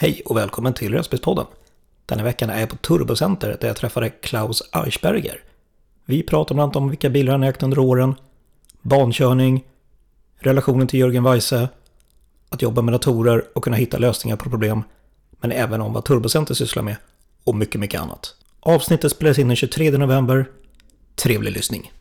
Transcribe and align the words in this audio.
Hej 0.00 0.22
och 0.24 0.36
välkommen 0.36 0.74
till 0.74 0.92
Röstbilspodden. 0.92 1.46
Denna 2.06 2.22
veckan 2.22 2.50
är 2.50 2.60
jag 2.60 2.68
på 2.68 2.76
Turbocenter 2.76 3.56
där 3.60 3.68
jag 3.68 3.76
träffade 3.76 4.10
Klaus 4.10 4.62
Eichberger. 4.72 5.42
Vi 6.04 6.22
pratar 6.22 6.54
bland 6.54 6.64
annat 6.64 6.76
om 6.76 6.88
vilka 6.88 7.10
bilar 7.10 7.32
han 7.32 7.42
ägt 7.42 7.62
under 7.62 7.78
åren, 7.78 8.14
bankörning, 8.82 9.64
relationen 10.38 10.86
till 10.86 11.00
Jörgen 11.00 11.24
Weise, 11.24 11.68
att 12.48 12.62
jobba 12.62 12.82
med 12.82 12.94
datorer 12.94 13.44
och 13.54 13.64
kunna 13.64 13.76
hitta 13.76 13.98
lösningar 13.98 14.36
på 14.36 14.50
problem, 14.50 14.82
men 15.40 15.52
även 15.52 15.80
om 15.80 15.92
vad 15.92 16.04
Turbocenter 16.04 16.54
sysslar 16.54 16.82
med 16.82 16.96
och 17.44 17.54
mycket, 17.54 17.80
mycket 17.80 18.00
annat. 18.00 18.34
Avsnittet 18.60 19.12
spelas 19.12 19.38
in 19.38 19.48
den 19.48 19.56
23 19.56 19.90
november. 19.90 20.46
Trevlig 21.14 21.52
lyssning! 21.52 21.92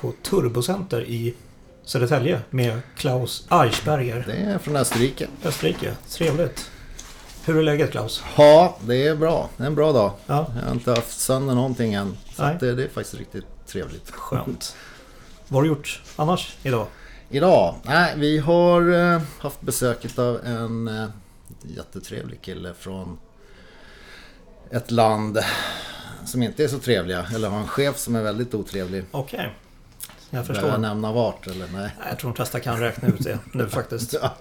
På 0.00 0.12
Turbocenter 0.22 1.04
i 1.04 1.34
Södertälje 1.84 2.40
med 2.50 2.80
Klaus 2.96 3.46
Eichberger. 3.50 4.24
Det 4.26 4.32
är 4.32 4.58
från 4.58 4.76
Österrike. 4.76 5.28
Österrike. 5.44 5.96
Trevligt. 6.08 6.70
Hur 7.44 7.58
är 7.58 7.62
läget 7.62 7.90
Klaus? 7.90 8.22
Ja, 8.36 8.78
det 8.80 9.06
är 9.06 9.16
bra. 9.16 9.50
Det 9.56 9.62
är 9.62 9.66
en 9.66 9.74
bra 9.74 9.92
dag. 9.92 10.12
Ja. 10.26 10.46
Jag 10.56 10.66
har 10.66 10.74
inte 10.74 10.90
haft 10.90 11.20
sönder 11.20 11.54
någonting 11.54 11.94
än. 11.94 12.16
Så 12.36 12.42
det, 12.60 12.74
det 12.74 12.84
är 12.84 12.88
faktiskt 12.88 13.14
riktigt 13.14 13.44
trevligt. 13.66 14.10
Skönt. 14.10 14.76
Vad 15.48 15.56
har 15.58 15.62
du 15.62 15.68
gjort 15.68 16.02
annars 16.16 16.56
idag? 16.62 16.86
Idag? 17.30 17.74
Nej, 17.82 18.14
vi 18.16 18.38
har 18.38 18.92
eh, 18.92 19.22
haft 19.38 19.60
besök 19.60 20.18
av 20.18 20.40
en 20.44 20.88
eh, 20.88 21.06
jättetrevlig 21.62 22.42
kille 22.42 22.74
från 22.78 23.18
ett 24.70 24.90
land 24.90 25.38
som 26.26 26.42
inte 26.42 26.64
är 26.64 26.68
så 26.68 26.78
trevliga. 26.78 27.26
Eller 27.34 27.48
har 27.48 27.58
en 27.58 27.68
chef 27.68 27.98
som 27.98 28.16
är 28.16 28.22
väldigt 28.22 28.54
otrevlig. 28.54 29.04
Okej. 29.10 29.54
Jag 30.36 30.44
Behöver 30.46 30.54
förstår. 30.54 30.70
jag 30.70 30.80
Nej, 30.80 30.90
nämna 30.90 31.12
vart 31.12 31.46
eller 31.46 31.66
nej? 31.72 31.90
jag 32.08 32.18
tror 32.18 32.30
de 32.30 32.36
flesta 32.36 32.60
kan 32.60 32.80
räkna 32.80 33.08
ut 33.08 33.24
det 33.24 33.38
nu 33.52 33.68
faktiskt. 33.68 34.12
Ja. 34.22 34.34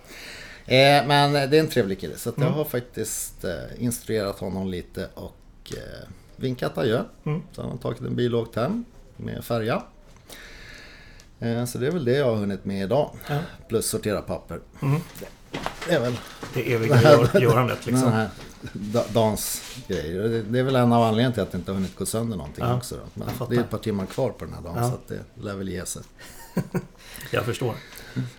Eh, 0.65 1.07
men 1.07 1.33
det 1.33 1.39
är 1.39 1.53
en 1.59 1.67
trevlig 1.69 1.99
kille 1.99 2.17
så 2.17 2.29
att 2.29 2.35
jag 2.37 2.45
Mm. 2.45 2.57
har 2.57 2.65
faktiskt 2.65 3.43
eh, 3.43 3.53
instruerat 3.83 4.39
honom 4.39 4.67
lite 4.67 5.07
och 5.13 5.71
eh, 5.71 6.07
vinkat 6.35 6.77
adjö. 6.77 7.01
Mm. 7.25 7.41
Så 7.51 7.61
han 7.61 7.71
har 7.71 7.77
tagit 7.77 7.99
en 8.01 8.15
bil 8.15 8.35
och 8.35 8.41
åkt 8.41 8.55
hem 8.55 8.85
med 9.17 9.43
färja. 9.45 9.83
Eh, 11.39 11.65
så 11.65 11.77
det 11.77 11.87
är 11.87 11.91
väl 11.91 12.05
det 12.05 12.17
jag 12.17 12.25
har 12.25 12.35
hunnit 12.35 12.65
med 12.65 12.83
idag. 12.83 13.09
Ja. 13.27 13.37
Plus 13.67 13.85
sortera 13.89 14.21
papper. 14.21 14.59
Mm. 14.81 15.01
Det 15.87 15.93
är 15.93 15.99
väl 15.99 16.15
Det 16.53 16.73
eviga 16.73 17.01
gör, 17.01 17.39
görandet 17.41 17.77
den 17.85 17.93
liksom. 17.93 18.11
här 18.13 18.29
dans 19.13 19.61
grejer. 19.87 20.43
Det, 20.49 20.59
är 20.59 20.63
väl 20.63 20.75
en 20.75 20.93
av 20.93 21.03
anledningarna 21.03 21.33
till 21.33 21.43
att 21.43 21.51
det 21.51 21.57
inte 21.57 21.71
har 21.71 21.75
hunnit 21.75 21.95
gå 21.95 22.05
sönder 22.05 22.37
någonting 22.37 22.63
Ja, 22.65 22.75
också. 22.75 22.95
Då. 22.95 23.01
Men 23.13 23.49
det 23.49 23.55
är 23.55 23.59
ett 23.59 23.69
par 23.69 23.77
timmar 23.77 24.05
kvar 24.05 24.29
på 24.29 24.45
den 24.45 24.53
här 24.53 24.61
dagen 24.61 24.75
Ja. 24.77 24.89
så 24.89 24.95
att 24.95 25.07
det 25.07 25.41
lär 25.41 25.55
väl 25.55 25.69
ge 25.69 25.85
sig. 25.85 26.01
Jag 27.31 27.45
förstår. 27.45 27.75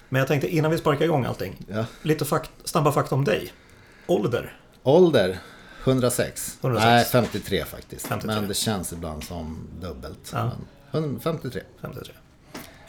Men 0.09 0.19
jag 0.19 0.29
tänkte 0.29 0.49
innan 0.49 0.71
vi 0.71 0.79
sparkar 0.79 1.05
igång 1.05 1.25
allting. 1.25 1.67
Ja. 1.69 1.85
Lite 2.03 2.25
fakt 2.25 2.51
snabba 2.65 2.93
fakta 2.93 3.15
om 3.15 3.25
dig. 3.25 3.53
Ålder? 4.07 4.57
Ålder 4.83 5.39
106. 5.85 6.59
106. 6.61 6.85
Nej, 6.87 7.05
53 7.05 7.65
faktiskt. 7.65 8.07
53. 8.07 8.35
Men 8.41 8.49
det 8.49 8.55
känns 8.55 8.93
ibland 8.93 9.25
som 9.25 9.69
dubbelt. 9.81 10.35
Men 10.91 11.21
53. 11.21 11.63
53. 11.81 12.15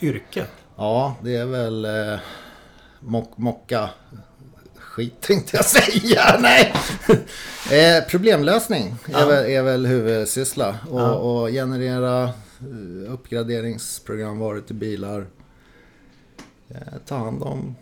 Yrke? 0.01 0.45
Ja, 0.75 1.15
det 1.21 1.35
är 1.35 1.45
väl 1.45 1.85
eh, 1.85 2.19
mock, 2.99 3.37
mocka 3.37 3.89
skit 4.95 5.21
tänkte 5.21 5.57
jag 5.57 5.65
säga. 5.65 6.37
Nej! 6.39 6.73
eh, 7.71 8.03
problemlösning 8.09 8.95
är, 9.05 9.11
Ja. 9.19 9.25
väl, 9.25 9.45
är 9.51 9.61
väl 9.63 9.85
huvudsyssla. 9.85 10.77
Och, 10.89 10.99
Ja. 11.01 11.11
och 11.13 11.47
generera 11.49 12.23
eh, 12.23 13.13
uppgraderingsprogramvaror 13.13 14.61
till 14.61 14.75
bilar. 14.75 15.25
Eh, 16.69 16.77
ta 17.05 17.17
hand 17.17 17.43
om 17.43 17.75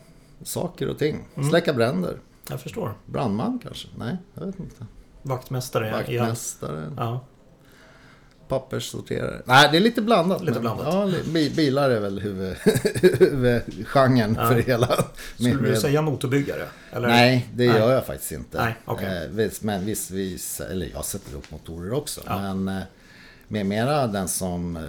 saker 0.43 0.89
och 0.89 0.99
ting. 0.99 1.25
Mm. 1.35 1.49
Släcka 1.49 1.73
bränder. 1.73 2.17
Jag 2.49 2.61
förstår. 2.61 2.93
Brandman 3.05 3.59
kanske? 3.63 3.87
Nej, 3.97 4.17
jag 4.33 4.45
vet 4.45 4.59
inte. 4.59 4.85
Vaktmästare? 5.21 5.91
Vaktmästare. 5.91 6.91
ja. 6.97 7.25
Papperssorterare. 8.59 9.41
Nej, 9.45 9.69
det 9.71 9.77
är 9.77 9.81
lite 9.81 10.01
blandat. 10.01 10.41
Lite 10.41 10.51
men- 10.53 10.61
blandat. 10.61 11.13
Ja, 11.33 11.49
bilar 11.55 11.89
är 11.89 11.99
väl 11.99 12.19
huvud, 12.19 12.55
huvudgenren 13.19 14.35
Ja. 14.39 14.47
för 14.47 14.55
hela. 14.55 15.05
Skulle 15.35 15.53
Med- 15.53 15.63
du 15.73 15.75
säga 15.79 16.01
motorbyggare? 16.01 16.67
Eller? 16.91 17.07
Nej, 17.07 17.47
det 17.53 17.67
Nej. 17.67 17.77
gör 17.77 17.93
jag 17.93 18.05
faktiskt 18.05 18.31
inte. 18.31 18.63
Nej, 18.63 18.75
okej. 18.85 19.23
Eh, 19.23 19.29
visst, 19.29 19.63
men 19.63 19.85
visst, 19.85 20.11
visst, 20.11 20.59
eller 20.59 20.89
jag 20.93 21.05
sätter 21.05 21.37
upp 21.37 21.51
motorer 21.51 21.93
också. 21.93 22.21
Ja. 22.25 22.39
Men 22.53 22.67
eh, 22.77 22.83
med 23.47 23.65
mera 23.65 24.07
den 24.07 24.27
som 24.27 24.75
eh, 24.77 24.83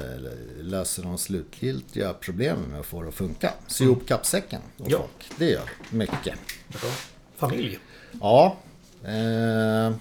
löser 0.64 1.02
de 1.02 1.18
slutgiltiga 1.18 2.12
problemen 2.20 2.62
med 2.70 2.80
att 2.80 2.86
få 2.86 3.02
det 3.02 3.08
att 3.08 3.14
funka. 3.14 3.50
Sy 3.66 3.84
ihop 3.84 4.08
kappsäcken 4.08 4.60
Mm. 4.78 4.90
Ja. 4.92 4.98
folk. 4.98 5.30
Det 5.38 5.50
gör 5.50 5.70
mycket. 5.90 6.34
Bra. 6.68 6.90
Familj? 7.36 7.78
Ja. 8.20 8.56
Eh, 9.04 9.92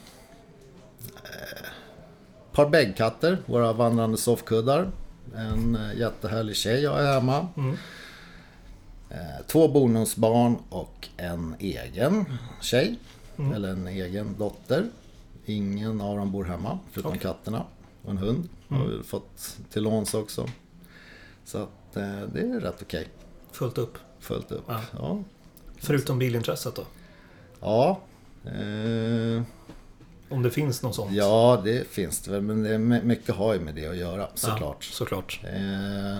par 2.53 2.69
bäggkatter, 2.69 3.38
våra 3.46 3.74
vandrande 3.74 4.18
soffkuddar. 4.18 4.91
En 5.36 5.75
eh, 5.75 6.00
jättehärlig 6.00 6.56
tjej 6.56 6.84
jag 6.84 7.03
är 7.03 7.14
hemma. 7.14 7.47
Mm. 7.58 7.78
Eh, 9.09 9.46
två 9.47 9.68
bonusbarn 9.68 10.58
och 10.69 11.09
en 11.18 11.56
egen 11.59 12.25
tjej. 12.62 13.00
Mm. 13.38 13.53
Eller 13.53 13.69
en 13.69 13.88
egen 13.88 14.36
dotter. 14.38 14.90
Ingen 15.46 16.02
av 16.02 16.18
dem 16.18 16.31
bor 16.31 16.44
hemma, 16.44 16.80
förutom 16.92 17.12
Okej. 17.12 17.22
katterna. 17.22 17.63
Och 18.03 18.12
en 18.12 18.18
hund 18.18 18.50
har 18.68 18.86
vi 18.86 19.03
fått 19.03 19.58
till 19.69 19.84
låns 19.84 20.13
också. 20.13 20.47
Så 21.46 21.58
att 21.58 21.96
eh, 21.96 22.22
det 22.34 22.42
är 22.42 22.59
rätt 22.59 22.81
okej. 22.81 23.08
Fullt 23.52 23.78
upp? 23.78 23.97
Fullt 24.19 24.52
upp. 24.52 24.63
Ja. 24.68 24.81
Ja. 24.92 25.24
Förutom 25.78 26.19
bilintresset 26.19 26.75
då? 26.75 26.84
Ja. 27.59 28.00
Eh, 28.46 29.44
Om 30.34 30.44
det 30.44 30.52
finns 30.52 30.82
något 30.82 30.96
sånt? 30.96 31.12
Ja, 31.12 31.62
det 31.64 31.88
finns 31.88 32.22
det 32.22 32.32
väl. 32.32 32.42
Men 32.42 32.64
det 32.64 32.78
mycket 33.04 33.36
har 33.36 33.54
ju 33.54 33.60
med 33.60 33.76
det 33.76 33.88
att 33.88 33.98
göra 33.98 34.28
såklart. 34.36 34.88
Ja, 34.90 34.96
såklart. 34.96 35.40
Eh, 35.44 36.18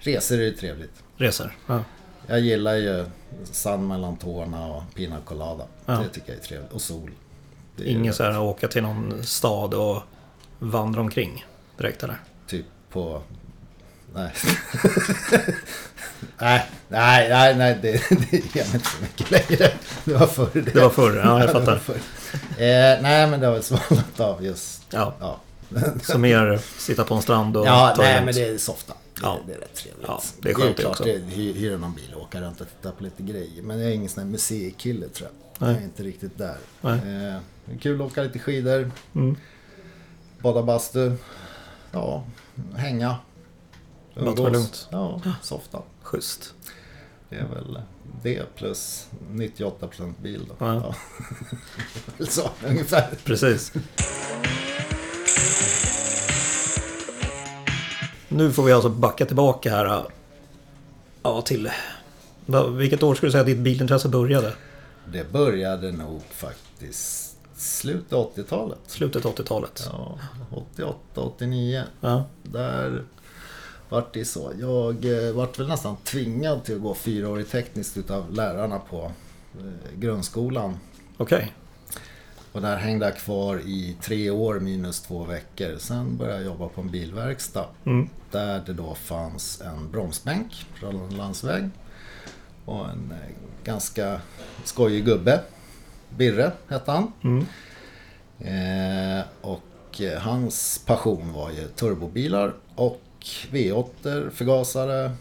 resor 0.00 0.38
är 0.38 0.42
ju 0.42 0.52
trevligt. 0.52 1.02
Resor? 1.16 1.56
Ja. 1.66 1.84
Jag 2.26 2.40
gillar 2.40 2.74
ju 2.74 3.06
sand 3.44 3.88
mellan 3.88 4.16
tårna 4.16 4.66
och 4.66 4.82
pina 4.94 5.16
colada. 5.24 5.64
Ja. 5.86 5.92
Det 5.92 6.08
tycker 6.08 6.32
jag 6.32 6.38
är 6.38 6.44
trevligt. 6.44 6.72
Och 6.72 6.80
sol. 6.80 7.10
Ingen 7.84 8.14
så 8.14 8.22
här 8.22 8.30
att 8.30 8.38
åka 8.38 8.68
till 8.68 8.82
någon 8.82 9.22
stad 9.22 9.74
och 9.74 10.02
vandra 10.58 11.00
omkring 11.00 11.44
direkt 11.78 12.02
eller? 12.02 12.16
Typ 12.46 12.66
på... 12.90 13.22
Nej. 14.14 14.32
nej, 16.38 16.66
nej, 16.88 17.28
nej, 17.28 17.56
nej, 17.56 17.78
det, 17.82 17.92
det 18.30 18.54
ger 18.54 18.64
mig 18.64 18.74
inte 18.74 18.88
så 18.88 19.02
mycket 19.02 19.30
längre. 19.30 19.72
Det 20.04 20.14
var 20.14 20.26
förr 20.26 20.50
det. 20.52 20.60
Det 20.60 20.80
var 20.80 20.90
förr, 20.90 21.16
ja 21.16 21.40
jag 21.40 21.52
fattar. 21.52 21.80
Eh, 22.34 23.02
nej, 23.02 23.30
men 23.30 23.40
det 23.40 23.46
har 23.46 23.52
väl 23.54 23.62
svalnat 23.62 24.20
av 24.20 24.44
just... 24.44 24.82
Ja, 24.90 25.14
Ja, 25.20 25.40
så 26.02 26.18
mer 26.18 26.60
sitta 26.78 27.04
på 27.04 27.14
en 27.14 27.22
strand 27.22 27.56
och 27.56 27.66
ja 27.66 27.92
ta 27.96 28.02
nej, 28.02 28.14
lugnt. 28.14 28.24
men 28.24 28.34
det 28.34 28.54
är 28.54 28.58
softa. 28.58 28.92
Det, 29.14 29.20
Ja. 29.22 29.38
det 29.46 29.52
är 29.54 29.58
rätt 29.58 29.74
trevligt. 29.74 30.04
Ja, 30.08 30.22
det 30.42 30.50
är 30.50 30.54
skönt 30.54 30.76
det 30.76 30.82
klart, 30.82 30.92
också. 31.00 31.04
det 31.04 31.18
hyra 31.34 31.76
någon 31.78 31.94
bil 31.94 32.14
och 32.14 32.22
åka 32.22 32.40
runt 32.40 32.60
och 32.60 32.66
titta 32.68 32.92
på 32.92 33.04
lite 33.04 33.22
grejer. 33.22 33.62
Men 33.62 33.80
jag 33.80 33.90
är 33.90 33.94
ingen 33.94 34.08
sån 34.08 34.22
här 34.24 34.30
museikille 34.30 35.08
tror 35.08 35.28
jag. 35.28 35.66
Nej. 35.66 35.74
Jag 35.74 35.80
är 35.82 35.84
inte 35.84 36.02
riktigt 36.02 36.38
där. 36.38 36.56
Eh, 36.82 36.92
är 37.74 37.78
kul 37.80 38.00
att 38.02 38.06
åka 38.12 38.22
lite 38.22 38.38
skidor, 38.38 38.90
Mm. 39.14 39.36
bada 40.42 40.62
bastu, 40.62 41.12
ja, 41.92 42.24
hänga. 42.76 43.16
Bara 44.14 44.24
ta 44.24 44.30
det 44.30 44.40
umgås. 44.40 44.52
lugnt. 44.52 44.88
Ja, 44.90 45.20
softa. 45.42 45.78
Schysst. 46.02 46.54
Det 47.28 47.36
är 47.36 47.44
väl 47.46 47.78
det 48.22 48.56
plus 48.56 49.08
98% 49.30 50.14
bil 50.22 50.44
då. 50.48 50.54
Ja. 50.58 50.94
Ja. 52.18 52.24
Så, 52.26 52.50
ungefär. 52.66 53.08
Precis. 53.24 53.72
Nu 58.28 58.52
får 58.52 58.62
vi 58.62 58.72
alltså 58.72 58.88
backa 58.88 59.26
tillbaka 59.26 59.70
här. 59.70 60.04
Ja, 61.22 61.42
till... 61.42 61.70
Vilket 62.76 63.02
år 63.02 63.14
skulle 63.14 63.28
du 63.28 63.32
säga 63.32 63.40
att 63.40 63.46
ditt 63.46 63.58
bilintresse 63.58 64.08
började? 64.08 64.52
Det 65.12 65.32
började 65.32 65.92
nog 65.92 66.22
faktiskt 66.30 67.36
slutet 67.56 68.12
av 68.12 68.34
80-talet. 68.34 68.78
Slutet 68.86 69.26
av 69.26 69.34
80-talet? 69.34 69.88
Ja, 69.92 70.18
88, 70.50 70.96
89. 71.14 71.82
Ja. 72.00 72.24
Där 72.42 73.04
vart 73.90 74.14
det 74.14 74.24
så. 74.24 74.52
Jag 74.60 75.04
eh, 75.04 75.32
vart 75.32 75.58
väl 75.58 75.68
nästan 75.68 75.96
tvingad 75.96 76.64
till 76.64 76.74
att 76.74 76.82
gå 76.82 76.94
fyraårig 76.94 77.48
tekniskt 77.48 77.96
utav 77.96 78.32
lärarna 78.32 78.78
på 78.78 79.12
eh, 79.58 79.98
grundskolan. 79.98 80.78
Okej. 81.16 81.52
Och 82.52 82.60
där 82.60 82.76
hängde 82.76 83.06
jag 83.06 83.16
kvar 83.16 83.58
i 83.58 83.96
tre 84.00 84.30
år 84.30 84.60
minus 84.60 85.00
två 85.00 85.24
veckor. 85.24 85.76
Sen 85.78 86.16
började 86.16 86.38
jag 86.38 86.44
jobba 86.44 86.68
på 86.68 86.80
en 86.80 86.90
bilverkstad. 86.90 87.66
Mm. 87.84 88.08
Där 88.30 88.62
det 88.66 88.72
då 88.72 88.94
fanns 88.94 89.60
en 89.60 89.90
bromsbänk 89.90 90.66
landsväg. 91.10 91.70
Och 92.64 92.88
en 92.88 93.12
eh, 93.12 93.34
ganska 93.64 94.20
skojig 94.64 95.04
gubbe. 95.04 95.40
Birre 96.16 96.52
hette 96.68 96.90
han. 96.90 97.12
Mm. 97.22 97.46
Eh, 98.38 99.24
och 99.40 100.00
hans 100.18 100.82
passion 100.86 101.32
var 101.32 101.50
ju 101.50 101.68
turbobilar 101.68 102.54
och 102.74 103.00
V8, 103.50 104.30
förgasare. 104.30 105.12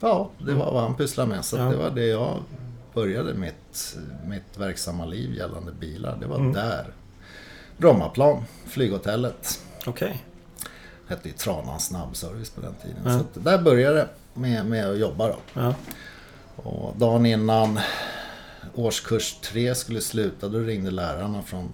Ja, 0.00 0.30
det 0.38 0.54
var 0.54 0.72
vad 0.72 0.82
han 0.82 0.96
pysslade 0.96 1.28
med. 1.28 1.44
Så 1.44 1.56
Ja. 1.56 1.62
det 1.64 1.76
var 1.76 1.90
det 1.90 2.06
jag 2.06 2.38
började 2.94 3.34
mitt, 3.34 3.96
mitt 4.26 4.58
verksamma 4.58 5.04
liv 5.04 5.34
gällande 5.34 5.72
bilar. 5.72 6.16
Det 6.20 6.26
var 6.26 6.36
Mm. 6.38 6.52
där. 6.52 6.86
Brommaplan, 7.76 8.42
flyghotellet. 8.66 9.60
Okej. 9.86 10.24
Hette 11.08 11.28
ju 11.28 11.34
Tranan 11.34 11.80
snabbservice 11.80 12.50
på 12.50 12.60
den 12.60 12.74
tiden. 12.82 12.96
Ja. 13.04 13.18
Så 13.34 13.40
där 13.40 13.58
började 13.62 13.96
det 13.96 14.08
med, 14.34 14.66
med 14.66 14.90
att 14.90 14.98
jobba 14.98 15.28
då. 15.28 15.36
Ja. 15.54 15.74
Och 16.56 16.94
dagen 16.96 17.26
innan 17.26 17.80
årskurs 18.74 19.34
tre 19.42 19.74
skulle 19.74 20.00
sluta 20.00 20.48
då 20.48 20.58
ringde 20.58 20.90
lärarna 20.90 21.42
från 21.42 21.68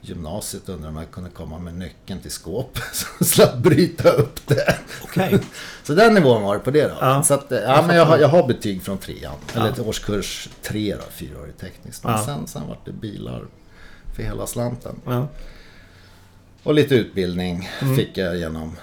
gymnasiet 0.00 0.68
undrade 0.68 0.88
om 0.88 0.96
jag 0.96 1.10
kunde 1.10 1.30
komma 1.30 1.58
med 1.58 1.74
nyckeln 1.74 2.20
till 2.20 2.30
skåp. 2.30 2.78
Så 2.92 3.24
slapp 3.24 3.56
bryta 3.56 4.10
upp 4.10 4.46
det. 4.46 4.76
Okej. 5.02 5.38
Så 5.82 5.94
den 5.94 6.14
nivån 6.14 6.42
var 6.42 6.54
det 6.54 6.60
på 6.60 6.70
det 6.70 6.82
då. 6.88 6.94
Ja. 7.00 7.22
Så 7.22 7.34
att, 7.34 7.46
ja, 7.50 7.84
men 7.86 7.96
jag, 7.96 8.04
har, 8.06 8.18
jag 8.18 8.28
har 8.28 8.46
betyg 8.48 8.82
från 8.82 8.98
trean. 8.98 9.34
Eller 9.54 9.66
Ja. 9.66 9.72
till 9.74 9.82
årskurs 9.82 10.48
tre 10.62 10.94
då, 10.96 11.02
fyraårig 11.10 11.56
tekniskt. 11.58 12.04
Men 12.04 12.12
Ja. 12.12 12.24
sen, 12.24 12.46
sen 12.46 12.68
var 12.68 12.78
det 12.84 12.92
bilar 12.92 13.46
för 14.16 14.22
hela 14.22 14.46
slanten. 14.46 15.00
Ja. 15.06 15.28
Och 16.62 16.74
lite 16.74 16.94
utbildning 16.94 17.70
Mm. 17.82 17.96
fick 17.96 18.16
jag 18.18 18.36
genom 18.36 18.76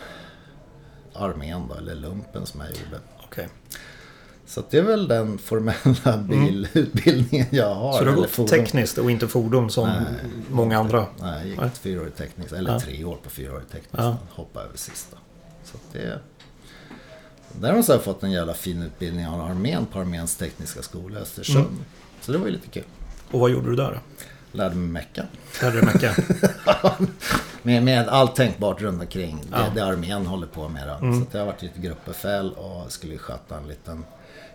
armén 1.13 1.67
då, 1.69 1.75
eller 1.75 1.95
lumpen 1.95 2.45
som 2.45 2.59
jag 2.59 2.69
gjorde. 2.69 2.99
Okej. 3.23 3.47
Så 4.45 4.63
det 4.69 4.77
är 4.77 4.81
väl 4.81 5.07
den 5.07 5.37
formella 5.37 6.17
bilutbildningen 6.29 7.47
jag 7.51 7.75
har. 7.75 7.89
Mm. 7.89 7.97
Så 7.99 8.03
du 8.03 8.09
har 8.09 8.37
gått 8.37 8.49
tekniskt 8.49 8.97
och 8.97 9.11
inte 9.11 9.27
fordon 9.27 9.69
som 9.71 9.87
Nej. 9.89 10.03
många 10.51 10.79
andra? 10.79 11.05
Nej, 11.21 11.39
jag 11.39 11.47
gick 11.47 11.59
Nej. 11.59 11.69
fyraårig 11.81 12.15
teknisk, 12.15 12.51
eller 12.51 12.71
Ja. 12.71 12.79
tre 12.79 13.03
år 13.03 13.17
på 13.23 13.29
fyraårig 13.29 13.69
teknisk. 13.69 13.93
Ja. 14.03 14.17
Hoppade 14.29 14.65
över 14.65 14.77
sista. 14.77 15.17
Så 15.63 15.77
det... 15.93 16.19
Däremot 17.61 17.87
har 17.87 17.95
jag 17.95 18.03
fått 18.03 18.23
en 18.23 18.31
jävla 18.31 18.53
fin 18.53 18.81
utbildning 18.81 19.27
av 19.27 19.41
armén 19.41 19.85
på 19.85 19.99
arméns 19.99 20.35
tekniska 20.35 20.81
skola 20.81 21.19
i 21.19 21.21
Östersund. 21.21 21.57
Mm. 21.65 21.79
Så 22.21 22.31
det 22.31 22.37
var 22.37 22.45
ju 22.45 22.51
lite 22.51 22.67
kul. 22.67 22.83
Och 23.31 23.39
vad 23.39 23.51
gjorde 23.51 23.69
du 23.69 23.75
där 23.75 23.91
då? 23.91 23.97
Lärde 24.57 24.75
mig 24.75 24.87
mecka. 24.89 25.25
Lärde 25.61 25.75
dig 25.81 25.85
mecka? 25.85 26.15
Med, 27.65 27.83
med 27.83 28.07
allt 28.07 28.35
tänkbart 28.35 28.81
runt 28.81 29.01
omkring. 29.01 29.37
Det, 29.49 29.57
Ja. 29.57 29.65
det 29.75 29.85
armén 29.85 30.25
håller 30.25 30.47
på 30.47 30.69
med. 30.69 30.87
Då. 30.87 30.93
Mm. 31.05 31.19
Så 31.21 31.27
jag 31.31 31.39
har 31.39 31.45
varit 31.45 31.61
lite 31.61 31.79
gruppbefäl 31.79 32.51
och 32.53 32.91
skulle 32.91 33.17
sköta 33.17 33.57
en 33.57 33.67
liten 33.67 34.05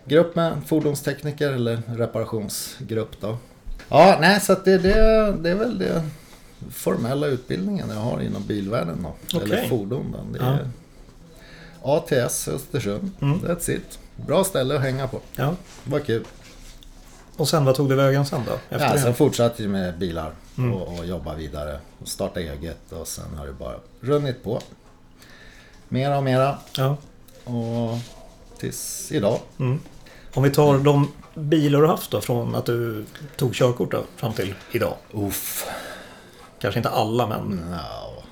grupp 0.09 0.35
med 0.35 0.61
fordonstekniker 0.67 1.51
eller 1.53 1.81
reparationsgrupp 1.87 3.21
då. 3.21 3.37
Ja, 3.89 4.17
nej 4.21 4.39
så 4.41 4.55
det, 4.65 4.77
det, 4.77 4.93
det 5.39 5.49
är 5.49 5.55
väl 5.55 5.79
det 5.79 6.03
formella 6.71 7.27
utbildningen 7.27 7.89
jag 7.89 7.95
har 8.01 8.21
inom 8.21 8.43
bilvärlden 8.47 9.03
då. 9.03 9.37
Okej. 9.37 9.51
Eller 9.59 9.67
fordon 9.69 10.11
då. 10.11 10.39
Det 10.39 10.45
Ja. 10.45 10.51
är 10.51 10.67
ATS 12.27 12.47
Östersund. 12.47 13.11
Mm. 13.21 13.39
That's 13.39 13.71
it. 13.71 13.99
Bra 14.27 14.43
ställe 14.43 14.75
att 14.75 14.81
hänga 14.81 15.07
på. 15.07 15.19
Ja. 15.35 15.55
Vad 15.83 16.05
kul. 16.05 16.23
Och 17.37 17.49
sen 17.49 17.65
vad 17.65 17.75
tog 17.75 17.89
du 17.89 17.95
vägen 17.95 18.25
sen 18.25 18.41
då? 18.45 18.53
Efter 18.75 18.87
Ja, 18.87 18.93
det? 18.93 18.99
sen 18.99 19.13
fortsatte 19.13 19.63
jag 19.63 19.71
med 19.71 19.97
bilar 19.97 20.31
Mm. 20.57 20.73
och, 20.73 20.99
och 20.99 21.05
jobba 21.05 21.35
vidare. 21.35 21.79
Och 22.01 22.07
starta 22.07 22.39
eget 22.39 22.91
och 22.91 23.07
sen 23.07 23.33
har 23.37 23.47
det 23.47 23.53
bara 23.53 23.75
runnit 24.01 24.43
på. 24.43 24.61
Mera 25.89 26.17
och 26.17 26.23
mera. 26.23 26.57
Ja. 26.77 26.97
Och 27.43 27.97
tills 28.57 29.11
idag. 29.11 29.39
Mm. 29.59 29.79
Om 30.33 30.43
vi 30.43 30.49
tar 30.51 30.77
de 30.79 31.11
bilar 31.35 31.81
du 31.81 31.87
haft 31.87 32.11
då 32.11 32.21
från 32.21 32.55
att 32.55 32.65
du 32.65 33.05
tog 33.37 33.53
körkort 33.53 33.91
då 33.91 34.03
fram 34.15 34.33
till 34.33 34.53
idag. 34.71 34.93
Uff. 35.11 35.65
Kanske 36.61 36.79
inte 36.79 36.89
alla 36.89 37.27
men 37.27 37.41
No. 37.71 38.23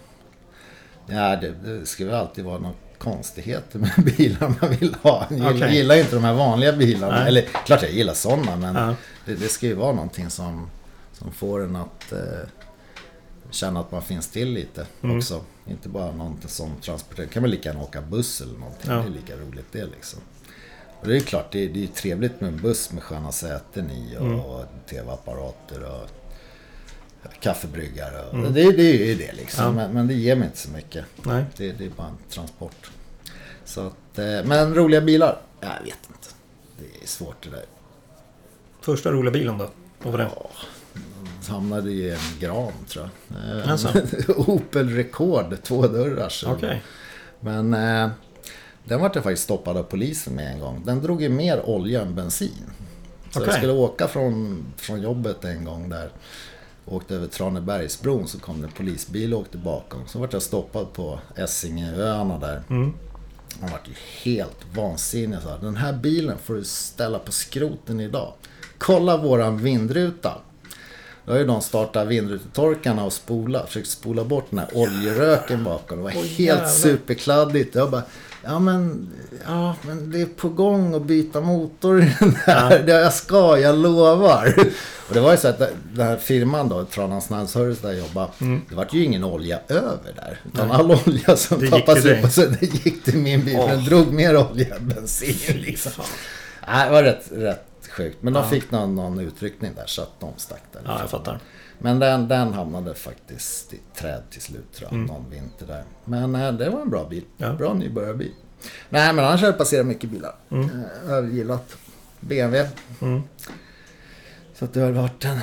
Ja, 1.10 1.36
det, 1.36 1.52
det 1.52 1.86
ska 1.86 2.06
väl 2.06 2.16
alltid 2.16 2.46
vara 2.46 2.60
något 2.60 2.76
konstigheter 2.98 3.80
med 3.80 3.92
bilar 4.18 4.54
man 4.62 4.70
vill 4.70 4.96
ha. 5.02 5.28
Jag 5.30 5.38
gillar, 5.40 5.56
Okej. 5.56 5.76
gillar 5.76 5.96
ju 5.96 6.02
inte 6.02 6.16
de 6.16 6.24
här 6.24 6.34
vanliga 6.34 6.74
bilarna. 6.74 7.20
Nej. 7.20 7.28
Eller 7.28 7.42
klart 7.42 7.82
jag 7.82 7.92
gillar 7.92 8.14
sådana 8.14 8.56
men 8.56 8.76
Ja. 8.76 8.96
det, 9.26 9.36
det 9.36 9.48
ska 9.48 9.66
ju 9.66 9.74
vara 9.74 9.92
någonting 9.94 10.30
som, 10.30 10.70
som 11.14 11.32
får 11.32 11.64
en 11.64 11.76
att 11.76 12.12
eh, 12.12 12.20
känna 13.52 13.80
att 13.80 13.92
man 13.92 14.02
finns 14.02 14.28
till 14.28 14.50
lite 14.54 14.86
Mm. 15.04 15.18
också. 15.18 15.42
Inte 15.68 15.90
bara 15.90 16.12
någonting 16.12 16.50
som 16.50 16.70
transporterar. 16.82 17.28
kan 17.28 17.44
väl 17.44 17.52
lika 17.52 17.70
gärna 17.70 17.82
åka 17.84 18.02
buss 18.02 18.42
eller 18.42 18.60
någonting. 18.60 18.92
Ja. 18.92 18.96
Det 18.98 19.06
är 19.08 19.10
lika 19.10 19.36
roligt 19.36 19.66
det 19.72 19.86
liksom. 19.86 20.20
Och 21.08 21.14
det 21.14 21.18
är 21.20 21.22
klart, 21.22 21.52
det 21.52 21.66
är, 21.66 21.70
det 21.70 21.84
är 21.84 21.88
trevligt 21.88 22.42
med 22.42 22.48
en 22.48 22.58
buss 22.62 22.92
med 22.92 23.04
sköna 23.04 23.32
säten 23.32 23.92
i 23.92 24.16
och, 24.18 24.26
Mm. 24.26 24.40
och 24.40 24.66
tv-apparater 24.90 25.84
och 25.84 26.10
kaffebryggare. 27.40 28.26
Och, 28.26 28.34
Mm. 28.34 28.54
det, 28.54 28.72
det 28.72 28.84
är 29.02 29.06
ju 29.06 29.16
det 29.16 29.34
liksom. 29.34 29.64
Ja. 29.66 29.72
Men, 29.72 29.92
men 29.94 30.08
det 30.08 30.14
ger 30.14 30.36
mig 30.36 30.46
inte 30.46 30.58
så 30.58 30.70
mycket. 30.72 31.06
nej. 31.24 31.46
Det, 31.58 31.72
det 31.72 31.86
är 31.86 31.90
bara 31.90 32.08
en 32.08 32.18
transport. 32.30 32.92
Så 33.66 33.82
att, 33.88 34.20
eh, 34.20 34.44
men 34.46 34.76
roliga 34.76 35.02
bilar? 35.02 35.42
Jag 35.60 35.70
vet 35.84 35.98
inte. 36.10 36.28
Det 36.80 37.04
är 37.04 37.08
svårt 37.08 37.44
det 37.44 37.50
där. 37.50 37.66
Första 38.82 39.12
roliga 39.12 39.32
bilen 39.32 39.58
då? 39.58 39.70
Vad 40.04 40.12
var 40.12 40.20
det? 40.20 40.30
Ja, 40.36 40.50
hamnade 41.50 41.92
i 41.92 42.12
en 42.12 42.40
gran 42.40 42.72
tror 42.88 43.10
jag. 43.54 43.70
Alltså. 43.70 44.02
Opel 44.38 44.90
Rekord, 44.90 45.58
två 45.64 45.88
dörrars. 45.88 46.44
Okej. 46.48 46.84
Men 47.40 47.74
eh, 47.74 48.10
den 48.88 49.00
var 49.00 49.12
jag 49.14 49.24
faktiskt 49.24 49.44
stoppad 49.44 49.78
av 49.78 49.84
polisen 49.84 50.36
med 50.36 50.52
en 50.52 50.60
gång. 50.60 50.82
Den 50.86 51.02
drog 51.02 51.22
ju 51.22 51.30
mer 51.30 51.70
olja 51.70 52.02
än 52.02 52.16
bensin. 52.16 52.52
Så 53.32 53.40
Okej. 53.40 53.48
jag 53.48 53.58
skulle 53.58 53.74
åka 53.74 54.08
från, 54.08 54.66
från 54.78 55.02
jobbet 55.02 55.46
en 55.46 55.66
gång 55.66 55.90
där. 55.90 56.10
Åkte 56.86 57.16
över 57.16 57.28
Tranebergsbron 57.28 58.28
så 58.28 58.40
kom 58.40 58.62
det 58.62 58.68
en 58.68 58.74
polisbil 58.74 59.34
och 59.34 59.40
åkte 59.40 59.58
bakom. 59.58 60.08
Så 60.08 60.20
vart 60.20 60.34
jag 60.34 60.42
stoppad 60.42 60.94
på 60.94 61.20
Essingeöarna 61.36 62.40
där. 62.40 62.62
Mm. 62.70 62.94
Han 63.62 63.72
vart 63.72 63.88
ju 63.88 63.94
helt 64.32 64.66
vansinnig. 64.76 65.40
Så 65.42 65.50
här, 65.50 65.58
Den 65.58 65.76
här 65.76 65.94
bilen 65.94 66.38
får 66.44 66.54
du 66.54 66.64
ställa 66.64 67.20
på 67.20 67.32
skroten 67.32 68.00
idag. 68.00 68.34
Kolla 68.78 69.18
våran 69.18 69.58
vindruta. 69.58 70.34
Då 71.26 71.32
har 71.34 71.40
ju 71.40 71.46
de 71.46 71.62
startat 71.62 72.08
vindrutetorkarna 72.08 73.04
och 73.04 73.14
spola, 73.14 73.66
försökt 73.66 73.88
spola 73.90 74.24
bort 74.24 74.46
den 74.50 74.60
här 74.60 74.70
oljeröken 74.74 75.64
bakom. 75.64 75.98
Det 75.98 76.04
var 76.04 76.12
Oj, 76.12 76.16
helt 76.16 76.40
jävlar. 76.40 76.68
superkladdigt. 76.68 77.76
Jag 77.76 77.92
bara, 77.92 78.04
ja 78.48 78.60
men, 78.60 79.10
ja 79.46 79.76
men 79.82 80.12
det 80.12 80.22
är 80.22 80.26
på 80.26 80.50
gång 80.50 80.96
att 80.96 81.02
byta 81.04 81.42
motor 81.42 82.02
i 82.04 82.16
den 82.20 82.36
här. 82.46 82.80
Det 82.86 82.92
jag 82.92 83.14
ska, 83.14 83.58
jag 83.60 83.78
lovar. 83.78 84.54
Och 85.08 85.14
det 85.14 85.20
var 85.20 85.32
ju 85.32 85.38
så 85.38 85.48
att 85.48 85.60
den 85.94 86.08
här 86.08 86.18
firman 86.18 86.70
då, 86.70 86.86
Tranans 86.86 87.26
Snabbservice 87.26 87.80
där 87.80 87.90
jag 87.90 87.98
jobbade. 88.00 88.28
Det 88.70 88.76
var 88.76 88.88
ju 88.92 89.04
ingen 89.04 89.24
olja 89.24 89.60
över 89.68 90.14
där. 90.16 90.40
Utan 90.54 90.68
Nej. 90.68 90.78
all 90.78 90.92
olja 90.92 91.36
som 91.38 91.60
Det 91.60 91.70
tappades 91.70 92.06
upp 92.06 92.24
och 92.24 92.52
det 92.60 92.86
gick 92.86 93.04
till 93.04 93.18
min 93.18 93.46
bil. 93.46 93.56
Åh. 93.60 93.70
Den 93.70 93.84
drog 93.86 94.14
mer 94.14 94.38
olja 94.38 94.76
än 94.76 94.88
bensin 94.88 95.58
liksom. 95.58 95.92
Nej, 96.68 96.86
det 96.86 96.92
var 96.92 97.04
rätt, 97.04 97.26
rätt 97.32 97.64
sjukt. 97.92 98.18
Men 98.22 98.34
de 98.34 98.40
Ja. 98.44 98.50
fick 98.50 98.72
någon, 98.72 98.96
någon 98.96 99.20
utryckning 99.20 99.72
där 99.76 99.86
så 99.86 100.02
att 100.02 100.20
de 100.20 100.30
stack 100.38 100.64
där. 100.74 100.82
Ja, 100.86 100.98
jag 101.00 101.10
fattar. 101.10 101.40
Men 101.80 102.00
den, 102.00 102.28
den 102.28 102.54
hamnade 102.54 102.94
faktiskt 102.96 103.74
i 103.74 103.80
träd 103.96 104.22
till 104.30 104.42
slut 104.42 104.72
tror 104.74 104.90
jag, 104.92 105.00
någon 105.00 105.30
vinter 105.30 105.68
där. 105.68 105.84
Men 106.06 106.36
eh, 106.36 106.52
det 106.54 106.70
var 106.70 106.82
en 106.82 106.90
bra 106.90 107.08
bil. 107.10 107.24
Ja. 107.38 107.54
Bra 107.54 107.74
nybörjarbil. 107.74 108.32
Nej, 108.90 109.14
men 109.14 109.26
annars 109.26 109.42
har 109.42 109.48
jag 109.48 109.58
passerat 109.58 109.86
mycket 109.86 110.10
bilar. 110.10 110.36
Mm. 110.50 110.66
Eh, 110.66 110.72
Jag 111.08 111.14
har 111.16 111.24
gillat 111.24 111.78
BMW. 112.20 112.70
Mm. 113.02 113.22
Så 114.54 114.66
att 114.66 114.74
det 114.74 114.82
har 114.82 114.92
varit 114.92 115.26
en 115.26 115.40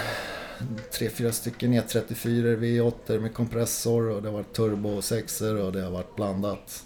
tre, 0.98 1.10
fyra 1.10 1.32
stycken 1.32 1.74
E34 1.74 2.58
V8 2.58 3.18
med 3.20 3.34
kompressor 3.34 4.08
och 4.08 4.22
det 4.22 4.28
har 4.28 4.34
varit 4.34 4.52
turbo 4.52 5.02
6 5.02 5.40
och 5.40 5.72
det 5.72 5.82
har 5.82 5.90
varit 5.90 6.16
blandat. 6.16 6.82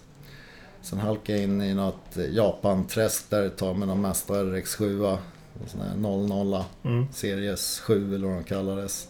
Sen 0.82 0.98
halkade 0.98 1.38
jag 1.38 1.44
in 1.44 1.62
i 1.62 1.74
något 1.74 2.16
Japan-träsk 2.30 3.30
där 3.30 3.42
det 3.42 3.50
tar 3.50 3.74
med 3.74 3.88
de 3.88 4.00
mesta 4.00 4.34
RX7. 4.34 5.18
En 5.62 5.68
sån 5.68 5.80
här 5.80 5.96
00 5.96 6.64
Mm. 6.84 7.06
Series 7.12 7.80
7 7.80 8.14
eller 8.14 8.26
vad 8.28 8.36
de 8.36 8.44
kallades. 8.44 9.08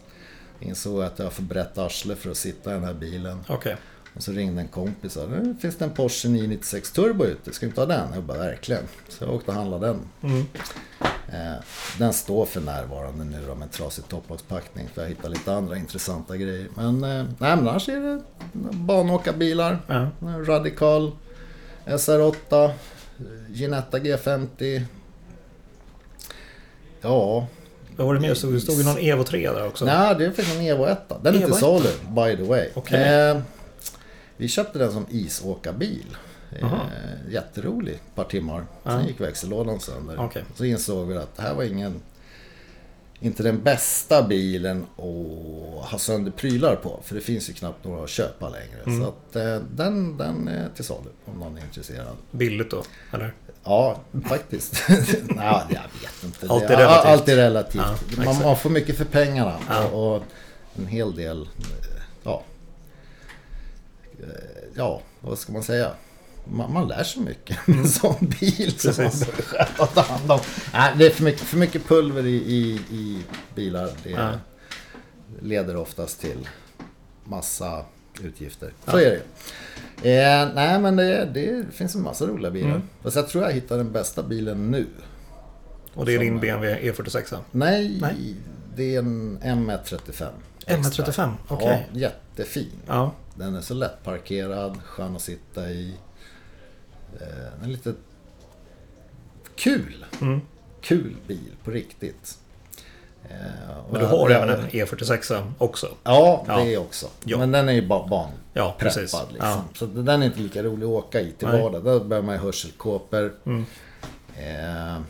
Insåg 0.60 1.02
att 1.02 1.18
jag 1.18 1.26
har 1.26 1.30
för 1.30 1.42
brett 1.42 1.78
arsle 1.78 2.16
för 2.16 2.30
att 2.30 2.36
sitta 2.36 2.70
i 2.70 2.74
den 2.74 2.84
här 2.84 2.94
bilen. 2.94 3.40
Okej. 3.48 3.76
Och 4.16 4.22
så 4.22 4.32
ringde 4.32 4.60
en 4.60 4.68
kompis 4.68 5.16
och 5.16 5.22
sa, 5.22 5.28
nu 5.28 5.56
finns 5.60 5.76
det 5.76 5.84
en 5.84 5.90
Porsche 5.90 6.28
996 6.28 6.92
Turbo 6.92 7.24
ute, 7.24 7.52
ska 7.52 7.66
du 7.66 7.70
inte 7.70 7.80
ha 7.80 7.86
den? 7.86 8.08
Jag 8.14 8.22
bara, 8.22 8.38
verkligen. 8.38 8.82
Så 9.08 9.24
jag 9.24 9.34
åkte 9.34 9.50
och 9.50 9.56
handlade 9.56 9.86
den. 9.86 10.00
Mm. 10.22 10.46
Eh, 11.32 11.58
den 11.98 12.12
står 12.12 12.46
för 12.46 12.60
närvarande 12.60 13.24
nu 13.24 13.46
då 13.46 13.54
med 13.54 13.70
trasig 13.72 14.08
topplockspackning 14.08 14.88
för 14.94 15.02
jag 15.02 15.08
hittar 15.08 15.28
lite 15.28 15.52
andra 15.52 15.76
intressanta 15.76 16.36
grejer. 16.36 16.68
Men, 16.74 17.04
eh, 17.04 17.24
nej, 17.24 17.26
men 17.38 17.58
annars 17.68 17.88
är 17.88 18.00
det 18.00 18.22
banåkarbilar, 18.72 19.78
Ja. 19.86 20.10
Radikal, 20.46 21.12
SR8, 21.86 22.70
Ginetta 23.48 23.98
G50. 23.98 24.84
Ja, 27.00 27.46
Vad 27.98 28.06
var 28.06 28.14
det 28.14 28.20
mer? 28.20 28.28
Det 28.28 28.60
stod 28.60 28.78
ju 28.78 28.84
någon 28.84 28.98
Evo 28.98 29.24
3 29.24 29.52
där 29.52 29.66
också. 29.66 29.84
nej 29.84 30.14
det 30.18 30.32
finns 30.32 30.56
en 30.56 30.60
Evo 30.60 30.84
1. 30.84 30.98
Den 31.22 31.34
är 31.34 31.38
Evo 31.38 31.46
inte 31.46 31.48
1. 31.48 31.60
salu, 31.60 31.88
by 32.08 32.36
the 32.36 32.42
way. 32.42 32.68
Okej. 32.74 33.28
Eh, 33.28 33.40
vi 34.36 34.48
köpte 34.48 34.78
den 34.78 34.92
som 34.92 35.06
isåkarbil. 35.10 36.16
Eh, 36.60 36.68
jätterolig, 37.30 37.94
ett 37.94 38.14
par 38.14 38.24
timmar. 38.24 38.66
Sen 38.84 39.06
gick 39.06 39.20
växellådan 39.20 39.80
sönder. 39.80 40.16
Okej. 40.18 40.44
Så 40.54 40.64
insåg 40.64 41.08
vi 41.08 41.16
att 41.16 41.36
det 41.36 41.42
här 41.42 41.54
var 41.54 41.62
ingen... 41.64 42.00
Inte 43.20 43.42
den 43.42 43.62
bästa 43.62 44.22
bilen 44.22 44.86
att 44.96 45.90
ha 45.90 45.98
sönder 45.98 46.30
prylar 46.30 46.76
på. 46.76 47.00
För 47.04 47.14
det 47.14 47.20
finns 47.20 47.48
ju 47.48 47.52
knappt 47.52 47.84
några 47.84 48.04
att 48.04 48.10
köpa 48.10 48.48
längre. 48.48 48.80
Mm. 48.86 49.02
Så 49.02 49.08
att 49.08 49.36
eh, 49.36 49.58
den, 49.76 50.16
den 50.16 50.48
är 50.48 50.68
till 50.74 50.84
salu 50.84 51.10
om 51.24 51.38
någon 51.38 51.58
är 51.58 51.62
intresserad. 51.62 52.16
Billigt 52.30 52.70
då, 52.70 52.82
eller? 53.12 53.34
Ja, 53.68 54.00
faktiskt. 54.28 54.82
Nej, 54.88 55.62
jag 55.68 55.82
vet 56.00 56.24
inte. 56.24 56.46
Allt 56.48 56.62
är 56.62 56.76
relativt. 56.76 57.06
Allt 57.06 57.28
är 57.28 57.36
relativt. 57.36 57.82
Ja, 58.16 58.24
man, 58.24 58.42
man 58.42 58.56
får 58.56 58.70
mycket 58.70 58.96
för 58.96 59.04
pengarna. 59.04 59.58
Ja. 59.68 59.84
Och, 59.88 60.22
en 60.78 60.86
hel 60.86 61.14
del... 61.16 61.42
eh, 61.42 61.48
Ja. 62.22 62.42
Eh, 64.20 64.26
Ja, 64.74 65.00
vad 65.20 65.38
ska 65.38 65.52
man 65.52 65.62
säga? 65.62 65.90
Man, 66.44 66.72
man 66.72 66.88
lär 66.88 67.04
sig 67.04 67.22
mycket 67.22 67.66
med 67.66 67.78
en 67.78 67.88
sån 67.88 68.16
bil 68.40 68.78
som 68.78 69.04
man 69.04 69.12
behöver 69.20 69.86
ta 69.94 70.00
hand 70.00 70.32
om. 70.32 70.40
Nej, 70.72 70.92
det 70.98 71.06
är 71.06 71.10
för 71.10 71.22
mycket, 71.24 71.40
för 71.40 71.56
mycket 71.56 71.88
pulver 71.88 72.26
i, 72.26 72.34
i, 72.36 72.80
i 72.90 73.22
bilar. 73.54 73.90
Det 74.02 74.10
Ja. 74.10 74.32
leder 75.42 75.76
oftast 75.76 76.20
till 76.20 76.48
massa 77.24 77.84
utgifter. 78.24 78.72
Så 78.86 78.96
är 78.98 79.20
det 80.02 80.20
eh, 80.20 80.48
Nej, 80.54 80.80
men 80.80 80.96
det, 80.96 81.24
det 81.34 81.64
finns 81.72 81.94
en 81.94 82.02
massa 82.02 82.26
roliga 82.26 82.50
bilar. 82.50 82.68
Mm. 82.70 82.82
Fast 83.02 83.16
jag 83.16 83.28
tror 83.28 83.44
jag 83.44 83.52
hittar 83.52 83.76
den 83.76 83.92
bästa 83.92 84.22
bilen 84.22 84.70
nu. 84.70 84.86
Och 85.94 86.06
det 86.06 86.12
är 86.12 86.16
Som- 86.16 86.24
din 86.24 86.40
BMW 86.40 86.90
E46? 86.92 87.38
Nej, 87.50 87.98
Nej. 88.00 88.34
det 88.76 88.94
är 88.94 88.98
en 88.98 89.38
M135. 89.42 90.26
M135, 90.66 91.32
okej. 91.48 91.88
Ja, 91.92 91.98
jättefin. 91.98 92.70
Ja. 92.86 93.12
Den 93.34 93.54
är 93.54 93.60
så 93.60 93.74
lättparkerad, 93.74 94.82
skön 94.84 95.16
att 95.16 95.22
sitta 95.22 95.70
i. 95.70 95.94
Eh, 97.20 97.26
Den 97.60 97.64
är 97.64 97.68
lite 97.68 97.94
kul. 99.56 100.04
Mm. 100.20 100.40
Kul 100.80 101.16
bil 101.26 101.52
på 101.64 101.70
riktigt. 101.70 102.38
Eh, 103.30 103.36
Men 103.90 104.00
du 104.00 104.06
har 104.06 104.30
även 104.30 104.48
en 104.48 104.68
E46 104.70 105.52
också? 105.58 105.88
Ja, 106.04 106.44
det 106.64 106.76
också. 106.78 107.06
Ja. 107.24 107.38
Men 107.38 107.52
den 107.52 107.68
är 107.68 107.72
ju 107.72 107.86
bara 107.86 108.06
ban 108.06 108.30
Ja, 108.52 108.74
precis. 108.78 109.00
liksom. 109.02 109.20
Ja. 109.40 109.64
Så 109.74 109.86
den 109.86 110.22
är 110.22 110.26
inte 110.26 110.38
lika 110.40 110.62
rolig 110.62 110.84
att 110.86 110.90
åka 110.92 111.20
i 111.20 111.32
till 111.32 111.48
Nej. 111.48 111.62
vardags. 111.62 111.84
Där 111.84 112.00
behöver 112.00 112.26
man 112.26 112.34
ju 112.34 112.40
hörselkåpor. 112.40 113.32
Mm. 113.46 113.66
Eh, 114.36 115.00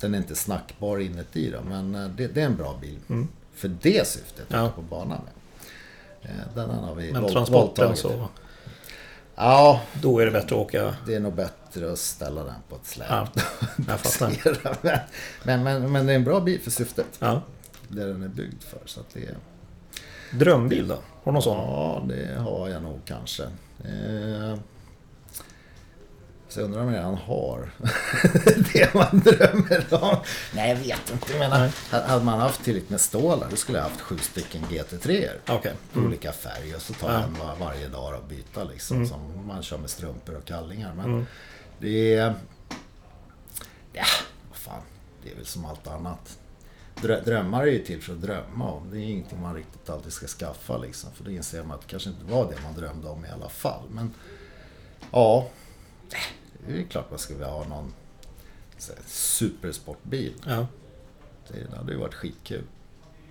den 0.00 0.14
är 0.14 0.18
inte 0.18 0.34
snackbar 0.34 0.98
inuti 0.98 1.50
då, 1.50 1.58
men 1.68 1.94
eh, 1.94 2.08
det, 2.08 2.26
det 2.26 2.40
är 2.40 2.46
en 2.46 2.56
bra 2.56 2.74
bil. 2.80 2.98
Mm. 3.08 3.28
För 3.54 3.68
det 3.68 4.06
syftet 4.06 4.46
Ja. 4.48 4.70
på 4.76 4.82
banan 4.82 5.20
med. 5.24 6.30
Eh, 6.30 6.54
den 6.54 6.70
har 6.70 6.94
vi 6.94 7.12
Men 7.12 7.22
transporten 7.32 7.60
våldtagit. 7.86 7.98
så, 7.98 8.28
Ja, 9.36 9.80
då 10.02 10.18
är 10.18 10.24
det 10.24 10.30
bättre 10.30 10.46
att 10.56 10.62
åka... 10.62 10.94
det 11.06 11.14
är 11.14 11.20
nog 11.20 11.32
bättre 11.34 11.54
att 11.82 11.98
ställa 11.98 12.44
den 12.44 12.54
på 12.68 12.76
ett 12.76 12.86
släp. 12.86 13.06
Ja, 13.10 13.28
jag 13.88 14.00
fattar. 14.00 15.06
men, 15.42 15.62
men, 15.62 15.92
men, 15.92 16.06
det 16.06 16.12
är 16.12 16.16
en 16.16 16.24
bra 16.24 16.40
bil 16.40 16.60
för 16.60 16.70
syftet. 16.70 17.06
Ja. 17.18 17.42
Det 17.88 18.04
den 18.04 18.22
är 18.22 18.28
byggd 18.28 18.62
för. 18.62 18.80
Så 18.84 19.00
att 19.00 19.06
det 19.14 19.20
är... 19.20 19.36
Drömbil 20.38 20.88
då? 20.88 20.94
Har 20.94 21.02
du 21.24 21.32
någon 21.32 21.42
sån? 21.42 21.56
Ja, 21.56 22.04
det 22.08 22.34
har 22.38 22.68
jag 22.68 22.82
nog 22.82 23.00
kanske. 23.04 23.42
Eh, 23.84 24.54
så 26.48 26.60
jag 26.60 26.64
undrar 26.64 26.80
om 26.80 26.86
jag 26.88 26.98
redan 26.98 27.14
har 27.14 27.70
det 28.72 28.94
man 28.94 29.20
drömmer 29.24 29.86
om. 29.90 30.16
Nej, 30.54 30.68
jag 30.68 30.76
vet 30.76 31.10
inte. 31.12 31.32
Jag 31.32 31.38
menar, 31.38 31.70
hade 32.08 32.24
man 32.24 32.40
haft 32.40 32.64
tillräckligt 32.64 32.90
med 32.90 33.00
stålar, 33.00 33.46
då 33.50 33.56
skulle 33.56 33.78
jag 33.78 33.82
haft 33.82 34.00
sju 34.00 34.18
stycken 34.18 34.62
GT3 34.62 35.28
Okej. 35.48 35.72
i 35.94 35.98
olika 35.98 36.32
färger. 36.32 36.78
Så 36.78 36.92
tar 36.92 37.08
Ja. 37.12 37.14
jag 37.14 37.22
en 37.24 37.34
var, 37.34 37.56
varje 37.66 37.88
dag 37.88 38.14
och 38.18 38.24
byta 38.28 38.64
liksom. 38.64 38.96
Mm. 38.96 39.08
Som 39.08 39.46
man 39.46 39.62
kör 39.62 39.78
med 39.78 39.90
strumpor 39.90 40.36
och 40.36 40.44
kallingar. 40.44 40.94
Men 40.94 41.04
Mm. 41.04 41.26
Det 41.84 42.14
är... 42.14 42.34
Ja, 43.92 44.04
vad 44.48 44.58
fan. 44.58 44.82
Det 45.22 45.30
är 45.30 45.36
väl 45.36 45.46
som 45.46 45.64
allt 45.64 45.86
annat. 45.86 46.38
Drö- 46.96 47.24
Drömmar 47.24 47.62
är 47.62 47.72
ju 47.72 47.78
till 47.84 48.02
för 48.02 48.12
att 48.12 48.22
drömma 48.22 48.70
om. 48.70 48.90
Det 48.90 48.96
är 48.98 49.00
ingenting 49.00 49.40
man 49.42 49.54
riktigt 49.54 49.90
alltid 49.90 50.12
ska 50.12 50.26
skaffa 50.26 50.78
liksom. 50.78 51.10
För 51.12 51.24
då 51.24 51.30
inser 51.30 51.62
man 51.62 51.74
att 51.74 51.80
det 51.80 51.88
kanske 51.88 52.10
inte 52.10 52.24
var 52.24 52.50
det 52.50 52.62
man 52.62 52.74
drömde 52.74 53.08
om 53.08 53.24
i 53.24 53.28
alla 53.28 53.48
fall. 53.48 53.82
Men 53.90 54.14
ja, 55.12 55.48
det 56.66 56.80
är 56.80 56.84
klart 56.84 57.10
man 57.10 57.18
skulle 57.18 57.38
vilja 57.38 57.52
ha 57.52 57.64
någon 57.64 57.94
här, 58.88 58.96
supersportbil. 59.06 60.34
Ja. 60.46 60.66
Det 61.48 61.76
hade 61.76 61.92
ju 61.92 61.98
varit 61.98 62.14
skitkul. 62.14 62.64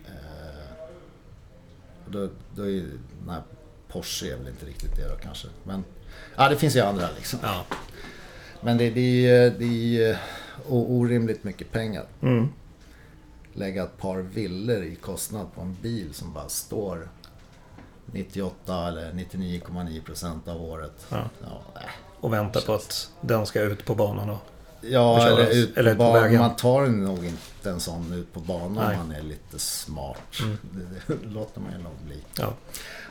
Eh, 0.06 0.88
då, 2.08 2.30
då 2.56 2.64
är 2.64 2.70
ju, 2.70 3.00
nej, 3.28 3.42
Porsche 3.88 4.26
är 4.34 4.38
väl 4.38 4.48
inte 4.48 4.66
riktigt 4.66 4.96
det 4.96 5.08
då 5.10 5.16
kanske. 5.16 5.48
Men 5.64 5.84
ja, 6.36 6.50
det 6.50 6.58
finns 6.58 6.76
ju 6.76 6.80
andra 6.80 7.10
liksom. 7.16 7.40
ja. 7.44 7.66
Men 8.64 8.78
det, 8.78 8.90
det 8.90 9.28
är 9.28 9.50
det 9.50 10.04
är 10.04 10.18
orimligt 10.68 11.44
mycket 11.44 11.72
pengar. 11.72 12.06
Mm. 12.22 12.48
Lägga 13.54 13.84
ett 13.84 13.98
par 13.98 14.18
villor 14.18 14.84
i 14.84 14.96
kostnad 14.96 15.48
på 15.56 15.62
en 15.62 15.78
bil 15.82 16.14
som 16.14 16.34
bara 16.34 16.50
står 16.50 17.10
98 18.06 18.88
eller 18.88 19.12
99,9 19.12 20.04
procent 20.04 20.48
av 20.48 20.62
året. 20.62 21.06
Ja. 21.10 21.24
Ja. 21.44 21.62
Och 22.20 22.34
vänta 22.34 22.62
på 22.62 22.74
att 22.74 23.10
den 23.22 23.46
ska 23.46 23.62
ut 23.62 23.86
på 23.86 23.96
banan 23.96 24.28
då. 24.28 24.40
Ja, 24.82 25.28
eller 25.28 25.50
ut 25.54 25.74
på, 25.74 25.80
Eller 25.80 25.92
på 25.92 25.98
banan. 25.98 26.22
vägen. 26.24 26.40
Man 26.40 26.56
tar 26.56 26.82
nog 26.88 27.26
inte 27.26 27.70
en 27.70 27.80
sån 27.80 28.14
ut 28.14 28.34
på 28.34 28.40
banan 28.40 28.74
Nej. 28.88 28.98
om 28.98 29.08
man 29.08 29.16
är 29.16 29.22
lite 29.22 29.60
smart. 29.60 30.18
Mm. 30.42 30.58
Det, 31.08 31.14
det 31.14 31.30
låter 31.30 31.62
man 31.62 31.72
ju 31.72 31.78
nog 31.78 31.94
bli. 32.06 32.24
Ja. 32.40 32.54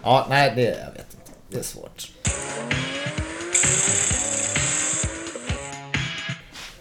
Ja, 0.02 0.26
nej, 0.30 0.52
det, 0.56 0.62
jag 0.62 0.92
vet 0.92 1.14
inte. 1.14 1.32
Det 1.50 1.58
är 1.58 1.62
svårt. 1.62 2.12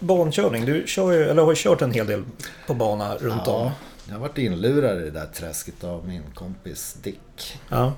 Bankörning, 0.02 0.64
du 0.66 0.84
kör 0.86 1.12
ju, 1.12 1.22
eller 1.28 1.42
har 1.42 1.54
kört 1.54 1.82
en 1.82 1.92
hel 1.92 2.06
del 2.06 2.24
på 2.66 2.74
bana 2.74 3.16
runt 3.16 3.46
om. 3.48 3.62
Ja, 3.66 3.72
jag 4.06 4.12
har 4.14 4.20
varit 4.20 4.38
inlurad 4.38 4.98
i 5.00 5.04
det 5.04 5.10
där 5.10 5.26
träsket 5.26 5.84
av 5.84 6.08
min 6.08 6.22
kompis 6.34 6.96
Dick. 7.02 7.58
Ja. 7.68 7.92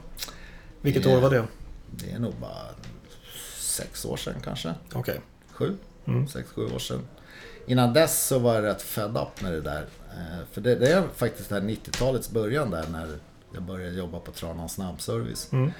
Vilket 0.80 1.02
Det- 1.02 1.16
år 1.16 1.20
var 1.20 1.30
det? 1.30 1.44
Det 1.90 2.10
är 2.10 2.18
nog 2.18 2.34
bara 2.40 2.62
sex 3.58 4.04
år 4.04 4.16
sedan 4.16 4.34
kanske. 4.44 4.74
Okej. 4.92 5.20
Sju? 5.52 5.76
Mm. 6.06 6.28
Sex, 6.28 6.48
sju 6.48 6.74
år 6.74 6.78
sedan. 6.78 7.00
Innan 7.66 7.92
dess 7.92 8.26
så 8.26 8.38
var 8.38 8.54
jag 8.54 8.64
rätt 8.64 8.82
fed 8.82 9.16
up 9.16 9.42
med 9.42 9.52
det 9.52 9.60
där. 9.60 9.86
Eh, 10.10 10.44
För 10.52 10.60
det, 10.60 10.74
det 10.74 10.92
är 10.92 11.02
faktiskt 11.16 11.48
det 11.48 11.54
här 11.54 11.62
90-talets 11.62 12.30
början 12.30 12.70
där 12.70 12.84
när 12.92 13.18
jag 13.54 13.62
började 13.62 13.96
jobba 13.96 14.18
på 14.20 14.32
Tranås 14.32 14.72
snabbservice. 14.72 15.48
Mm. 15.52 15.72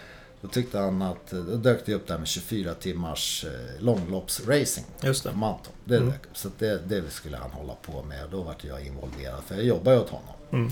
Då 0.45 0.51
tyckte 0.51 0.79
han 0.79 1.03
att, 1.03 1.31
då 1.31 1.57
dök 1.57 1.87
det 1.87 1.95
upp 1.95 2.07
där 2.07 2.19
med 2.19 2.29
24 2.29 2.75
timmars 2.75 3.45
eh, 3.45 3.83
långloppsracing. 3.83 4.85
Just 5.03 5.25
det. 5.25 5.33
Mantorp. 5.33 5.75
Det 5.85 5.97
Mm. 5.97 6.13
Så 6.33 6.49
det, 6.59 6.89
det 6.89 7.11
skulle 7.11 7.37
han 7.37 7.51
hålla 7.51 7.75
på 7.75 8.03
med. 8.03 8.19
Då 8.31 8.43
vart 8.43 8.65
jag 8.65 8.87
involverad. 8.87 9.45
För 9.47 9.55
jag 9.55 9.65
jobbar 9.65 9.93
ju 9.93 9.99
åt 9.99 10.11
honom. 10.11 10.35
Mm. 10.53 10.71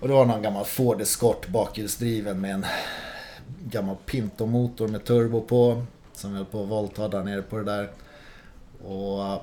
Och 0.00 0.08
det 0.08 0.14
var 0.14 0.24
någon 0.24 0.42
gammal 0.42 0.64
Ford 0.64 1.00
Escort 1.00 1.48
bakhjulsdriven 1.48 2.40
med 2.40 2.50
en 2.50 2.66
gammal 3.64 3.96
Pinto-motor 4.06 4.88
med 4.88 5.04
turbo 5.04 5.40
på. 5.40 5.86
Som 6.12 6.34
höll 6.34 6.44
på 6.44 6.62
att 6.62 6.68
volta 6.68 7.08
där 7.08 7.24
nere 7.24 7.42
på 7.42 7.56
det 7.56 7.64
där. 7.64 7.90
Och 8.84 9.22
eh, 9.26 9.40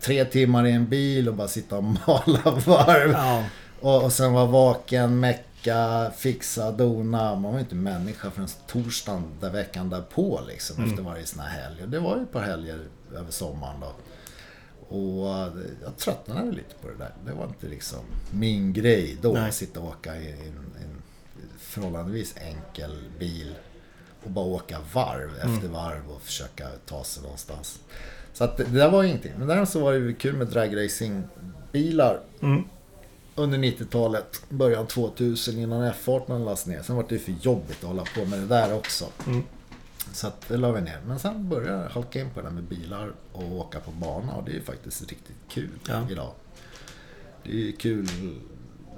tre 0.00 0.24
timmar 0.24 0.66
i 0.66 0.72
en 0.72 0.88
bil 0.88 1.28
och 1.28 1.34
bara 1.34 1.48
sitta 1.48 1.76
och 1.76 1.84
mala 2.06 2.60
varv. 2.66 3.10
Ja. 3.10 3.44
Och, 3.80 4.04
och 4.04 4.12
sen 4.12 4.32
vara 4.32 4.46
vaken, 4.46 5.20
mecka, 5.68 6.10
fixa, 6.16 6.72
dona. 6.72 7.34
Man 7.34 7.42
var 7.42 7.52
ju 7.52 7.60
inte 7.60 7.74
människa 7.74 8.30
förrän 8.30 8.48
torsdagen 8.66 9.24
där 9.40 9.50
veckan 9.50 9.90
därpå 9.90 10.40
liksom. 10.48 10.76
Mm. 10.76 10.90
Efter 10.90 11.02
varje 11.02 11.26
sån 11.26 11.40
här 11.40 11.62
helg. 11.62 11.82
Och 11.82 11.88
det 11.88 11.98
var 12.00 12.16
ju 12.16 12.22
ett 12.22 12.32
par 12.32 12.40
helger 12.42 12.86
över 13.14 13.30
sommaren 13.30 13.80
då. 13.80 13.92
Och 14.96 15.28
eh, 15.30 15.48
jag 15.82 15.96
tröttnade 15.96 16.50
lite 16.50 16.74
på 16.82 16.88
det 16.88 16.94
där. 16.98 17.12
Det 17.26 17.32
var 17.32 17.44
inte 17.46 17.66
liksom 17.68 17.98
min 18.30 18.72
grej 18.72 19.16
då. 19.22 19.32
Nej. 19.32 19.48
Att 19.48 19.54
sitta 19.54 19.80
och 19.80 19.88
åka 19.88 20.16
i 20.16 20.30
en, 20.32 21.02
förhållandevis 21.58 22.34
enkel 22.36 22.98
bil. 23.18 23.54
Och 24.24 24.30
bara 24.30 24.44
åka 24.44 24.78
varv 24.92 25.30
Mm. 25.42 25.54
efter 25.54 25.68
varv 25.68 26.10
och 26.10 26.22
försöka 26.22 26.68
ta 26.86 27.04
sig 27.04 27.22
någonstans. 27.22 27.78
Så 28.32 28.44
att 28.44 28.56
det, 28.56 28.64
där 28.64 28.90
var 28.90 29.04
ingenting. 29.04 29.32
Men 29.38 29.48
däremot 29.48 29.68
så 29.68 29.80
var 29.80 29.92
det 29.92 29.98
ju 29.98 30.14
kul 30.14 30.36
med 30.36 30.46
dragracingbilar 30.46 32.20
Mm. 32.42 32.64
Under 33.34 33.58
90-talet, 33.58 34.42
början 34.48 34.86
2000 34.86 35.58
innan 35.58 35.92
F18 35.92 36.44
lades 36.44 36.66
ner. 36.66 36.82
Sen 36.82 36.96
var 36.96 37.04
det 37.08 37.14
ju 37.14 37.18
för 37.20 37.32
jobbigt 37.40 37.76
att 37.84 37.88
hålla 37.88 38.04
på 38.14 38.24
med 38.24 38.38
det 38.40 38.46
där 38.46 38.74
också. 38.74 39.04
Mm. 39.26 39.42
Så 40.12 40.26
att 40.26 40.48
det 40.48 40.56
la 40.56 40.72
vi 40.72 40.80
ner. 40.80 41.00
Men 41.06 41.18
sen 41.18 41.48
började 41.48 41.82
jag 41.82 41.88
halka 41.90 42.20
in 42.20 42.30
på 42.30 42.40
det 42.40 42.46
där 42.46 42.54
med 42.54 42.64
bilar 42.64 43.12
och 43.32 43.52
åka 43.52 43.80
på 43.80 43.90
bana 43.90 44.34
och 44.34 44.44
det 44.44 44.50
är 44.50 44.54
ju 44.54 44.62
faktiskt 44.62 45.00
riktigt 45.10 45.36
kul 45.48 45.70
Ja. 45.88 46.06
idag. 46.10 46.32
Det 47.42 47.50
är 47.50 47.54
ju 47.54 47.72
kul 47.72 48.08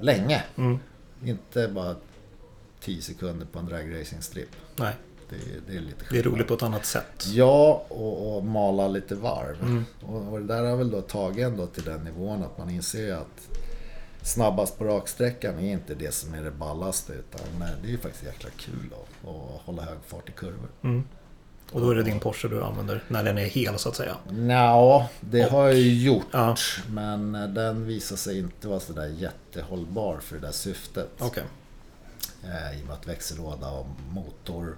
länge. 0.00 0.44
Mm. 0.56 0.78
Inte 1.24 1.68
bara 1.68 1.94
10 2.80 3.02
sekunder 3.02 3.46
på 3.46 3.58
en 3.58 3.66
dragracingstrip. 3.66 4.48
Nej, 4.76 4.94
Det, 5.28 5.36
är- 5.36 5.60
det 5.66 5.76
är 5.76 5.80
lite 5.80 6.04
det 6.10 6.18
är 6.18 6.22
roligt 6.22 6.48
på 6.48 6.54
ett 6.54 6.62
annat 6.62 6.86
sätt. 6.86 7.26
Ja, 7.26 7.84
och, 7.88 8.36
och 8.36 8.44
mala 8.44 8.88
lite 8.88 9.14
varv. 9.14 9.62
Mm. 9.62 9.84
Och, 10.02 10.32
och 10.32 10.40
det 10.40 10.46
där 10.46 10.64
har 10.64 10.76
väl 10.76 10.90
då 10.90 11.00
tagit 11.00 11.44
ändå 11.46 11.66
till 11.66 11.82
den 11.84 12.00
nivån 12.04 12.42
att 12.42 12.58
man 12.58 12.70
inser 12.70 13.12
att 13.14 13.48
snabbast 14.26 14.78
på 14.78 14.84
raksträckan 14.84 15.58
är 15.58 15.72
inte 15.72 15.94
det 15.94 16.14
som 16.14 16.34
är 16.34 16.42
det 16.42 16.50
ballaste. 16.50 17.12
Utan 17.12 17.62
eh, 17.62 17.68
det 17.82 17.88
är 17.88 17.90
ju 17.90 17.98
faktiskt 17.98 18.24
jäkla 18.24 18.50
kul 18.56 18.90
att, 18.92 19.28
att 19.28 19.60
hålla 19.64 19.82
hög 19.82 19.98
fart 20.06 20.28
i 20.28 20.32
kurvor. 20.32 20.68
Mm. 20.84 21.04
Och 21.72 21.80
då 21.80 21.90
är 21.90 21.94
det 21.94 22.02
din 22.02 22.20
Porsche 22.20 22.48
du 22.48 22.62
använder 22.64 23.04
när 23.08 23.24
den 23.24 23.38
är 23.38 23.44
hel 23.44 23.78
så 23.78 23.88
att 23.88 23.96
säga? 23.96 24.16
Ja, 24.48 25.08
det 25.20 25.44
Och- 25.46 25.50
har 25.52 25.64
jag 25.66 25.74
ju 25.74 26.04
gjort. 26.04 26.26
Ja, 26.30 26.56
Men 26.88 27.34
eh, 27.34 27.48
den 27.48 27.86
visar 27.86 28.16
sig 28.16 28.38
inte 28.38 28.68
vara 28.68 28.80
sådär 28.80 29.06
jättehållbar 29.06 30.18
för 30.20 30.34
det 30.36 30.40
där 30.46 30.52
syftet. 30.52 31.08
okej. 31.18 31.42
Eh, 32.44 32.78
I 32.78 32.82
och 32.82 32.86
med 32.86 32.94
att 32.94 33.06
växellåda 33.08 33.70
och 33.70 33.86
motor 34.10 34.76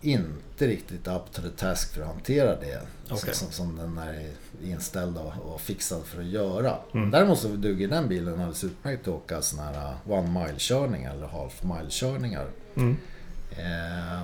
inte 0.00 0.66
riktigt 0.66 1.06
up 1.08 1.22
to 1.32 1.42
the 1.42 1.48
task 1.48 1.94
för 1.94 2.00
att 2.02 2.06
hantera 2.08 2.56
det. 2.60 2.80
Okej. 3.10 3.34
Som, 3.34 3.52
som 3.52 3.76
den 3.76 3.98
är 3.98 4.30
inställd 4.64 5.18
och, 5.18 5.52
och 5.54 5.60
fixad 5.60 6.04
för 6.04 6.20
att 6.20 6.26
göra. 6.26 6.76
Mm. 6.94 7.10
Däremot 7.10 7.38
så 7.38 7.48
duger 7.48 7.88
den 7.88 8.08
bilen 8.08 8.34
alldeles 8.34 8.64
utmärkt 8.64 9.02
att 9.02 9.14
åka 9.14 9.42
såna 9.42 9.62
här 9.62 9.92
uh, 9.92 10.10
one 10.12 10.40
mile 10.40 10.58
körningar 10.58 11.14
eller 11.14 11.26
half 11.26 11.62
mile 11.62 11.86
körningar. 11.90 12.46
Mm. 12.74 12.96
Eh, 13.50 14.22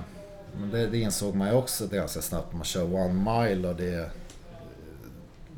men 0.59 0.71
det, 0.71 0.87
det 0.87 0.97
insåg 0.99 1.35
man 1.35 1.47
ju 1.47 1.53
också 1.53 1.87
ganska 1.87 2.21
snabbt 2.21 2.53
man 2.53 2.63
kör 2.63 2.93
one 2.93 3.13
mile 3.31 3.67
och 3.67 3.75
det 3.75 3.93
är 3.93 4.01
eh, 4.03 4.09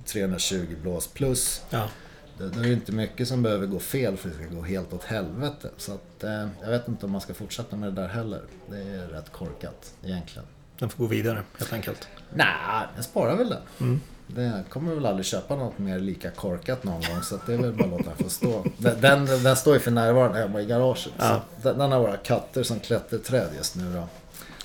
320 0.06 0.76
blås 0.82 1.08
plus. 1.08 1.62
Ja, 1.70 1.90
Det, 2.38 2.50
det 2.50 2.60
är 2.60 2.64
ju 2.64 2.74
inte 2.74 2.92
mycket 2.92 3.28
som 3.28 3.44
behöver 3.44 3.68
gå 3.68 3.80
fel 3.80 4.18
för 4.18 4.30
att 4.30 4.38
det 4.38 4.46
ska 4.46 4.56
gå 4.56 4.62
helt 4.62 4.94
åt 4.94 5.04
helvete. 5.04 5.70
Så 5.78 5.94
att, 5.94 6.24
eh, 6.24 6.48
jag 6.62 6.70
vet 6.70 6.88
inte 6.88 7.06
om 7.06 7.12
man 7.12 7.22
ska 7.22 7.34
fortsätta 7.34 7.76
med 7.76 7.94
det 7.94 8.02
där 8.02 8.08
heller. 8.08 8.42
Det 8.70 8.78
är 8.78 9.08
rätt 9.08 9.32
korkat 9.32 9.94
egentligen. 10.04 10.48
den 10.80 10.90
får 10.90 11.04
gå 11.04 11.08
vidare 11.08 11.44
helt 11.58 11.74
enkelt. 11.74 12.08
Nej, 12.34 12.88
jag 12.96 13.06
sparar 13.06 13.36
väl 13.36 13.50
den. 13.50 13.62
Mm. 13.80 14.02
Det 14.36 14.64
kommer 14.70 14.96
väl 14.96 15.06
aldrig 15.06 15.26
köpa 15.26 15.56
något 15.56 15.78
mer 15.78 16.00
lika 16.00 16.32
korkat 16.32 16.84
någon 16.84 17.02
gång 17.02 17.22
så 17.24 17.40
det 17.46 17.54
är 17.54 17.58
väl 17.58 17.74
bara 17.74 17.84
att 17.84 17.90
låta 17.92 18.04
den 18.04 18.18
få 18.18 18.30
stå. 18.30 18.66
Den, 18.78 19.26
den, 19.44 19.56
står 19.56 19.74
ju 19.74 19.80
för 19.80 19.92
närvarande 19.92 20.40
hemma 20.40 20.62
i 20.62 20.66
garaget. 20.66 21.10
Ja. 21.18 21.42
Så 21.64 21.74
den, 21.74 21.92
har 21.92 22.00
våra 22.00 22.18
katter 22.18 22.64
som 22.64 22.80
klätterträd 22.80 23.48
just 23.58 23.76
nu 23.76 23.94
då. 23.94 24.08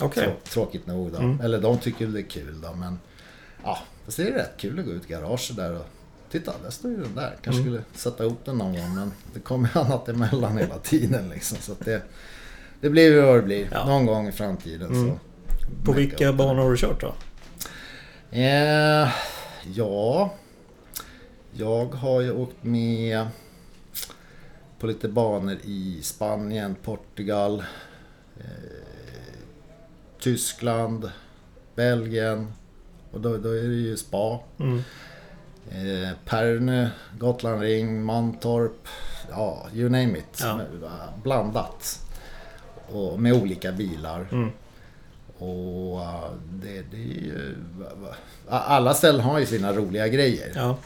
Okej. 0.04 0.23
Trå- 0.25 0.50
Tråkigt 0.52 0.87
nog 0.87 1.12
då. 1.12 1.18
Mm. 1.18 1.40
Eller 1.40 1.59
de 1.61 1.78
tycker 1.78 2.06
det 2.06 2.21
är 2.21 2.23
kul 2.23 2.61
då 2.61 2.73
men... 2.75 2.99
Ja, 3.64 3.78
fast 4.04 4.16
det 4.16 4.28
är 4.28 4.33
rätt 4.33 4.52
kul 4.56 4.78
att 4.78 4.85
gå 4.85 4.90
ut 4.90 5.04
i 5.04 5.12
garaget 5.12 5.56
där 5.56 5.73
och... 5.76 5.87
Titta, 6.30 6.52
där 6.64 6.71
står 6.71 6.90
ju 6.90 6.97
den 6.97 7.14
där. 7.14 7.37
Kanske 7.42 7.62
Mm. 7.62 7.75
skulle 7.75 7.85
sätta 7.94 8.25
ihop 8.25 8.40
den 8.44 8.59
någon 8.59 8.73
gång 8.76 8.94
men 8.94 9.12
det 9.35 9.40
kommer 9.40 9.68
ju 9.75 9.80
annat 9.85 10.09
emellan 10.09 10.59
hela 10.59 10.78
tiden 10.78 11.28
liksom. 11.28 11.59
Så 11.61 11.73
det... 11.85 12.02
Det 12.80 12.90
blir 12.90 13.02
ju 13.12 13.21
vad 13.21 13.37
det 13.37 13.42
blir. 13.42 13.68
Ja. 13.73 13.87
Någon 13.87 14.06
gång 14.06 14.28
i 14.28 14.33
framtiden 14.33 14.90
Mm. 14.90 15.09
så... 15.11 15.18
På 15.85 15.92
vilka 15.92 16.33
banor 16.33 16.62
har 16.62 16.71
du 16.71 16.76
kört 16.76 17.00
då? 17.00 17.14
Eh, 18.38 19.09
ja... 19.75 20.35
Jag 21.56 21.87
har 21.87 22.21
ju 22.21 22.33
åkt 22.33 22.64
med 22.64 23.26
på 24.78 24.87
lite 24.87 25.09
banor 25.09 25.56
i 25.64 25.99
Spanien, 26.02 26.76
Portugal, 26.83 27.64
eh, 28.40 28.44
Tyskland, 30.21 31.11
Belgien 31.75 32.52
och 33.11 33.21
då, 33.21 33.37
då 33.37 33.49
är 33.49 33.68
det 33.68 33.75
ju 33.75 33.97
spa. 33.97 34.40
Mm. 34.59 34.78
Eh, 35.71 36.11
Pernö, 36.25 36.88
Gotland 37.18 37.61
Ring, 37.61 38.02
Mantorp, 38.02 38.88
ja 39.30 39.66
you 39.75 39.88
name 39.88 40.18
it. 40.18 40.40
Ja. 40.42 40.61
Blandat. 41.23 42.00
Och 42.88 43.21
med 43.21 43.33
olika 43.42 43.73
bilar. 43.73 44.28
Mm. 44.33 44.50
Och 45.44 46.00
uh, 46.00 46.30
det, 46.52 46.82
det 46.90 46.96
är 46.96 47.22
ju... 47.24 47.56
Alla 48.48 48.94
ställen 48.94 49.20
har 49.20 49.38
ju 49.38 49.46
sina 49.46 49.72
roliga 49.72 50.08
grejer. 50.08 50.52
Ja, 50.54 50.76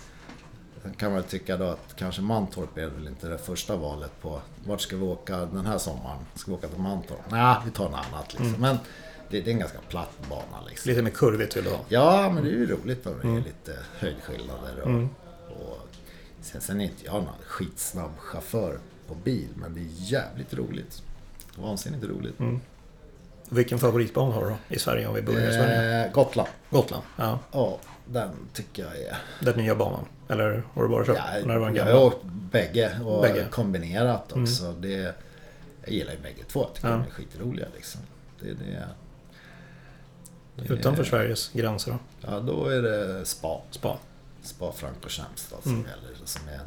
Sen 0.82 0.94
kan 0.94 1.12
man 1.12 1.22
tycka 1.22 1.56
då 1.56 1.64
att 1.64 1.96
kanske 1.96 2.22
Mantorp 2.22 2.78
är 2.78 2.86
väl 2.86 3.06
inte 3.08 3.28
det 3.28 3.38
första 3.38 3.76
valet 3.76 4.20
på 4.22 4.40
vart 4.64 4.80
ska 4.80 4.96
vi 4.96 5.02
åka 5.02 5.36
den 5.36 5.66
här 5.66 5.78
sommaren? 5.78 6.18
Ska 6.34 6.50
vi 6.50 6.56
åka 6.56 6.68
till 6.68 6.80
Mantorp? 6.80 7.18
Nej, 7.30 7.56
vi 7.64 7.70
tar 7.70 7.88
något 7.88 8.06
annat 8.12 8.28
liksom. 8.32 8.46
Mm. 8.48 8.60
Men 8.60 8.78
det, 9.30 9.40
det 9.40 9.50
är 9.50 9.52
en 9.52 9.58
ganska 9.60 9.78
platt 9.88 10.18
bana 10.30 10.64
liksom. 10.68 10.88
lite 10.90 11.02
mer 11.02 11.10
kurvigt 11.10 11.56
vill 11.56 11.64
du 11.64 11.70
ha. 11.70 11.80
Ja, 11.88 12.30
men 12.34 12.44
det 12.44 12.50
är 12.50 12.54
ju 12.54 12.66
roligt 12.66 13.06
om 13.06 13.12
det 13.22 13.28
är 13.28 13.36
lite 13.36 13.76
höjdskillnader. 13.98 14.80
Och, 14.82 14.88
Mm. 14.88 15.08
och 15.48 15.78
sen, 16.40 16.60
sen 16.60 16.80
är 16.80 16.84
inte 16.84 17.04
jag 17.04 17.14
någon 17.14 17.28
skitsnabb 17.46 18.10
chaufför 18.18 18.78
på 19.08 19.14
bil, 19.14 19.48
men 19.54 19.74
det 19.74 19.80
är 19.80 19.86
jävligt 19.90 20.54
roligt. 20.54 21.02
Vansinnigt 21.56 22.04
roligt. 22.04 22.40
Mm. 22.40 22.60
Vilken 23.48 23.78
favoritbana 23.78 24.34
har 24.34 24.42
du 24.44 24.48
då 24.50 24.56
i 24.68 24.78
Sverige 24.78 25.06
om 25.06 25.14
vi 25.14 25.22
börjar 25.22 25.48
i 25.50 25.52
Sverige? 25.52 26.04
Eh, 26.06 26.12
Gotland. 26.12 26.48
Gotland? 26.70 27.02
Ja, 27.16 27.38
Ja, 27.52 27.78
den 28.06 28.30
tycker 28.52 28.82
jag 28.82 28.96
är... 28.96 29.16
den 29.40 29.56
nya 29.56 29.74
banan. 29.74 30.04
Eller 30.28 30.62
har 30.74 30.82
du 30.82 30.88
bara 30.88 31.04
kört 31.04 31.16
Ja, 31.16 31.24
när 31.46 31.54
det 31.54 31.60
var 31.60 31.68
en 31.68 31.74
jag 31.74 31.86
gammal? 31.86 32.00
har 32.02 32.06
åkt 32.06 32.24
bägge 32.24 33.00
och 33.04 33.22
Bägge. 33.22 33.46
kombinerat 33.50 34.32
Mm. 34.32 34.44
också. 34.44 34.72
Det, 34.72 35.14
jag 35.84 35.92
gillar 35.92 36.12
ju 36.12 36.18
bägge 36.18 36.42
två. 36.48 36.60
Jag 36.60 36.74
tycker 36.74 36.88
Ja. 36.88 36.94
de 36.94 37.02
är 37.02 37.10
skitroliga 37.10 37.66
liksom. 37.76 38.00
Det, 38.40 38.52
det, 38.52 38.88
det, 40.56 40.74
Utanför 40.74 41.04
Sveriges 41.04 41.50
gränser 41.52 41.90
då? 41.92 41.98
Ja, 42.30 42.40
då 42.40 42.66
är 42.66 42.82
det 42.82 43.24
spa. 43.24 43.60
Spa? 43.70 43.98
Spa 44.42 44.72
Francorchamps 44.72 45.54
som 45.62 45.72
Mm. 45.72 45.84
gäller. 45.86 46.16
Som 46.24 46.48
är, 46.48 46.60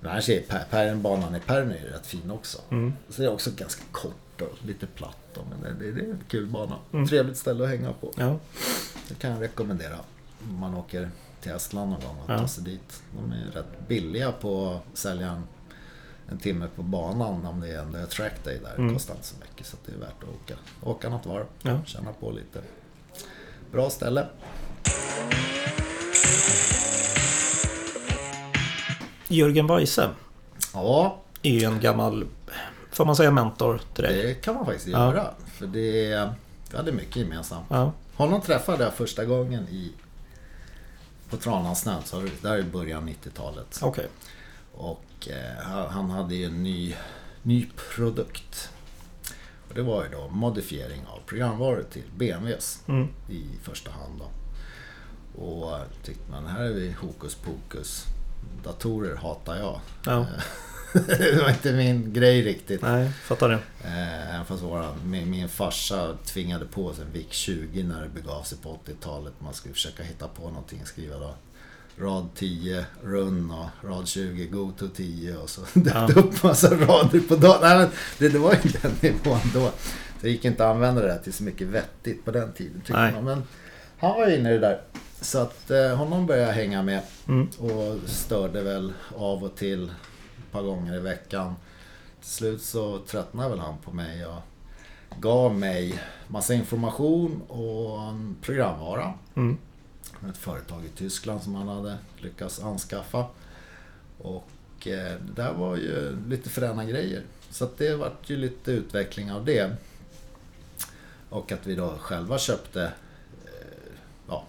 men 0.00 0.10
annars 0.10 0.28
är 0.28 0.40
Per- 0.42 0.64
Pernbanan 0.70 1.36
i 1.36 1.40
Pern 1.40 1.70
är 1.70 1.74
ju 1.76 1.86
rätt 1.90 2.06
fin 2.06 2.30
också. 2.30 2.58
Mm. 2.70 2.92
Så 3.08 3.22
det 3.22 3.28
är 3.28 3.32
också 3.32 3.50
ganska 3.56 3.82
kort 3.92 4.14
och 4.42 4.64
lite 4.66 4.86
platt. 4.86 5.16
Då, 5.34 5.40
men 5.50 5.78
det, 5.78 5.92
det, 5.92 6.00
är 6.00 6.04
en 6.10 6.24
kul 6.28 6.46
bana. 6.46 6.76
Mm. 6.92 7.06
Trevligt 7.06 7.36
ställe 7.36 7.64
att 7.64 7.70
hänga 7.70 7.92
på. 7.92 8.12
Ja, 8.16 8.36
Det 9.08 9.14
kan 9.14 9.30
jag 9.30 9.42
rekommendera. 9.42 9.96
Om 10.48 10.54
man 10.58 10.74
åker 10.74 11.10
till 11.40 11.52
Estland 11.52 11.90
någon 11.90 12.00
gång 12.00 12.16
och 12.24 12.30
Ja. 12.32 12.38
tar 12.38 12.46
sig 12.46 12.64
dit. 12.64 13.02
De 13.18 13.32
är 13.32 13.50
rätt 13.52 13.88
billiga 13.88 14.32
på 14.32 14.68
att 14.92 14.98
sälja 14.98 15.30
en, 15.30 15.42
en 16.28 16.38
timme 16.38 16.68
på 16.76 16.82
banan 16.82 17.46
om 17.46 17.60
det 17.60 17.68
är 17.68 17.78
en 17.78 18.06
track 18.06 18.44
day 18.44 18.60
där. 18.64 18.74
Mm. 18.78 18.94
kostar 18.94 19.14
inte 19.14 19.26
så 19.26 19.36
mycket 19.40 19.66
så 19.66 19.76
det 19.86 19.92
är 19.92 19.98
värt 19.98 20.22
att 20.22 20.28
åka. 20.28 20.54
Åka 20.82 21.08
något 21.08 21.26
varv. 21.26 21.46
ja. 21.62 21.80
Känna 21.86 22.12
på 22.12 22.30
lite. 22.30 22.60
Bra 23.72 23.90
ställe. 23.90 24.26
Jörgen 29.28 29.66
Weise 29.66 30.10
Ja, 30.74 31.20
är 31.42 31.50
ju 31.50 31.64
en 31.64 31.80
gammal, 31.80 32.26
får 33.00 33.04
man 33.06 33.16
säga 33.16 33.30
mentor 33.30 33.80
till 33.94 34.04
dig? 34.04 34.22
det 34.26 34.34
kan 34.34 34.54
man 34.54 34.64
faktiskt 34.66 34.88
Ja. 34.88 34.98
göra. 35.14 35.30
För 35.46 35.66
det, 35.66 36.30
vi 36.70 36.76
hade 36.76 36.92
mycket 36.92 37.16
gemensamt. 37.16 37.66
Ja, 37.68 37.92
Honom 38.14 38.40
träffade 38.40 38.84
jag 38.84 38.94
första 38.94 39.24
gången 39.24 39.68
i 39.68 39.92
på 41.30 41.36
Tranåssnön, 41.36 42.02
så 42.04 42.26
där 42.42 42.58
är 42.58 42.62
början 42.62 43.08
90-talet. 43.08 43.78
okej. 43.82 44.06
Och 44.74 45.28
eh, 45.28 45.64
han- 45.90 46.10
hade 46.10 46.34
ju 46.34 46.44
en 46.44 46.62
ny, 46.62 46.94
ny 47.42 47.66
produkt. 47.94 48.70
Och 49.68 49.74
det 49.74 49.82
var 49.82 50.04
ju 50.04 50.10
då 50.10 50.28
modifiering 50.28 51.06
av 51.06 51.18
programvaror 51.26 51.84
till 51.92 52.04
BMWs 52.16 52.82
Mm. 52.88 53.08
i 53.28 53.44
första 53.62 53.90
hand. 53.90 54.18
Då. 54.20 54.30
Och 55.42 55.76
eh, 55.76 55.82
tyckte 56.04 56.30
man, 56.30 56.46
här 56.46 56.62
är 56.62 56.72
vi 56.72 56.92
hokus 57.00 57.34
pokus. 57.34 58.04
Datorer 58.64 59.16
hatar 59.16 59.56
jag. 59.56 59.80
Ja, 60.06 60.26
det 60.92 61.42
var 61.42 61.50
inte 61.50 61.72
min 61.72 62.12
grej 62.12 62.42
riktigt. 62.42 62.82
nej, 62.82 63.10
fattar 63.24 63.48
det. 63.48 63.58
Eh, 63.84 64.34
Även 64.34 64.44
fast 64.46 64.62
våran, 64.62 64.94
min, 65.04 65.30
min 65.30 65.48
farsa 65.48 66.16
tvingade 66.24 66.64
på 66.64 66.92
sig 66.94 67.04
en 67.04 67.12
VIC 67.12 67.26
20 67.30 67.82
när 67.82 68.02
det 68.02 68.08
begav 68.08 68.42
sig 68.42 68.58
på 68.58 68.78
80-talet. 68.86 69.32
Man 69.38 69.54
skulle 69.54 69.74
försöka 69.74 70.02
hitta 70.02 70.28
på 70.28 70.42
någonting. 70.48 70.80
Skriva 70.84 71.18
då 71.18 71.34
rad 71.98 72.28
10 72.34 72.84
run 73.04 73.50
och 73.50 73.88
rad 73.88 74.08
20 74.08 74.46
go 74.46 74.72
to 74.78 74.88
10 74.88 75.36
och 75.36 75.50
så 75.50 75.60
dök 75.74 75.94
Ja. 75.94 76.08
upp 76.16 76.42
massa 76.42 76.70
rader 76.74 77.20
på. 77.20 77.36
Nej, 77.62 77.78
men 77.78 77.88
det, 78.18 78.28
det 78.28 78.38
var 78.38 78.52
ju 78.52 78.70
den 78.82 78.92
nivån 79.00 79.40
då. 79.54 79.70
Det 80.20 80.30
gick 80.30 80.44
inte 80.44 80.64
att 80.68 80.74
använda 80.74 81.00
det 81.00 81.08
där 81.08 81.18
till 81.18 81.32
så 81.32 81.42
mycket 81.42 81.66
vettigt 81.66 82.24
på 82.24 82.30
den 82.30 82.52
tiden 82.52 82.80
tyckte 82.80 82.92
Nej. 83.00 83.12
man. 83.12 83.24
Men 83.24 83.42
han 83.98 84.10
var 84.20 84.30
inne 84.30 84.50
i 84.50 84.52
det 84.52 84.58
där. 84.58 84.80
Så 85.20 85.38
att 85.38 85.70
eh, 85.70 85.96
honom 85.96 86.26
började 86.26 86.46
jag 86.46 86.54
hänga 86.54 86.82
med. 86.82 87.00
Mm. 87.28 87.48
Och 87.58 87.96
störde 88.08 88.62
väl 88.62 88.92
av 89.16 89.44
och 89.44 89.56
till 89.56 89.90
ett 90.50 90.54
par 90.54 90.62
gånger 90.62 90.96
i 90.96 91.00
veckan. 91.00 91.54
Till 92.20 92.30
slut 92.30 92.62
så 92.62 92.98
tröttnade 92.98 93.48
väl 93.48 93.58
han 93.58 93.78
på 93.78 93.92
mig 93.92 94.26
och 94.26 94.42
gav 95.20 95.54
mig 95.54 96.02
massa 96.28 96.54
information 96.54 97.42
och 97.48 98.02
en 98.02 98.36
programvara. 98.40 99.14
Mm. 99.34 99.58
Ett 100.30 100.36
företag 100.36 100.84
i 100.84 100.88
Tyskland 100.88 101.42
som 101.42 101.54
han 101.54 101.68
hade 101.68 101.98
lyckats 102.18 102.60
anskaffa. 102.60 103.26
Och 104.18 104.86
eh, 104.86 105.16
det 105.20 105.32
där 105.36 105.52
var 105.52 105.76
ju 105.76 106.16
lite 106.28 106.50
fräna 106.50 106.84
grejer. 106.84 107.22
Så 107.50 107.68
det 107.76 107.94
vart 107.94 108.30
ju 108.30 108.36
lite 108.36 108.72
utveckling 108.72 109.32
av 109.32 109.44
det. 109.44 109.76
Och 111.28 111.52
att 111.52 111.66
vi 111.66 111.74
då 111.74 111.94
själva 111.98 112.38
köpte 112.38 112.82
eh, 113.44 113.92
ja, 114.28 114.44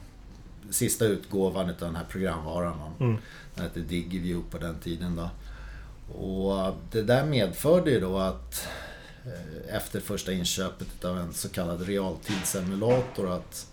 sista 0.70 1.06
utgåvan 1.06 1.70
av 1.70 1.76
den 1.80 1.96
här 1.96 2.06
programvaran. 2.10 2.94
Mm. 3.00 3.18
Den 3.56 3.64
hette 3.64 3.80
Digiview 3.80 4.52
på 4.52 4.58
den 4.58 4.80
tiden 4.80 5.16
då. 5.16 5.30
Och 6.16 6.76
det 6.92 7.02
där 7.02 7.26
medförde 7.26 7.92
ju 7.92 8.00
då 8.00 8.18
att 8.18 8.68
eh, 9.26 9.76
efter 9.76 10.00
första 10.00 10.32
inköpet 10.32 11.06
av 11.06 11.18
en 11.18 11.34
så 11.34 11.50
kallad 11.50 11.82
realtidsemulator 11.88 13.32
att 13.32 13.68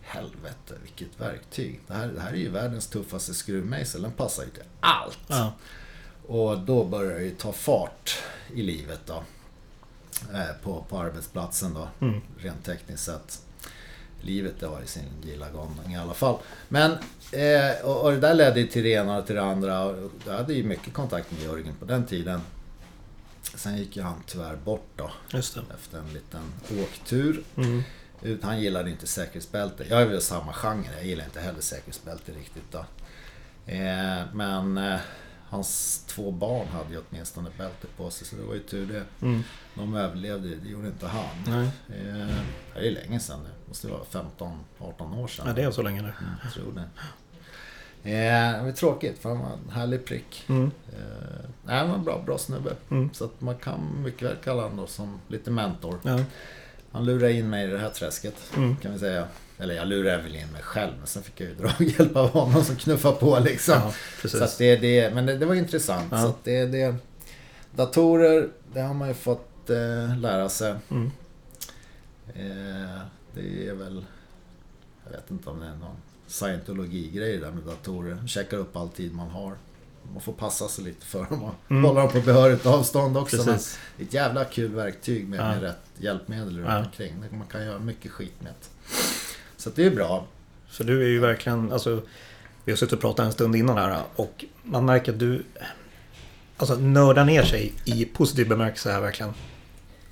helvete 0.00 0.74
vilket 0.82 1.20
verktyg. 1.20 1.80
Det 1.86 1.94
här, 1.94 2.08
det 2.08 2.20
här 2.20 2.32
är 2.32 2.36
ju 2.36 2.48
världens 2.48 2.86
tuffaste 2.86 3.34
skruvmejsel. 3.34 4.02
Den 4.02 4.12
passar 4.12 4.42
ju 4.42 4.50
till 4.50 4.62
allt. 4.80 5.18
Ja, 5.26 5.52
Och 6.26 6.58
då 6.58 6.84
börjar 6.84 7.18
det 7.18 7.24
ju 7.24 7.30
ta 7.30 7.52
fart 7.52 8.18
i 8.54 8.62
livet 8.62 9.00
då. 9.06 9.22
Eh, 10.32 10.62
på, 10.62 10.84
på 10.88 10.98
arbetsplatsen 10.98 11.74
då, 11.74 11.88
mm. 12.00 12.20
rent 12.38 12.64
tekniskt 12.64 13.04
sett. 13.04 13.42
livet 14.20 14.54
det 14.60 14.66
var 14.66 14.80
i 14.82 14.86
sin 14.86 15.04
gilla 15.22 15.50
gång 15.50 15.92
i 15.92 15.96
alla 15.96 16.14
fall. 16.14 16.38
Men, 16.68 16.96
eh, 17.32 17.84
och, 17.84 18.04
och 18.04 18.12
det 18.12 18.18
där 18.18 18.34
ledde 18.34 18.66
till 18.66 18.82
det 18.82 18.90
ena 18.90 19.18
och 19.18 19.26
till 19.26 19.34
det 19.34 19.42
andra. 19.42 19.84
Och 19.84 20.10
jag 20.26 20.32
hade 20.32 20.54
ju 20.54 20.64
mycket 20.64 20.92
kontakt 20.92 21.32
med 21.32 21.42
Jörgen 21.42 21.74
på 21.80 21.84
den 21.84 22.06
tiden. 22.06 22.40
Sen 23.54 23.78
gick 23.78 23.96
ju 23.96 24.02
han 24.02 24.22
tyvärr 24.26 24.56
bort 24.56 24.88
då. 24.96 25.10
Efter 25.74 25.98
en 25.98 26.12
liten 26.12 26.42
åktur. 26.82 27.42
Mm. 27.56 27.82
Han 28.42 28.60
gillade 28.60 28.90
inte 28.90 29.06
säkerhetsbälte. 29.06 29.84
Jag 29.88 30.02
är 30.02 30.06
väl 30.06 30.20
samma 30.20 30.52
genre. 30.52 30.90
Jag 30.96 31.06
gillar 31.06 31.24
inte 31.24 31.40
heller 31.40 31.60
säkerhetsbälte 31.60 32.32
riktigt 32.32 32.72
då. 32.72 32.84
Eh, 33.72 34.22
men 34.32 34.78
eh, 34.78 35.00
hans 35.50 36.02
två 36.06 36.30
barn 36.30 36.66
hade 36.68 36.90
ju 36.94 37.00
åtminstone 37.10 37.50
bälte 37.58 37.86
på 37.96 38.10
sig 38.10 38.26
så 38.26 38.36
det 38.36 38.42
var 38.42 38.54
ju 38.54 38.60
tur 38.60 38.86
det. 38.86 39.26
Mm. 39.26 39.42
De 39.74 39.94
överlevde, 39.94 40.48
det 40.56 40.68
gjorde 40.68 40.88
inte 40.88 41.06
han. 41.06 41.24
Nej, 41.46 41.68
Eh, 41.88 42.36
det 42.74 42.86
är 42.86 42.90
länge 42.90 43.20
sedan 43.20 43.40
nu. 43.42 43.48
Måste 43.68 43.88
vara 43.88 44.00
15-18 44.10 45.18
år 45.22 45.28
sedan. 45.28 45.44
ja, 45.48 45.52
det 45.52 45.62
är 45.62 45.70
så 45.70 45.82
länge 45.82 46.02
nu. 46.02 46.08
Mm, 46.20 46.32
jag 46.44 46.52
tror 46.52 46.72
det. 46.72 46.80
Eh, 48.04 48.58
det 48.58 48.64
var 48.64 48.72
tråkigt 48.72 49.18
för 49.18 49.28
han 49.28 49.38
var 49.38 49.48
en 49.52 49.70
härlig 49.70 50.04
prick. 50.04 50.44
Mm. 50.48 50.70
Eh, 50.92 51.44
nej, 51.64 51.78
han 51.78 51.88
var 51.88 51.94
en 51.96 52.04
bra, 52.04 52.22
bra 52.26 52.38
snubbe. 52.38 52.76
Mm. 52.90 53.10
Så 53.12 53.24
att 53.24 53.40
man 53.40 53.56
kan 53.56 54.02
mycket 54.04 54.22
väl 54.28 54.36
kalla 54.44 54.62
honom 54.62 54.86
som 54.86 55.20
lite 55.28 55.50
mentor. 55.50 55.98
Ja. 56.02 56.18
Han 56.92 57.04
lurade 57.04 57.32
in 57.32 57.50
mig 57.50 57.64
i 57.64 57.70
det 57.70 57.78
här 57.78 57.90
träsket 57.90 58.34
Mm. 58.56 58.76
kan 58.76 58.92
vi 58.92 58.98
säga. 58.98 59.26
Eller 59.60 59.74
jag 59.74 59.88
lurade 59.88 60.22
väl 60.22 60.36
in 60.36 60.48
mig 60.52 60.62
själv 60.62 60.92
men 60.98 61.06
sen 61.06 61.22
fick 61.22 61.40
jag 61.40 61.48
ju 61.48 61.54
dra 61.54 61.66
och 61.78 61.82
hjälp 61.98 62.16
av 62.16 62.28
honom 62.30 62.64
som 62.64 62.76
knuffade 62.76 63.16
på 63.16 63.38
liksom. 63.38 63.74
ja, 64.22 64.28
så 64.28 64.44
att 64.44 64.58
det, 64.58 64.76
det, 64.76 65.14
men 65.14 65.26
det, 65.26 65.36
det 65.38 65.46
var 65.46 65.54
intressant. 65.54 66.08
Ja. 66.10 66.22
Så 66.22 66.28
att 66.28 66.44
det, 66.44 66.66
det, 66.66 66.94
datorer, 67.74 68.48
det 68.72 68.80
har 68.80 68.94
man 68.94 69.08
ju 69.08 69.14
fått 69.14 69.70
eh, 69.70 70.18
lära 70.18 70.48
sig. 70.48 70.74
Mm. 70.90 71.10
Eh, 72.34 73.00
det 73.34 73.68
är 73.68 73.74
väl... 73.74 74.04
Jag 75.04 75.10
vet 75.10 75.30
inte 75.30 75.50
om 75.50 75.60
det 75.60 75.66
är 75.66 75.70
någon 75.76 75.96
scientologi-grej 76.26 77.36
där 77.36 77.50
med 77.50 77.62
datorer. 77.64 78.26
Checkar 78.26 78.56
upp 78.56 78.76
all 78.76 78.88
tid 78.88 79.14
man 79.14 79.28
har. 79.30 79.54
Man 80.12 80.20
får 80.22 80.32
passa 80.32 80.68
sig 80.68 80.84
lite 80.84 81.06
för 81.06 81.24
dem 81.30 81.42
och 81.44 81.54
Mm. 81.70 81.84
hålla 81.84 82.00
dem 82.00 82.12
på 82.12 82.20
behörigt 82.20 82.66
avstånd 82.66 83.16
också. 83.16 83.36
Precis. 83.44 83.78
det 83.96 84.02
är 84.02 84.06
ett 84.06 84.14
jävla 84.14 84.44
kul 84.44 84.74
verktyg 84.74 85.28
med, 85.28 85.40
Ja. 85.40 85.48
med 85.48 85.62
rätt 85.62 85.76
hjälpmedel 85.98 86.56
runt 86.58 86.68
Ja. 86.68 86.78
omkring. 86.84 87.14
Man 87.30 87.46
kan 87.46 87.64
göra 87.64 87.78
mycket 87.78 88.10
skit 88.10 88.34
med 88.42 88.52
det. 88.60 88.66
Så 89.60 89.70
det 89.70 89.84
är 89.86 89.90
bra. 89.90 90.26
Så 90.70 90.82
du 90.84 91.02
är 91.04 91.08
ju 91.08 91.18
verkligen, 91.20 91.72
alltså, 91.72 92.02
vi 92.64 92.72
har 92.72 92.76
suttit 92.76 92.92
och 92.92 93.00
pratat 93.00 93.26
en 93.26 93.32
stund 93.32 93.56
innan 93.56 93.76
här 93.78 94.02
och 94.16 94.44
man 94.62 94.84
märker 94.84 95.12
att 95.12 95.18
du 95.18 95.42
alltså, 96.56 96.74
nördar 96.74 97.24
ner 97.24 97.42
sig 97.42 97.72
i 97.84 98.04
positiv 98.04 98.48
bemärkelse 98.48 98.92
här 98.92 99.00
verkligen. 99.00 99.34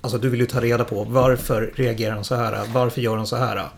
Alltså 0.01 0.17
du 0.17 0.29
vill 0.29 0.39
ju 0.39 0.45
ta 0.45 0.61
reda 0.61 0.83
på 0.85 1.03
varför 1.03 1.71
reagerar 1.75 2.15
han 2.15 2.23
så 2.23 2.35
här? 2.35 2.65
Varför 2.73 3.01
gör 3.01 3.17
han 3.17 3.27
så 3.27 3.35
här? 3.35 3.55
Ja, 3.55 3.71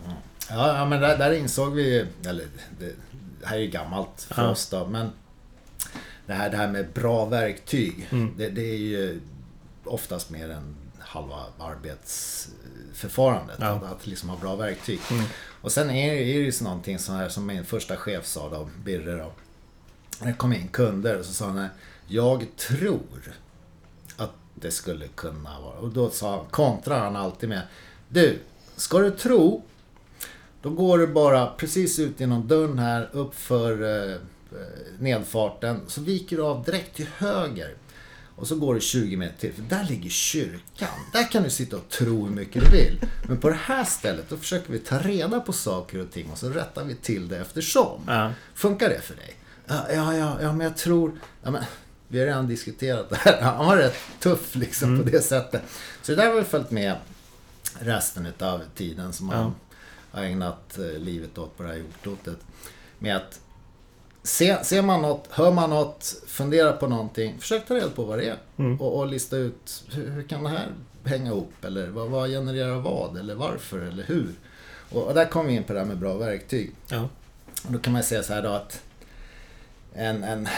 ja 0.48 0.84
men 0.84 1.00
där, 1.00 1.18
där 1.18 1.32
insåg 1.32 1.74
vi 1.74 2.06
eller 2.26 2.44
det, 2.78 2.92
det 3.40 3.46
här 3.46 3.56
är 3.56 3.60
ju 3.60 3.66
gammalt 3.70 4.26
för 4.34 4.42
Ja. 4.42 4.48
oss 4.50 4.68
då, 4.68 4.86
men 4.86 5.10
det 6.26 6.32
här, 6.32 6.50
det 6.50 6.56
här 6.56 6.68
med 6.68 6.86
bra 6.94 7.24
verktyg, 7.24 8.08
Mm. 8.12 8.34
det, 8.36 8.48
det 8.48 8.70
är 8.70 8.76
ju 8.76 9.20
oftast 9.84 10.30
mer 10.30 10.50
än 10.50 10.76
halva 10.98 11.36
arbetsförfarandet. 11.58 13.56
Ja. 13.60 13.66
Att, 13.66 13.82
att 13.92 14.06
liksom 14.06 14.28
ha 14.28 14.36
bra 14.36 14.56
verktyg. 14.56 15.00
Mm. 15.10 15.24
Och 15.62 15.72
sen 15.72 15.90
är, 15.90 16.12
är 16.12 16.16
det 16.16 16.30
ju 16.30 16.52
så 16.52 16.64
någonting 16.64 16.98
sånt 16.98 17.18
här 17.18 17.28
som 17.28 17.46
min 17.46 17.64
första 17.64 17.96
chef 17.96 18.26
sa 18.26 18.48
då, 18.48 18.68
Birre 18.84 19.16
då. 19.16 19.32
När 20.20 20.26
det 20.26 20.36
kom 20.36 20.52
in 20.52 20.68
kunder 20.68 21.18
och 21.18 21.24
så 21.24 21.32
sa 21.32 21.46
han 21.46 21.68
Jag 22.06 22.46
tror 22.56 23.34
att 24.16 24.32
det 24.54 24.70
skulle 24.70 25.08
kunna 25.08 25.60
vara. 25.60 25.78
Och 25.78 25.88
då 25.88 26.10
sa, 26.10 26.36
han, 26.36 26.46
kontrar 26.50 26.98
han 26.98 27.16
alltid 27.16 27.48
med 27.48 27.62
Du, 28.08 28.38
ska 28.76 28.98
du 28.98 29.10
tro 29.10 29.62
då 30.62 30.70
går 30.70 30.98
du 30.98 31.06
bara 31.06 31.46
precis 31.46 31.98
ut 31.98 32.20
genom 32.20 32.48
dörren 32.48 32.78
här 32.78 33.08
uppför 33.12 33.82
eh, 33.82 34.12
eh 34.12 34.18
nedfarten. 34.98 35.80
Så 35.86 36.00
viker 36.00 36.36
du 36.36 36.42
av 36.42 36.64
direkt 36.64 36.96
till 36.96 37.08
höger. 37.16 37.74
Och 38.42 38.48
så 38.48 38.56
går 38.56 38.74
du 38.74 38.80
20 38.80 39.16
meter 39.16 39.38
till. 39.38 39.52
För 39.52 39.62
där 39.62 39.84
ligger 39.84 40.10
kyrkan. 40.10 40.88
Där 41.12 41.30
kan 41.30 41.42
du 41.42 41.50
sitta 41.50 41.76
och 41.76 41.88
tro 41.88 42.24
hur 42.24 42.34
mycket 42.34 42.64
du 42.64 42.70
vill. 42.70 43.00
Men 43.28 43.38
på 43.38 43.48
det 43.48 43.58
här 43.64 43.84
stället 43.84 44.28
då 44.28 44.36
försöker 44.36 44.72
vi 44.72 44.78
ta 44.78 44.98
reda 44.98 45.40
på 45.40 45.52
saker 45.52 45.98
och 45.98 46.10
ting. 46.10 46.30
Och 46.30 46.38
så 46.38 46.48
rättar 46.48 46.84
vi 46.84 46.94
till 46.94 47.28
det 47.28 47.38
eftersom. 47.38 48.00
Ja. 48.06 48.32
Funkar 48.54 48.88
det 48.88 49.00
för 49.00 49.14
dig? 49.14 49.34
Ja, 49.66 49.84
ja, 49.92 50.16
ja, 50.16 50.38
ja 50.42 50.52
men 50.52 50.60
jag 50.60 50.76
tror... 50.76 51.20
Ja, 51.42 51.50
men, 51.50 51.64
vi 52.08 52.18
har 52.18 52.26
redan 52.26 52.46
diskuterat 52.46 53.10
det 53.10 53.16
här. 53.16 53.40
Han 53.40 53.66
var 53.66 53.76
rätt 53.76 53.96
tuff 54.20 54.54
liksom 54.54 54.98
på 54.98 55.10
det 55.10 55.24
sättet. 55.24 55.62
Så 56.02 56.12
det 56.12 56.22
där 56.22 56.28
har 56.28 56.34
vi 56.34 56.44
följt 56.44 56.70
med 56.70 56.96
resten 57.78 58.28
av 58.40 58.60
tiden 58.74 59.12
som 59.12 59.28
han 59.28 59.54
har 60.10 60.22
ägnat 60.22 60.78
eh, 60.78 60.84
livet 60.84 61.38
åt 61.38 61.56
på 61.56 61.62
det 61.62 61.68
här 61.68 61.76
jordklotet. 61.76 62.38
Med 62.98 63.16
att 63.16 63.40
se, 64.22 64.64
ser 64.64 64.82
man 64.82 65.02
något, 65.02 65.26
hör 65.30 65.52
man 65.52 65.70
något, 65.70 66.16
fundera 66.26 66.72
på 66.72 66.88
någonting. 66.88 67.40
Försök 67.40 67.66
ta 67.66 67.74
reda 67.74 67.90
på 67.90 68.04
vad 68.04 68.18
det 68.18 68.28
är. 68.28 68.38
Mm. 68.56 68.80
Och, 68.80 68.98
och 68.98 69.06
lista 69.06 69.36
ut 69.36 69.84
hur, 69.92 70.10
hur 70.10 70.22
kan 70.22 70.42
det 70.42 70.50
här 70.50 70.68
hänga 71.04 71.30
ihop? 71.30 71.64
Eller 71.64 71.86
vad, 71.86 72.08
vad 72.08 72.30
genererar 72.30 72.78
vad? 72.78 73.16
Eller 73.16 73.34
varför? 73.34 73.80
Eller 73.80 74.04
hur? 74.04 74.34
Och, 74.90 75.02
och 75.02 75.14
där 75.14 75.24
kommer 75.24 75.50
vi 75.50 75.56
in 75.56 75.64
på 75.64 75.72
det 75.72 75.78
här 75.78 75.86
med 75.86 75.98
bra 75.98 76.14
verktyg. 76.14 76.72
Ja. 76.88 77.08
Och 77.66 77.72
då 77.72 77.78
kan 77.78 77.92
man 77.92 78.02
säga 78.02 78.22
så 78.22 78.32
här 78.32 78.42
då 78.42 78.48
att 78.48 78.82
en, 79.94 80.24
en 80.24 80.48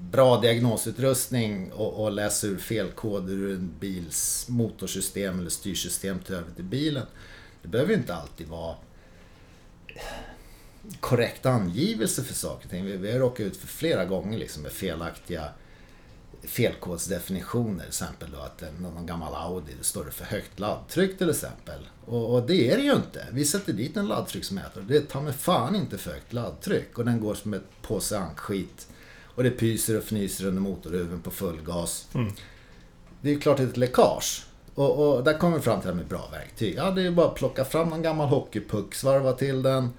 bra 0.00 0.40
diagnosutrustning 0.40 1.72
och, 1.72 2.04
och 2.04 2.12
läsa 2.12 2.46
ur 2.46 2.58
felkoder 2.58 3.32
ur 3.32 3.54
en 3.54 3.74
bils 3.80 4.46
motorsystem 4.48 5.38
eller 5.38 5.50
styrsystem 5.50 6.18
till 6.18 6.34
över 6.34 6.50
till 6.54 6.64
bilen. 6.64 7.06
Det 7.62 7.68
behöver 7.68 7.92
ju 7.92 7.98
inte 7.98 8.14
alltid 8.14 8.48
vara 8.48 8.76
korrekt 11.00 11.46
angivelse 11.46 12.24
för 12.24 12.34
saker 12.34 12.64
och 12.64 12.70
ting. 12.70 12.84
Vi, 12.84 12.96
vi 12.96 13.12
har 13.12 13.18
råkat 13.18 13.46
ut 13.46 13.56
för 13.56 13.66
flera 13.66 14.04
gånger 14.04 14.38
liksom 14.38 14.62
med 14.62 14.72
felaktiga 14.72 15.48
felkodsdefinitioner. 16.42 17.78
Till 17.78 17.88
exempel 17.88 18.30
då 18.30 18.38
att 18.38 18.62
en, 18.62 18.74
någon 18.74 19.06
gammal 19.06 19.34
Audi, 19.34 19.72
står 19.80 20.04
det 20.04 20.10
för 20.10 20.24
högt 20.24 20.60
laddtryck 20.60 21.18
till 21.18 21.30
exempel. 21.30 21.88
Och, 22.06 22.34
och 22.34 22.46
det 22.46 22.70
är 22.70 22.76
det 22.76 22.82
ju 22.82 22.92
inte. 22.92 23.26
Vi 23.32 23.44
sätter 23.44 23.72
dit 23.72 23.96
en 23.96 24.08
laddtrycksmätare. 24.08 24.84
Det 24.88 25.00
tar 25.00 25.20
med 25.20 25.34
fan 25.34 25.76
inte 25.76 25.98
för 25.98 26.10
högt 26.10 26.32
laddtryck. 26.32 26.98
Och 26.98 27.04
den 27.04 27.20
går 27.20 27.34
som 27.34 27.54
ett 27.54 27.82
påse 27.82 28.18
ankskit. 28.18 28.88
Och 29.24 29.42
det 29.42 29.50
pyser 29.50 29.96
och 29.96 30.02
fnyser 30.02 30.46
under 30.46 30.60
motorhuven 30.60 31.22
på 31.22 31.30
full 31.30 31.62
gas. 31.62 32.08
Mm. 32.14 32.32
Det 33.20 33.28
är 33.28 33.34
ju 33.34 33.40
klart 33.40 33.60
ett 33.60 33.76
läckage. 33.76 34.46
Och, 34.74 35.16
och 35.16 35.24
där 35.24 35.38
kommer 35.38 35.56
vi 35.56 35.62
fram 35.62 35.80
till 35.80 35.88
det 35.88 35.94
här 35.94 36.00
med 36.00 36.08
bra 36.08 36.28
verktyg. 36.32 36.74
Ja, 36.76 36.90
det 36.90 37.00
är 37.00 37.04
ju 37.04 37.10
bara 37.10 37.26
att 37.26 37.34
plocka 37.34 37.64
fram 37.64 37.92
en 37.92 38.02
gammal 38.02 38.28
hockeypuck, 38.28 38.94
svarva 38.94 39.32
till 39.32 39.62
den. 39.62 39.90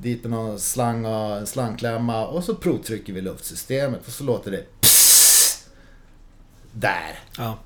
Dit 0.00 0.22
med 0.22 0.30
någon 0.30 0.58
slang 0.58 1.04
och 1.04 1.36
en 1.36 1.46
slangklämma 1.46 2.26
och 2.26 2.44
så 2.44 2.54
provtrycker 2.54 3.12
vi 3.12 3.20
luftsystemet 3.20 4.06
och 4.06 4.12
så 4.12 4.24
låter 4.24 4.50
det. 4.50 4.64
Där! 6.72 7.18
Ja. 7.36 7.58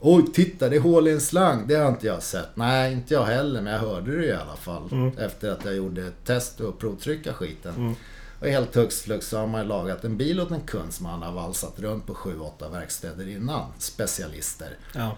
Oj, 0.00 0.24
titta 0.34 0.68
det 0.68 0.76
är 0.76 0.80
hål 0.80 1.08
i 1.08 1.12
en 1.12 1.20
slang. 1.20 1.66
Det 1.66 1.74
har 1.74 1.88
inte 1.88 2.06
jag 2.06 2.22
sett. 2.22 2.56
Nej, 2.56 2.92
inte 2.92 3.14
jag 3.14 3.24
heller, 3.24 3.62
men 3.62 3.72
jag 3.72 3.80
hörde 3.80 4.16
det 4.16 4.26
i 4.26 4.32
alla 4.32 4.56
fall. 4.56 4.88
Mm. 4.92 5.18
Efter 5.18 5.50
att 5.50 5.64
jag 5.64 5.76
gjorde 5.76 6.06
ett 6.06 6.24
test 6.24 6.60
och 6.60 6.78
provtrycka 6.78 7.32
skiten. 7.32 7.74
Mm. 7.74 7.94
Och 8.40 8.46
helt 8.46 8.74
hux 8.74 9.00
flux 9.00 9.28
så 9.28 9.38
har 9.38 9.46
man 9.46 9.68
lagat 9.68 10.04
en 10.04 10.16
bil 10.16 10.40
åt 10.40 10.50
en 10.50 10.60
kund 10.60 10.92
som 10.92 11.06
han 11.06 11.22
har 11.22 11.32
valsat 11.32 11.80
runt 11.80 12.06
på 12.06 12.14
7-8 12.14 12.72
verkstäder 12.72 13.28
innan. 13.28 13.72
Specialister. 13.78 14.76
Ja. 14.94 15.16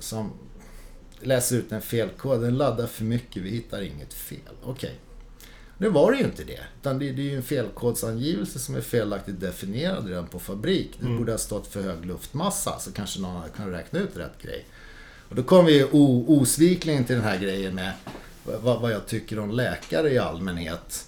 Som 0.00 0.32
läser 1.20 1.56
ut 1.56 1.72
en 1.72 1.82
felkod. 1.82 2.40
Den 2.40 2.56
laddar 2.56 2.86
för 2.86 3.04
mycket, 3.04 3.42
vi 3.42 3.50
hittar 3.50 3.82
inget 3.82 4.14
fel. 4.14 4.54
Okej. 4.64 4.98
Nu 5.78 5.88
var 5.88 6.12
det 6.12 6.18
ju 6.18 6.24
inte 6.24 6.44
det. 6.44 6.60
Utan 6.80 6.98
det, 6.98 7.12
det 7.12 7.22
är 7.22 7.30
ju 7.30 7.36
en 7.36 7.42
felkodsangivelse 7.42 8.58
som 8.58 8.74
är 8.74 8.80
felaktigt 8.80 9.40
definierad 9.40 10.06
redan 10.08 10.26
på 10.26 10.38
fabrik. 10.38 10.90
Det 11.00 11.06
Mm. 11.06 11.18
borde 11.18 11.32
ha 11.32 11.38
stått 11.38 11.66
för 11.66 11.82
hög 11.82 12.06
luftmassa 12.06 12.78
så 12.78 12.92
kanske 12.92 13.20
någon 13.20 13.36
hade 13.36 13.48
kunnat 13.50 13.72
räkna 13.80 13.98
ut 13.98 14.16
rätt 14.16 14.42
grej. 14.42 14.66
Och 15.28 15.34
då 15.34 15.42
kommer 15.42 15.64
vi 15.64 15.88
osvikligen 16.26 17.04
till 17.04 17.14
den 17.16 17.24
här 17.24 17.38
grejen 17.38 17.74
med 17.74 17.92
vad, 18.62 18.80
vad 18.80 18.92
jag 18.92 19.06
tycker 19.06 19.38
om 19.38 19.50
läkare 19.50 20.12
i 20.12 20.18
allmänhet. 20.18 21.04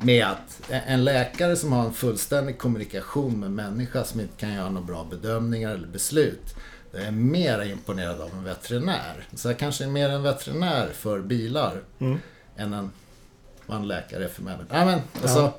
Med 0.00 0.26
att 0.26 0.60
en 0.70 1.04
läkare 1.04 1.56
som 1.56 1.72
har 1.72 1.84
en 1.86 1.92
fullständig 1.92 2.58
kommunikation 2.58 3.40
med 3.40 3.50
människa 3.50 4.04
som 4.04 4.20
inte 4.20 4.36
kan 4.36 4.52
göra 4.54 4.70
några 4.70 4.86
bra 4.86 5.06
bedömningar 5.10 5.74
eller 5.74 5.86
beslut. 5.88 6.54
Jag 6.92 7.02
är 7.02 7.10
mer 7.10 7.62
imponerad 7.62 8.20
av 8.20 8.30
en 8.32 8.44
veterinär. 8.44 9.26
Så 9.34 9.48
jag 9.48 9.58
kanske 9.58 9.84
är 9.84 9.88
mer 9.88 10.08
en 10.08 10.22
veterinär 10.22 10.88
för 10.94 11.20
bilar 11.20 11.80
Mm. 11.98 12.18
Än 12.58 12.72
en, 12.72 12.90
vad 13.66 13.76
en 13.76 13.88
läkare 13.88 14.28
för 14.28 14.42
människor. 14.42 14.66
Nej 14.70 14.86
men, 14.86 15.00
alltså, 15.22 15.52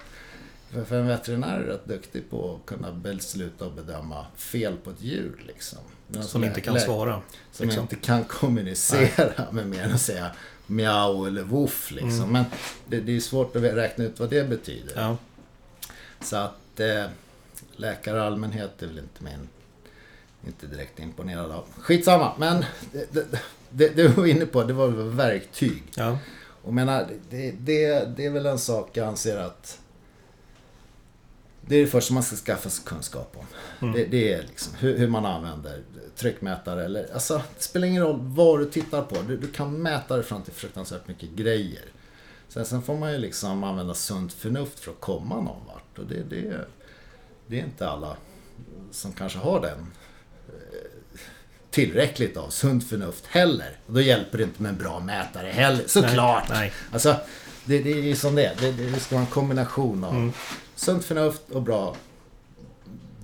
för, 0.70 0.84
för 0.84 1.00
en 1.00 1.08
veterinär 1.08 1.60
är 1.60 1.64
rätt 1.64 1.86
duktig 1.86 2.30
på 2.30 2.56
att 2.56 2.70
kunna 2.70 2.92
besluta 2.92 3.66
och 3.66 3.72
bedöma 3.72 4.26
fel 4.36 4.78
på 4.84 4.90
ett 4.90 5.02
djur. 5.02 5.44
Liksom. 5.48 5.80
Medan 6.08 6.28
Som 6.28 6.44
inte 6.44 6.62
kan 6.62 6.80
svara. 6.80 7.22
Som 7.52 7.66
liksom. 7.66 7.82
inte 7.82 7.96
kan 7.96 8.24
kommunicera 8.24 9.44
med 9.52 9.68
mer 9.68 9.84
än 9.84 9.92
att 9.92 10.02
säga 10.02 10.32
miau 10.68 11.26
eller 11.26 11.44
woof. 11.44 11.92
Liksom. 11.92 12.12
Mm. 12.12 12.32
Men 12.32 12.46
det, 12.88 13.00
det 13.00 13.16
är 13.16 13.20
svårt 13.20 13.56
att 13.56 13.64
räkna 13.64 14.06
ut 14.06 14.20
vad 14.20 14.30
det 14.30 14.50
betyder. 14.50 14.94
Ja. 14.96 15.18
Så 16.22 16.36
att 16.36 16.80
eh, 16.80 17.06
läkare 17.76 18.18
i 18.18 18.22
allmänhet 18.22 18.82
är 18.82 18.88
väl 18.88 18.98
inte 18.98 19.24
min 19.24 19.50
inte 20.48 20.68
direkt 20.68 21.00
imponerad 21.00 21.52
av. 21.52 21.66
Skitsamma, 21.78 22.34
men 22.38 22.66
det, 22.92 23.14
det, 23.14 23.40
det, 23.70 23.90
det 23.90 24.08
var 24.08 24.26
inne 24.26 24.46
på, 24.46 24.64
det 24.64 24.74
var 24.74 24.88
verktyg. 24.88 25.84
Ja. 25.96 26.18
Och 26.64 26.74
menar, 26.74 27.08
det, 27.30 27.52
det, 27.52 28.06
det 28.18 28.26
är 28.26 28.30
väl 28.30 28.46
en 28.46 28.60
sak 28.60 28.90
jag 28.94 29.08
anser 29.08 29.38
att 29.38 29.80
det 31.62 31.76
är 31.76 31.82
det 31.82 31.88
första 31.88 32.14
man 32.14 32.24
ska 32.24 32.36
skaffa 32.36 32.70
sig 32.70 32.86
kunskap 32.86 33.36
om. 33.38 33.46
Mm. 33.82 33.94
Det, 33.94 34.06
det, 34.06 34.34
är 34.34 34.42
liksom 34.42 34.74
hur, 34.80 34.98
hur, 34.98 35.08
man 35.08 35.26
använder 35.26 35.82
tryckmätare 36.16 36.86
eller 36.86 37.14
alltså, 37.14 37.42
det 37.58 37.64
spelar 37.64 37.88
ingen 37.88 38.04
roll 38.04 38.20
vad 38.22 38.60
du 38.60 38.66
tittar 38.66 39.02
på. 39.02 39.16
Du, 39.28 39.38
du 39.38 39.48
kan 39.48 39.82
mäta 39.82 40.18
det 40.18 40.24
fram 40.24 40.42
till 40.42 40.54
fruktansvärt 40.54 41.08
mycket 41.08 41.30
grejer. 41.30 41.86
Sen, 42.48 42.66
sen 42.66 42.82
får 42.82 42.98
man 42.98 43.12
ju 43.12 43.18
liksom 43.18 43.64
använda 43.64 43.94
sunt 43.94 44.34
förnuft 44.34 44.80
för 44.80 44.92
att 44.92 45.00
komma 45.00 45.36
någon 45.36 45.66
vart. 45.68 46.00
Och 46.00 46.06
det, 46.06 46.24
det, 46.24 46.66
det 47.48 47.60
är 47.60 47.64
inte 47.64 47.90
alla 47.90 48.18
som 48.92 49.12
kanske 49.12 49.40
har 49.40 49.62
den 49.62 49.92
tillräckligt 51.72 52.38
av 52.38 52.50
sunt 52.50 52.90
förnuft 52.90 53.26
heller. 53.26 53.78
Och 53.88 53.94
då 53.94 54.02
hjälper 54.02 54.38
det 54.38 54.44
inte 54.44 54.62
med 54.62 54.70
en 54.70 54.78
bra 54.78 55.00
mätare 55.00 55.48
heller, 55.48 55.84
såklart. 55.88 56.50
Nej, 56.50 56.60
nej. 56.60 56.72
Alltså, 56.92 57.16
det, 57.66 57.80
det 57.84 57.92
är 57.92 58.02
ju 58.02 58.16
som 58.16 58.36
det 58.36 58.46
är. 58.46 58.56
Det, 58.60 58.72
det 58.72 59.00
ska 59.00 59.16
vara 59.16 59.26
en 59.26 59.32
kombination 59.32 60.04
av 60.04 60.14
Mm. 60.16 60.32
sunt 60.76 61.06
förnuft 61.06 61.42
och 61.52 61.62
bra 61.62 61.96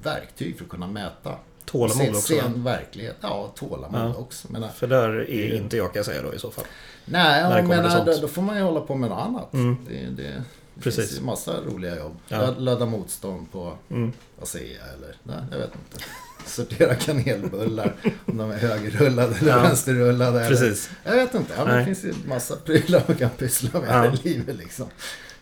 verktyg 0.03 0.57
för 0.57 0.63
att 0.65 0.69
kunna 0.71 0.87
mäta. 0.87 1.33
Tålamod 1.65 2.09
också, 2.09 2.21
Se 2.21 2.39
en 2.39 2.63
verklighet. 2.63 3.15
Ja, 3.21 3.51
tålamod 3.55 4.01
Ja. 4.01 4.15
också. 4.15 4.51
Menar, 4.51 4.69
För 4.69 4.87
där 4.87 5.29
är 5.29 5.55
inte 5.55 5.77
jag 5.77 5.93
kan 5.93 5.99
jag 5.99 6.05
säga 6.05 6.21
då 6.21 6.33
i 6.33 6.39
så 6.39 6.51
fall. 6.51 6.65
nej, 7.05 7.41
jag 7.41 7.67
menar, 7.67 8.05
då, 8.05 8.13
då 8.21 8.27
får 8.27 8.41
man 8.41 8.57
ju 8.57 8.61
hålla 8.63 8.81
på 8.81 8.95
med 8.95 9.09
något 9.09 9.19
annat. 9.25 9.53
Mm. 9.53 9.77
Det, 9.89 10.23
det 10.23 10.43
Precis. 10.81 11.09
finns 11.09 11.21
massa 11.21 11.61
roliga 11.61 11.95
jobb. 11.97 12.17
Ja. 12.27 12.51
Löda 12.57 12.85
motstånd 12.85 13.51
på 13.51 13.77
Mm. 13.89 14.11
ASEA 14.41 14.83
eller, 14.97 15.15
nej, 15.23 15.35
jag 15.51 15.57
vet 15.57 15.71
inte. 15.75 16.05
Sortera 16.45 16.95
kanelbullar, 16.95 17.95
om 18.25 18.37
de 18.37 18.51
är 18.51 18.57
högerrullade 18.57 19.35
eller 19.37 19.51
Ja. 19.51 19.61
vänsterrullade. 19.61 20.39
Eller, 20.39 20.49
Precis. 20.49 20.89
jag 21.03 21.15
vet 21.15 21.33
inte. 21.33 21.53
Ja, 21.57 21.65
det 21.65 21.85
finns 21.85 22.03
ju 22.03 22.13
massa 22.27 22.55
prylar 22.55 23.03
man 23.07 23.17
kan 23.17 23.29
pyssla 23.29 23.79
med 23.81 23.89
Ja. 23.89 24.13
i 24.13 24.17
livet 24.29 24.55
liksom. 24.55 24.87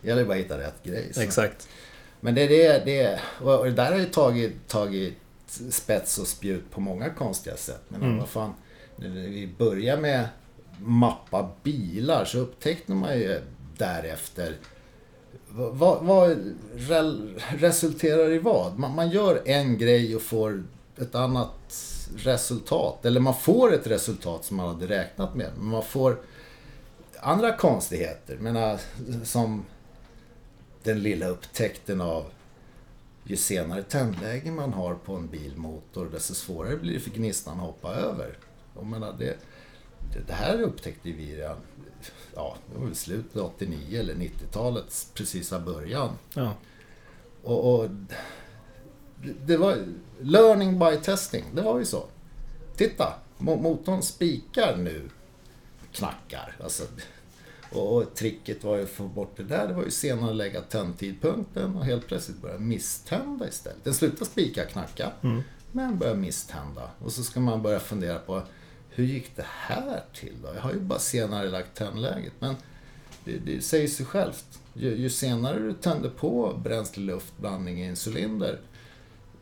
Det 0.01 0.07
gäller 0.07 0.25
bara 0.25 0.33
att 0.33 0.39
hitta 0.43 0.57
rätt 0.57 0.83
grej. 0.83 1.13
Så. 1.13 1.21
Exakt. 1.21 1.67
Men 2.19 2.35
det 2.35 2.41
är 2.41 2.49
det, 2.49 2.85
det 2.85 3.19
och 3.45 3.65
det 3.65 3.71
där 3.71 3.91
har 3.91 3.99
ju 3.99 4.05
tagit, 4.05 4.67
tagit 4.67 5.13
spets 5.69 6.17
och 6.17 6.27
spjut 6.27 6.71
på 6.71 6.81
många 6.81 7.09
konstiga 7.09 7.57
sätt. 7.57 7.81
Men 7.87 8.01
Mm. 8.01 8.17
vad 8.17 8.29
fan, 8.29 8.53
när 8.95 9.09
vi 9.09 9.49
börjar 9.57 9.97
med 9.97 10.27
mappa 10.79 11.49
bilar 11.63 12.25
så 12.25 12.37
upptäckte 12.39 12.91
man 12.91 13.19
ju 13.19 13.41
därefter 13.77 14.55
vad, 15.55 16.03
vad, 16.03 16.55
resulterar 17.57 18.31
i 18.31 18.39
vad? 18.39 18.79
Man, 18.79 18.95
man 18.95 19.09
gör 19.09 19.41
en 19.45 19.77
grej 19.77 20.15
och 20.15 20.21
får 20.21 20.63
ett 20.97 21.15
annat 21.15 21.75
resultat. 22.15 23.05
Eller 23.05 23.19
man 23.19 23.35
får 23.35 23.73
ett 23.73 23.87
resultat 23.87 24.45
som 24.45 24.57
man 24.57 24.67
hade 24.67 24.87
räknat 24.87 25.35
med. 25.35 25.51
Men 25.57 25.65
man 25.65 25.83
får 25.83 26.17
andra 27.19 27.57
konstigheter. 27.57 28.33
Jag 28.33 28.41
menar, 28.41 28.71
äh, 28.71 28.79
som 29.23 29.65
den 30.83 31.03
lilla 31.03 31.27
upptäckten 31.27 32.01
av 32.01 32.25
ju 33.23 33.35
senare 33.35 33.83
tändläge 33.83 34.51
man 34.51 34.73
har 34.73 34.95
på 34.95 35.15
en 35.15 35.27
bilmotor 35.27 36.09
desto 36.11 36.33
svårare 36.33 36.77
blir 36.77 36.93
det 36.93 36.99
för 36.99 37.11
gnistan 37.11 37.53
att 37.53 37.65
hoppa 37.65 37.93
över. 37.93 38.37
Jag 38.75 38.85
menar, 38.85 39.15
det, 39.19 39.37
det, 40.13 40.27
det 40.27 40.33
här 40.33 40.61
upptäckte 40.61 41.11
vi 41.11 41.35
redan, 41.35 41.57
ja, 42.35 42.57
det 42.73 42.79
var 42.79 42.85
väl 42.85 42.95
slutet 42.95 43.37
av 43.41 43.45
89 43.55 43.99
eller 43.99 44.13
90-talets 44.15 45.07
precisa 45.13 45.59
början. 45.59 46.09
Ja. 46.33 46.53
Och, 47.43 47.73
och 47.79 47.89
det- 49.45 49.57
var 49.57 49.77
learning 50.21 50.79
by 50.79 50.97
testing, 51.03 51.45
det 51.55 51.61
var 51.61 51.79
ju 51.79 51.85
så. 51.85 52.03
Titta, 52.75 53.13
mo- 53.37 53.61
motorn 53.61 54.01
spikar 54.01 54.77
nu, 54.77 55.09
knackar. 55.91 56.55
Alltså, 56.63 56.83
och, 57.71 57.95
och 57.97 58.13
tricket 58.15 58.63
var 58.63 58.77
ju 58.77 58.83
att 58.83 58.89
få 58.89 59.03
bort 59.03 59.33
det 59.37 59.43
där, 59.43 59.67
det 59.67 59.73
var 59.73 59.83
ju 59.83 59.91
senare 59.91 60.33
lägga 60.33 60.61
tändtidpunkten 60.61 61.75
och 61.75 61.85
helt 61.85 62.07
plötsligt 62.07 62.41
börja 62.41 62.57
misstända 62.59 63.47
istället. 63.47 63.83
Den 63.83 63.93
slutar 63.93 64.25
spika, 64.25 64.65
knacka, 64.65 65.11
Mm. 65.23 65.41
men 65.71 65.97
börjar 65.97 66.15
misstända. 66.15 66.89
Och 67.03 67.11
så 67.11 67.23
ska 67.23 67.39
man 67.39 67.61
börja 67.61 67.79
fundera 67.79 68.19
på 68.19 68.41
hur 68.95 69.03
gick 69.03 69.35
det 69.35 69.45
här 69.47 70.03
till 70.13 70.33
då? 70.43 70.49
Jag 70.55 70.61
har 70.61 70.73
ju 70.73 70.79
bara 70.79 70.99
senare 70.99 71.49
lagt 71.49 71.75
tändläget. 71.75 72.33
Men 72.39 72.55
det, 73.25 73.37
det 73.37 73.61
säger 73.61 73.87
sig 73.87 74.05
självt. 74.05 74.59
Ju, 74.73 74.95
ju 74.95 75.09
senare 75.09 75.59
du 75.59 75.73
tänder 75.73 76.09
på 76.09 76.59
bränsle-luftblandning 76.63 77.79
i 77.79 77.87
en 77.87 77.95
cylinder 78.07 78.59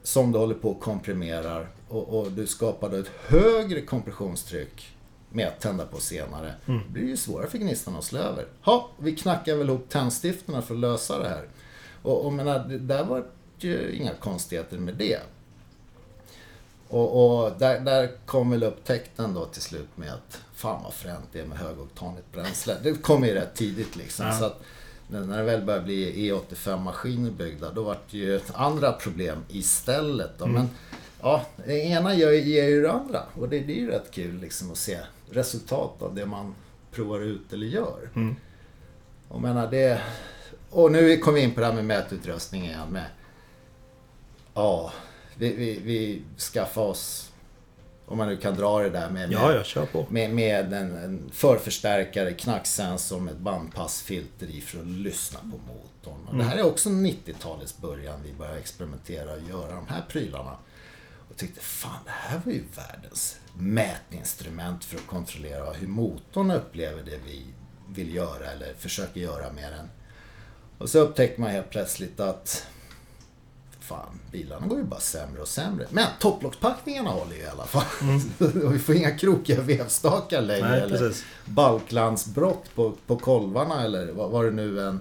som 0.03 0.31
du 0.31 0.37
håller 0.37 0.55
på 0.55 0.69
och 0.69 0.79
komprimerar 0.79 1.67
och, 1.87 2.19
och 2.19 2.31
du 2.31 2.47
skapar 2.47 2.89
då 2.89 2.97
ett 2.97 3.11
högre 3.27 3.81
kompressionstryck 3.81 4.95
med 5.29 5.47
att 5.47 5.59
tända 5.59 5.85
på 5.85 5.97
senare. 5.97 6.53
Mm. 6.65 6.81
Då 6.85 6.89
blir 6.93 7.03
det 7.03 7.09
ju 7.09 7.17
svårare 7.17 7.49
för 7.49 7.57
gnistan 7.57 7.95
att 7.95 8.03
slå 8.03 8.19
över. 8.19 8.45
Ja, 8.65 8.89
vi 8.99 9.15
knackar 9.15 9.55
väl 9.55 9.69
ihop 9.69 9.89
tändstifterna 9.89 10.61
för 10.61 10.73
att 10.73 10.79
lösa 10.79 11.19
det 11.19 11.29
här. 11.29 11.47
Och, 12.01 12.25
och 12.25 12.33
menar, 12.33 12.59
det 12.59 12.77
där 12.77 13.03
var 13.03 13.25
ju 13.57 13.91
inga 13.91 14.13
konstigheter 14.13 14.77
med 14.77 14.95
det. 14.95 15.19
Och, 16.91 17.43
och 17.43 17.51
där, 17.57 17.79
där 17.79 18.11
kom 18.25 18.49
väl 18.49 18.63
upptäckten 18.63 19.33
då 19.33 19.45
till 19.45 19.61
slut 19.61 19.89
med 19.95 20.13
att 20.13 20.41
fan 20.53 20.83
vad 20.83 20.93
fränt 20.93 21.25
det 21.31 21.39
är 21.39 21.45
med 21.45 21.57
högoktanigt 21.57 22.31
bränsle. 22.31 22.75
Det 22.83 22.93
kom 22.93 23.23
ju 23.23 23.33
rätt 23.33 23.55
tidigt 23.55 23.95
liksom. 23.95 24.25
Ja. 24.25 24.33
Så 24.33 24.45
att 24.45 24.61
när 25.07 25.37
det 25.37 25.43
väl 25.43 25.61
började 25.61 25.85
bli 25.85 26.31
E85-maskiner 26.31 27.31
byggda, 27.31 27.71
då 27.71 27.83
var 27.83 27.97
det 28.11 28.17
ju 28.17 28.35
ett 28.35 28.51
andra 28.53 28.91
problem 28.91 29.43
istället. 29.49 30.31
Då. 30.37 30.45
Mm. 30.45 30.55
Men 30.55 30.69
ja, 31.21 31.45
det 31.65 31.73
ena 31.73 32.15
ger, 32.15 32.31
ger 32.31 32.69
ju 32.69 32.81
det 32.81 32.91
andra. 32.91 33.23
Och 33.39 33.49
det, 33.49 33.59
det 33.59 33.73
är 33.73 33.79
ju 33.79 33.91
rätt 33.91 34.11
kul 34.11 34.39
liksom 34.39 34.71
att 34.71 34.77
se 34.77 34.97
resultat 35.29 36.01
av 36.01 36.15
det 36.15 36.25
man 36.25 36.55
provar 36.91 37.19
ut 37.19 37.53
eller 37.53 37.67
gör. 37.67 38.09
Mm. 38.15 38.35
Och 39.27 39.41
menar 39.41 39.71
det... 39.71 40.01
Och 40.69 40.91
nu 40.91 41.17
kom 41.17 41.33
vi 41.33 41.41
in 41.41 41.53
på 41.53 41.59
det 41.59 41.65
här 41.65 41.73
med 41.73 41.85
mätutrustning 41.85 42.65
igen 42.65 42.89
med... 42.89 43.05
Ja, 44.53 44.91
vi, 45.41 45.55
vi, 45.55 45.79
vi 45.79 46.21
skaffade 46.37 46.87
oss... 46.87 47.31
Om 48.05 48.17
man 48.17 48.27
nu 48.27 48.37
kan 48.37 48.55
dra 48.55 48.79
det 48.79 48.89
där 48.89 49.09
med... 49.09 49.29
med 49.29 49.31
Ja, 49.31 49.53
jag 49.53 49.65
kör 49.65 49.85
på. 49.85 50.05
med, 50.09 50.33
med 50.33 50.73
en, 50.73 50.97
en 50.97 51.29
förförstärkare, 51.33 52.33
knacksensor 52.33 53.19
med 53.19 53.33
ett 53.33 53.39
bandpassfilter 53.39 54.47
i 54.47 54.61
för 54.61 54.79
att 54.79 54.87
lyssna 54.87 55.39
på 55.39 55.73
motorn. 55.73 56.27
Och 56.27 56.37
Det 56.37 56.43
här 56.43 56.57
är 56.57 56.65
också 56.65 56.89
90-talets 56.89 57.77
början 57.77 58.19
vi 58.25 58.33
började 58.33 58.59
experimentera 58.59 59.33
och 59.33 59.49
göra 59.49 59.75
de 59.75 59.87
här 59.87 60.01
prylarna. 60.09 60.57
Och 61.29 61.37
tyckte 61.37 61.61
fan 61.61 61.99
det 62.05 62.11
här 62.11 62.41
var 62.45 62.53
ju 62.53 62.63
världens 62.75 63.39
mätinstrument 63.53 64.85
för 64.85 64.97
att 64.97 65.07
kontrollera 65.07 65.73
hur 65.73 65.87
motorn 65.87 66.51
upplever 66.51 67.03
det 67.03 67.19
vi 67.25 67.45
vill 67.89 68.15
göra 68.15 68.51
eller 68.51 68.73
försöker 68.73 69.21
göra 69.21 69.51
med 69.51 69.71
den. 69.71 69.89
Och 70.77 70.89
så 70.89 70.99
upptäckte 70.99 71.41
man 71.41 71.49
helt 71.51 71.69
plötsligt 71.69 72.19
att 72.19 72.67
fan, 73.91 74.19
bilarna 74.31 74.67
går 74.67 74.77
ju 74.77 74.83
bara 74.83 74.99
sämre 74.99 75.41
och 75.41 75.47
sämre. 75.47 75.87
Men 75.89 76.07
topplockspackningarna 76.19 77.09
håller 77.09 77.35
ju 77.35 77.41
i 77.41 77.47
alla 77.47 77.65
fall. 77.65 77.83
Och 78.65 78.73
vi 78.73 78.79
får 78.79 78.95
inga 78.95 79.17
krokiga 79.17 79.61
vevstakar 79.61 80.41
längre. 80.41 80.69
Nej, 80.69 80.81
eller 80.81 80.97
precis. 80.97 81.25
balklandsbrott 81.45 82.75
på, 82.75 82.93
på 83.07 83.15
kolvarna 83.17 83.83
eller 83.83 84.11
vad, 84.11 84.31
vad 84.31 84.45
det 84.45 84.51
nu 84.51 84.87
än 84.87 84.99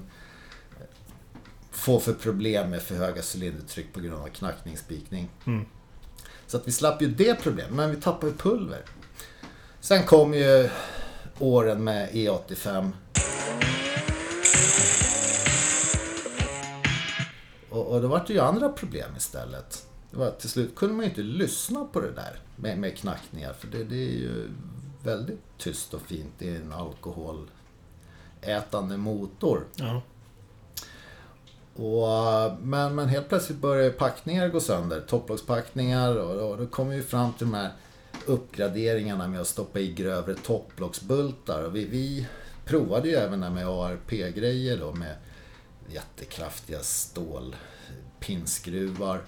får 1.70 2.00
för 2.00 2.12
problem 2.12 2.70
med 2.70 2.82
för 2.82 2.94
höga 2.94 3.22
cylindertryck 3.34 3.92
på 3.92 4.00
grund 4.00 4.22
av 4.22 4.28
knackning, 4.28 4.76
spikning. 4.76 5.30
Mm. 5.46 5.64
Så 6.46 6.56
att 6.56 6.68
vi 6.68 6.72
slapp 6.72 7.02
ju 7.02 7.08
det 7.08 7.34
problemet, 7.42 7.72
men 7.72 7.90
vi 7.90 7.96
tappade 7.96 8.32
ju 8.32 8.38
pulver. 8.38 8.84
Sen 9.80 10.02
kom 10.02 10.34
ju 10.34 10.70
åren 11.38 11.84
med 11.84 12.08
E 12.12 12.28
E85. 12.28 12.90
Och, 17.90 18.00
då 18.00 18.08
var 18.08 18.24
det 18.26 18.32
ju 18.32 18.40
andra 18.40 18.68
problem 18.68 19.16
istället. 19.16 19.86
Det 20.10 20.16
var, 20.16 20.30
till 20.30 20.48
slut 20.48 20.74
kunde 20.74 20.94
man 20.94 21.04
ju 21.04 21.10
inte 21.10 21.22
lyssna 21.22 21.84
på 21.84 22.00
det 22.00 22.12
där 22.12 22.40
med, 22.56 22.78
med 22.78 22.96
knackningar. 22.96 23.52
För 23.52 23.66
det, 23.66 23.84
det 23.84 23.96
är 23.96 24.12
ju 24.12 24.50
väldigt 25.04 25.40
tyst 25.58 25.94
och 25.94 26.00
fint 26.00 26.42
i 26.42 26.56
en 26.56 26.72
alkoholätande 26.72 28.96
motor. 28.96 29.66
Ja. 29.76 30.02
Och, 31.74 32.52
men, 32.62 32.94
men 32.94 33.08
helt 33.08 33.28
plötsligt 33.28 33.58
började 33.58 33.90
packningar 33.90 34.48
gå 34.48 34.60
sönder. 34.60 35.00
Topplockspackningar 35.00 36.16
och, 36.16 36.50
och 36.50 36.58
då 36.58 36.66
kom 36.66 36.88
vi 36.88 37.02
fram 37.02 37.32
till 37.32 37.46
de 37.46 37.54
här 37.54 37.72
uppgraderingarna 38.26 39.28
med 39.28 39.40
att 39.40 39.46
stoppa 39.46 39.80
i 39.80 39.92
grövre 39.92 40.34
topplocksbultar. 40.34 41.64
Och 41.64 41.76
vi, 41.76 41.84
vi 41.84 42.26
provade 42.64 43.08
ju 43.08 43.14
även 43.14 43.40
det 43.40 43.50
med 43.50 43.68
ARP-grejer 43.68 44.76
då 44.76 44.92
med 44.92 45.16
jättekraftiga 45.88 46.78
pinskruvar 48.20 49.22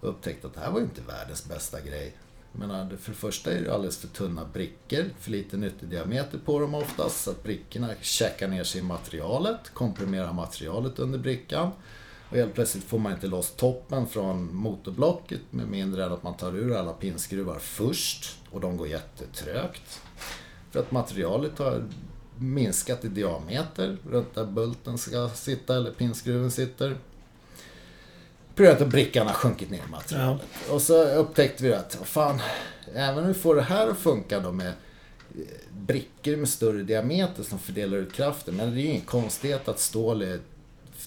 Och 0.00 0.08
upptäckte 0.08 0.46
att 0.46 0.54
det 0.54 0.60
här 0.60 0.70
var 0.70 0.78
ju 0.78 0.84
inte 0.84 1.00
världens 1.00 1.48
bästa 1.48 1.80
grej. 1.80 2.16
Menar, 2.52 2.96
för 3.00 3.10
det 3.10 3.16
första 3.16 3.52
är 3.52 3.62
det 3.62 3.74
alldeles 3.74 3.96
för 3.96 4.08
tunna 4.08 4.44
brickor, 4.44 5.04
för 5.18 5.30
lite 5.30 5.56
ytterdiameter 5.56 6.38
på 6.38 6.58
dem 6.58 6.74
oftast, 6.74 7.24
så 7.24 7.30
att 7.30 7.42
brickorna 7.42 7.88
käkar 8.00 8.48
ner 8.48 8.64
sig 8.64 8.80
i 8.80 8.84
materialet, 8.84 9.74
komprimerar 9.74 10.32
materialet 10.32 10.98
under 10.98 11.18
brickan. 11.18 11.70
Och 12.30 12.36
helt 12.36 12.54
plötsligt 12.54 12.84
får 12.84 12.98
man 12.98 13.12
inte 13.12 13.26
loss 13.26 13.52
toppen 13.52 14.06
från 14.06 14.54
motorblocket 14.54 15.40
med 15.50 15.68
mindre 15.68 16.04
än 16.04 16.12
att 16.12 16.22
man 16.22 16.36
tar 16.36 16.56
ur 16.56 16.76
alla 16.76 16.92
pinnskruvar 16.92 17.58
först 17.58 18.38
och 18.50 18.60
de 18.60 18.76
går 18.76 18.88
jättetrögt. 18.88 20.00
För 20.70 20.80
att 20.80 20.90
materialet 20.90 21.58
har 21.58 21.84
minskat 22.38 23.04
i 23.04 23.08
diameter 23.08 23.98
runt 24.10 24.34
där 24.34 24.46
bulten 24.46 24.98
ska 24.98 25.28
sitta 25.28 25.76
eller 25.76 25.90
pinnskruven 25.90 26.50
sitter. 26.50 26.96
På 28.54 28.62
grund 28.62 28.76
av 28.76 28.82
att 28.82 28.88
brickan 28.88 29.26
har 29.26 29.34
sjunkit 29.34 29.70
ner 29.70 29.78
i 29.78 29.90
materialet. 29.90 30.42
Ja. 30.68 30.74
Och 30.74 30.82
så 30.82 31.04
upptäckte 31.04 31.64
vi 31.64 31.74
att, 31.74 31.98
fan, 32.04 32.40
även 32.94 33.18
om 33.18 33.28
vi 33.28 33.34
får 33.34 33.56
det 33.56 33.62
här 33.62 33.88
att 33.88 33.98
funka 33.98 34.40
då 34.40 34.52
med 34.52 34.72
brickor 35.72 36.36
med 36.36 36.48
större 36.48 36.82
diameter 36.82 37.42
som 37.42 37.58
fördelar 37.58 37.98
ut 37.98 38.12
kraften. 38.12 38.56
Men 38.56 38.70
det 38.70 38.80
är 38.80 38.82
ju 38.82 38.88
ingen 38.88 39.00
konstighet 39.00 39.68
att 39.68 39.78
stål 39.80 40.22
är 40.22 40.40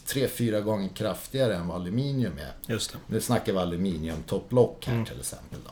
tre, 0.05 0.27
fyra 0.27 0.61
gånger 0.61 0.89
kraftigare 0.89 1.55
än 1.55 1.67
vad 1.67 1.81
aluminium 1.81 2.33
är. 2.37 2.73
Just 2.73 2.91
det. 2.91 2.97
Nu 3.07 3.21
snackar 3.21 3.53
vi 3.53 3.59
aluminium 3.59 4.23
topplock 4.23 4.85
här 4.87 4.93
mm. 4.93 5.05
till 5.05 5.19
exempel. 5.19 5.59
Då. 5.65 5.71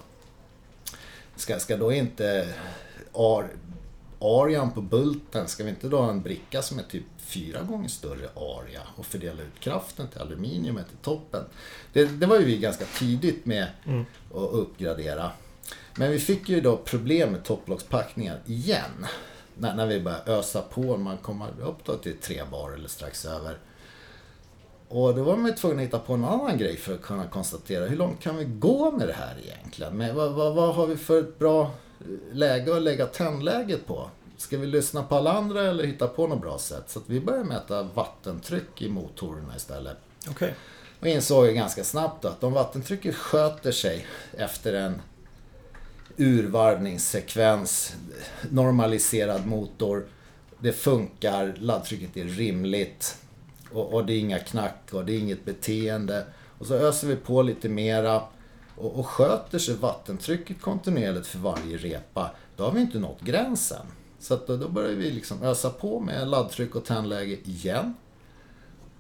Ska, 1.35 1.59
ska 1.59 1.77
då 1.77 1.91
inte 1.91 2.53
ar, 3.13 3.47
arian 4.19 4.71
på 4.71 4.81
bulten, 4.81 5.47
ska 5.47 5.63
vi 5.63 5.69
inte 5.69 5.87
då 5.87 5.97
ha 5.97 6.09
en 6.09 6.21
bricka 6.21 6.61
som 6.61 6.79
är 6.79 6.83
typ 6.83 7.03
fyra 7.33 7.61
gånger 7.61 7.89
större 7.89 8.29
aria 8.35 8.81
och 8.95 9.05
fördela 9.05 9.41
ut 9.41 9.59
kraften 9.59 10.07
till 10.07 10.21
aluminiumet 10.21 10.85
i 10.85 11.03
toppen? 11.03 11.43
Det, 11.93 12.05
det 12.05 12.25
var 12.25 12.39
ju 12.39 12.45
vi 12.45 12.57
ganska 12.57 12.85
tidigt 12.85 13.45
med 13.45 13.67
mm. 13.85 14.05
att 14.33 14.53
uppgradera. 14.53 15.31
Men 15.97 16.11
vi 16.11 16.19
fick 16.19 16.49
ju 16.49 16.61
då 16.61 16.77
problem 16.77 17.31
med 17.31 17.43
topplockspackningar 17.43 18.39
igen. 18.45 19.05
När, 19.57 19.75
när 19.75 19.85
vi 19.85 19.99
började 19.99 20.31
ösa 20.31 20.61
på, 20.61 20.97
man 20.97 21.17
kommer 21.17 21.61
upp 21.61 21.85
då 21.85 21.97
till 21.97 22.17
tre 22.17 22.41
bar 22.51 22.71
eller 22.71 22.87
strax 22.87 23.25
över. 23.25 23.57
Och 24.87 25.15
då 25.15 25.23
var 25.23 25.37
man 25.37 25.45
ju 25.45 25.53
tvungen 25.57 25.79
att 25.79 25.85
hitta 25.85 25.99
på 25.99 26.13
en 26.13 26.25
annan 26.25 26.57
grej 26.57 26.77
för 26.77 26.93
att 26.93 27.01
kunna 27.01 27.27
konstatera 27.27 27.85
hur 27.85 27.97
långt 27.97 28.19
kan 28.21 28.37
vi 28.37 28.45
gå 28.45 28.91
med 28.91 29.07
det 29.07 29.13
här 29.13 29.35
egentligen? 29.43 29.97
Men 29.97 30.15
vad, 30.15 30.31
vad, 30.33 30.55
vad 30.55 30.75
har 30.75 30.87
vi 30.87 30.97
för 30.97 31.19
ett 31.19 31.39
bra 31.39 31.71
läge 32.31 32.75
att 32.75 32.81
lägga 32.81 33.05
tändläget 33.05 33.87
på? 33.87 34.09
Ska 34.37 34.57
vi 34.57 34.67
lyssna 34.67 35.03
på 35.03 35.15
alla 35.15 35.31
andra 35.31 35.61
eller 35.61 35.83
hitta 35.83 36.07
på 36.07 36.27
något 36.27 36.41
bra 36.41 36.59
sätt? 36.59 36.83
Så 36.87 37.01
vi 37.05 37.19
började 37.19 37.45
mäta 37.45 37.83
vattentryck 37.83 38.81
i 38.81 38.89
motorerna 38.89 39.55
istället. 39.55 39.97
Okay. 40.29 40.51
Och 40.99 41.07
insåg 41.07 41.55
ganska 41.55 41.83
snabbt 41.83 42.25
att 42.25 42.43
om 42.43 42.53
vattentrycket 42.53 43.15
sköter 43.15 43.71
sig 43.71 44.05
efter 44.37 44.73
en 44.73 45.01
urvarvningssekvens, 46.17 47.95
normaliserad 48.49 49.45
motor. 49.45 50.05
Det 50.59 50.73
funkar, 50.73 51.55
laddtrycket 51.59 52.17
är 52.17 52.23
rimligt 52.23 53.17
och, 53.71 53.93
och, 53.93 54.05
det 54.05 54.13
är 54.13 54.19
inga 54.19 54.39
knack 54.39 54.89
och 54.91 55.05
det 55.05 55.13
är 55.13 55.19
inget 55.19 55.45
beteende. 55.45 56.25
Och 56.59 56.67
så 56.67 56.73
öser 56.73 57.07
vi 57.07 57.15
på 57.15 57.41
lite 57.41 57.69
mera 57.69 58.21
och, 58.75 58.99
och 58.99 59.07
sköter 59.07 59.59
sig 59.59 59.75
vattentrycket 59.75 60.61
kontinuerligt 60.61 61.27
för 61.27 61.39
varje 61.39 61.77
repa, 61.77 62.31
då 62.55 62.63
har 62.63 62.71
vi 62.71 62.81
inte 62.81 62.99
nått 62.99 63.21
gränsen. 63.21 63.85
Så 64.23 64.39
då, 64.47 64.57
då 64.57 64.69
börjar 64.69 64.95
vi 64.95 65.11
liksom 65.11 65.43
ösa 65.43 65.69
på 65.69 65.99
med 65.99 66.27
laddtryck 66.27 66.75
och 66.75 66.85
tändläge 66.85 67.37
igen. 67.43 67.93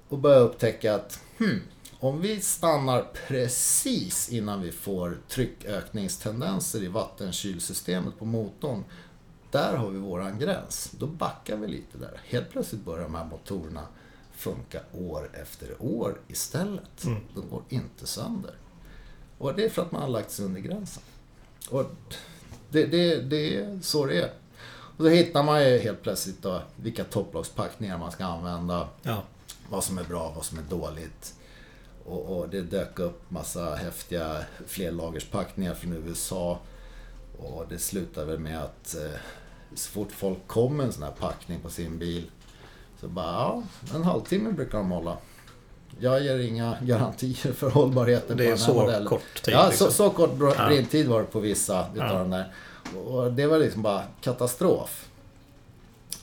Och 0.09 0.19
börjar 0.19 0.41
upptäcka 0.41 0.95
att 0.95 1.19
hmm, 1.37 1.61
om 1.99 2.21
vi 2.21 2.41
stannar 2.41 3.05
precis 3.27 4.29
innan 4.29 4.61
vi 4.61 4.71
får 4.71 5.17
tryckökningstendenser 5.29 6.83
i 6.83 6.87
vattenkylsystemet 6.87 8.19
på 8.19 8.25
motorn. 8.25 8.83
Där 9.51 9.75
har 9.77 9.89
vi 9.89 9.99
våran 9.99 10.39
gräns. 10.39 10.91
Då 10.99 11.07
backar 11.07 11.57
vi 11.57 11.67
lite 11.67 11.97
där. 11.97 12.21
Helt 12.25 12.49
plötsligt 12.49 12.85
börjar 12.85 13.03
de 13.03 13.15
här 13.15 13.25
motorerna 13.25 13.87
funka 14.31 14.79
år 14.93 15.29
efter 15.33 15.75
år 15.79 16.21
istället. 16.27 17.03
Mm. 17.03 17.21
De 17.35 17.49
går 17.49 17.63
inte 17.69 18.07
sönder. 18.07 18.55
Och 19.37 19.55
det 19.55 19.65
är 19.65 19.69
för 19.69 19.81
att 19.81 19.91
man 19.91 20.01
har 20.01 20.09
lagt 20.09 20.31
sig 20.31 20.45
under 20.45 20.61
gränsen. 20.61 21.03
Och 21.69 21.85
det, 22.69 22.85
det, 22.85 23.21
det 23.21 23.55
är 23.55 23.79
så 23.81 24.05
det 24.05 24.21
är. 24.21 24.42
Och 24.97 25.03
då 25.03 25.09
hittar 25.09 25.43
man 25.43 25.69
ju 25.69 25.77
helt 25.77 26.01
plötsligt 26.01 26.41
då 26.41 26.61
vilka 26.75 27.03
topplockspackningar 27.03 27.97
man 27.97 28.11
ska 28.11 28.25
använda. 28.25 28.87
Ja. 29.01 29.23
Vad 29.69 29.83
som 29.83 29.97
är 29.97 30.03
bra, 30.03 30.33
vad 30.35 30.45
som 30.45 30.57
är 30.57 30.63
dåligt. 30.63 31.33
Och, 32.05 32.37
och, 32.37 32.49
det 32.49 32.61
dök 32.61 32.99
upp 32.99 33.31
massa 33.31 33.75
häftiga 33.75 34.37
flerlagerspackningar 34.67 35.73
från 35.73 35.93
USA. 35.93 36.59
Och 37.37 37.65
det 37.69 37.79
slutade 37.79 38.25
väl 38.25 38.39
med 38.39 38.63
att 38.63 38.95
eh, 38.95 39.19
så 39.75 39.89
fort 39.89 40.11
folk 40.11 40.47
kom 40.47 40.77
med 40.77 40.85
en 40.85 40.93
sån 40.93 41.03
här 41.03 41.11
packning 41.11 41.59
på 41.59 41.69
sin 41.69 41.97
bil 41.99 42.29
så 43.01 43.07
bara, 43.07 43.25
ja, 43.25 43.63
en 43.95 44.03
halvtimme 44.03 44.51
brukar 44.51 44.77
de 44.77 44.91
hålla. 44.91 45.17
Jag 45.99 46.23
ger 46.23 46.39
inga 46.39 46.77
garantier 46.81 47.53
för 47.53 47.69
hållbarheten 47.69 48.37
det 48.37 48.43
på 48.43 48.49
den 48.49 48.59
här 48.59 48.73
modellen. 48.73 48.91
Det 48.91 48.97
är 48.97 49.03
så 49.03 49.09
kort 49.09 49.43
tid? 49.43 49.53
Ja, 49.53 49.67
liksom. 49.67 49.87
så, 49.87 49.93
så 49.93 50.09
kort 50.09 50.37
brintid 50.67 51.07
var 51.07 51.19
det 51.19 51.25
på 51.25 51.39
vissa 51.39 51.85
utav 51.93 52.07
ja. 52.07 52.19
de 52.19 52.29
där. 52.29 52.53
Och 52.97 53.33
det 53.33 53.47
var 53.47 53.59
liksom 53.59 53.81
bara 53.81 54.03
katastrof. 54.21 55.09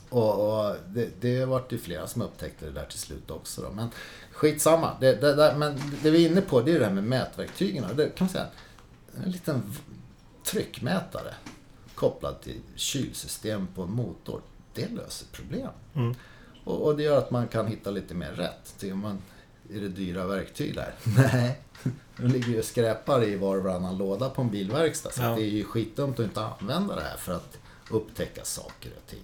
Och, 0.09 0.67
och 0.67 0.75
det, 0.87 1.09
det 1.21 1.45
vart 1.45 1.71
ju 1.71 1.77
flera 1.77 2.07
som 2.07 2.21
upptäckte 2.21 2.65
det 2.65 2.71
där 2.71 2.85
till 2.85 2.99
slut 2.99 3.31
också. 3.31 3.61
Då. 3.61 3.69
Men 3.69 3.89
skitsamma. 4.31 4.91
Det, 4.99 5.21
det, 5.21 5.35
det, 5.35 5.55
men 5.57 5.81
det 6.03 6.11
vi 6.11 6.25
är 6.25 6.29
inne 6.29 6.41
på 6.41 6.61
det 6.61 6.71
är 6.71 6.79
det 6.79 6.85
här 6.85 6.93
med 6.93 7.03
mätverktygen. 7.03 7.85
Det 7.95 8.15
kan 8.15 8.25
man 8.25 8.29
säga, 8.29 8.47
en 9.23 9.31
liten 9.31 9.63
tryckmätare 10.43 11.33
kopplad 11.95 12.41
till 12.41 12.59
kylsystem 12.75 13.67
på 13.75 13.81
en 13.81 13.91
motor. 13.91 14.41
Det 14.73 14.89
löser 14.89 15.27
problem. 15.31 15.69
Mm. 15.95 16.15
Och, 16.63 16.81
och, 16.81 16.97
det 16.97 17.03
gör 17.03 17.17
att 17.17 17.31
man 17.31 17.47
kan 17.47 17.67
hitta 17.67 17.91
lite 17.91 18.13
mer 18.13 18.31
rätt. 18.31 18.75
Tycker 18.79 18.95
man, 18.95 19.17
är 19.75 19.81
det 19.81 19.89
dyra 19.89 20.27
verktyg 20.27 20.75
där? 20.75 20.93
Nej. 21.17 21.61
De 22.17 22.27
ligger 22.27 22.47
ju 22.47 22.63
skräpar 22.63 23.23
i 23.23 23.35
var 23.35 23.57
och 23.57 23.63
varannan 23.63 23.97
låda 23.97 24.29
på 24.29 24.41
en 24.41 24.49
bilverkstad. 24.49 25.11
Så 25.11 25.21
ja. 25.21 25.35
det 25.35 25.41
är 25.41 25.49
ju 25.49 25.63
skitdumt 25.63 26.19
att 26.19 26.25
inte 26.25 26.41
använda 26.41 26.95
det 26.95 27.01
här 27.01 27.17
för 27.17 27.33
att 27.33 27.57
upptäcka 27.89 28.43
saker 28.43 28.91
och 28.97 29.09
ting. 29.09 29.23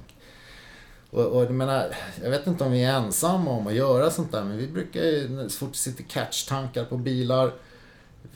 Och, 1.09 1.25
och 1.25 1.43
jag 1.43 1.51
menar, 1.51 1.95
jag 2.23 2.29
vet 2.29 2.47
inte 2.47 2.63
om 2.63 2.71
vi 2.71 2.83
är 2.83 2.93
ensamma 2.93 3.51
om 3.51 3.67
att 3.67 3.73
göra 3.73 4.11
sånt 4.11 4.31
där, 4.31 4.43
men 4.43 4.57
vi 4.57 4.67
brukar 4.67 5.03
ju, 5.03 5.49
så 5.49 5.57
fort 5.57 5.71
det 5.71 5.77
sitter 5.77 6.03
catchtankar 6.03 6.85
på 6.85 6.97
bilar, 6.97 7.53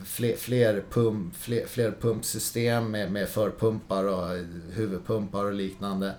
fler, 0.03 0.35
fler, 0.35 0.83
pump, 0.89 1.35
fler, 1.35 1.65
fler 1.65 1.91
pumpsystem 2.01 2.91
med, 2.91 3.11
med 3.11 3.29
förpumpar 3.29 4.03
och 4.03 4.27
huvudpumpar 4.71 5.45
och 5.45 5.53
liknande. 5.53 6.13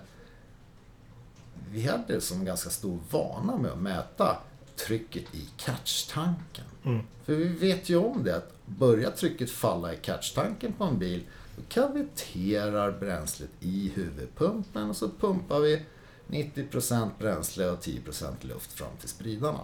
Vi 1.71 1.87
hade 1.87 2.21
som 2.21 2.45
ganska 2.45 2.69
stor 2.69 2.99
vana 3.09 3.57
med 3.57 3.71
att 3.71 3.81
mäta 3.81 4.37
trycket 4.75 5.35
i 5.35 5.49
catchtanken. 5.57 6.65
Mm. 6.83 7.01
För 7.25 7.33
vi 7.33 7.47
vet 7.47 7.89
ju 7.89 7.97
om 7.97 8.23
det, 8.23 8.35
att 8.35 8.53
börjar 8.65 9.11
trycket 9.11 9.51
falla 9.51 9.93
i 9.93 9.97
catchtanken 9.97 10.73
på 10.73 10.83
en 10.83 10.99
bil, 10.99 11.23
då 11.55 11.61
kaviterar 11.69 12.91
bränslet 12.91 13.49
i 13.59 13.91
huvudpumpen 13.95 14.89
och 14.89 14.95
så 14.95 15.09
pumpar 15.09 15.59
vi 15.59 15.85
90% 16.27 17.09
bränsle 17.19 17.69
och 17.69 17.79
10% 17.79 18.31
luft 18.41 18.73
fram 18.73 18.97
till 18.99 19.09
spridarna. 19.09 19.59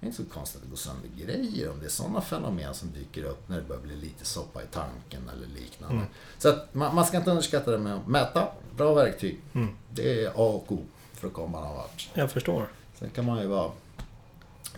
Det 0.00 0.06
är 0.06 0.06
inte 0.06 0.22
så 0.22 0.28
konstigt 0.28 0.56
att 0.56 0.62
det 0.62 0.70
går 0.70 0.76
sönder 0.76 1.08
grejer 1.16 1.70
om 1.70 1.78
det 1.80 1.86
är 1.86 1.90
sådana 1.90 2.20
fenomen 2.20 2.74
som 2.74 2.92
dyker 2.92 3.24
upp 3.24 3.48
när 3.48 3.56
det 3.56 3.62
börjar 3.62 3.82
bli 3.82 3.96
lite 3.96 4.24
soppa 4.24 4.62
i 4.62 4.66
tanken 4.66 5.30
eller 5.36 5.46
liknande. 5.46 5.96
Mm. 5.96 6.08
Så 6.38 6.48
att 6.48 6.74
man, 6.74 6.94
man, 6.94 7.06
ska 7.06 7.16
inte 7.16 7.30
underskatta 7.30 7.70
det 7.70 7.78
med 7.78 7.94
att 7.94 8.06
mäta. 8.06 8.48
Bra 8.76 8.94
verktyg. 8.94 9.40
Mm. 9.52 9.68
Det 9.90 10.24
är 10.24 10.28
A 10.28 10.32
och 10.34 10.72
O 10.72 10.84
för 11.12 11.26
att 11.26 11.32
komma 11.32 11.60
någon 11.60 11.76
vart. 11.76 12.08
Jag 12.14 12.30
förstår. 12.30 12.68
Sen 12.98 13.10
kan 13.10 13.24
man 13.24 13.40
ju 13.40 13.46
vara, 13.46 13.70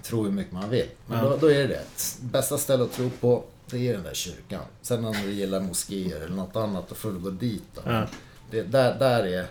tro 0.03 0.25
hur 0.25 0.31
mycket 0.31 0.53
man 0.53 0.71
vill. 0.71 0.89
Men 1.07 1.19
ja. 1.19 1.25
då, 1.25 1.37
då, 1.37 1.47
är 1.47 1.59
det 1.59 1.67
det. 1.67 1.85
Bästa 2.21 2.59
stället 2.59 2.91
att 2.91 2.97
tro 2.97 3.11
på, 3.11 3.45
det 3.71 3.89
är 3.89 3.93
den 3.93 4.03
där 4.03 4.15
kyrkan. 4.15 4.63
Sen 4.83 5.05
om 5.05 5.15
du 5.25 5.31
gillar 5.31 5.61
moskéer 5.61 6.17
eller 6.17 6.37
något 6.37 6.57
annat, 6.57 6.89
då 6.89 6.95
får 6.95 7.13
du 7.13 7.19
gå 7.19 7.31
dit. 7.31 7.65
Då. 7.75 7.83
Ja. 7.85 8.07
Det, 8.51 8.63
där, 8.63 8.99
där 8.99 9.27
är 9.27 9.47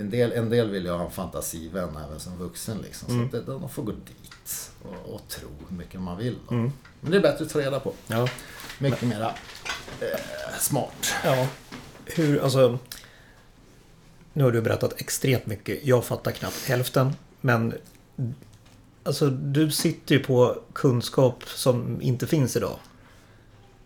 en 0.00 0.10
del, 0.10 0.32
en 0.32 0.50
del 0.50 0.70
vill 0.70 0.84
ju 0.84 0.90
ha 0.90 1.04
en 1.04 1.10
fantasivän 1.10 1.96
även 2.06 2.20
som 2.20 2.38
vuxen. 2.38 2.78
Liksom. 2.78 3.14
Mm. 3.14 3.30
Så 3.30 3.36
det, 3.36 3.42
de 3.42 3.68
får 3.68 3.82
gå 3.82 3.92
dit 3.92 4.72
och, 4.82 5.14
och, 5.14 5.28
tro 5.28 5.48
hur 5.68 5.76
mycket 5.76 6.00
man 6.00 6.18
vill. 6.18 6.36
Mm. 6.50 6.72
Men 7.00 7.10
det 7.10 7.16
är 7.16 7.22
bättre 7.22 7.44
att 7.44 7.50
ta 7.50 7.58
reda 7.58 7.80
på. 7.80 7.92
Ja. 8.06 8.28
Mycket 8.78 9.02
Men... 9.02 9.08
mera 9.10 9.34
eh, 10.00 10.58
smart. 10.58 11.14
Ja. 11.24 11.48
Hur, 12.04 12.40
alltså... 12.42 12.78
Nu 14.32 14.44
har 14.44 14.52
du 14.52 14.62
berättat 14.62 15.00
extremt 15.00 15.46
mycket. 15.46 15.86
Jag 15.86 16.04
fattar 16.04 16.32
knappt 16.32 16.68
hälften. 16.68 17.12
Men 17.40 17.74
alltså, 19.02 19.30
du 19.30 19.70
sitter 19.70 20.14
ju 20.14 20.22
på 20.22 20.56
kunskap 20.72 21.44
som 21.46 22.02
inte 22.02 22.26
finns 22.26 22.56
idag. 22.56 22.76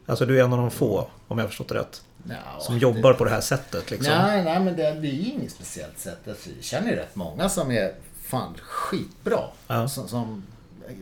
Alltså 0.07 0.27
du 0.27 0.41
är 0.41 0.45
en 0.45 0.53
av 0.53 0.59
de 0.59 0.71
få, 0.71 1.09
om 1.29 1.39
jag 1.39 1.45
har 1.45 1.49
förstått 1.49 1.69
det 1.69 1.75
rätt. 1.75 2.03
Ja, 2.29 2.61
som 2.61 2.79
jobbar 2.79 3.13
det... 3.13 3.19
på 3.19 3.25
det 3.25 3.31
här 3.31 3.41
sättet 3.41 3.91
liksom. 3.91 4.13
Nej, 4.13 4.45
nej 4.45 4.61
men 4.61 4.77
det, 4.77 4.83
det 4.83 5.09
är 5.09 5.13
ju 5.13 5.31
inget 5.31 5.53
speciellt 5.53 5.99
sätt. 5.99 6.29
Alltså, 6.29 6.51
jag 6.57 6.65
känner 6.65 6.91
ju 6.91 6.97
rätt 6.97 7.17
många 7.17 7.49
som 7.49 7.71
är 7.71 7.95
fan 8.23 8.55
skitbra. 8.63 9.41
Ja. 9.67 9.89
Som, 9.89 10.09
som, 10.09 10.43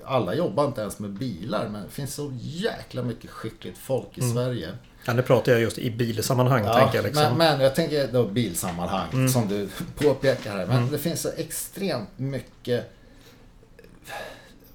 alla 0.05 0.35
jobbar 0.35 0.67
inte 0.67 0.81
ens 0.81 0.99
med 0.99 1.11
bilar 1.11 1.69
men 1.69 1.83
det 1.83 1.91
finns 1.91 2.15
så 2.15 2.33
jäkla 2.41 3.03
mycket 3.03 3.31
skickligt 3.31 3.79
folk 3.79 4.19
i 4.19 4.21
mm. 4.21 4.35
Sverige. 4.35 4.69
Ja, 5.05 5.13
nu 5.13 5.23
pratar 5.23 5.53
jag 5.53 5.61
just 5.61 5.79
i 5.79 5.91
bilsammanhang. 5.91 6.65
Ja, 6.65 6.75
tänker 6.75 6.97
jag 6.97 7.05
liksom. 7.05 7.23
men, 7.23 7.37
men 7.39 7.61
jag 7.61 7.75
tänker 7.75 8.09
då 8.13 8.25
bilsammanhang 8.25 9.09
mm. 9.13 9.29
som 9.29 9.49
du 9.49 9.69
påpekar 9.97 10.51
här. 10.51 10.67
Men 10.67 10.77
mm. 10.77 10.93
det 10.93 10.99
finns 10.99 11.21
så 11.21 11.31
extremt 11.37 12.19
mycket, 12.19 12.93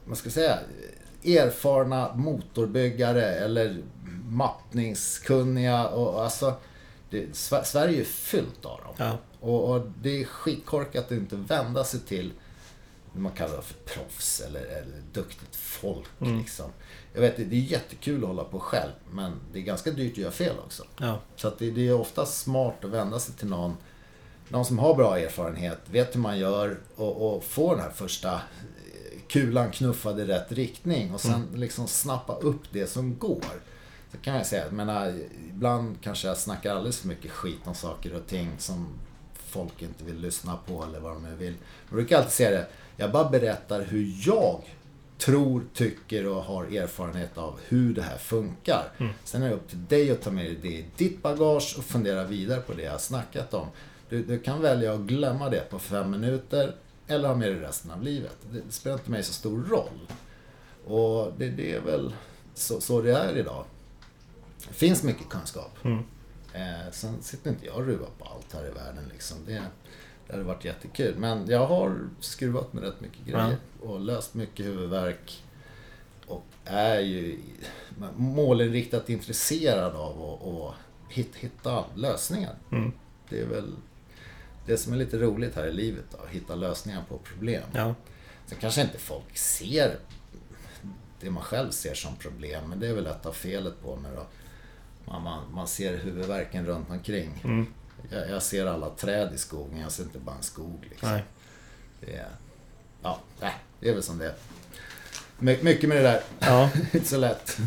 vad 0.06 0.18
ska 0.18 0.26
jag 0.26 0.34
säga, 0.34 0.60
erfarna 1.26 2.14
motorbyggare 2.16 3.26
eller 3.26 3.78
mappningskunniga 4.30 5.88
och 5.88 6.24
alltså 6.24 6.54
det, 7.10 7.36
Sverige 7.64 8.02
är 8.02 8.06
fyllt 8.06 8.66
av 8.66 8.80
dem. 8.80 8.94
Ja. 8.98 9.18
Och, 9.40 9.72
och, 9.72 9.92
det 10.02 10.22
är 10.22 10.26
skitkorkat 10.26 11.06
att 11.06 11.12
inte 11.12 11.36
vända 11.36 11.84
sig 11.84 12.00
till 12.00 12.32
vad 13.14 13.22
man 13.22 13.32
kallar 13.32 13.62
för 13.62 13.94
proffs 13.94 14.42
eller, 14.42 14.62
eller 14.62 15.02
duktigt 15.14 15.56
folk. 15.56 16.08
Mm. 16.22 16.38
Liksom. 16.38 16.72
Jag 17.18 17.22
vet, 17.22 17.38
det 17.38 17.56
är 17.56 17.60
jättekul 17.60 18.24
att 18.24 18.28
hålla 18.28 18.44
på 18.44 18.60
själv, 18.60 18.92
men 19.12 19.32
det 19.54 19.60
är 19.60 19.64
ganska 19.64 19.92
dyrt 19.92 20.12
att 20.12 20.18
göra 20.18 20.32
fel 20.32 20.56
också. 20.66 20.84
Ja. 21.00 21.20
Så 21.36 21.52
det, 21.60 21.72
det 21.72 21.88
är 21.88 21.94
ofta 21.94 22.26
smart 22.26 22.86
att 22.86 22.90
vända 22.90 23.20
sig 23.20 23.36
till 23.36 23.48
någon, 23.48 23.78
någon 24.50 24.66
som 24.66 24.80
har 24.80 24.96
bra 24.96 25.20
erfarenhet, 25.20 25.80
vet 25.86 26.16
hur 26.16 26.20
man 26.20 26.40
gör 26.40 26.78
och, 26.96 27.36
och 27.36 27.44
får 27.44 27.76
den 27.76 27.84
här 27.84 27.92
första 27.92 28.34
eh, 28.34 29.20
kulan 29.28 29.72
knuffad 29.72 30.20
i 30.20 30.26
rätt 30.26 30.52
riktning 30.52 31.14
och 31.14 31.22
sen 31.22 31.34
mm. 31.34 31.56
liksom 31.56 31.88
snappa 31.88 32.36
upp 32.36 32.62
det 32.72 32.88
som 32.88 33.18
går. 33.18 33.62
Så 34.12 34.18
kan 34.18 34.36
jag 34.36 34.46
säga, 34.46 34.64
jag 34.64 34.74
menar, 34.74 35.20
ibland 35.50 35.98
kanske 36.02 36.28
jag 36.28 36.38
snackar 36.38 36.76
alldeles 36.76 37.00
för 37.00 37.08
mycket 37.08 37.32
skit 37.32 37.62
om 37.66 37.76
saker 37.76 38.16
och 38.16 38.28
ting 38.28 38.52
som 38.58 38.88
folk 39.36 39.82
inte 39.82 40.04
vill 40.04 40.20
lyssna 40.20 40.60
på 40.68 40.84
eller 40.84 41.00
vad 41.00 41.12
de 41.12 41.24
nu 41.24 41.36
vill. 41.36 41.56
Jag 41.90 41.96
brukar 41.96 42.18
alltid 42.18 42.34
säga 42.34 42.52
det, 42.52 42.68
jag 42.98 43.12
bara 43.12 43.30
berättar 43.30 43.82
hur 43.82 44.14
jag 44.28 44.62
tror, 45.18 45.64
tycker 45.74 46.28
och 46.28 46.44
har 46.44 46.64
erfarenhet 46.64 47.38
av 47.38 47.60
hur 47.68 47.94
det 47.94 48.02
här 48.02 48.18
funkar. 48.18 48.92
Mm. 48.98 49.14
Sen 49.24 49.44
är 49.44 49.50
det 49.50 49.56
upp 49.56 49.70
till 49.70 49.86
dig 49.86 50.12
att 50.12 50.22
ta 50.22 50.32
med 50.32 50.46
dig 50.46 50.58
det 50.62 50.68
i 50.68 50.86
ditt 50.98 51.22
bagage 51.22 51.76
och 51.78 51.84
fundera 51.84 52.24
vidare 52.24 52.62
på 52.62 52.74
det 52.74 52.82
jag 52.82 52.92
har 52.92 53.00
snackat 53.00 53.54
om. 53.54 53.68
Du, 54.10 54.24
du 54.24 54.40
kan 54.40 54.62
välja 54.62 54.94
att 54.94 55.00
glömma 55.00 55.50
det 55.50 55.70
på 55.70 55.80
fem 55.80 56.12
minuter 56.12 56.76
eller 57.08 57.28
ha 57.28 57.36
med 57.36 57.52
det 57.52 57.62
resten 57.62 57.92
av 57.92 58.04
livet. 58.04 58.38
Det 58.52 58.62
spelar 58.70 58.98
inte 58.98 59.12
mig 59.12 59.24
så 59.24 59.34
stor 59.34 59.64
roll. 59.64 60.12
Och 60.86 61.34
det, 61.38 61.50
det 61.50 61.74
är 61.74 61.82
väl 61.82 62.14
så, 62.54 62.82
så, 62.82 63.02
det 63.02 63.14
är 63.14 63.38
idag. 63.38 63.66
Det 64.68 64.74
finns 64.74 65.04
mycket 65.04 65.30
kunskap. 65.30 65.78
Mm. 65.84 66.04
Eh, 66.54 66.92
sen 66.92 67.22
sitter 67.22 67.50
inte 67.50 67.66
jag 67.66 67.76
och 67.76 67.86
ruvar 67.86 68.10
på 68.20 68.26
allt 68.26 68.54
här 68.54 68.68
i 68.68 68.72
världen. 68.72 69.04
Liksom. 69.14 69.38
Det, 69.46 69.62
det 70.28 70.34
hade 70.34 70.44
varit 70.44 70.66
jättekul. 70.66 71.16
Men 71.18 71.48
jag 71.48 71.68
har 71.68 72.00
skruvat 72.20 72.74
med 72.74 72.84
rätt 72.84 73.02
mycket 73.02 73.26
grejer 73.26 73.58
ja. 73.82 73.90
och 73.90 74.00
löst 74.00 74.34
mycket 74.34 74.66
huvudvärk. 74.66 75.44
Och 76.28 76.46
är 76.66 77.00
ju 77.00 77.40
målinriktat 78.16 79.10
intresserad 79.10 79.96
av 79.96 80.64
att 80.64 80.76
hitta 81.36 81.86
lösningar. 81.96 82.56
Mm. 82.72 82.92
Det 83.30 83.40
är 83.40 83.46
väl 83.46 83.76
det 84.66 84.78
som 84.78 84.94
är 84.94 84.98
lite 84.98 85.18
roligt 85.18 85.56
här 85.56 85.68
i 85.68 85.74
livet, 85.74 86.06
då, 86.12 86.18
att 86.24 86.30
hitta 86.30 86.56
lösningar 86.56 87.04
på 87.10 87.18
problem. 87.18 87.64
Ja. 87.74 87.96
Sen 88.46 88.58
kanske 88.62 88.82
inte 88.82 88.98
folk 88.98 89.38
ser 89.38 90.00
det 91.20 91.30
man 91.30 91.44
själv 91.44 91.72
ser 91.72 91.94
som 91.94 92.16
problem, 92.16 92.70
men 92.70 92.80
det 92.80 92.88
är 92.88 92.94
väl 92.94 93.08
ett 93.08 93.26
av 93.26 93.32
felet 93.32 93.82
på 93.84 93.96
mig 93.96 94.12
då. 94.16 94.26
Man, 95.12 95.24
man, 95.24 95.54
man 95.54 95.68
ser 95.68 95.98
huvudvärken 95.98 96.66
runt 96.66 96.90
omkring. 96.90 97.42
Mm. 97.44 97.68
Jag, 98.10 98.30
jag, 98.30 98.44
ser 98.44 98.66
alla 98.66 98.90
träd 98.90 99.34
i 99.34 99.38
skogen, 99.38 99.80
jag 99.80 99.92
ser 99.92 100.04
inte 100.04 100.20
bara 100.20 100.36
en 100.36 100.44
skog. 100.44 100.88
Liksom. 100.90 101.10
Nej. 101.10 101.24
Det 102.00 102.14
är, 102.14 102.28
ja, 103.04 103.20
det 103.80 103.90
är 103.90 103.94
väl 103.94 104.04
som 104.04 104.18
det 104.18 104.26
är. 104.26 104.34
My, 105.40 105.58
mycket 105.62 105.90
med 105.90 105.98
det 105.98 106.04
där. 106.04 106.22
Ja. 106.40 106.70
inte 106.94 107.08
så 107.08 107.18
lätt. 107.18 107.58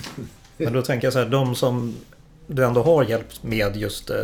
Men 0.57 0.73
då 0.73 0.83
tänker 0.83 1.07
jag 1.07 1.13
så 1.13 1.19
här, 1.19 1.27
de 1.27 1.55
som 1.55 1.97
du 2.47 2.65
ändå 2.65 2.83
har 2.83 3.05
hjälpt 3.05 3.43
med 3.43 3.77
just 3.77 4.11
eh, 4.11 4.17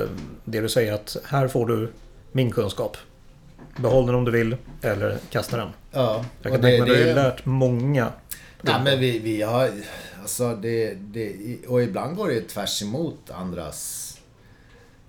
det 0.44 0.60
du 0.60 0.68
säger 0.68 0.92
att 0.92 1.16
här 1.24 1.48
får 1.48 1.66
du 1.66 1.92
min 2.32 2.50
kunskap. 2.50 2.96
Behåll 3.76 4.06
den 4.06 4.14
om 4.14 4.24
du 4.24 4.30
vill 4.30 4.56
eller 4.82 5.18
kasta 5.30 5.56
den. 5.56 5.68
Ja. 5.92 6.24
Jag 6.42 6.52
kan 6.52 6.62
tänka 6.62 6.84
mig 6.84 6.92
att 6.92 6.98
du 6.98 7.06
har 7.08 7.14
lärt 7.14 7.44
många. 7.44 8.12
Nej 8.60 8.80
men 8.84 9.00
vi, 9.00 9.18
vi 9.18 9.42
har, 9.42 9.70
alltså 10.22 10.54
det, 10.54 10.94
det, 10.94 11.36
och 11.66 11.82
ibland 11.82 12.16
går 12.16 12.28
det 12.28 12.40
tvärs 12.40 12.82
emot 12.82 13.30
andras 13.30 14.05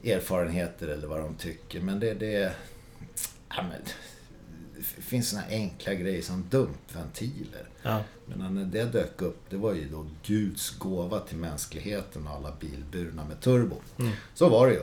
erfarenheter 0.03 0.87
eller 0.87 1.07
vad 1.07 1.19
de 1.19 1.35
tycker. 1.35 1.81
Men 1.81 1.99
det, 1.99 2.13
det, 2.13 2.53
ja, 3.49 3.61
men, 3.61 3.81
det 4.75 5.01
finns 5.01 5.29
såna 5.29 5.43
enkla 5.49 5.93
grejer 5.93 6.21
som 6.21 6.45
dumpventiler. 6.49 7.69
Ja. 7.83 8.03
Men 8.25 8.55
när 8.55 8.65
det 8.65 8.85
dök 8.85 9.21
upp, 9.21 9.49
det 9.49 9.57
var 9.57 9.73
ju 9.73 9.89
då 9.89 10.05
Guds 10.23 10.77
gåva 10.77 11.19
till 11.19 11.37
mänskligheten 11.37 12.27
och 12.27 12.33
alla 12.33 12.53
bilburna 12.59 13.25
med 13.25 13.41
turbo. 13.41 13.75
Mm. 13.99 14.11
Så 14.33 14.49
var 14.49 14.67
det 14.67 14.73
ju. 14.73 14.81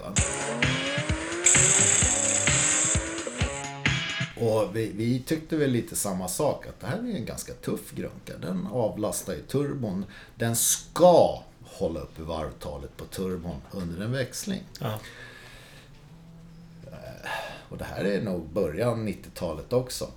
Och 4.37 4.77
vi, 4.77 4.93
vi, 4.95 5.23
tyckte 5.27 5.57
väl 5.57 5.71
lite 5.71 5.97
samma 5.97 6.29
sak, 6.29 6.67
att 6.67 6.81
det 6.81 6.87
här 6.87 6.99
är 6.99 7.17
en 7.17 7.25
ganska 7.25 7.53
tuff 7.53 7.91
grunka. 7.95 8.39
Den 8.41 8.67
avlastar 8.67 9.33
ju 9.33 9.43
turbon. 9.43 10.05
Den 10.35 10.57
ska 10.57 11.43
hålla 11.75 12.01
uppe 12.01 12.23
varvtalet 12.23 12.97
på 12.97 13.05
turbon 13.05 13.61
under 13.73 14.05
en 14.05 14.13
växling. 14.13 14.63
Ja. 14.81 14.99
Eh, 16.87 17.31
och 17.69 17.79
det 17.79 17.85
här 17.85 18.05
är 18.05 18.23
nog 18.23 18.49
början 18.49 19.09
90-talet 19.09 19.73
också. 19.73 20.11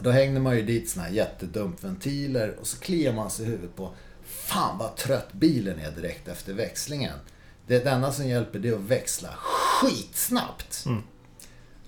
Då 0.00 0.10
hängde 0.10 0.40
man 0.40 0.56
ju 0.56 0.62
dit 0.62 0.90
såna 0.90 1.06
här 1.06 1.12
jättedumpventiler 1.12 2.56
och 2.60 2.66
så 2.66 2.78
kliar 2.78 3.12
man 3.12 3.30
sig 3.30 3.46
i 3.46 3.48
huvudet 3.48 3.76
på 3.76 3.90
Fan 4.24 4.78
vad 4.78 4.96
trött 4.96 5.32
bilen 5.32 5.78
är 5.78 5.90
direkt 5.90 6.28
efter 6.28 6.52
växlingen. 6.52 7.18
Det 7.66 7.86
enda 7.86 8.12
som 8.12 8.28
hjälper 8.28 8.58
det 8.58 8.68
är 8.68 8.72
att 8.72 8.80
växla 8.80 9.28
skitsnabbt. 9.36 10.84
Mm. 10.86 11.02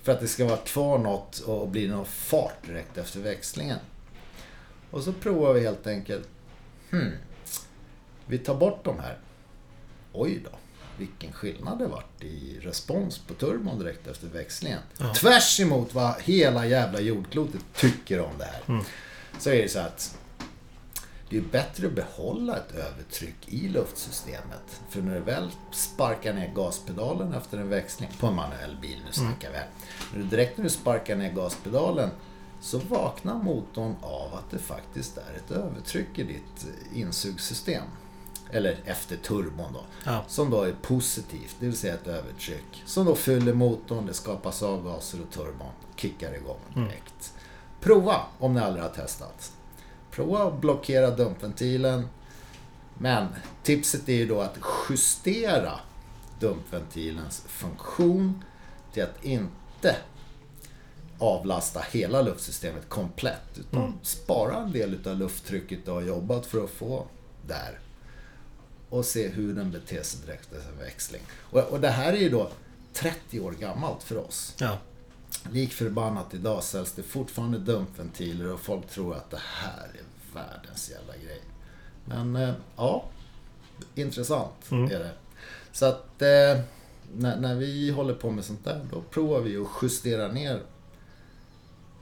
För 0.03 0.13
att 0.13 0.21
det 0.21 0.29
ska 0.29 0.45
vara 0.45 0.57
kvar 0.57 0.99
något 0.99 1.39
och 1.39 1.69
bli 1.69 1.89
någon 1.89 2.07
fart 2.07 2.67
direkt 2.67 2.99
efter 2.99 3.21
växlingen. 3.21 3.79
Och 4.91 5.03
så 5.03 5.13
provar 5.13 5.53
vi 5.53 5.61
helt 5.61 5.87
enkelt. 5.87 6.29
Hmm, 6.91 7.13
vi 8.27 8.39
tar 8.39 8.55
bort 8.55 8.85
de 8.85 8.99
här. 8.99 9.19
Oj 10.13 10.43
då, 10.45 10.59
vilken 10.99 11.33
skillnad 11.33 11.79
det 11.79 11.87
vart 11.87 12.23
i 12.23 12.59
respons 12.63 13.19
på 13.19 13.35
turbon 13.35 13.79
direkt 13.79 14.07
efter 14.07 14.29
växlingen. 14.29 14.81
Ja. 14.99 15.15
Tvärs 15.15 15.61
emot 15.61 15.95
vad 15.95 16.15
hela 16.21 16.67
jävla 16.67 17.01
jordklotet 17.01 17.61
tycker 17.75 18.21
om 18.21 18.39
det 18.39 18.45
här. 18.45 18.63
Mm. 18.67 18.85
Så 19.39 19.51
är 19.51 19.63
det 19.63 19.69
så 19.69 19.79
att 19.79 20.19
det 21.31 21.37
är 21.37 21.43
bättre 21.43 21.87
att 21.87 21.93
behålla 21.93 22.57
ett 22.57 22.73
övertryck 22.75 23.49
i 23.49 23.69
luftsystemet. 23.69 24.81
För 24.89 25.03
när 25.03 25.15
du 25.15 25.21
väl 25.21 25.51
sparkar 25.73 26.33
ner 26.35 26.53
gaspedalen 26.55 27.35
efter 27.35 27.59
en 27.59 27.69
växling, 27.69 28.09
på 28.21 28.27
en 28.27 28.35
manuell 28.35 28.77
bil, 28.83 29.03
nu 29.07 29.13
snackar 29.13 29.51
vi 29.51 29.57
här. 29.57 29.69
Direkt 30.31 30.57
när 30.57 30.65
du 30.65 30.71
sparkar 30.71 31.17
ner 31.17 31.33
gaspedalen 31.33 32.11
så 32.61 32.79
vaknar 32.79 33.35
motorn 33.35 33.97
av 34.03 34.35
att 34.35 34.51
det 34.51 34.59
faktiskt 34.59 35.17
är 35.17 35.37
ett 35.37 35.51
övertryck 35.51 36.19
i 36.19 36.23
ditt 36.23 36.67
insugssystem 36.95 37.85
eller 38.51 38.77
efter 38.85 39.17
turbon 39.17 39.73
då, 39.73 39.85
ja. 40.05 40.25
som 40.29 40.51
då 40.51 40.63
är 40.63 40.73
positivt, 40.83 41.57
det 41.61 41.67
vill 41.67 41.77
säga 41.77 41.95
ett 41.95 42.07
övertryck. 42.07 42.83
Som 42.87 43.07
då 43.07 43.15
fyller 43.15 43.55
motorn, 43.55 44.07
det 44.07 44.15
skapas 44.15 44.63
avgaser 44.63 45.19
och 45.23 45.31
turbon 45.31 45.73
kickar 45.97 46.35
igång 46.35 46.61
mm. 46.75 46.89
direkt. 46.89 47.33
Mm. 47.35 47.45
Prova 47.81 48.21
om 48.39 48.55
ni 48.55 48.61
aldrig 48.61 48.85
har 48.85 48.91
testat. 48.91 49.53
Prova 50.11 50.43
att 50.43 50.61
blockera 50.61 51.11
dumpventilen. 51.11 52.09
Men 52.99 53.27
tipset 53.63 54.09
är 54.09 54.13
ju 54.13 54.27
då 54.27 54.41
att 54.41 54.59
justera 54.89 55.73
dumpventilens 56.41 57.45
funktion 57.47 58.45
till 58.93 59.03
att 59.03 59.25
inte 59.25 59.97
avlasta 61.19 61.81
hela 61.91 62.23
luftsystemet 62.23 62.89
komplett. 62.89 63.59
Utan 63.59 63.83
mm. 63.83 63.99
spara 64.03 64.57
en 64.57 64.73
del 64.73 65.09
av 65.09 65.17
lufttrycket 65.17 65.85
du 65.85 65.91
har 65.91 66.03
jobbat 66.03 66.47
för 66.47 66.65
att 66.65 66.71
få 66.71 67.07
där 67.47 67.79
och 68.91 69.05
se 69.05 69.29
hur 69.29 69.55
den 69.55 69.71
beter 69.71 70.03
sig 70.03 70.21
direkt 70.27 70.53
efter 70.53 70.85
växling. 70.85 71.23
Och, 71.51 71.61
och 71.61 71.81
det 71.81 71.91
här 71.91 72.13
är 72.13 72.19
ju 72.19 72.29
då 72.29 72.51
30 72.93 73.41
år 73.41 73.53
gammalt 73.53 74.03
för 74.03 74.17
oss. 74.17 74.55
Ja. 74.59 74.79
Lik 75.51 75.73
förbannat 75.73 76.35
idag 76.35 76.63
säljs 76.63 76.93
det 76.93 77.03
fortfarande 77.03 77.59
dumpventiler 77.59 78.53
och 78.53 78.61
folk 78.61 78.89
tror 78.89 79.15
att 79.15 79.31
det 79.31 79.41
här 79.43 79.89
är 79.95 80.35
världens 80.35 80.91
jävla 80.91 81.13
grej. 81.13 81.43
Men 82.05 82.37
eh, 82.37 82.55
ja, 82.77 83.05
intressant 83.95 84.71
mm. 84.71 84.85
är 84.85 84.99
det. 84.99 85.11
Så 85.73 85.87
att 85.87 86.23
eh, 86.23 86.61
när, 87.17 87.37
när, 87.37 87.55
vi 87.55 87.91
håller 87.91 88.15
på 88.15 88.31
med 88.31 88.45
sånt 88.45 88.65
där, 88.65 88.87
då 88.93 89.03
provar 89.03 89.41
vi 89.41 89.57
att 89.57 89.69
justera 89.83 90.29
ner 90.29 90.63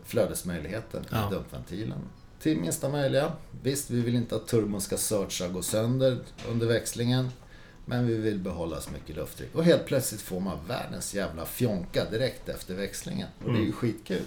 flödesmöjligheten 0.04 1.04
ja. 1.10 1.26
i 1.26 1.30
dumpventilen 1.34 1.98
till 2.42 2.60
minsta 2.60 2.88
möjliga. 2.88 3.32
Visst, 3.62 3.90
vi 3.90 4.00
vill 4.00 4.14
inte 4.14 4.36
att 4.36 4.46
turbon 4.46 4.80
ska 4.80 4.96
searcha 4.96 5.48
gå 5.48 5.62
sönder 5.62 6.18
under 6.48 6.66
växlingen. 6.66 7.30
Men 7.84 8.06
vi 8.06 8.14
vill 8.14 8.38
behålla 8.38 8.80
så 8.80 8.90
mycket 8.90 9.16
lufttryck. 9.16 9.54
Och 9.54 9.64
helt 9.64 9.86
plötsligt 9.86 10.20
får 10.20 10.40
man 10.40 10.58
världens 10.68 11.14
jävla 11.14 11.46
fjonka 11.46 12.10
direkt 12.10 12.48
efter 12.48 12.74
växlingen. 12.74 13.28
Och 13.44 13.52
det 13.52 13.56
är 13.56 13.60
ju 13.60 13.62
mm. 13.62 13.72
skitkul. 13.72 14.22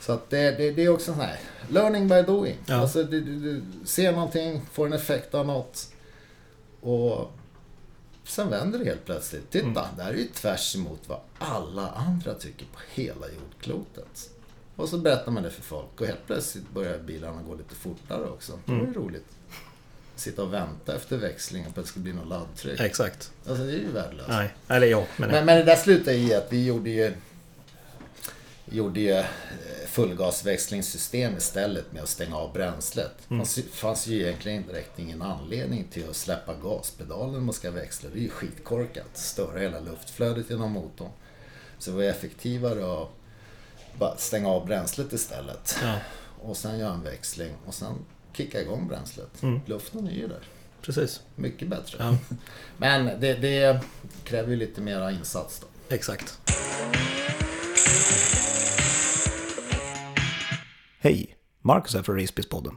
Så 0.00 0.12
att 0.12 0.30
det, 0.30 0.50
det, 0.50 0.70
det 0.70 0.84
är 0.84 0.88
också 0.88 1.12
sån 1.12 1.20
här, 1.20 1.40
learning 1.68 2.08
by 2.08 2.22
doing. 2.22 2.56
Ja. 2.66 2.74
Alltså, 2.74 3.04
du, 3.04 3.20
du, 3.20 3.38
du 3.40 3.62
ser 3.84 4.12
någonting, 4.12 4.62
får 4.72 4.86
en 4.86 4.92
effekt 4.92 5.34
av 5.34 5.46
något. 5.46 5.92
Och 6.80 7.32
sen 8.24 8.50
vänder 8.50 8.78
det 8.78 8.84
helt 8.84 9.04
plötsligt. 9.04 9.50
Titta, 9.50 9.66
mm. 9.66 9.96
det 9.96 10.02
här 10.02 10.10
är 10.10 10.16
ju 10.16 10.26
tvärs 10.26 10.76
emot 10.76 11.00
vad 11.06 11.18
alla 11.38 11.88
andra 11.88 12.34
tycker 12.34 12.66
på 12.66 12.78
hela 12.94 13.26
jordklotet. 13.28 14.30
Och 14.76 14.88
så 14.88 14.98
berättar 14.98 15.32
man 15.32 15.42
det 15.42 15.50
för 15.50 15.62
folk 15.62 16.00
och 16.00 16.06
helt 16.06 16.26
plötsligt 16.26 16.70
börjar 16.70 16.98
bilarna 16.98 17.42
gå 17.42 17.54
lite 17.54 17.74
fortare 17.74 18.24
också. 18.24 18.52
Det 18.64 18.72
var 18.72 18.78
ju 18.78 18.84
mm. 18.84 18.94
roligt. 18.94 19.26
sitta 20.16 20.42
och 20.42 20.52
vänta 20.54 20.96
efter 20.96 21.16
växlingen 21.16 21.72
på 21.72 21.80
att 21.80 21.86
det 21.86 21.90
ska 21.90 22.00
bli 22.00 22.12
något 22.12 22.28
laddtryck. 22.28 22.80
Exakt. 22.80 23.32
Alltså 23.48 23.64
det 23.64 23.72
är 23.72 23.78
ju 23.78 23.92
värdelöst. 23.92 24.28
Nej, 24.28 24.54
eller 24.68 24.86
ja, 24.86 25.06
men, 25.16 25.30
Men, 25.30 25.46
men 25.46 25.58
det 25.58 25.64
där 25.64 25.76
slutade 25.76 26.16
i 26.16 26.34
att 26.34 26.52
vi 26.52 26.66
gjorde 26.66 26.90
ju, 26.90 27.12
gjorde 28.64 29.00
ju 29.00 29.10
eh, 29.10 29.24
fullgasväxlingssystem 29.86 31.36
istället 31.36 31.92
med 31.92 32.02
att 32.02 32.08
stänga 32.08 32.36
av 32.36 32.52
bränslet. 32.52 33.12
Det 33.28 33.36
fanns, 33.36 33.58
ju- 33.58 33.62
fanns 33.62 34.06
ju 34.06 34.22
egentligen 34.22 34.66
direkt 34.66 34.98
ingen 34.98 35.22
anledning 35.22 35.84
till 35.92 36.08
att 36.10 36.16
släppa 36.16 36.54
gaspedalen 36.54 37.32
när 37.32 37.40
man 37.40 37.54
ska 37.54 37.70
växla. 37.70 38.10
Det 38.12 38.18
är 38.18 38.22
ju 38.22 38.28
skitkorkat. 38.30 39.10
Störa 39.14 39.58
hela 39.58 39.80
luftflödet 39.80 40.50
genom 40.50 40.72
motorn. 40.72 41.10
Så 41.78 41.90
det 41.90 41.96
var 41.96 42.04
effektivare 42.04 43.02
att 43.02 43.08
bara 43.98 44.16
stänga 44.16 44.48
av 44.48 44.66
bränslet 44.66 45.12
istället. 45.12 45.76
ja, 45.82 45.94
Och 46.42 46.56
sen 46.56 46.78
göra 46.78 46.94
en 46.94 47.02
växling 47.02 47.52
och 47.66 47.74
sen 47.74 47.94
kicka 48.32 48.60
igång 48.60 48.88
bränslet. 48.88 49.42
Mm. 49.42 49.60
Luften 49.66 50.06
är 50.06 50.12
ju 50.12 50.28
där. 50.28 50.42
precis. 50.82 51.20
Mycket 51.36 51.68
bättre. 51.68 51.98
Ja, 52.00 52.16
Men 52.76 53.20
det, 53.20 53.34
det 53.34 53.80
kräver 54.24 54.50
ju 54.50 54.56
lite 54.56 54.80
mera 54.80 55.10
insats 55.10 55.60
då. 55.60 55.94
exakt. 55.94 56.38
Hej! 61.00 61.36
Marcus 61.60 61.94
här 61.94 62.02
från 62.02 62.18
Racebiz-podden. 62.20 62.76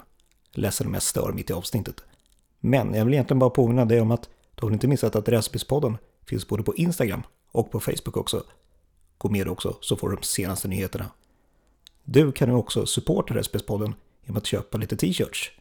Ledsen 0.51 0.87
om 0.87 0.93
jag 0.93 1.03
stör 1.03 1.31
mitt 1.31 1.49
i 1.49 1.53
avsnittet. 1.53 1.95
Men 2.59 2.93
jag 2.93 3.05
vill 3.05 3.13
egentligen 3.13 3.39
bara 3.39 3.49
påminna 3.49 3.85
dig 3.85 4.01
om 4.01 4.11
att 4.11 4.29
du 4.55 4.65
har 4.65 4.71
inte 4.73 4.87
missat 4.87 5.15
att 5.15 5.27
Racebiz-podden 5.27 5.97
finns 6.25 6.47
både 6.47 6.63
på 6.63 6.75
Instagram 6.75 7.23
och 7.51 7.71
på 7.71 7.79
Facebook 7.79 8.17
också. 8.17 8.43
Gå 9.25 9.31
med 9.31 9.47
också 9.47 9.77
så 9.81 9.95
får 9.95 10.09
du 10.09 10.15
de 10.15 10.23
senaste 10.23 10.67
nyheterna. 10.67 11.05
Du 12.03 12.31
kan 12.31 12.49
nu 12.49 12.55
också 12.55 12.85
supporta 12.85 13.33
Racebiz-podden 13.33 13.93
genom 14.23 14.37
att 14.37 14.45
köpa 14.45 14.77
lite 14.77 14.97
t-shirts. 14.97 15.51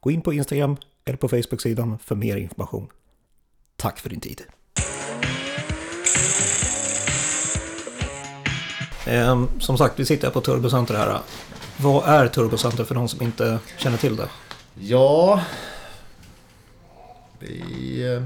Gå 0.00 0.10
in 0.10 0.20
på 0.22 0.32
Instagram 0.32 0.76
eller 1.04 1.18
på 1.18 1.28
Facebook-sidan 1.28 1.98
för 1.98 2.14
mer 2.14 2.36
information. 2.36 2.88
Tack 3.76 3.98
för 3.98 4.10
din 4.10 4.20
tid. 4.20 4.42
Ehm, 9.06 9.48
som 9.60 9.78
sagt, 9.78 9.98
vi 9.98 10.04
sitter 10.04 10.26
här 10.26 10.32
på 10.32 10.40
Turbocenter 10.40 10.94
här. 10.94 11.20
Vad 11.76 12.04
är 12.04 12.28
Turbocenter 12.28 12.84
för 12.84 12.94
de 12.94 13.08
som 13.08 13.22
inte 13.22 13.58
känner 13.78 13.96
till 13.96 14.16
det? 14.16 14.28
Ja, 14.74 15.42
vi 17.38 18.02
eh, 18.14 18.22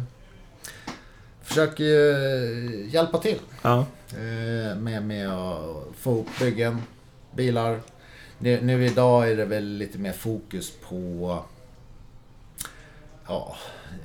försöker 1.53 1.85
ju 1.85 2.11
eh, 2.11 2.95
hjälpa 2.95 3.19
till 3.19 3.39
Ja, 3.63 3.87
eh, 4.11 4.77
med, 4.77 5.03
med 5.05 5.29
att 5.31 5.85
få 5.99 6.11
ihop 6.11 6.29
byggen, 6.39 6.83
bilar. 7.35 7.81
Nu, 8.39 8.61
nu 8.61 8.87
idag 8.87 9.31
är 9.31 9.37
det 9.37 9.45
väl 9.45 9.65
lite 9.65 9.99
mer 9.99 10.13
fokus 10.13 10.73
på 10.89 11.39
ja, 13.27 13.57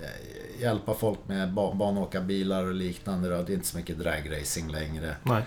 eh, 0.02 0.62
hjälpa 0.62 0.94
folk 0.94 1.20
med 1.28 1.54
ba- 1.54 1.74
banåkarbilar 1.74 2.64
och 2.64 2.74
liknande. 2.74 3.30
Då. 3.30 3.44
Det 3.44 3.52
är 3.52 3.56
inte 3.56 3.68
så 3.68 3.78
mycket 3.78 4.00
dragracing 4.00 4.72
längre. 4.72 5.16
nej. 5.24 5.44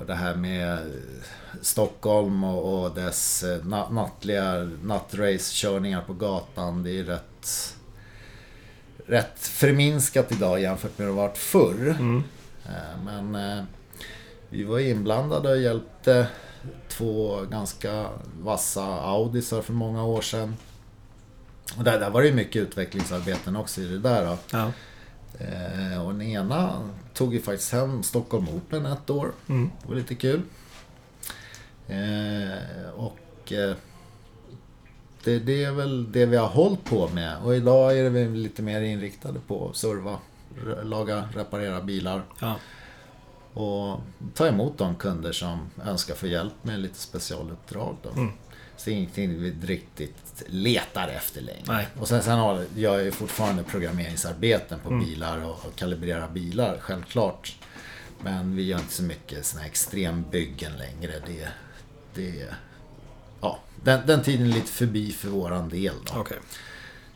Och 0.00 0.06
det 0.06 0.14
här 0.14 0.34
med 0.34 0.78
Stockholm 1.62 2.44
och, 2.44 2.84
och 2.84 2.94
dess 2.94 3.44
na- 3.44 3.92
nattliga 3.92 4.70
nattrace-körningar 4.82 6.00
på 6.06 6.12
gatan. 6.12 6.82
Det 6.82 6.90
är 6.98 7.04
rätt, 7.04 7.74
rätt 9.06 9.38
förminskat 9.38 10.32
idag 10.32 10.60
jämfört 10.60 10.98
med 10.98 11.06
hur 11.06 11.14
det 11.14 11.20
varit 11.20 11.38
förr. 11.38 11.96
Mm. 11.98 12.24
Eh, 12.66 13.04
men 13.04 13.34
eh, 13.34 13.64
vi 14.48 14.64
var 14.64 14.78
inblandade 14.78 15.50
och 15.50 15.58
hjälpte 15.58 16.26
två 16.88 17.40
ganska 17.50 18.06
vassa 18.40 18.84
Audisar 18.84 19.62
för 19.62 19.72
många 19.72 20.04
år 20.04 20.20
sedan. 20.20 20.56
Och 21.76 21.84
där, 21.84 22.00
där 22.00 22.10
var 22.10 22.22
det 22.22 22.28
ju 22.28 22.34
mycket 22.34 22.62
utvecklingsarbeten 22.62 23.56
också 23.56 23.80
i 23.80 23.84
det 23.84 23.98
där. 23.98 24.26
Då. 24.26 24.38
Ja. 24.50 24.72
Eh, 25.38 26.06
och 26.06 26.12
den 26.12 26.22
ena 26.22 26.72
tog 27.14 27.34
ju 27.34 27.40
faktiskt 27.40 27.72
hem 27.72 28.02
Stockholm 28.02 28.48
Open 28.48 28.86
ett 28.86 29.10
år. 29.10 29.32
Mm. 29.48 29.70
Det 29.82 29.88
var 29.88 29.94
lite 29.94 30.14
kul. 30.14 30.42
Eh, 31.88 32.90
och 32.96 33.52
eh, 33.52 33.74
det, 35.24 35.38
det 35.38 35.64
är 35.64 35.72
väl 35.72 36.12
det 36.12 36.26
vi 36.26 36.36
har 36.36 36.46
hållit 36.48 36.84
på 36.84 37.08
med. 37.08 37.36
Och 37.44 37.54
idag 37.56 37.98
är 37.98 38.10
väl 38.10 38.32
lite 38.32 38.62
mer 38.62 38.80
inriktade 38.80 39.40
på 39.46 39.68
att 39.68 39.76
serva, 39.76 40.18
laga, 40.82 41.28
reparera 41.34 41.80
bilar. 41.82 42.22
Ja. 42.40 42.56
Och 43.60 44.00
ta 44.34 44.46
emot 44.46 44.78
de 44.78 44.94
kunder 44.94 45.32
som 45.32 45.70
önskar 45.86 46.14
få 46.14 46.26
hjälp 46.26 46.54
med 46.62 46.80
lite 46.80 46.98
specialuppdrag. 46.98 47.96
Då. 48.02 48.10
Mm. 48.10 48.32
Så 48.76 48.90
ingenting 48.90 49.42
vi 49.42 49.50
riktigt 49.62 50.42
letar 50.46 51.08
efter 51.08 51.40
längre. 51.40 51.62
Nej. 51.66 51.88
Och 52.00 52.08
sen, 52.08 52.22
sen 52.22 52.38
har, 52.38 52.64
jag 52.76 53.04
ju 53.04 53.10
fortfarande 53.10 53.62
programmeringsarbeten 53.62 54.78
på 54.80 54.88
Mm. 54.88 55.04
bilar 55.06 55.44
och, 55.44 55.50
och 55.66 55.76
kalibrerar 55.76 56.28
bilar, 56.28 56.78
självklart. 56.80 57.56
Men 58.20 58.56
vi 58.56 58.62
gör 58.62 58.78
inte 58.78 58.92
så 58.92 59.02
mycket 59.02 59.46
såna 59.46 59.62
här 59.62 59.68
extrembyggen 59.68 60.72
längre. 60.78 61.12
Det, 61.26 61.48
det, 62.14 62.46
ja, 63.44 63.58
den, 63.84 64.06
den 64.06 64.22
tiden 64.22 64.46
är 64.46 64.54
lite 64.54 64.72
förbi 64.72 65.12
för 65.12 65.28
våran 65.28 65.68
del. 65.68 65.94
Då. 66.12 66.20
Okej. 66.20 66.38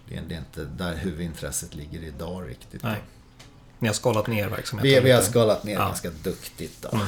Det, 0.09 0.17
är- 0.17 0.23
det 0.29 0.35
är 0.35 0.39
inte 0.39 0.65
där 0.65 0.95
huvudintresset 0.95 1.75
ligger 1.75 2.03
idag 2.03 2.49
riktigt. 2.49 2.83
Nej. 2.83 3.03
Ni 3.79 3.89
har 3.89 3.95
skalat 3.95 4.27
ner 4.27 4.49
verksamheten 4.49 4.91
Vi, 4.91 5.01
vi 5.01 5.11
har 5.11 5.23
skalat 5.23 5.65
ner 5.65 5.75
Ja. 5.75 5.79
ganska 5.87 6.11
duktigt. 6.11 6.83
Då. 6.83 6.89
Mm. 6.97 7.07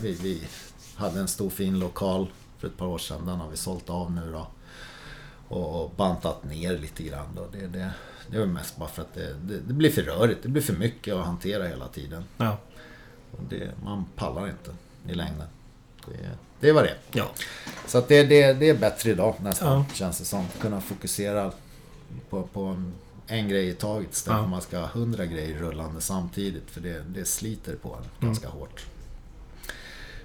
Vi, 0.00 0.12
vi 0.12 0.42
hade 0.94 1.20
en 1.20 1.28
stor 1.28 1.50
fin 1.50 1.78
lokal 1.78 2.26
för 2.58 2.68
ett 2.68 2.76
par 2.76 2.86
år 2.86 2.98
sedan. 2.98 3.26
Den 3.26 3.40
har 3.40 3.50
vi 3.50 3.56
sålt 3.56 3.90
av 3.90 4.12
nu 4.12 4.32
då. 4.32 4.46
Och, 5.56 5.90
bantat 5.96 6.44
ner 6.44 6.78
lite 6.78 7.02
grann. 7.02 7.26
Då. 7.36 7.46
Det, 7.52 7.66
det, 7.66 7.90
det 8.30 8.36
är 8.36 8.46
mest 8.46 8.76
bara 8.76 8.88
för 8.88 9.02
att 9.02 9.14
det, 9.14 9.34
det, 9.34 9.58
det 9.60 9.72
blir 9.74 9.90
för 9.90 10.02
rörigt. 10.02 10.42
Det 10.42 10.48
blir 10.48 10.62
för 10.62 10.72
mycket 10.72 11.14
att 11.14 11.26
hantera 11.26 11.66
hela 11.66 11.88
tiden. 11.88 12.24
Ja. 12.38 12.58
Det, 13.48 13.70
man 13.84 14.04
pallar 14.16 14.48
inte 14.48 14.70
i 15.08 15.14
längden. 15.14 15.46
Det, 16.06 16.30
det 16.62 16.72
var 16.72 16.82
det. 16.82 16.94
ja. 17.12 17.24
Så 17.86 17.98
att 17.98 18.08
det, 18.08 18.22
det, 18.22 18.52
det 18.52 18.68
är 18.68 18.74
bättre 18.74 19.10
idag 19.10 19.34
nästan, 19.42 19.68
Ja. 19.78 19.94
känns 19.94 20.18
det 20.18 20.24
som. 20.24 20.46
Kunna 20.60 20.80
fokusera 20.80 21.52
på, 22.30 22.42
på 22.42 22.76
en, 23.26 23.48
grej 23.48 23.68
i 23.68 23.72
taget 23.74 24.12
istället 24.12 24.36
för 24.38 24.44
Ja. 24.44 24.48
man 24.48 24.60
ska 24.62 24.78
ha 24.78 24.86
hundra 24.86 25.26
grejer 25.26 25.58
rullande 25.58 26.00
samtidigt. 26.00 26.70
För 26.70 26.80
det, 26.80 27.02
det 27.14 27.24
sliter 27.24 27.74
på 27.76 27.96
en 28.20 28.26
ganska 28.26 28.46
Mm. 28.46 28.58
hårt. 28.58 28.84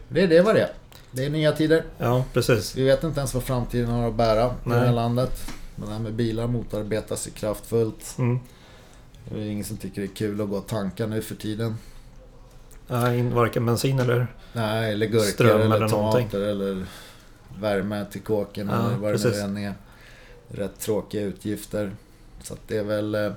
Det, 0.09 0.27
det 0.27 0.41
var 0.41 0.53
det. 0.53 0.69
Det 1.11 1.25
är 1.25 1.29
nya 1.29 1.51
tider. 1.51 1.83
ja, 1.97 2.25
precis. 2.33 2.75
Vi 2.75 2.83
vet 2.83 3.03
inte 3.03 3.19
ens 3.19 3.33
vad 3.33 3.43
framtiden 3.43 3.89
har 3.89 4.07
att 4.07 4.15
bära 4.15 4.45
i 4.65 4.69
det 4.69 4.75
här 4.79 4.93
landet. 4.93 5.51
Men 5.75 5.87
det 5.87 5.93
här 5.93 6.01
med 6.01 6.13
bilar 6.13 6.47
motarbetas 6.47 7.27
ju 7.27 7.31
kraftfullt. 7.31 8.15
Mm. 8.17 8.39
Det 9.29 9.39
är 9.41 9.45
ingen 9.45 9.65
som 9.65 9.77
tycker 9.77 10.01
det 10.01 10.07
är 10.07 10.15
kul 10.15 10.41
att 10.41 10.49
gå 10.49 10.57
och 10.57 10.67
tanka 10.67 11.05
nu 11.05 11.21
för 11.21 11.35
tiden. 11.35 11.77
Ja, 12.87 13.13
in, 13.13 13.33
varken 13.35 13.65
bensin 13.65 13.99
eller... 13.99 14.27
Nej, 14.53 14.91
eller 14.93 15.05
gurkor 15.05 15.25
Ström 15.25 15.61
eller, 15.61 15.75
eller 15.75 15.87
tomater 15.87 16.41
eller 16.41 16.85
värme 17.59 18.05
till 18.11 18.21
kåken 18.21 18.67
Ja, 18.71 18.87
eller 18.87 18.97
vad 18.97 19.13
det 19.13 19.17
precis. 19.17 19.33
nu 19.35 19.39
än 19.41 19.57
är. 19.57 19.73
Rätt 20.47 20.79
tråkiga 20.79 21.21
utgifter. 21.21 21.91
Så 22.43 22.53
att 22.53 22.59
det 22.67 22.77
är 22.77 22.83
väl 22.83 23.15
eh, 23.15 23.31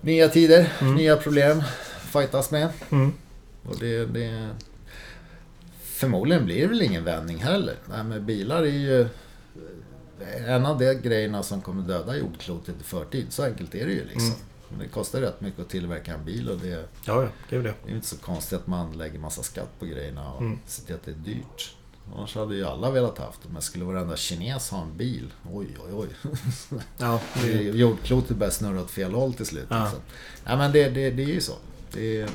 nya 0.00 0.28
tider, 0.28 0.72
Mm. 0.80 0.94
nya 0.94 1.16
problem 1.16 1.62
fightas 2.12 2.50
med. 2.50 2.68
Mm. 2.90 3.12
Och 3.68 3.78
det, 3.78 4.06
det... 4.06 4.48
Förmodligen 5.82 6.44
blir 6.44 6.60
det 6.60 6.66
väl 6.66 6.82
ingen 6.82 7.04
vändning 7.04 7.38
heller. 7.38 7.74
Nej, 7.88 8.04
men 8.04 8.26
bilar 8.26 8.62
är 8.62 8.66
ju 8.66 9.00
eh, 9.00 10.50
en 10.54 10.66
av 10.66 10.78
de 10.78 10.94
grejerna 10.94 11.42
som 11.42 11.60
kommer 11.62 11.82
döda 11.82 12.16
jordklotet 12.16 12.74
i 12.80 12.84
förtid. 12.84 13.26
Så 13.30 13.42
enkelt 13.44 13.74
är 13.74 13.86
det 13.86 13.92
ju 13.92 14.04
liksom. 14.04 14.20
Mm. 14.26 14.38
Men 14.70 14.78
Det 14.78 14.88
kostar 14.88 15.20
rätt 15.20 15.40
mycket 15.40 15.60
att 15.60 15.68
tillverka 15.68 16.14
en 16.14 16.24
bil 16.24 16.50
och 16.50 16.58
det 16.58 16.68
Ja, 17.04 17.22
ja, 17.22 17.28
gud 17.50 17.66
ja. 17.66 17.72
det 17.84 17.90
är 17.90 17.94
inte 17.94 18.06
så 18.06 18.16
konstigt 18.16 18.58
att 18.58 18.66
man 18.66 18.98
lägger 18.98 19.18
massa 19.18 19.42
skatt 19.42 19.68
på 19.78 19.86
grejerna 19.86 20.32
och 20.32 20.40
Mm. 20.42 20.58
ser 20.66 20.84
till 20.86 20.94
att 20.94 21.04
det 21.04 21.10
är 21.10 21.14
dyrt. 21.14 21.74
Annars 22.16 22.34
hade 22.34 22.54
ju 22.56 22.64
alla 22.64 22.90
velat 22.90 23.18
haft 23.18 23.42
det. 23.42 23.48
Men 23.52 23.62
skulle 23.62 23.84
varenda 23.84 24.16
kines 24.16 24.70
ha 24.70 24.82
en 24.82 24.96
bil? 24.96 25.32
Oj, 25.52 25.66
oj, 25.86 25.92
oj. 25.92 26.08
Ja, 26.98 27.20
Det 27.42 27.52
är- 27.52 27.58
det, 27.58 27.62
Jordklotet 27.78 28.36
börjar 28.36 28.50
snurra 28.50 28.80
åt 28.80 28.90
fel 28.90 29.14
håll 29.14 29.34
till 29.34 29.46
slut. 29.46 29.66
Ja. 29.70 29.82
Liksom. 29.84 30.00
Ja, 30.44 30.56
men 30.56 30.72
det, 30.72 30.88
det, 30.88 31.10
det 31.10 31.22
är 31.22 31.26
ju 31.28 31.40
så. 31.40 31.52
Det 31.92 32.20
är 32.20 32.28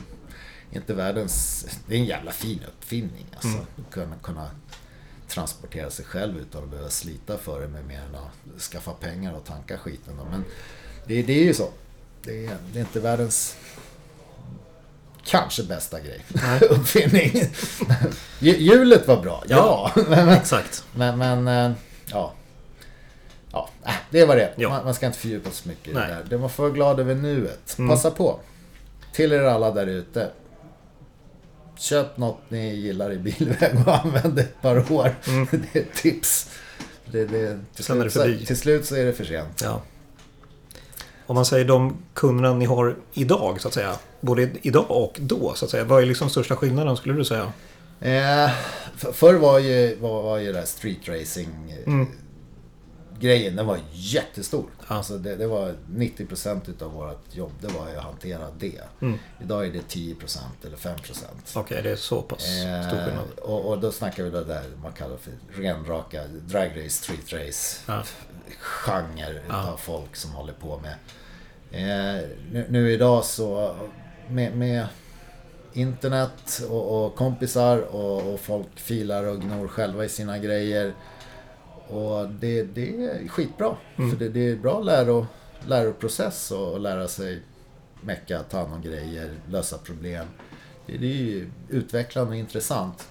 inte 0.71 0.93
världens... 0.93 1.65
Det 1.88 1.95
är 1.95 1.99
en 1.99 2.05
jävla 2.05 2.31
fin 2.31 2.59
uppfinning. 2.67 3.25
Alltså. 3.34 3.47
Mm. 3.47 3.61
Att 3.88 3.93
kunna, 3.93 4.15
kunna 4.23 4.47
transportera 5.27 5.89
sig 5.89 6.05
själv 6.05 6.38
utan 6.38 6.63
att 6.63 6.69
behöva 6.69 6.89
slita 6.89 7.38
för 7.38 7.61
det 7.61 7.67
med 7.67 7.86
mer 7.86 8.01
än 8.01 8.15
att 8.15 8.61
skaffa 8.61 8.93
pengar 8.93 9.34
och 9.34 9.45
tanka 9.45 9.77
skiten. 9.77 10.17
Då. 10.17 10.23
Men 10.31 10.43
det, 11.07 11.21
det 11.23 11.34
är 11.34 11.43
ju 11.43 11.53
så. 11.53 11.69
Det 12.24 12.45
är, 12.45 12.57
det 12.74 12.80
är 12.80 12.82
inte 12.82 12.99
världens 12.99 13.55
kanske 15.26 15.63
bästa 15.63 15.99
grej. 15.99 16.26
Nej. 16.28 16.59
Uppfinning. 16.69 17.32
Hj- 18.39 18.57
Hjulet 18.57 19.07
var 19.07 19.21
bra, 19.21 19.43
ja. 19.47 19.91
Ja. 19.95 20.03
Men, 20.09 20.30
exakt. 20.30 20.84
men, 20.95 21.17
men 21.17 21.47
eh, 21.47 21.71
ja. 22.05 22.34
Ja, 23.51 23.69
äh, 23.86 23.91
det 24.09 24.26
var 24.26 24.36
det. 24.36 24.53
Ja. 24.55 24.69
Man, 24.69 24.86
man 24.86 24.93
ska 24.93 25.05
inte 25.05 25.17
fördjupa 25.19 25.49
sig 25.49 25.63
så 25.63 25.69
mycket 25.69 25.88
i 25.88 25.93
det 25.93 25.99
Nej. 25.99 26.09
där. 26.09 26.24
Det 26.30 26.38
man 26.38 26.49
får 26.49 26.63
vara 26.63 26.74
glad 26.74 26.99
över 26.99 27.15
nuet. 27.15 27.76
Mm. 27.78 27.89
Passa 27.89 28.11
på. 28.11 28.39
Till 29.13 29.32
er 29.32 29.41
alla 29.43 29.71
där 29.71 29.88
ute. 29.88 30.30
Köp 31.78 32.17
något 32.17 32.39
ni 32.49 32.76
gillar 32.76 33.11
i 33.11 33.17
bilväg 33.17 33.76
och 33.88 33.95
använd 34.05 34.36
det 34.36 34.41
ett 34.41 34.61
par 34.61 34.91
år. 34.91 35.15
Mm. 35.28 35.47
Det 35.51 35.80
är 35.80 35.84
ett 35.84 35.93
tips. 35.95 36.49
Det, 37.05 37.26
det, 37.26 37.59
till, 37.76 37.86
Sen 37.86 38.01
är 38.01 38.05
det 38.05 38.11
slut, 38.11 38.24
förbi. 38.24 38.45
till 38.45 38.57
slut 38.57 38.86
så 38.86 38.95
är 38.95 39.05
det 39.05 39.13
för 39.13 39.26
sent. 39.26 39.61
Ja. 39.63 39.82
Om 41.34 41.36
man 41.36 41.45
säger 41.45 41.65
de 41.65 41.97
kunderna 42.13 42.53
ni 42.53 42.65
har 42.65 42.95
idag 43.13 43.61
så 43.61 43.67
att 43.67 43.73
säga. 43.73 43.95
Både 44.21 44.49
idag 44.61 44.86
och 44.91 45.17
då 45.19 45.53
så 45.55 45.65
att 45.65 45.71
säga. 45.71 45.84
Vad 45.84 46.01
är 46.01 46.05
liksom 46.05 46.29
största 46.29 46.55
skillnaden 46.55 46.97
skulle 46.97 47.13
du 47.13 47.25
säga? 47.25 47.53
Eh, 48.01 48.51
för, 48.97 49.11
förr 49.11 49.34
var 49.34 49.59
ju, 49.59 49.95
var, 49.95 50.23
var 50.23 50.38
ju 50.38 50.51
det 50.53 50.57
här 50.59 50.65
street 50.65 51.07
racing 51.07 51.71
eh, 51.71 51.88
Mm. 51.93 52.07
grejen, 53.19 53.55
den 53.55 53.65
var 53.65 53.77
jättestor. 53.91 54.65
Ja. 54.89 54.95
Alltså 54.95 55.17
det, 55.17 55.36
det 55.36 55.47
var 55.47 55.73
90% 55.95 56.69
utav 56.69 56.91
vårt 56.91 57.36
jobb, 57.36 57.51
det 57.61 57.67
var 57.67 57.89
ju 57.89 57.97
att 57.97 58.03
hantera 58.03 58.47
det. 58.59 58.81
Mm. 59.01 59.19
Idag 59.43 59.65
är 59.65 59.71
det 59.71 59.95
10% 59.95 60.38
eller 60.65 60.77
5%. 60.77 61.23
Okej, 61.55 61.81
det 61.84 61.89
är 61.91 61.95
så 61.95 62.21
pass 62.21 62.41
stor 62.41 62.67
Eh, 62.69 62.89
skillnad. 63.05 63.39
och, 63.41 63.65
och 63.71 63.79
då 63.79 63.91
snackar 63.91 64.23
vi 64.23 64.29
det 64.29 64.43
där 64.43 64.63
man 64.84 64.91
kallar 64.91 65.17
för 65.17 65.34
renraka 65.61 66.21
drag 66.47 66.71
race, 66.77 66.89
street 66.89 67.34
race. 67.34 67.79
Ja. 67.86 68.03
Genre 68.59 69.41
Ja. 69.49 69.61
utav 69.63 69.77
folk 69.77 70.15
som 70.15 70.31
håller 70.31 70.53
på 70.53 70.79
med. 70.79 70.95
Eh, 71.74 72.21
nu, 72.51 72.65
nu 72.69 72.91
idag 72.91 73.26
så 73.26 73.76
med, 74.30 74.57
med 74.57 74.88
internet 75.74 76.61
och, 76.69 77.05
och 77.05 77.15
kompisar 77.15 77.78
och, 77.78 78.34
och 78.34 78.39
folk 78.39 78.80
filar 78.80 79.24
och 79.24 79.41
gnor 79.41 79.67
själva 79.67 80.05
i 80.05 80.09
sina 80.09 80.38
grejer. 80.38 80.93
Och 81.88 82.30
det, 82.30 82.63
det 82.63 83.05
är 83.05 83.28
skitbra. 83.28 83.76
Mm. 83.95 84.11
För 84.11 84.17
det, 84.19 84.30
det 84.30 84.49
är 84.49 84.55
bra 84.55 84.82
läro, 84.82 85.28
läroprocess 85.67 86.51
och, 86.51 86.71
och 86.71 86.80
lära 86.80 87.07
sig 87.07 87.41
mecka, 88.01 88.43
ta 88.49 88.57
hand 88.57 88.74
om 88.74 88.82
grejer, 88.82 89.34
lösa 89.49 89.78
problem. 89.78 90.26
Det, 90.86 90.97
det 90.97 91.05
är 91.05 91.24
ju 91.24 91.49
utvecklande 91.69 92.32
och 92.32 92.38
intressant. 92.38 93.07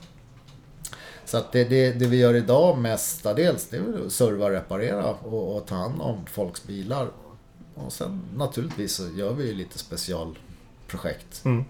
Så 1.24 1.36
att 1.36 1.52
det, 1.52 1.64
det, 1.64 1.92
det 1.92 2.06
vi 2.06 2.16
gör 2.16 2.34
idag 2.34 2.78
mestadels 2.78 3.68
det 3.68 3.76
är 3.76 4.06
att 4.06 4.12
serva, 4.12 4.50
reparera 4.50 5.14
och, 5.14 5.56
och 5.56 5.66
ta 5.66 5.74
hand 5.74 6.00
om 6.00 6.26
folks 6.26 6.66
bilar. 6.66 7.08
Och 7.74 7.92
sen 7.92 8.20
naturligtvis 8.36 8.94
så 8.94 9.08
gör 9.08 9.32
vi 9.32 9.48
ju 9.48 9.54
lite 9.54 9.78
specialprojekt. 9.78 11.44
Mm. 11.44 11.64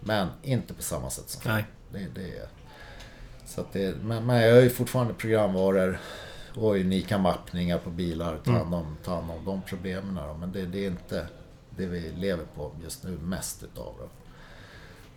Men 0.00 0.28
inte 0.42 0.74
på 0.74 0.82
samma 0.82 1.10
sätt 1.10 1.28
som 1.28 1.52
Nej. 1.52 1.64
det, 1.92 2.06
det 2.14 2.38
är... 2.38 2.48
Så 3.46 3.60
att 3.60 3.72
det, 3.72 3.96
men, 4.02 4.26
men 4.26 4.36
jag 4.36 4.48
gör 4.50 4.62
ju 4.62 4.70
fortfarande 4.70 5.14
programvaror 5.14 5.98
och 6.54 6.74
unika 6.74 7.18
mappningar 7.18 7.78
på 7.78 7.90
bilar. 7.90 8.40
Ta 8.44 8.50
hand 8.52 8.74
om, 8.74 8.96
ta 9.04 9.14
hand 9.14 9.30
om 9.30 9.44
de 9.44 9.62
problemen. 9.62 10.14
Då. 10.14 10.36
Men 10.40 10.52
det, 10.52 10.66
det 10.66 10.86
är 10.86 10.90
inte 10.90 11.28
det 11.70 11.86
vi 11.86 12.12
lever 12.12 12.44
på 12.54 12.72
just 12.82 13.04
nu 13.04 13.18
mest 13.18 13.62
utav. 13.62 13.94
Då. 13.98 14.08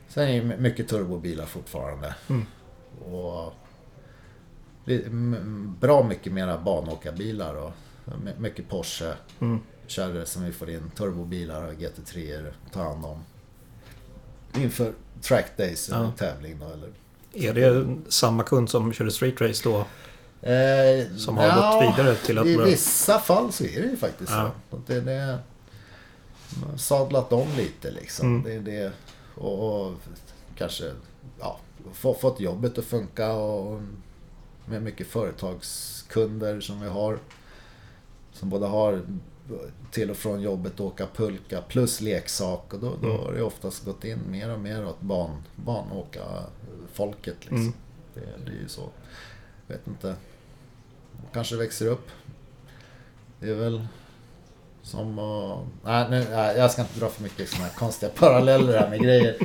Sen 0.07 0.23
är 0.29 0.43
det 0.43 0.57
mycket 0.57 0.87
turbobilar 0.87 1.45
fortfarande. 1.45 2.15
Mm. 2.29 2.45
Och 3.13 3.53
bra 5.79 6.03
mycket 6.03 6.33
mera 6.33 6.57
banåkarbilar 6.57 7.55
och 7.55 7.71
my- 8.23 8.33
mycket 8.37 8.69
Porsche. 8.69 9.13
Mm. 9.39 9.59
Kärror 9.87 10.25
som 10.25 10.43
vi 10.45 10.51
får 10.51 10.69
in, 10.69 10.91
turbobilar 10.95 11.63
och 11.67 11.73
GT3 11.73 12.51
ta 12.73 12.83
hand 12.83 13.05
om. 13.05 13.19
Inför 14.55 14.93
track 15.21 15.57
days 15.57 15.89
eller 15.89 16.03
Ja. 16.03 16.11
tävling 16.17 16.59
då 16.59 16.65
eller 16.65 16.89
Är 17.33 17.53
det 17.53 17.87
samma 18.09 18.43
kund 18.43 18.69
som 18.69 18.93
körde 18.93 19.11
street 19.11 19.41
race 19.41 19.69
då? 19.69 19.77
Eh, 20.49 21.15
Som 21.17 21.37
har 21.37 21.47
gått 21.47 21.97
vidare 21.97 22.15
till 22.15 22.37
att 22.37 22.45
I 22.45 22.57
börja- 22.57 22.69
vissa 22.69 23.19
fall 23.19 23.51
så 23.51 23.63
är 23.63 23.81
det 23.81 23.87
ju 23.87 23.97
faktiskt 23.97 24.31
Ja. 24.31 24.51
så. 24.71 24.79
Det, 24.87 25.01
det, 25.01 25.39
sadlat 26.77 27.33
om 27.33 27.47
lite 27.57 27.91
liksom. 27.91 28.27
Mm. 28.27 28.43
Det, 28.43 28.53
är 28.53 28.59
det, 28.79 28.91
och, 29.35 29.81
och 29.87 29.93
kanske 30.57 30.91
ja, 31.39 31.59
få, 31.93 32.13
fått 32.13 32.39
jobbet 32.39 32.77
att 32.77 32.85
funka 32.85 33.31
och 33.33 33.81
med 34.65 34.81
mycket 34.83 35.07
företagskunder 35.07 36.61
som 36.61 36.81
vi 36.81 36.87
har. 36.89 37.19
Som 38.33 38.49
både 38.49 38.65
har 38.65 39.01
till 39.91 40.09
och 40.11 40.17
från 40.17 40.41
jobbet 40.41 40.79
åka 40.79 41.07
pulka 41.15 41.61
plus 41.61 42.01
leksak 42.01 42.73
och 42.73 42.79
då, 42.79 42.93
då 43.01 43.07
Mm. 43.09 43.19
har 43.25 43.33
det 43.33 43.41
oftast 43.43 43.85
gått 43.85 44.03
in 44.03 44.19
mer 44.31 44.53
och 44.53 44.59
mer 44.59 44.85
åt 44.85 45.01
ban, 45.01 45.43
banåka 45.55 46.23
folket 46.93 47.35
liksom. 47.39 47.57
Mm. 47.57 47.73
Det, 48.13 48.21
det 48.45 48.51
är 48.57 48.61
ju 48.61 48.67
så. 48.67 48.89
Vet 49.67 49.87
inte. 49.87 50.15
Kanske 51.33 51.55
växer 51.55 51.87
upp. 51.87 52.07
Det 53.39 53.49
är 53.49 53.55
väl 53.55 53.87
som 54.81 55.19
att... 55.19 55.59
Nej, 55.83 56.07
nu, 56.09 56.25
nej, 56.31 56.57
jag 56.57 56.71
ska 56.71 56.81
inte 56.81 56.99
dra 56.99 57.09
för 57.09 57.23
mycket 57.23 57.49
såna 57.49 57.63
här 57.63 57.73
konstiga 57.73 58.11
paralleller 58.11 58.79
här 58.79 58.89
med 58.89 59.01
grejer. 59.01 59.37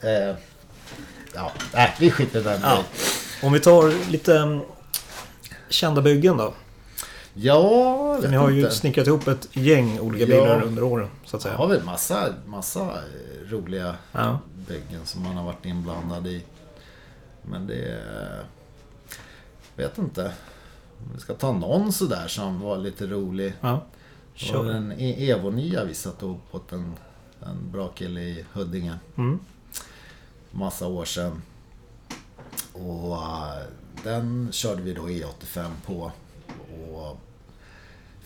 eh, 0.00 0.36
ja, 1.34 1.52
nej, 1.74 1.94
vi 2.00 2.10
skiter 2.10 2.40
i 2.40 2.42
den. 2.42 2.60
Ja. 2.62 2.84
Om 3.42 3.52
vi 3.52 3.60
tar 3.60 4.10
lite 4.10 4.38
mm, 4.38 4.60
kända 5.68 6.02
byggen 6.02 6.36
då. 6.36 6.54
Ja, 7.38 8.18
jag 8.22 8.30
ni 8.30 8.36
har 8.36 8.50
ju 8.50 8.60
inte. 8.60 8.74
snickrat 8.74 9.06
ihop 9.06 9.28
ett 9.28 9.48
gäng 9.56 10.00
olika 10.00 10.24
Ja. 10.24 10.40
bilar 10.42 10.62
under 10.62 10.82
åren. 10.82 11.08
Så 11.24 11.36
att 11.36 11.42
säga. 11.42 11.56
har 11.56 11.66
väl 11.68 11.82
massa, 11.84 12.34
massa 12.46 12.80
eh, 12.80 13.50
roliga 13.50 13.94
Ja. 14.12 14.38
byggen 14.68 15.06
som 15.06 15.22
man 15.22 15.36
har 15.36 15.44
varit 15.44 15.64
inblandad 15.66 16.26
i. 16.26 16.44
Men 17.42 17.66
det... 17.66 17.74
är- 17.88 18.44
Vet 19.76 19.98
inte. 19.98 20.32
Vi 21.14 21.20
ska 21.20 21.34
ta 21.34 21.52
någon 21.52 21.92
sådär 21.92 22.28
som 22.28 22.60
var 22.60 22.76
lite 22.78 23.06
rolig. 23.06 23.52
Ja. 23.60 23.70
Var 23.70 23.82
Kör. 24.34 24.70
en 24.70 24.92
E- 24.92 25.30
Evo 25.30 25.50
9 25.50 25.84
vi 25.84 25.94
satte 25.94 26.24
ihop 26.24 26.42
åt 26.54 26.72
en, 26.72 26.92
en 27.46 27.70
bra 27.72 27.88
kille 27.88 28.20
i 28.20 28.44
Huddinge. 28.52 28.94
Mm. 29.16 29.38
Massa 30.50 30.86
år 30.86 31.04
sedan. 31.04 31.42
Och 32.72 33.14
eh, 33.16 33.62
den 34.04 34.48
körde 34.52 34.82
vi 34.82 34.92
då 34.94 35.02
E85 35.08 35.70
på. 35.86 36.12
Och 36.94 37.18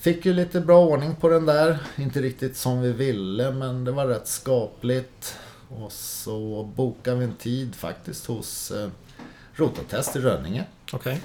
fick 0.01 0.27
ju 0.27 0.33
lite 0.33 0.61
bra 0.61 0.85
ordning 0.87 1.15
på 1.17 1.29
den 1.29 1.47
där. 1.47 1.79
Inte 1.97 2.21
riktigt 2.23 2.57
som 2.57 2.81
vi 2.81 2.93
ville 2.93 3.51
men 3.51 3.85
det 3.85 3.93
var 3.93 4.07
rätt 4.07 4.29
skapligt. 4.29 5.37
Och 5.69 5.93
så 5.93 6.65
bokade 6.77 7.17
vi 7.17 7.25
en 7.25 7.35
tid 7.35 7.75
faktiskt 7.75 8.27
hos 8.27 8.71
eh, 8.71 8.89
Rototest 9.55 10.17
i 10.17 10.19
Rönninge. 10.19 10.65
Okej. 10.93 11.21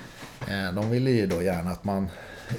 Eh, 0.48 0.74
De 0.76 0.90
ville 0.90 1.12
ju 1.12 1.28
då 1.28 1.42
gärna 1.42 1.72
att 1.72 1.84
man 1.84 2.04
eh, 2.50 2.56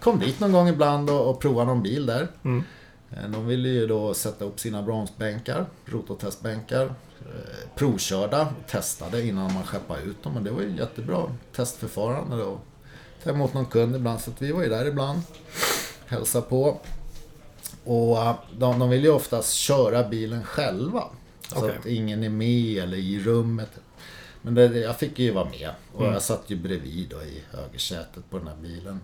kom 0.00 0.18
dit 0.18 0.40
någon 0.40 0.52
gång 0.52 0.68
ibland 0.68 1.10
och, 1.10 1.30
och 1.30 1.40
provade 1.40 1.66
någon 1.66 1.82
bil 1.82 2.06
där. 2.06 2.28
Mm. 2.44 2.64
Eh, 3.10 3.28
De 3.30 3.46
ville 3.46 3.68
ju 3.68 3.86
då 3.86 4.14
sätta 4.14 4.44
upp 4.44 4.60
sina 4.60 4.82
bromsbänkar, 4.82 5.66
rototestbänkar, 5.84 6.84
eh, 7.20 7.68
provkörda 7.76 8.42
och 8.42 8.70
testade 8.70 9.26
innan 9.26 9.54
man 9.54 9.64
skeppade 9.64 10.02
ut 10.02 10.22
dem. 10.22 10.34
Men 10.34 10.44
det 10.44 10.50
var 10.50 10.62
ju 10.62 10.76
jättebra 10.76 11.22
testförfarande 11.56 12.36
då. 12.36 12.58
Ta 13.24 13.30
emot 13.30 13.54
någon 13.54 13.66
kund 13.66 13.96
ibland, 13.96 14.20
så 14.20 14.30
att 14.30 14.42
vi 14.42 14.52
var 14.52 14.62
ju 14.62 14.68
där 14.68 14.86
ibland. 14.86 15.22
Hälsa 16.06 16.40
på. 16.42 16.80
Och 17.84 18.18
eh, 18.18 18.34
de, 18.58 18.78
de 18.78 18.90
vill 18.90 19.02
ju 19.04 19.10
oftast 19.10 19.52
köra 19.54 20.08
bilen 20.08 20.44
själva. 20.44 21.04
Så 21.48 21.58
Okej. 21.58 21.76
att 21.78 21.86
ingen 21.86 22.22
är 22.24 22.28
med 22.28 22.82
eller 22.82 22.96
i 22.96 23.20
rummet. 23.20 23.70
Men 24.42 24.54
det, 24.54 24.64
jag 24.78 24.98
fick 24.98 25.18
ju 25.18 25.30
vara 25.32 25.44
med. 25.44 25.70
Och 25.94 26.00
Mm. 26.00 26.12
jag 26.12 26.22
satt 26.22 26.42
ju 26.46 26.56
bredvid 26.56 27.08
då 27.08 27.22
i 27.22 27.42
högersätet 27.50 28.30
på 28.30 28.38
den 28.38 28.46
här 28.48 28.56
bilen. 28.56 29.00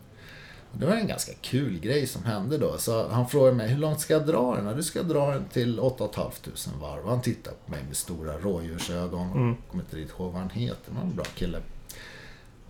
Det 0.72 0.86
var 0.86 0.92
en 0.94 1.06
ganska 1.06 1.32
kul 1.40 1.78
grej 1.80 2.06
som 2.06 2.24
hände 2.24 2.58
då. 2.58 2.78
Så 2.78 3.08
han 3.08 3.28
frågade 3.28 3.56
mig, 3.56 3.68
hur 3.68 3.78
långt 3.78 4.00
ska 4.00 4.14
jag 4.14 4.26
dra 4.26 4.54
den? 4.56 4.66
"Ja, 4.66 4.72
Du 4.72 4.82
ska 4.82 5.02
dra 5.02 5.30
den 5.30 5.44
till 5.44 5.80
8 5.80 6.08
500 6.14 6.32
varv. 6.80 7.08
Han 7.08 7.22
tittade 7.22 7.56
på 7.64 7.70
mig 7.70 7.80
med 7.88 7.96
stora 7.96 8.38
rådjursögon. 8.38 9.32
Mm. 9.32 9.56
Kommer 9.70 9.84
inte 9.84 9.96
riktigt 9.96 10.18
ihåg 10.18 10.32
vad 10.32 10.40
han 10.40 10.50
heter, 10.50 10.76
men 10.86 10.96
han 10.96 11.04
var 11.04 11.10
en 11.10 11.16
bra 11.16 11.24
kille. 11.24 11.58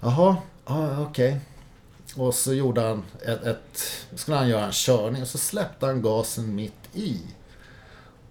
Jaha, 0.00 0.36
okej. 1.08 1.40
Och 2.16 2.34
så 2.34 2.54
gjorde 2.54 2.80
han 2.80 3.02
ett, 3.26 3.44
ett... 3.44 3.82
skulle 4.14 4.36
han 4.36 4.48
göra 4.48 4.64
en 4.64 4.72
körning 4.72 5.22
och 5.22 5.28
så 5.28 5.38
släppte 5.38 5.86
han 5.86 6.02
gasen 6.02 6.54
mitt 6.54 6.88
i. 6.94 7.20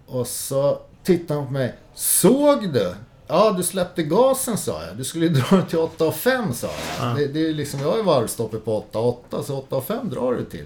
Och 0.05 0.27
så 0.27 0.81
tittade 1.03 1.39
han 1.39 1.47
på 1.47 1.53
mig. 1.53 1.75
Såg 1.93 2.73
du? 2.73 2.95
Ja, 3.27 3.51
du 3.57 3.63
släppte 3.63 4.03
gasen 4.03 4.57
sa 4.57 4.85
jag. 4.85 4.97
Du 4.97 5.03
skulle 5.03 5.25
ju 5.25 5.31
dra 5.31 5.55
den 5.55 5.67
till 5.67 5.79
8 5.79 6.11
5 6.11 6.53
sa 6.53 6.67
jag. 6.67 7.09
Ja. 7.09 7.13
Det, 7.13 7.27
det 7.27 7.49
är 7.49 7.53
liksom, 7.53 7.79
jag 7.79 7.89
har 7.91 7.97
ju 7.97 8.03
varvstoppet 8.03 8.65
på 8.65 8.77
8 8.77 8.99
8 8.99 9.43
så 9.43 9.57
8 9.57 9.81
5 9.81 10.09
drar 10.09 10.33
du 10.33 10.45
till. 10.45 10.65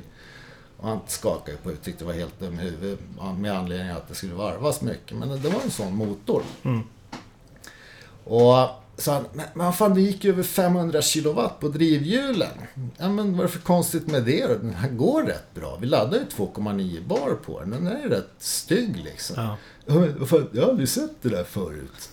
Och 0.77 0.87
han 0.87 0.99
skakade 1.07 1.57
på 1.57 1.69
huvudet, 1.69 1.85
tyckte 1.85 2.03
det 2.03 2.07
var 2.07 2.13
helt 2.13 2.39
dum 2.39 2.59
i 2.59 2.63
huvudet 2.63 2.99
med 3.37 3.57
anledning 3.57 3.89
att 3.89 4.07
det 4.07 4.15
skulle 4.15 4.33
varvas 4.33 4.81
mycket. 4.81 5.17
Men 5.17 5.41
det 5.41 5.49
var 5.49 5.61
en 5.61 5.71
sån 5.71 5.95
motor. 5.95 6.43
Mm. 6.63 6.81
Och 8.23 8.80
så 8.97 9.11
han, 9.11 9.25
men, 9.33 9.45
men 9.53 9.73
fan 9.73 9.93
det 9.93 10.01
gick 10.01 10.23
ju 10.23 10.29
över 10.29 10.43
500 10.43 11.01
kilowatt 11.01 11.59
på 11.59 11.67
drivhjulen. 11.67 12.49
Ja 12.97 13.09
men 13.09 13.31
vad 13.31 13.39
är 13.39 13.43
det 13.43 13.53
för 13.53 13.59
konstigt 13.59 14.07
med 14.07 14.23
det 14.23 14.47
då? 14.47 14.53
Den 14.53 14.73
här 14.73 14.89
går 14.89 15.23
rätt 15.23 15.53
bra. 15.53 15.77
Vi 15.81 15.87
laddar 15.87 16.17
ju 16.17 16.25
2,9 16.25 17.07
bar 17.07 17.37
på 17.45 17.59
den. 17.59 17.69
Den 17.71 17.87
är 17.87 18.09
rätt 18.09 18.29
stygg 18.39 18.97
liksom. 18.97 19.35
Ja. 19.37 19.57
Ja, 19.85 19.93
men 19.93 20.19
vad 20.19 20.29
fan, 20.29 20.49
Jag 20.53 20.61
har 20.61 20.69
aldrig 20.69 20.89
sett 20.89 21.11
det 21.21 21.29
där 21.29 21.43
förut. 21.43 22.09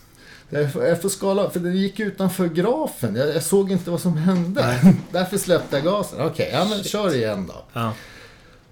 Jag 0.51 0.73
får, 0.73 0.85
jag 0.85 1.03
får 1.03 1.09
skala, 1.09 1.51
för 1.51 1.61
den 1.61 1.77
gick 1.77 2.01
utanför 2.01 2.49
grafen. 2.49 3.17
Jag, 3.17 3.29
jag 3.29 3.43
såg 3.43 3.73
inte 3.73 3.91
vad 3.91 4.01
som 4.01 4.17
hände. 4.17 4.95
Därför 5.13 5.39
släppte 5.39 5.77
jag 5.77 5.85
gasen. 5.85 6.27
Okej, 6.27 6.51
ja 6.53 6.65
men 6.65 6.85
kör 6.85 7.15
igen 7.15 7.47
då. 7.47 7.65
Ja. 7.73 7.93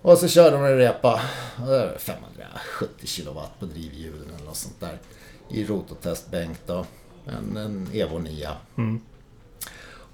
Och 0.02 0.18
så 0.18 0.28
körde 0.28 0.56
de 0.56 0.64
en 0.64 0.76
repa. 0.76 1.20
Och 1.56 1.66
det 1.66 1.76
är 1.76 1.98
570 1.98 3.06
kilowatt 3.06 3.60
på 3.60 3.66
drivhjulen 3.66 4.30
eller 4.36 4.46
något 4.46 4.56
sånt 4.56 4.80
där. 4.80 4.98
I 5.50 5.64
rototestbänk 5.64 6.58
då. 6.66 6.86
En, 7.26 7.56
en 7.56 7.88
Evo 7.92 8.18
9. 8.18 8.48
Mm. 8.76 9.00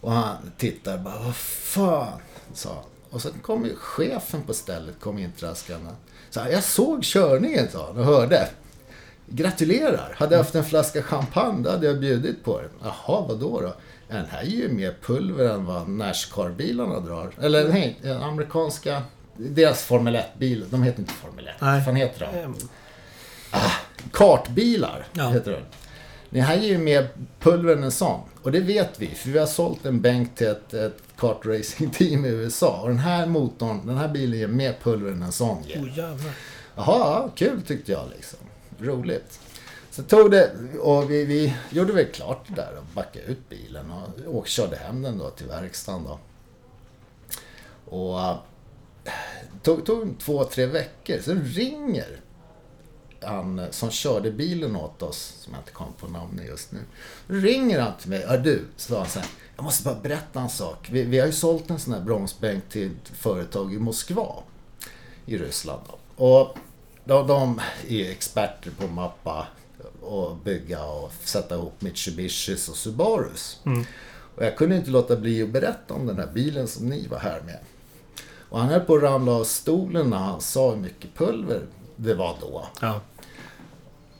Och 0.00 0.12
han 0.12 0.36
tittar 0.58 0.98
bara, 0.98 1.18
vad 1.18 1.36
fan, 1.36 2.18
sa 2.54 2.68
han. 2.74 2.84
Och 3.10 3.22
sen 3.22 3.32
kom 3.42 3.64
ju 3.64 3.74
chefen 3.76 4.42
på 4.42 4.54
stället, 4.54 5.00
kom 5.00 5.18
in 5.18 5.32
traskande. 5.32 5.90
Så 6.30 6.40
här, 6.40 6.50
jag 6.50 6.64
såg 6.64 7.04
körningen, 7.04 7.68
sa 7.72 7.86
han 7.86 7.98
och 7.98 8.04
hörde. 8.04 8.48
Gratulerar! 9.26 10.14
Hade 10.16 10.34
jag 10.34 10.38
haft 10.42 10.54
en 10.54 10.64
flaska 10.64 11.02
champagne, 11.02 11.62
då 11.64 11.70
hade 11.70 11.86
jag 11.86 12.00
bjudit 12.00 12.44
på 12.44 12.60
den. 12.60 12.70
Jaha, 12.82 13.24
vad 13.28 13.40
då? 13.40 13.74
Den 14.08 14.26
här 14.26 14.40
är 14.42 14.46
ju 14.46 14.68
mer 14.68 14.96
pulver 15.02 15.48
än 15.48 15.64
vad 15.64 15.88
Nascar-bilarna 15.88 17.00
drar. 17.00 17.30
Eller 17.40 17.68
nej, 17.68 17.98
den 18.02 18.22
amerikanska... 18.22 19.02
Deras 19.36 19.82
Formel 19.82 20.16
1-bil. 20.16 20.66
De 20.70 20.82
heter 20.82 21.00
inte 21.00 21.12
Formel 21.12 21.48
1. 21.48 21.54
Nej. 21.60 21.74
Vad 21.74 21.84
fan 21.84 21.96
heter 21.96 22.28
de? 22.32 22.38
Ehm, 22.38 22.54
Kartbilar 24.12 25.06
Ja. 25.12 25.28
heter 25.28 25.50
det. 25.50 25.62
Det 26.32 26.40
här 26.40 26.56
ger 26.56 26.68
ju 26.68 26.78
mer 26.78 27.08
pulver 27.40 27.76
än 27.76 27.82
en 27.82 27.92
sån. 27.92 28.20
Och 28.42 28.52
det 28.52 28.60
vet 28.60 29.00
vi, 29.00 29.06
för 29.06 29.30
vi 29.30 29.38
har 29.38 29.46
sålt 29.46 29.86
en 29.86 30.00
bänk 30.00 30.34
till 30.34 30.46
ett, 30.46 30.74
ett 30.74 31.02
kartracingteam 31.16 32.24
i 32.24 32.28
USA. 32.28 32.80
Och 32.82 32.88
den 32.88 32.98
här 32.98 33.26
motorn, 33.26 33.86
den 33.86 33.96
här 33.96 34.08
bilen 34.08 34.38
ger 34.38 34.46
mer 34.46 34.76
pulver 34.82 35.12
än 35.12 35.22
en 35.22 35.32
sån 35.32 35.62
ger. 35.62 35.78
oh, 35.78 35.98
jävlar. 35.98 36.32
Jaha, 36.76 36.98
ja, 36.98 37.30
kul 37.34 37.62
tyckte 37.62 37.92
jag 37.92 38.08
liksom. 38.16 38.38
Roligt. 38.78 39.40
Så 39.90 40.02
tog 40.02 40.30
det, 40.30 40.50
och 40.80 41.10
vi, 41.10 41.24
vi 41.24 41.54
gjorde 41.70 41.92
väl 41.92 42.06
klart 42.06 42.44
det 42.48 42.54
där 42.54 42.76
och 42.78 42.84
backade 42.94 43.24
ut 43.24 43.48
bilen 43.48 43.90
och, 43.90 44.36
och 44.36 44.46
körde 44.46 44.76
hem 44.76 45.02
den 45.02 45.18
då 45.18 45.30
till 45.30 45.46
verkstaden 45.46 46.04
då. 46.04 46.18
Och 47.96 48.20
äh, 48.20 48.36
tog, 49.62 49.86
tog 49.86 50.18
två, 50.18 50.44
tre 50.44 50.66
veckor. 50.66 51.18
Sen 51.22 51.44
ringer 51.44 52.20
han 53.24 53.58
eh, 53.58 53.70
som 53.70 53.90
körde 53.90 54.30
bilen 54.30 54.76
åt 54.76 55.02
oss, 55.02 55.36
som 55.40 55.52
jag 55.52 55.60
inte 55.60 55.72
kommer 55.72 55.92
på 55.92 56.08
namnet 56.08 56.46
just 56.46 56.72
nu. 56.72 56.80
Ringer 57.26 57.80
han 57.80 57.92
till 58.00 58.10
mig. 58.10 58.24
Ja 58.28 58.36
du, 58.36 58.64
sa 58.76 58.98
han 58.98 59.06
sen. 59.06 59.22
Jag 59.56 59.64
måste 59.64 59.84
bara 59.84 60.00
berätta 60.00 60.40
en 60.40 60.48
sak. 60.48 60.88
Vi, 60.90 61.02
vi 61.02 61.18
har 61.18 61.26
ju 61.26 61.32
sålt 61.32 61.70
en 61.70 61.78
sån 61.78 61.94
här 61.94 62.00
bromsbänk 62.00 62.68
till 62.68 62.86
ett 62.86 63.08
företag 63.08 63.74
i 63.74 63.78
Moskva. 63.78 64.34
I 65.26 65.38
Ryssland. 65.38 65.80
Då. 65.86 66.24
Och 66.24 66.56
de, 67.04 67.26
de 67.26 67.60
är 67.88 68.10
experter 68.10 68.70
på 68.70 68.84
att 68.84 68.92
mappa 68.92 69.46
och 70.00 70.36
bygga 70.36 70.84
och 70.84 71.12
sätta 71.24 71.54
ihop 71.54 71.80
Mitsubishis 71.80 72.68
och 72.68 72.76
Subarus. 72.76 73.60
Och 74.36 74.44
jag 74.44 74.56
kunde 74.56 74.76
inte 74.76 74.90
låta 74.90 75.16
bli 75.16 75.42
att 75.42 75.48
berätta 75.48 75.94
om 75.94 76.06
den 76.06 76.18
här 76.18 76.30
bilen 76.34 76.68
som 76.68 76.88
ni 76.88 77.06
var 77.06 77.18
här 77.18 77.40
med. 77.40 77.58
Och 78.48 78.58
han 78.58 78.68
höll 78.68 78.80
på 78.80 78.94
att 78.94 79.02
ramla 79.02 79.32
av 79.32 79.44
stolen 79.44 80.10
när 80.10 80.16
han 80.16 80.40
sa 80.40 80.70
hur 80.70 80.76
mycket 80.76 81.14
pulver 81.14 81.66
det 81.96 82.14
var 82.14 82.36
då. 82.40 82.66
Ja. 82.80 83.00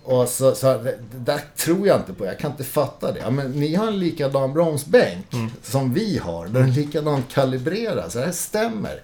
Och 0.05 0.29
så, 0.29 0.55
så 0.55 0.67
det 0.67 0.99
där 1.13 1.41
tror 1.57 1.87
jag 1.87 2.01
inte 2.01 2.13
på. 2.13 2.27
Jag 2.27 2.39
kan 2.39 2.51
inte 2.51 2.65
fatta 2.65 3.13
det. 3.13 3.19
Ja, 3.21 3.31
men 3.31 3.51
ni 3.51 3.75
har 3.75 3.87
en 3.87 3.99
likadan 3.99 4.53
bromsbänk 4.53 5.27
som 5.63 5.95
vi 5.95 6.19
har. 6.19 6.47
Den 6.47 6.63
är 6.63 6.69
likadant 6.73 7.33
kalibrerad. 7.33 8.13
Så 8.13 8.19
det 8.19 8.25
här 8.25 8.33
stämmer. 8.33 9.03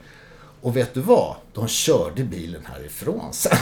Och 0.61 0.77
vet 0.77 0.95
du 0.95 1.01
vad? 1.01 1.37
De 1.53 1.69
körde 1.69 2.25
bilen 2.25 2.67
härifrån 2.73 3.33
sen. 3.33 3.57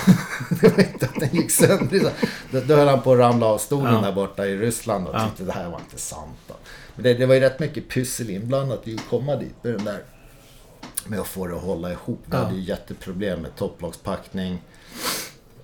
det 0.60 0.68
var 0.76 0.80
inte 0.84 1.06
att 1.06 1.20
den 1.20 1.28
gick 1.34 1.50
sönder. 1.50 2.12
Då, 2.50 2.60
då 2.60 2.74
höll 2.76 2.88
han 2.88 3.02
på 3.02 3.12
att 3.12 3.18
ramla 3.18 3.46
av 3.46 3.58
stolen 3.58 3.94
Ja. 3.94 4.00
där 4.00 4.12
borta 4.12 4.46
i 4.46 4.56
Ryssland 4.58 5.06
och 5.08 5.14
Ja. 5.14 5.24
tyckte 5.28 5.44
det 5.44 5.52
här 5.52 5.68
var 5.68 5.78
inte 5.78 5.98
sant. 5.98 6.38
Då. 6.48 6.54
Men 6.94 7.02
det, 7.04 7.14
det 7.14 7.26
var 7.26 7.34
ju 7.34 7.40
rätt 7.40 7.60
mycket 7.60 7.88
pyssel 7.88 8.30
inblandat 8.30 8.88
i 8.88 8.94
att 8.94 9.08
komma 9.10 9.36
dit 9.36 9.54
med 9.62 9.72
den 9.72 9.84
där. 9.84 10.02
Med 11.06 11.20
att 11.20 11.26
få 11.26 11.46
det 11.46 11.56
att 11.56 11.62
hålla 11.62 11.92
ihop. 11.92 12.20
Vi 12.26 12.36
Ja. 12.36 12.42
hade 12.44 12.54
ju 12.56 12.62
jätteproblem 12.62 13.40
med 13.42 13.56
topplockspackning. 13.56 14.62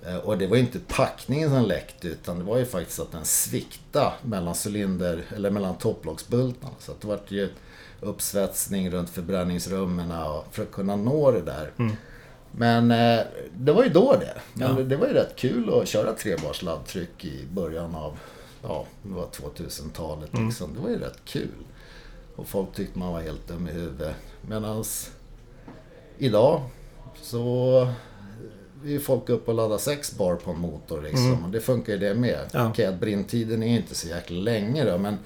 Eh, 0.07 0.15
Och 0.17 0.37
det 0.37 0.47
var 0.47 0.57
inte 0.57 0.79
packningen 0.79 1.49
som 1.49 1.61
läckte 1.65 2.07
utan 2.07 2.37
det 2.39 2.43
var 2.45 2.57
ju 2.57 2.65
faktiskt 2.65 2.99
att 2.99 3.11
den 3.11 3.25
sviktade 3.25 4.11
mellan 4.21 4.55
cylinder 4.65 5.23
eller 5.35 5.51
mellan 5.51 5.75
topplocksbultarna. 5.75 6.73
Så 6.79 6.91
att 6.91 7.01
det 7.01 7.07
var 7.07 7.19
ju 7.27 7.49
uppsvetsning 8.01 8.91
runt 8.91 9.09
förbränningsrummen 9.09 10.11
och 10.11 10.45
för 10.51 10.63
att 10.63 10.71
kunna 10.71 10.95
nå 10.95 11.31
det 11.31 11.41
där. 11.41 11.71
Men 12.51 12.91
eh, 12.91 13.19
det 13.57 13.71
var 13.71 13.83
ju 13.83 13.89
då 13.89 14.15
det. 14.19 14.41
Men 14.53 14.77
Ja. 14.77 14.83
det, 14.83 14.95
var 14.97 15.07
ju 15.07 15.13
rätt 15.13 15.35
kul 15.35 15.73
att 15.81 15.87
köra 15.87 16.13
trebars 16.13 16.61
laddtryck 16.61 17.25
i 17.25 17.45
början 17.51 17.95
av 17.95 18.19
ja, 18.63 18.85
det 19.03 19.13
var 19.13 19.25
2000-talet. 19.25 20.29
Liksom. 20.33 20.73
Det 20.73 20.79
var 20.79 20.89
ju 20.89 20.99
rätt 20.99 21.19
kul. 21.25 21.49
Och 22.35 22.47
folk 22.47 22.73
tyckte 22.73 22.99
man 22.99 23.13
var 23.13 23.21
helt 23.21 23.47
dum 23.47 23.67
i 23.67 23.71
huvudet. 23.71 24.15
Medan 24.41 24.83
idag 26.17 26.61
så 27.21 27.87
är 28.85 28.89
ju 28.89 28.99
folk 28.99 29.29
upp 29.29 29.47
och 29.47 29.53
laddar 29.53 29.77
6 29.77 30.17
bar 30.17 30.35
på 30.35 30.51
en 30.51 30.59
motor 30.59 31.01
liksom. 31.01 31.43
Och 31.45 31.51
det 31.51 31.61
funkar 31.61 31.93
ju 31.93 31.99
det 31.99 32.15
med. 32.15 32.39
Ja. 32.51 32.69
Okej, 32.69 32.85
att 32.85 32.99
brinntiden 32.99 33.63
är 33.63 33.77
inte 33.77 33.95
så 33.95 34.07
jäkla 34.07 34.37
länge 34.37 34.83
då, 34.85 34.97
men 34.97 35.17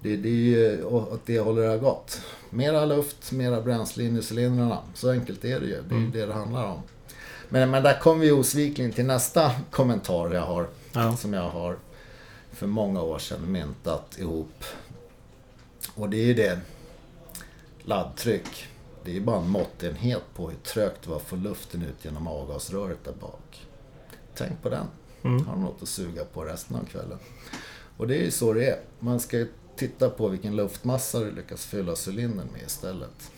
det, 0.00 0.16
det 0.16 0.28
är 0.28 0.32
ju 0.32 0.84
åt 0.84 1.26
det 1.26 1.38
håller 1.38 1.62
det 1.62 1.68
har 1.68 1.78
gått. 1.78 2.20
Mera 2.50 2.84
luft, 2.84 3.32
mera 3.32 3.60
bränsle 3.60 4.04
in 4.04 4.18
i 4.18 4.22
cylindrarna. 4.30 4.78
Så 4.94 5.10
enkelt 5.10 5.44
är 5.44 5.60
det 5.60 5.66
ju. 5.66 5.82
Det 5.88 5.94
är 5.94 5.98
ju 5.98 6.10
det 6.10 6.26
det 6.26 6.32
handlar 6.32 6.66
om. 6.66 6.82
Men, 7.48 7.70
men 7.70 7.82
där 7.82 8.00
kommer 8.00 8.24
vi 8.24 8.30
osvikligen 8.30 8.92
till 8.92 9.04
nästa 9.04 9.50
kommentar 9.70 10.34
jag 10.34 10.42
har. 10.42 10.68
Ja. 10.92 11.16
Som 11.16 11.32
jag 11.32 11.48
har 11.48 11.76
för 12.52 12.66
många 12.66 13.02
år 13.02 13.18
sedan 13.18 13.52
myntat 13.52 14.18
ihop. 14.18 14.64
Och 15.94 16.08
det 16.08 16.16
är 16.16 16.24
ju 16.24 16.34
det. 16.34 16.58
Laddtryck. 17.82 18.68
Det 19.04 19.16
är 19.16 19.20
bara 19.20 19.40
en 19.40 19.48
måttenhet 19.48 20.22
på 20.34 20.48
hur 20.50 20.56
trögt 20.56 21.02
det 21.02 21.10
var 21.10 21.16
att 21.16 21.22
få 21.22 21.36
luften 21.36 21.82
ut 21.82 22.04
genom 22.04 22.26
avgasröret 22.26 23.04
där 23.04 23.12
bak. 23.12 23.66
Tänk 24.34 24.62
på 24.62 24.68
den. 24.68 24.86
Mm. 25.22 25.46
Har 25.46 25.54
du 25.56 25.60
något 25.60 25.82
att 25.82 25.88
suga 25.88 26.24
på 26.24 26.44
resten 26.44 26.76
av 26.76 26.84
kvällen. 26.84 27.18
Och 27.96 28.08
det 28.08 28.16
är 28.16 28.22
ju 28.24 28.30
så 28.30 28.52
det 28.52 28.66
är. 28.70 28.80
Man 28.98 29.20
ska 29.20 29.38
ju 29.38 29.48
titta 29.76 30.10
på 30.10 30.28
vilken 30.28 30.56
luftmassa 30.56 31.20
du 31.20 31.30
lyckas 31.30 31.64
fylla 31.64 31.94
cylindern 32.06 32.48
med 32.52 32.62
istället. 32.66 33.30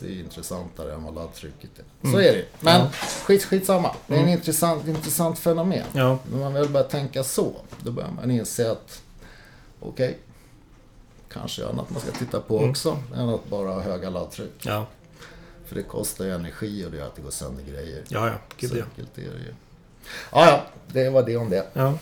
Det 0.00 0.06
är 0.06 0.10
ju 0.10 0.20
intressantare 0.20 0.94
än 0.94 1.04
vad 1.04 1.14
laddtrycket 1.14 1.70
är. 1.78 2.10
Så 2.10 2.18
är 2.18 2.22
det 2.32 2.36
ju. 2.38 2.44
Men 2.60 2.80
Ja. 2.80 2.90
skit, 3.24 3.44
skitsamma. 3.44 3.94
Det 4.06 4.14
är 4.14 4.22
en 4.22 4.28
intressant, 4.28 4.86
intressant 4.86 5.38
fenomen. 5.38 5.84
Ja. 5.92 6.18
När 6.32 6.38
man 6.38 6.52
väl 6.54 6.68
börjar 6.68 6.88
tänka 6.88 7.24
så, 7.24 7.52
då 7.82 7.92
börjar 7.92 8.10
man 8.10 8.30
inse 8.30 8.70
att 8.70 9.02
okej, 9.80 10.18
kanske 11.34 11.66
annat 11.66 11.90
man 11.90 12.00
ska 12.00 12.10
titta 12.12 12.40
på 12.40 12.58
också 12.58 12.98
än 13.14 13.28
att 13.28 13.48
bara 13.48 13.70
ha 13.70 13.80
höga 13.80 14.10
laddtryck. 14.10 14.52
Ja. 14.62 14.86
För 15.66 15.74
det 15.74 15.82
kostar 15.82 16.24
ju 16.24 16.34
energi 16.34 16.86
och 16.86 16.90
det 16.90 16.96
gör 16.96 17.06
att 17.06 17.16
det 17.16 17.22
går 17.22 17.30
sönder 17.30 17.64
grejer. 17.64 18.02
Ja, 18.08 18.26
ja. 18.26 18.34
Gud 18.56 18.70
så 18.70 18.76
ja. 18.76 18.84
enkelt 18.84 19.18
är 19.18 19.22
det 19.22 19.44
ju. 19.44 19.54
Ja, 20.32 20.46
ja, 20.46 20.64
det 20.92 21.10
var 21.10 21.22
det 21.22 21.36
om 21.36 21.50
det. 21.50 21.66
ja. 21.72 21.98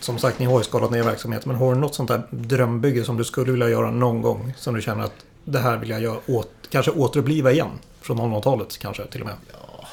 Som 0.00 0.18
sagt, 0.18 0.38
ni 0.38 0.46
har 0.46 0.58
ju 0.58 0.64
skalat 0.64 0.90
ner 0.90 1.02
verksamheten. 1.02 1.52
Men 1.52 1.60
har 1.60 1.74
du 1.74 1.80
något 1.80 1.94
sånt 1.94 2.08
där 2.08 2.22
drömbygge 2.30 3.04
som 3.04 3.16
du 3.16 3.24
skulle 3.24 3.52
vilja 3.52 3.68
göra 3.68 3.90
någon 3.90 4.22
gång? 4.22 4.54
Som 4.56 4.74
du 4.74 4.82
känner 4.82 5.04
att 5.04 5.24
det 5.44 5.58
här 5.58 5.76
vill 5.76 5.90
jag 5.90 6.00
göra 6.00 6.18
åt, 6.26 6.50
kanske 6.70 6.90
återuppliva 6.90 7.52
igen? 7.52 7.70
Från 8.00 8.18
00-talet 8.20 8.78
kanske 8.78 9.06
till 9.06 9.20
och 9.20 9.26
med. 9.26 9.36
Ja, 9.52 9.86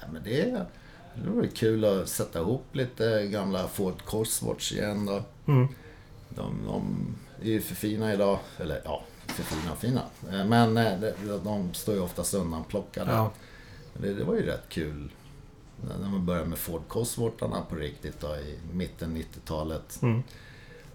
nej, 0.00 0.08
men 0.12 0.22
det, 0.22 0.66
det 1.24 1.30
vore 1.30 1.48
kul 1.48 1.84
att 1.84 2.08
sätta 2.08 2.40
ihop 2.40 2.64
lite 2.72 3.26
gamla 3.26 3.68
Ford 3.68 4.02
Cosworths 4.04 4.72
igen 4.72 5.06
då. 5.06 5.22
Mm. 5.46 5.68
De, 6.28 6.66
de 6.66 7.14
är 7.42 7.50
ju 7.50 7.60
för 7.60 7.74
fina 7.74 8.12
idag. 8.12 8.38
Eller 8.58 8.80
ja, 8.84 9.02
för 9.26 9.42
fina 9.42 9.72
och 9.72 9.78
fina. 9.78 10.02
Eh, 10.32 10.44
Men 10.44 10.76
eh, 10.76 11.00
de, 11.00 11.40
de 11.44 11.74
står 11.74 11.94
ju 11.94 12.00
oftast 12.00 12.34
undanplockade. 12.34 13.12
Ja. 13.12 13.32
Det, 13.98 14.14
det 14.14 14.24
var 14.24 14.34
ju 14.34 14.46
rätt 14.46 14.68
kul. 14.68 15.10
När 16.00 16.08
man 16.08 16.26
började 16.26 16.48
med 16.48 16.58
Ford 16.58 16.82
Coswortharna 16.88 17.62
på 17.70 17.76
riktigt 17.76 18.20
då, 18.20 18.36
i 18.36 18.58
mitten 18.72 19.16
90-talet. 19.16 20.02
Mm. 20.02 20.22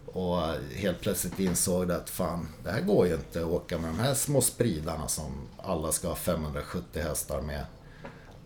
Och 0.06 0.44
eh, 0.44 0.56
helt 0.76 1.02
plötsligt 1.02 1.40
insåg 1.40 1.92
att 1.92 2.10
fan, 2.10 2.48
det 2.64 2.72
här 2.72 2.82
går 2.82 3.08
ju 3.08 3.14
inte 3.14 3.40
att 3.42 3.48
åka 3.48 3.78
med 3.78 3.90
de 3.90 4.00
här 4.00 4.14
små 4.14 4.42
spridarna 4.42 5.08
som 5.08 5.32
alla 5.58 5.92
ska 5.92 6.08
ha 6.08 6.16
570 6.16 7.02
hästar 7.02 7.42
med. 7.42 7.66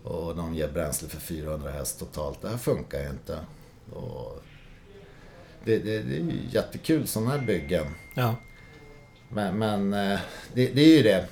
Och 0.04 0.36
de 0.36 0.54
ger 0.54 0.68
bränsle 0.68 1.08
för 1.08 1.20
400 1.20 1.70
häst 1.70 1.98
totalt. 1.98 2.42
Det 2.42 2.48
här 2.48 2.56
funkar 2.56 3.00
ju 3.02 3.08
inte. 3.10 3.38
Och 3.92 4.42
det, 5.64 5.78
det, 5.78 5.98
det 6.02 6.14
är 6.16 6.20
ju 6.20 6.38
jättekul 6.50 7.06
sådana 7.06 7.30
här 7.30 7.38
byggen. 7.38 7.86
Ja. 8.14 8.34
Men, 9.28 9.58
men 9.58 9.92
eh, 10.12 10.20
det, 10.54 10.66
det 10.66 10.80
är 10.82 10.96
ju 10.96 11.02
det. 11.02 11.26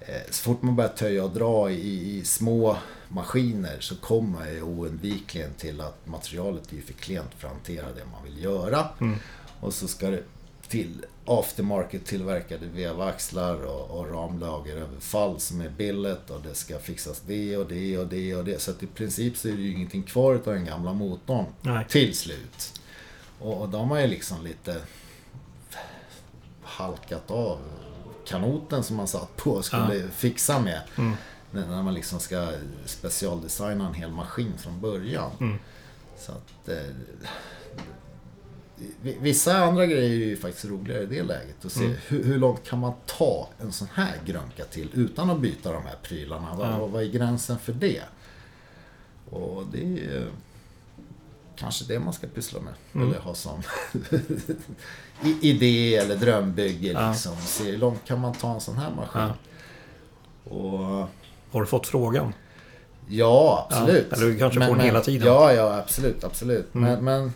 Eh, 0.00 0.22
Så 0.30 0.42
fort 0.42 0.62
man 0.62 0.76
börjar 0.76 0.90
töja 0.90 1.24
och 1.24 1.30
dra 1.30 1.70
i, 1.70 2.16
i 2.18 2.24
små 2.24 2.76
maskiner 3.08 3.76
så 3.80 3.96
kommer 3.96 4.38
man 4.38 4.54
ju 4.54 4.62
oundvikligen 4.62 5.54
till 5.54 5.80
att 5.80 6.06
materialet 6.06 6.72
är 6.72 6.80
för 6.80 6.92
klent 6.92 7.34
för 7.38 7.48
att 7.48 7.54
hantera 7.54 7.86
det 7.86 8.04
man 8.12 8.24
vill 8.24 8.42
göra. 8.44 8.88
Och 9.60 9.74
så 9.74 9.88
ska 9.88 10.10
det 10.10 10.22
till 10.70 11.04
aftermarket 11.24 12.04
tillverkade 12.04 12.66
vevaxlar 12.66 13.66
och, 13.66 13.90
och 13.90 14.10
ramlageröverfall 14.10 15.40
som 15.40 15.60
är 15.60 15.68
billigt 15.68 16.30
och 16.30 16.40
det 16.42 16.54
ska 16.54 16.78
fixas 16.78 17.20
det 17.26 17.56
och 17.56 17.66
det 17.66 17.98
och 17.98 18.06
det 18.06 18.34
och 18.34 18.44
det. 18.44 18.62
Så 18.62 18.70
att 18.70 18.82
i 18.82 18.86
princip 18.86 19.36
så 19.36 19.48
är 19.48 19.52
det 19.52 19.62
ju 19.62 19.72
ingenting 19.72 20.02
kvar 20.02 20.34
av 20.34 20.40
den 20.44 20.64
gamla 20.64 20.92
motorn 20.92 21.44
Nej. 21.60 21.86
till 21.88 22.16
slut. 22.16 22.80
Och, 23.38 23.60
och 23.60 23.68
de 23.68 23.90
har 23.90 23.98
ju 23.98 24.06
liksom 24.06 24.44
lite 24.44 24.76
halkat 26.62 27.30
av 27.30 27.58
kanoten 28.26 28.82
som 28.82 28.96
man 28.96 29.08
satt 29.08 29.36
på 29.36 29.50
och 29.50 29.64
skulle 29.64 30.08
fixa 30.08 30.60
med. 30.60 30.80
Mm. 30.98 31.12
När 31.50 31.82
man 31.82 31.94
liksom 31.94 32.20
ska 32.20 32.52
specialdesigna 32.84 33.86
en 33.86 33.94
hel 33.94 34.10
maskin 34.10 34.52
från 34.58 34.80
början. 34.80 35.30
Mm. 35.40 35.58
Så 36.18 36.32
att 36.32 36.68
eh, 36.68 36.76
vissa 39.02 39.56
andra 39.58 39.86
grejer 39.86 40.10
är 40.20 40.26
ju 40.26 40.36
faktiskt 40.36 40.64
roligare 40.64 41.02
i 41.02 41.06
det 41.06 41.22
läget. 41.22 41.64
Att 41.64 41.72
se 41.72 41.84
Mm. 41.84 41.96
hur, 42.08 42.24
hur 42.24 42.38
långt 42.38 42.64
kan 42.68 42.78
man 42.78 42.92
ta 43.06 43.48
en 43.60 43.72
sån 43.72 43.88
här 43.94 44.12
grönka 44.26 44.64
till 44.64 44.88
utan 44.94 45.30
att 45.30 45.40
byta 45.40 45.72
de 45.72 45.82
här 45.84 45.96
prylarna? 46.02 46.54
Vad, 46.54 46.68
Ja. 46.68 46.78
vad, 46.78 46.90
vad 46.90 47.02
är 47.02 47.06
gränsen 47.08 47.58
för 47.58 47.72
det? 47.72 48.02
Och 49.30 49.64
det 49.72 49.78
är 49.82 49.86
ju 49.88 50.26
kanske 51.56 51.84
det 51.84 51.98
man 52.00 52.12
ska 52.12 52.26
pyssla 52.26 52.60
med. 52.60 52.72
Mm. 52.94 53.08
Eller 53.08 53.20
ha 53.20 53.34
som 53.34 53.62
idé 55.40 55.96
eller 55.96 56.16
drömbygge. 56.16 56.92
Ja. 56.92 57.10
Liksom. 57.10 57.36
Se 57.36 57.64
hur 57.70 57.78
långt 57.78 58.04
kan 58.04 58.20
man 58.20 58.34
ta 58.34 58.54
en 58.54 58.60
sån 58.60 58.76
här 58.76 58.90
maskin? 58.96 59.22
Ja. 59.22 59.34
Och 60.54 60.78
Har 61.52 61.60
du 61.60 61.66
fått 61.66 61.86
frågan? 61.86 62.32
Ja, 63.08 63.66
absolut. 63.70 64.06
Ja, 64.10 64.16
eller 64.16 64.26
du 64.26 64.38
kanske 64.38 64.60
får 64.66 64.76
den 64.76 64.84
hela 64.84 65.00
tiden. 65.00 65.26
Ja, 65.26 65.52
ja, 65.52 65.76
absolut, 65.78 66.24
absolut. 66.24 66.74
Mm. 66.74 66.90
Men, 66.92 67.04
men 67.04 67.32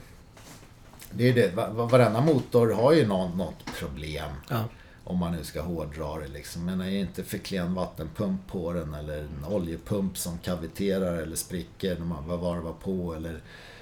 det 1.17 1.29
är 1.29 1.35
det. 1.35 1.55
Va- 1.55 1.71
va- 1.71 1.87
Varenda 1.87 2.21
motor 2.21 2.71
har 2.73 2.93
ju 2.93 3.07
någon, 3.07 3.39
något 3.39 3.65
problem. 3.79 4.31
Ja. 4.51 4.65
Om 5.05 5.19
man 5.19 5.33
nu 5.33 5.45
ska 5.45 5.63
hårdra 5.63 6.19
det 6.21 6.29
liksom. 6.29 6.65
Men 6.65 6.81
är 6.81 6.91
inte 6.91 7.25
för 7.25 7.39
klen 7.39 7.75
vattenpump 7.75 8.47
på 8.47 8.73
den 8.73 8.95
eller 8.95 9.19
en 9.19 9.45
oljepump 9.49 10.19
som 10.19 10.39
kaviterar 10.39 11.17
eller 11.23 11.37
spricker 11.37 11.99
när 11.99 12.07
man 12.07 12.27
varvar 12.29 12.73
på. 12.83 13.15
Eller 13.15 13.41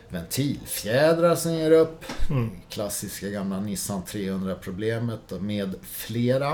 ventilfjädrar 0.08 1.34
som 1.34 1.54
ger 1.54 1.70
upp. 1.70 2.04
Mm. 2.30 2.50
Klassiska 2.68 3.28
gamla 3.28 3.60
Nissan 3.60 4.02
300-problemet 4.02 5.32
och 5.32 5.42
med 5.42 5.74
flera. 5.82 6.50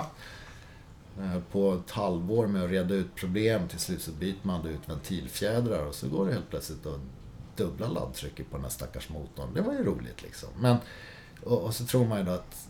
Eh, 1.19 1.41
På 1.53 1.75
ett 1.75 1.91
halvår 1.91 2.47
med 2.47 2.65
att 2.65 2.71
reda 2.71 2.95
ut 2.95 3.15
problem. 3.15 3.69
Till 3.69 3.79
slut 3.79 4.03
så 4.03 4.11
byter 4.11 4.37
man 4.43 4.67
ut 4.67 4.81
ventilfjädrar 4.89 5.85
och 5.87 5.95
så 5.95 6.09
går 6.09 6.27
det 6.27 6.33
helt 6.33 6.51
plötsligt 6.51 6.87
att 6.87 7.01
dubbla 7.59 7.89
laddtrycket 7.89 8.51
på 8.51 8.57
den 8.57 8.65
här 8.65 8.71
stackars 8.71 9.09
motorn. 9.09 9.55
Det 9.55 9.61
var 9.61 9.73
ju 9.73 9.85
roligt 9.85 10.23
liksom. 10.23 10.49
Men, 10.61 10.77
och, 11.45 11.59
och 11.59 11.75
så 11.75 11.85
tror 11.85 12.07
man 12.07 12.19
ju 12.19 12.25
då 12.25 12.31
att 12.31 12.69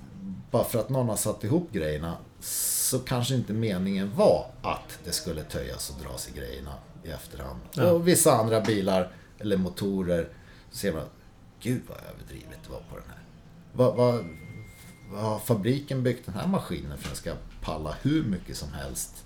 bara 0.50 0.64
för 0.64 0.78
att 0.78 0.88
någon 0.88 1.08
har 1.08 1.16
satt 1.16 1.44
ihop 1.44 1.72
grejerna 1.72 2.16
så 2.40 2.98
kanske 2.98 3.34
inte 3.34 3.52
meningen 3.52 4.12
var 4.16 4.46
att 4.62 4.98
det 5.04 5.12
skulle 5.12 5.42
töjas 5.42 5.90
och 5.90 6.02
dras 6.04 6.28
i 6.28 6.38
grejerna 6.38 6.74
i 7.04 7.08
efterhand. 7.08 7.60
Ja. 7.72 7.90
Och 7.90 8.08
vissa 8.08 8.32
andra 8.32 8.60
bilar 8.60 9.12
eller 9.38 9.56
motorer 9.56 10.28
så 10.70 10.76
ser 10.76 10.92
man 10.92 11.02
att 11.02 11.12
gud 11.60 11.82
vad 11.88 11.98
överdrivet 11.98 12.58
det 12.64 12.72
var 12.72 12.80
på 12.90 12.96
den 12.96 13.08
här. 13.08 13.22
Vad, 13.72 13.96
vad, 13.96 14.24
vad 15.10 15.22
har 15.22 15.38
fabriken 15.38 16.02
byggt 16.02 16.26
den 16.26 16.34
här 16.34 16.46
maskinen 16.46 16.98
för 16.98 17.08
att 17.08 17.14
den 17.14 17.16
ska 17.16 17.32
palla 17.62 17.94
hur 18.02 18.24
mycket 18.24 18.56
som 18.56 18.72
helst? 18.72 19.24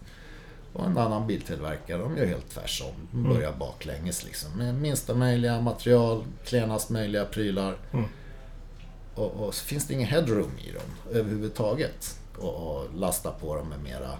Och 0.73 0.87
en 0.87 0.99
annan 0.99 1.27
biltillverkare, 1.27 1.99
de 1.99 2.17
gör 2.17 2.27
helt 2.27 2.51
tvärsom. 2.51 2.95
De 3.11 3.23
börjar 3.23 3.53
baklänges 3.53 4.25
liksom. 4.25 4.51
Med 4.59 4.75
minsta 4.75 5.15
möjliga 5.15 5.61
material, 5.61 6.25
klenast 6.45 6.91
möjliga 6.91 7.25
prylar. 7.25 7.77
Mm. 7.93 8.05
Och, 9.15 9.31
och 9.31 9.55
så 9.55 9.65
finns 9.65 9.87
det 9.87 9.95
ingen 9.95 10.09
headroom 10.09 10.59
i 10.59 10.73
dem 10.73 11.17
överhuvudtaget. 11.19 12.19
Och, 12.39 12.55
och 12.55 12.89
lasta 12.95 13.31
på 13.31 13.57
dem 13.57 13.69
med 13.69 13.83
mera 13.83 14.11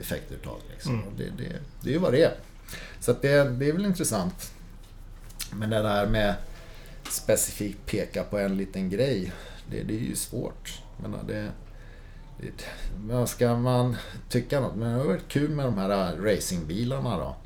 effektuttag. 0.00 0.58
Liksom. 0.70 0.94
Mm. 0.94 1.04
Det, 1.16 1.24
det, 1.24 1.52
det 1.80 1.88
är 1.88 1.92
ju 1.92 1.98
vad 1.98 2.12
det 2.12 2.22
är. 2.22 2.34
Så 3.00 3.12
det, 3.12 3.44
det 3.44 3.68
är 3.68 3.72
väl 3.72 3.86
intressant. 3.86 4.52
Men 5.52 5.70
det 5.70 5.82
där 5.82 6.06
med 6.06 6.34
specifikt 7.10 7.86
peka 7.86 8.24
på 8.24 8.38
en 8.38 8.56
liten 8.56 8.90
grej, 8.90 9.32
det, 9.70 9.82
det 9.82 9.94
är 9.94 10.00
ju 10.00 10.16
svårt. 10.16 10.82
Men 10.96 11.26
det, 11.26 11.50
men 12.96 13.26
ska 13.26 13.56
man 13.56 13.96
tycka 14.28 14.60
något? 14.60 14.76
Men 14.76 14.92
det 14.92 14.98
har 14.98 15.04
varit 15.04 15.28
kul 15.28 15.50
med 15.50 15.66
de 15.66 15.78
här 15.78 16.16
racingbilarna 16.16 17.18
då. 17.18 17.36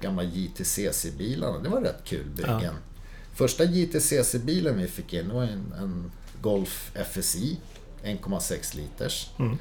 Gamla 0.00 0.22
JTCC-bilarna. 0.22 1.58
Det 1.62 1.68
var 1.68 1.80
rätt 1.80 2.04
kul 2.04 2.26
byggen. 2.26 2.62
Ja. 2.62 2.72
Första 3.34 3.64
JTCC-bilen 3.64 4.76
vi 4.76 4.86
fick 4.86 5.12
in 5.12 5.34
var 5.34 5.42
en, 5.42 5.74
en 5.78 6.12
Golf 6.40 6.92
FSI. 7.12 7.58
1,6 8.02 8.76
liters. 8.76 9.30
Mm. 9.38 9.58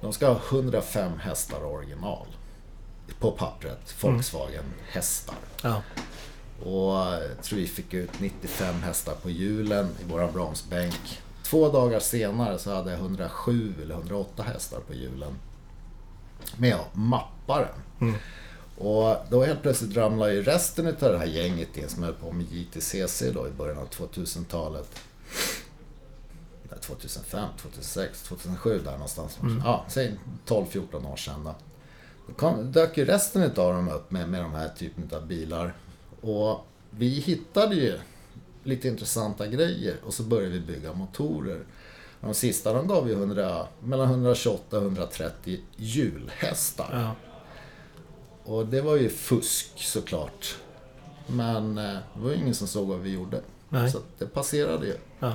De 0.00 0.12
ska 0.12 0.28
ha 0.28 0.40
105 0.50 1.18
hästar 1.18 1.64
original. 1.64 2.26
På 3.18 3.30
pappret. 3.30 3.94
Volkswagen 4.02 4.64
hästar. 4.88 5.36
Ja. 5.62 5.82
Och 6.62 6.94
jag 6.94 7.42
tror 7.42 7.58
vi 7.58 7.66
fick 7.66 7.94
ut 7.94 8.20
95 8.20 8.82
hästar 8.82 9.14
på 9.14 9.30
hjulen 9.30 9.88
i 10.00 10.10
våran 10.10 10.32
bromsbänk. 10.32 11.22
Två 11.54 11.68
dagar 11.68 12.00
senare 12.00 12.58
så 12.58 12.74
hade 12.74 12.90
jag 12.90 13.00
107 13.00 13.74
eller 13.82 13.94
108 13.94 14.42
hästar 14.42 14.80
på 14.80 14.94
hjulen. 14.94 15.32
Men 16.56 16.70
jag 16.70 16.84
mappade 16.92 17.68
den. 17.98 18.08
Mm. 18.08 18.20
Och 18.78 19.16
då 19.30 19.44
helt 19.44 19.62
plötsligt 19.62 19.96
ramlade 19.96 20.34
ju 20.34 20.42
resten 20.42 20.86
av 20.86 20.94
det 20.94 21.18
här 21.18 21.26
gänget 21.26 21.76
in 21.76 21.88
som 21.88 22.02
höll 22.02 22.14
på 22.14 22.32
med 22.32 22.46
JTCC 22.52 23.22
då 23.34 23.48
i 23.48 23.50
början 23.50 23.78
av 23.78 23.88
2000-talet. 23.88 25.00
Nej, 26.70 26.80
2005, 26.80 27.48
2006, 27.62 28.22
2007 28.22 28.80
där 28.84 28.92
någonstans. 28.92 29.38
Mm. 29.42 29.62
Ja, 29.64 29.84
säg 29.88 30.18
12-14 30.46 31.12
år 31.12 31.16
sedan 31.16 31.44
då. 31.44 31.54
Då 32.26 32.34
kom, 32.34 32.72
dök 32.72 32.98
ju 32.98 33.04
resten 33.04 33.42
av 33.42 33.74
dem 33.74 33.88
upp 33.88 34.10
med, 34.10 34.28
med 34.28 34.42
de 34.42 34.52
här 34.52 34.68
typen 34.68 35.10
av 35.16 35.26
bilar. 35.26 35.74
Och 36.20 36.66
vi 36.90 37.08
hittade 37.08 37.74
ju 37.74 37.98
lite 38.64 38.88
intressanta 38.88 39.46
grejer 39.46 39.96
och 40.04 40.14
så 40.14 40.22
började 40.22 40.52
vi 40.52 40.60
bygga 40.60 40.92
motorer. 40.92 41.64
De 42.20 42.34
sista 42.34 42.72
de 42.72 42.88
gav 42.88 43.04
vi 43.04 43.12
100, 43.12 43.66
mellan 43.80 44.10
128 44.10 44.76
och 44.76 44.82
130 44.82 45.60
hjulhästar. 45.76 46.88
Ja. 46.92 47.14
Och 48.44 48.66
det 48.66 48.80
var 48.80 48.96
ju 48.96 49.08
fusk 49.08 49.70
såklart. 49.76 50.56
Men 51.26 51.78
eh, 51.78 51.98
det 52.14 52.20
var 52.20 52.30
ju 52.30 52.36
ingen 52.36 52.54
som 52.54 52.68
såg 52.68 52.88
vad 52.88 52.98
vi 52.98 53.10
gjorde. 53.10 53.40
Nej. 53.68 53.90
Så 53.90 53.98
det 54.18 54.26
passerade 54.26 54.86
ju. 54.86 54.96
Ja. 55.18 55.32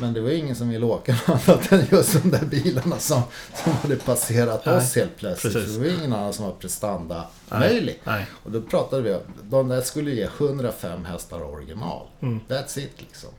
Men 0.00 0.12
det 0.12 0.20
var 0.20 0.30
ingen 0.30 0.56
som 0.56 0.68
ville 0.68 0.86
åka 0.86 1.12
något 1.28 1.48
annat 1.48 1.72
än 1.72 1.86
just 1.90 2.22
de 2.22 2.30
där 2.30 2.44
bilarna 2.44 2.98
som, 2.98 3.22
som 3.64 3.72
hade 3.72 3.96
passerat 3.96 4.66
Nej, 4.66 4.76
oss 4.76 4.96
helt 4.96 5.16
plötsligt. 5.16 5.54
precis. 5.54 5.74
Det 5.74 5.80
var 5.80 5.98
ingen 5.98 6.12
annan 6.12 6.32
som 6.32 6.44
var 6.44 6.52
prestanda 6.52 7.26
möjlig. 7.50 8.00
Nej. 8.04 8.26
Och 8.44 8.50
då 8.50 8.62
pratade 8.62 9.02
vi 9.02 9.14
om, 9.14 9.20
de 9.42 9.68
där 9.68 9.80
skulle 9.80 10.10
ge 10.10 10.24
105 10.38 11.04
hästar 11.04 11.42
original. 11.42 12.06
Mm. 12.20 12.40
That's 12.48 12.78
it 12.78 12.92
liksom. 12.98 13.30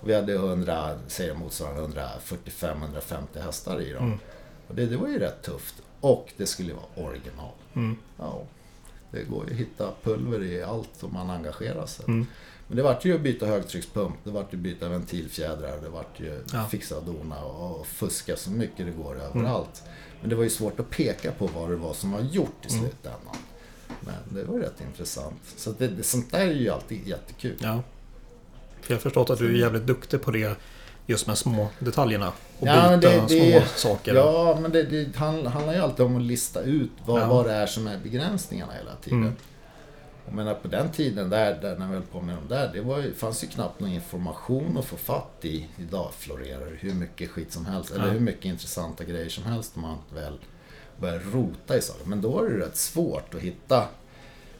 Och 0.00 0.08
vi 0.08 0.14
hade 0.14 0.32
100, 0.32 0.90
säger 1.08 1.34
motsvarande 1.34 2.08
145-150 2.26 3.42
hästar 3.44 3.80
i 3.80 3.92
dem. 3.92 4.04
Mm. 4.04 4.18
Och 4.68 4.74
det, 4.74 4.86
det 4.86 4.96
var 4.96 5.08
ju 5.08 5.18
rätt 5.18 5.42
tufft. 5.42 5.74
Och 6.00 6.32
det 6.36 6.46
skulle 6.46 6.72
vara 6.72 7.08
original. 7.08 7.52
Mm. 7.74 7.96
Ja, 8.18 8.42
det 9.10 9.22
går 9.22 9.44
ju 9.46 9.52
att 9.52 9.60
hitta 9.60 9.90
pulver 10.02 10.42
i 10.42 10.62
allt 10.62 10.90
om 11.02 11.12
man 11.12 11.30
engagerar 11.30 11.86
sig. 11.86 12.04
Mm. 12.68 12.76
Men 12.76 12.76
det 12.76 12.82
vart 12.82 13.04
ju 13.04 13.14
att 13.14 13.20
byta 13.20 13.46
högtryckspump, 13.46 14.14
det 14.24 14.30
vart 14.30 14.52
ju 14.52 14.56
att 14.56 14.62
byta 14.62 14.88
ventilfjädrar, 14.88 15.80
det 15.82 15.88
vart 15.88 16.20
ju 16.20 16.40
Ja. 16.52 16.64
fixa 16.70 16.96
och 16.96 17.04
dona 17.04 17.44
och 17.44 17.86
fuska 17.86 18.36
så 18.36 18.50
mycket 18.50 18.86
det 18.86 18.92
går 18.92 19.14
Mm. 19.14 19.26
överallt. 19.26 19.82
Men 20.20 20.30
det 20.30 20.36
var 20.36 20.44
ju 20.44 20.50
svårt 20.50 20.80
att 20.80 20.90
peka 20.90 21.32
på 21.32 21.46
vad 21.46 21.70
det 21.70 21.76
var 21.76 21.92
som 21.94 22.12
var 22.12 22.20
gjort 22.20 22.66
i 22.66 22.72
Mm. 22.72 22.80
slutändan. 22.84 23.36
Men 24.00 24.14
det 24.30 24.44
var 24.44 24.58
rätt 24.58 24.80
intressant. 24.90 25.40
Så 25.56 25.70
det, 25.78 25.88
det, 25.88 26.02
sånt 26.02 26.30
där 26.32 26.40
är 26.40 26.52
ju 26.52 26.68
alltid 26.70 27.06
jättekul. 27.06 27.56
Ja. 27.60 27.82
För 28.80 28.92
jag 28.92 28.96
har 28.96 29.00
förstått 29.02 29.30
att 29.30 29.38
du 29.38 29.54
är 29.54 29.58
jävligt 29.58 29.86
duktig 29.86 30.22
på 30.22 30.30
det. 30.30 30.56
Just 31.06 31.26
med 31.26 31.38
små 31.38 31.68
detaljerna. 31.78 32.32
Och 32.58 32.66
Ja, 32.66 32.96
byta 32.96 33.10
det- 33.10 33.24
det- 33.28 33.50
små 33.52 33.62
saker. 33.76 34.14
Ja, 34.14 34.58
men 34.60 34.72
det, 34.72 34.82
det 34.82 35.04
handl- 35.16 35.46
handlar 35.48 35.72
ju 35.74 35.78
alltid 35.80 36.06
om 36.06 36.16
att 36.16 36.22
lista 36.22 36.60
ut 36.60 36.90
vad, 37.06 37.20
Ja. 37.22 37.26
vad 37.28 37.46
det 37.46 37.52
är 37.52 37.66
som 37.66 37.86
är 37.86 37.98
begränsningarna 37.98 38.72
hela 38.72 38.94
tiden. 38.96 39.18
Mm. 39.22 39.32
Jag 40.28 40.34
menar 40.36 40.54
på 40.54 40.68
den 40.68 40.90
tiden 40.92 41.30
där, 41.30 41.60
där 41.60 41.76
när 41.78 41.86
vi 41.88 41.94
höll 41.94 42.02
på 42.02 42.20
med 42.20 42.36
de 42.36 42.48
där, 42.54 42.70
det 42.72 42.80
var 42.80 42.98
ju, 42.98 43.14
fanns 43.14 43.44
ju 43.44 43.48
knappt 43.48 43.80
någon 43.80 43.90
information 43.90 44.78
att 44.78 44.84
få 44.84 44.96
fatt 44.96 45.38
i. 45.44 45.68
Idag 45.78 46.12
florerar 46.18 46.76
hur 46.80 46.94
mycket 46.94 47.30
skit 47.30 47.52
som 47.52 47.66
helst, 47.66 47.90
eller 47.90 48.10
hur 48.10 48.20
mycket 48.20 48.44
intressanta 48.44 49.04
grejer 49.04 49.28
som 49.28 49.44
helst 49.44 49.72
om 49.76 49.82
man 49.82 49.98
väl 50.14 50.38
börjar 51.00 51.18
rota 51.18 51.76
i 51.76 51.80
saker. 51.82 52.06
Men 52.08 52.20
då 52.22 52.30
var 52.30 52.44
det 52.48 52.58
rätt 52.66 52.76
svårt 52.76 53.34
att 53.34 53.40
hitta 53.40 53.88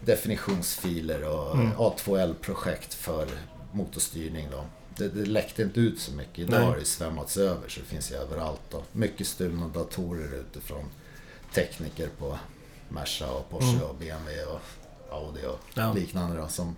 definitionsfiler 0.05 1.23
och 1.29 1.55
Mm. 1.55 1.73
A2L-projekt 1.73 2.95
för 2.95 3.27
motorstyrning 3.73 4.49
då. 4.51 4.65
Det, 4.97 5.09
det 5.09 5.25
läckte 5.27 5.63
inte 5.63 5.81
ut 5.81 6.01
så 6.01 6.13
mycket. 6.13 6.39
Idag 6.39 6.59
Nej. 6.61 6.69
har 6.69 6.77
det 6.77 6.85
svämmats 6.85 7.37
över 7.37 7.69
så 7.69 7.81
det 7.81 7.87
finns 7.87 8.13
ju 8.13 8.17
överallt. 8.17 8.61
Då. 8.71 8.83
Mycket 8.93 9.27
stulna 9.27 9.69
datorer 9.69 10.35
utifrån 10.41 10.85
tekniker 11.55 12.09
på 12.19 12.39
Merca 12.89 13.31
och 13.33 13.51
Porsche 13.51 13.67
Mm. 13.77 13.83
och 13.83 13.95
BMW 13.95 14.43
och 14.45 14.61
Audi 15.11 15.47
och 15.47 15.61
Ja. 15.75 15.93
liknande 15.93 16.37
då, 16.41 16.49
som 16.49 16.77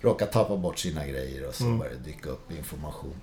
råkar 0.00 0.26
tappa 0.26 0.56
bort 0.56 0.78
sina 0.78 1.06
grejer 1.06 1.48
och 1.48 1.54
så 1.54 1.64
Mm. 1.64 1.78
börjar 1.78 1.92
det 1.94 1.98
dyka 2.10 2.30
upp 2.30 2.52
information. 2.52 3.14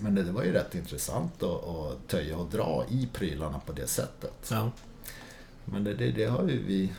Men 0.00 0.14
det, 0.14 0.22
det 0.22 0.32
var 0.32 0.42
ju 0.44 0.52
rätt 0.52 0.74
intressant 0.74 1.42
att, 1.42 1.64
att 1.68 2.08
töja 2.08 2.36
och 2.36 2.46
dra 2.46 2.84
i 2.90 3.08
prylarna 3.12 3.60
på 3.66 3.72
det 3.72 3.86
sättet. 3.86 4.48
Ja. 4.50 4.70
Men 5.64 5.84
det, 5.84 5.94
det, 5.94 6.10
det 6.10 6.24
har 6.24 6.42
ju 6.48 6.62
vi, 6.66 6.92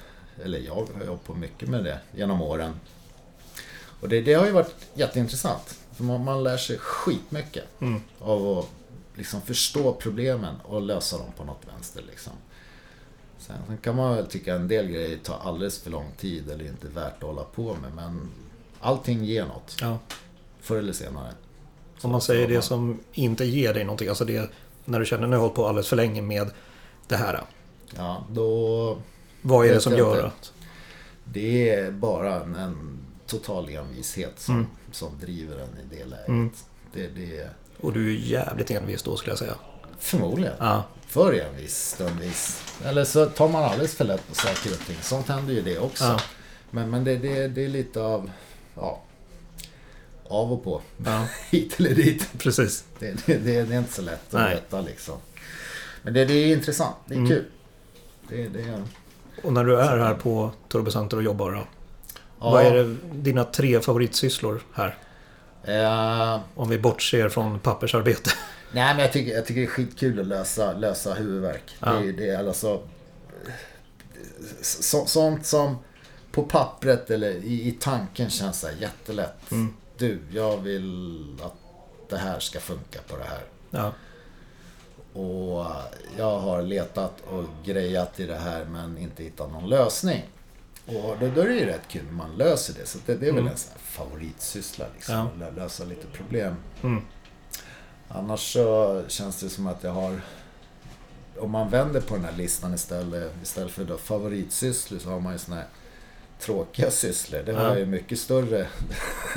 eller 0.43 0.59
jag 0.59 0.75
har 0.75 1.05
jobbat 1.05 1.23
på 1.25 1.33
mycket 1.35 1.69
med 1.69 1.83
det 1.83 1.99
genom 2.15 2.41
åren. 2.41 2.73
Och 4.01 4.09
det, 4.09 4.21
det 4.21 4.33
har 4.33 4.45
ju 4.45 4.51
varit 4.51 4.75
jätteintressant. 4.93 5.79
För 5.91 6.03
man, 6.03 6.23
man 6.23 6.43
lär 6.43 6.57
sig 6.57 6.77
skitmycket 6.77 7.63
Mm. 7.81 8.01
av 8.19 8.57
att 8.59 8.67
liksom 9.15 9.41
förstå 9.41 9.93
problemen 9.93 10.55
och 10.63 10.81
lösa 10.81 11.17
dem 11.17 11.31
på 11.37 11.43
något 11.43 11.61
vänster. 11.75 12.03
Liksom. 12.09 12.33
Sen, 13.39 13.77
kan 13.81 13.95
man 13.95 14.15
väl 14.15 14.25
tycka 14.27 14.55
en 14.55 14.67
del 14.67 14.87
grejer 14.87 15.17
tar 15.17 15.39
alldeles 15.43 15.79
för 15.79 15.89
lång 15.89 16.11
tid 16.17 16.51
eller 16.51 16.65
inte 16.65 16.87
värt 16.87 17.15
att 17.17 17.23
hålla 17.23 17.43
på 17.43 17.73
med. 17.81 17.93
Men 17.95 18.29
allting 18.79 19.23
ger 19.25 19.45
något, 19.45 19.77
Ja. 19.81 19.97
förr 20.61 20.77
eller 20.77 20.93
senare. 20.93 21.31
Om 22.01 22.11
man 22.11 22.21
säger 22.21 22.47
det 22.47 22.61
som 22.61 22.99
inte 23.13 23.45
ger 23.45 23.73
dig 23.73 23.83
någonting, 23.83 24.07
alltså 24.09 24.25
det 24.25 24.49
när 24.85 24.99
du 24.99 25.05
känner 25.05 25.27
nu 25.27 25.35
har 25.35 25.41
hållit 25.41 25.55
på 25.55 25.67
alldeles 25.67 25.87
för 25.87 25.95
länge 25.95 26.21
med 26.21 26.49
det 27.07 27.15
här. 27.15 27.41
Ja, 27.95 28.23
då... 28.31 28.97
Vad 29.41 29.65
är 29.67 29.73
det 29.73 29.81
som 29.81 29.93
gör 29.97 30.23
att... 30.23 30.53
Det 31.23 31.69
är 31.69 31.91
bara 31.91 32.41
en, 32.43 32.55
en 32.55 32.99
total 33.25 33.69
envishet 33.69 34.39
som, 34.39 34.55
Mm. 34.55 34.67
som 34.91 35.19
driver 35.19 35.57
en 35.57 35.69
i 35.69 35.95
det 35.95 36.05
läget. 36.05 36.27
Mm. 36.27 36.51
Det, 36.93 37.07
det 37.07 37.49
Och 37.81 37.93
du 37.93 38.09
är 38.15 38.17
jävligt 38.19 38.71
envis 38.71 39.03
då 39.03 39.15
skulle 39.15 39.31
jag 39.31 39.39
säga. 39.39 39.55
förmodligen 39.99 40.53
Ja, 40.59 40.83
för 41.09 41.33
envis 41.33 41.75
stundvis. 41.95 42.63
Eller 42.85 43.03
så 43.03 43.25
tar 43.25 43.47
man 43.49 43.63
alldeles 43.63 43.95
för 43.95 44.05
lätt 44.05 44.27
på 44.27 44.35
saker 44.35 44.71
och 44.71 44.79
ting. 44.87 44.97
Sånt 45.01 45.27
händer 45.27 45.53
ju 45.53 45.61
det 45.61 45.79
också. 45.79 46.03
Ja. 46.03 46.19
Men, 46.71 46.89
men 46.89 47.03
det, 47.03 47.15
det, 47.17 47.47
det 47.47 47.63
är 47.65 47.67
lite 47.69 48.01
av... 48.01 48.31
Ja, 48.75 49.01
av 50.27 50.53
och 50.53 50.63
på. 50.63 50.81
ja 51.05 51.25
Hit 51.49 51.79
eller 51.79 51.95
dit. 51.95 52.29
precis. 52.37 52.83
Det, 52.99 53.25
det, 53.25 53.37
det, 53.37 53.63
det 53.63 53.73
är 53.75 53.79
inte 53.79 53.93
så 53.93 54.01
lätt 54.01 54.33
att 54.33 54.41
Nej. 54.41 54.55
veta 54.55 54.81
liksom. 54.81 55.17
Men 56.01 56.13
det, 56.13 56.19
är 56.21 56.53
intressant. 56.53 56.95
Det 57.05 57.13
är 57.13 57.17
Mm. 57.17 57.29
kul. 57.29 57.45
Är, 58.31 58.83
Och 59.43 59.53
när 59.53 59.63
du 59.63 59.79
är 59.79 59.97
här 59.97 60.13
på 60.13 60.51
Turbocenter 60.67 61.17
och 61.17 61.23
jobbar 61.23 61.51
då? 61.51 61.57
ja, 62.39 62.51
Vad 62.51 62.65
är 62.65 62.73
det, 62.73 62.95
dina 63.13 63.43
tre 63.43 63.79
favoritsysslor 63.81 64.61
här? 64.73 64.97
Eh, 65.63 66.39
Om 66.55 66.69
vi 66.69 66.77
bortser 66.79 67.29
från 67.29 67.59
pappersarbete. 67.59 68.29
Nej, 68.73 68.93
men 68.95 68.99
jag 68.99 69.13
tycker, 69.13 69.33
jag 69.35 69.45
tycker 69.45 69.61
det 69.61 69.67
är 69.67 69.71
skitkul 69.71 70.19
att 70.19 70.27
lösa, 70.27 70.73
lösa 70.73 71.13
huvudvärk. 71.13 71.75
Ja. 71.79 71.91
Det, 71.93 72.07
är- 72.09 72.13
det 72.13 72.29
är 72.29 72.47
alltså... 72.47 72.81
Så, 74.61 75.05
sånt 75.05 75.45
som 75.45 75.77
på 76.31 76.43
pappret 76.43 77.09
eller 77.11 77.31
i, 77.31 77.67
i 77.67 77.71
tanken 77.71 78.29
känns 78.29 78.59
så 78.59 78.67
här 78.67 78.75
jättelätt. 78.75 79.51
Mm. 79.51 79.73
Du, 79.97 80.19
jag 80.31 80.57
vill 80.57 81.35
att 81.43 81.53
det 82.09 82.17
här 82.17 82.39
ska 82.39 82.59
funka 82.59 82.99
på 83.07 83.17
det 83.17 83.23
här. 83.23 83.43
Ja, 83.71 83.93
Och 85.21 85.65
jag 86.17 86.39
har 86.39 86.61
letat 86.61 87.13
och 87.27 87.43
grejat 87.65 88.19
i 88.19 88.25
det 88.25 88.37
här 88.37 88.65
men 88.65 88.97
inte 88.97 89.23
hittat 89.23 89.51
någon 89.51 89.69
lösning. 89.69 90.23
Och 90.85 91.15
då, 91.19 91.27
då 91.35 91.41
är 91.41 91.47
det 91.47 91.55
ju 91.55 91.65
rätt 91.65 91.87
kul 91.87 92.03
när 92.05 92.11
man 92.13 92.35
löser 92.37 92.73
det. 92.79 92.85
Så 92.85 92.97
det, 93.05 93.15
det 93.15 93.27
är 93.27 93.31
väl 93.31 93.39
Mm. 93.41 93.51
en 93.51 93.57
sån 93.57 93.71
här 93.71 93.79
favoritsyssla 93.81 94.85
liksom. 94.95 95.15
Ja. 95.39 95.49
Lösa 95.55 95.83
lite 95.85 96.07
problem. 96.07 96.55
mm. 96.83 97.01
Annars 98.09 98.53
så 98.53 99.01
känns 99.07 99.39
det 99.39 99.49
som 99.49 99.67
att 99.67 99.83
jag 99.83 99.91
har... 99.91 100.21
Om 101.39 101.51
man 101.51 101.69
vänder 101.69 102.01
på 102.01 102.15
den 102.15 102.25
här 102.25 102.31
listan 102.37 102.73
istället, 102.73 103.31
istället 103.43 103.71
för 103.71 103.83
då 103.83 103.97
favoritsysslor 103.97 104.99
så 104.99 105.09
har 105.09 105.19
man 105.19 105.33
ju 105.33 105.39
såna 105.39 105.57
här 105.57 105.65
tråkiga 106.39 106.91
sysslor. 106.91 107.39
Det 107.45 107.53
har 107.53 107.63
Ja. 107.63 107.69
jag 107.69 107.79
ju 107.79 107.85
mycket 107.85 108.19
större, 108.19 108.67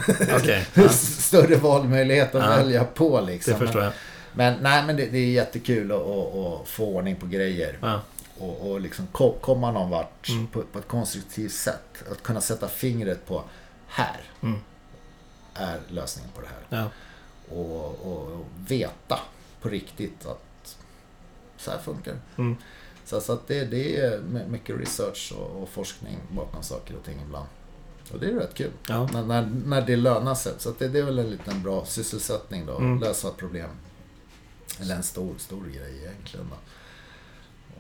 okej. 0.37 0.67
Ja, 0.75 0.89
större 1.19 1.57
valmöjlighet 1.57 2.35
att 2.35 2.43
Ja. 2.51 2.57
välja 2.57 2.85
på 2.85 3.21
liksom. 3.21 3.53
det 3.53 3.59
förstår 3.59 3.83
jag. 3.83 3.93
Men 4.35 4.59
nej, 4.63 4.85
men 4.87 4.97
det, 4.97 5.07
det 5.07 5.19
är 5.19 5.31
jättekul 5.31 5.93
att, 5.93 6.01
att, 6.01 6.35
att 6.37 6.69
få 6.69 6.85
ordning 6.87 7.17
på 7.17 7.27
grejer. 7.27 7.79
Ja, 7.83 8.01
Och, 8.39 8.71
och 8.71 8.81
liksom 8.81 9.07
ko- 9.07 9.37
komma 9.41 9.71
någon 9.73 9.91
vart 9.91 10.29
Mm. 10.29 10.47
på, 10.47 10.63
på 10.63 10.79
ett 10.79 10.89
konstruktivt 10.89 11.53
sätt. 11.53 12.03
Att 12.11 12.23
kunna 12.23 12.41
sätta 12.41 12.69
fingret 12.69 13.27
på 13.27 13.43
här 13.89 14.21
Mm. 14.43 14.59
är 15.55 15.79
lösningen 15.89 16.31
på 16.35 16.41
det 16.41 16.49
här. 16.77 16.87
Och, 17.61 18.07
och, 18.07 18.33
och 18.33 18.47
veta 18.69 19.21
på 19.61 19.69
riktigt 19.69 20.27
att 20.27 20.77
så 21.57 21.71
här 21.71 21.79
funkar 21.79 22.17
mm. 22.39 22.57
Så, 23.05 23.21
så 23.21 23.33
att 23.33 23.49
det, 23.49 23.65
det 23.65 23.97
är 24.01 24.21
my- 24.21 24.47
mycket 24.49 24.81
research 24.81 25.33
och, 25.37 25.63
och 25.63 25.69
forskning 25.69 26.19
bakom 26.31 26.63
saker 26.63 26.97
och 26.97 27.05
ting 27.05 27.21
ibland. 27.27 27.47
Och 28.13 28.21
det 28.21 28.27
är 28.27 28.33
rätt 28.35 28.55
kul. 28.55 28.71
ja. 28.89 29.09
När, 29.13 29.23
när, 29.25 29.47
när 29.67 29.81
det 29.83 29.97
lönar 29.97 30.35
sig. 30.35 30.53
Så 30.59 30.73
det, 30.79 30.89
det 30.89 30.99
är 30.99 31.03
väl 31.03 31.19
en 31.19 31.31
liten 31.31 31.63
bra 31.63 31.85
sysselsättning 31.85 32.67
då. 32.67 32.77
Mm. 32.79 32.99
Lösa 33.01 33.31
problem. 33.31 33.71
Eller 34.81 34.97
en 34.97 35.03
stor, 35.03 35.35
stor 35.39 35.65
grej 35.67 35.99
egentligen. 35.99 36.47
Då. 36.51 36.57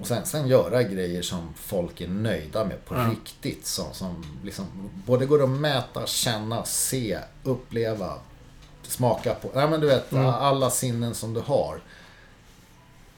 Och 0.00 0.06
sen, 0.06 0.26
sen 0.26 0.46
göra 0.48 0.82
grejer 0.82 1.22
som 1.22 1.54
folk 1.54 2.00
är 2.00 2.08
nöjda 2.08 2.64
med 2.64 2.84
på 2.84 2.94
Ja. 2.94 3.10
riktigt. 3.10 3.66
Som, 3.66 3.94
som 3.94 4.24
liksom 4.44 4.90
både 5.06 5.26
går 5.26 5.42
att 5.42 5.50
mäta, 5.50 6.06
känna, 6.06 6.64
se, 6.64 7.18
uppleva, 7.44 8.18
smaka 8.86 9.34
på. 9.34 9.50
Nej 9.54 9.68
men 9.68 9.80
du 9.80 9.86
vet, 9.86 10.12
Mm. 10.12 10.26
alla 10.26 10.70
sinnen 10.70 11.14
som 11.14 11.34
du 11.34 11.40
har 11.40 11.80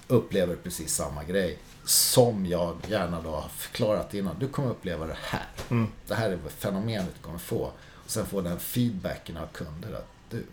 upplever 0.08 0.56
precis 0.56 0.94
samma 0.94 1.24
grej. 1.24 1.58
Som 1.84 2.46
jag 2.46 2.76
gärna 2.88 3.20
då 3.22 3.30
har 3.30 3.48
förklarat 3.48 4.14
innan. 4.14 4.38
Du 4.38 4.48
kommer 4.48 4.70
uppleva 4.70 5.06
det 5.06 5.16
här. 5.22 5.46
Mm. 5.70 5.86
Det 6.06 6.14
här 6.14 6.30
är 6.30 6.38
fenomenet 6.58 7.14
du 7.16 7.22
kommer 7.22 7.38
få. 7.38 7.72
Och 8.04 8.10
sen 8.10 8.26
få 8.26 8.40
den 8.40 8.60
feedbacken 8.60 9.36
av 9.36 9.46
kunder 9.46 9.92
att 9.92 10.06
du, 10.30 10.44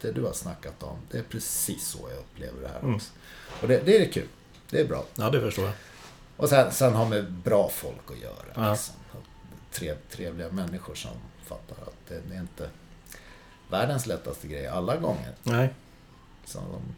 det 0.00 0.12
du 0.12 0.24
har 0.24 0.32
snackat 0.32 0.82
om, 0.82 0.96
det 1.10 1.18
är 1.18 1.22
precis 1.22 1.86
så 1.88 1.98
jag 2.10 2.18
upplever 2.18 2.62
det 2.62 2.68
här 2.68 2.78
Mm. 2.80 2.94
också. 2.94 3.10
Och 3.62 3.68
det, 3.68 3.80
det 3.80 3.98
är 4.06 4.12
kul. 4.12 4.28
Det 4.70 4.80
är 4.80 4.84
bra. 4.88 5.04
ja, 5.16 5.30
det 5.30 5.40
förstår 5.40 5.64
jag. 5.64 5.74
Och 6.36 6.48
sen, 6.48 6.72
sen 6.72 6.94
har 6.94 7.06
med 7.06 7.32
bra 7.32 7.68
folk 7.68 8.10
att 8.10 8.18
göra. 8.18 8.46
Ja. 8.66 8.70
Liksom. 8.72 8.94
Trev, 9.72 9.96
trevliga 10.10 10.48
människor 10.50 10.94
som 10.94 11.10
fattar 11.46 11.82
att 11.82 12.08
det, 12.08 12.20
det 12.28 12.34
är 12.36 12.40
inte 12.40 12.68
världens 13.70 14.06
lättaste 14.06 14.48
grej 14.48 14.66
alla 14.66 14.96
gånger. 14.96 15.32
Nej, 15.42 15.68
Så 16.44 16.58
de 16.58 16.94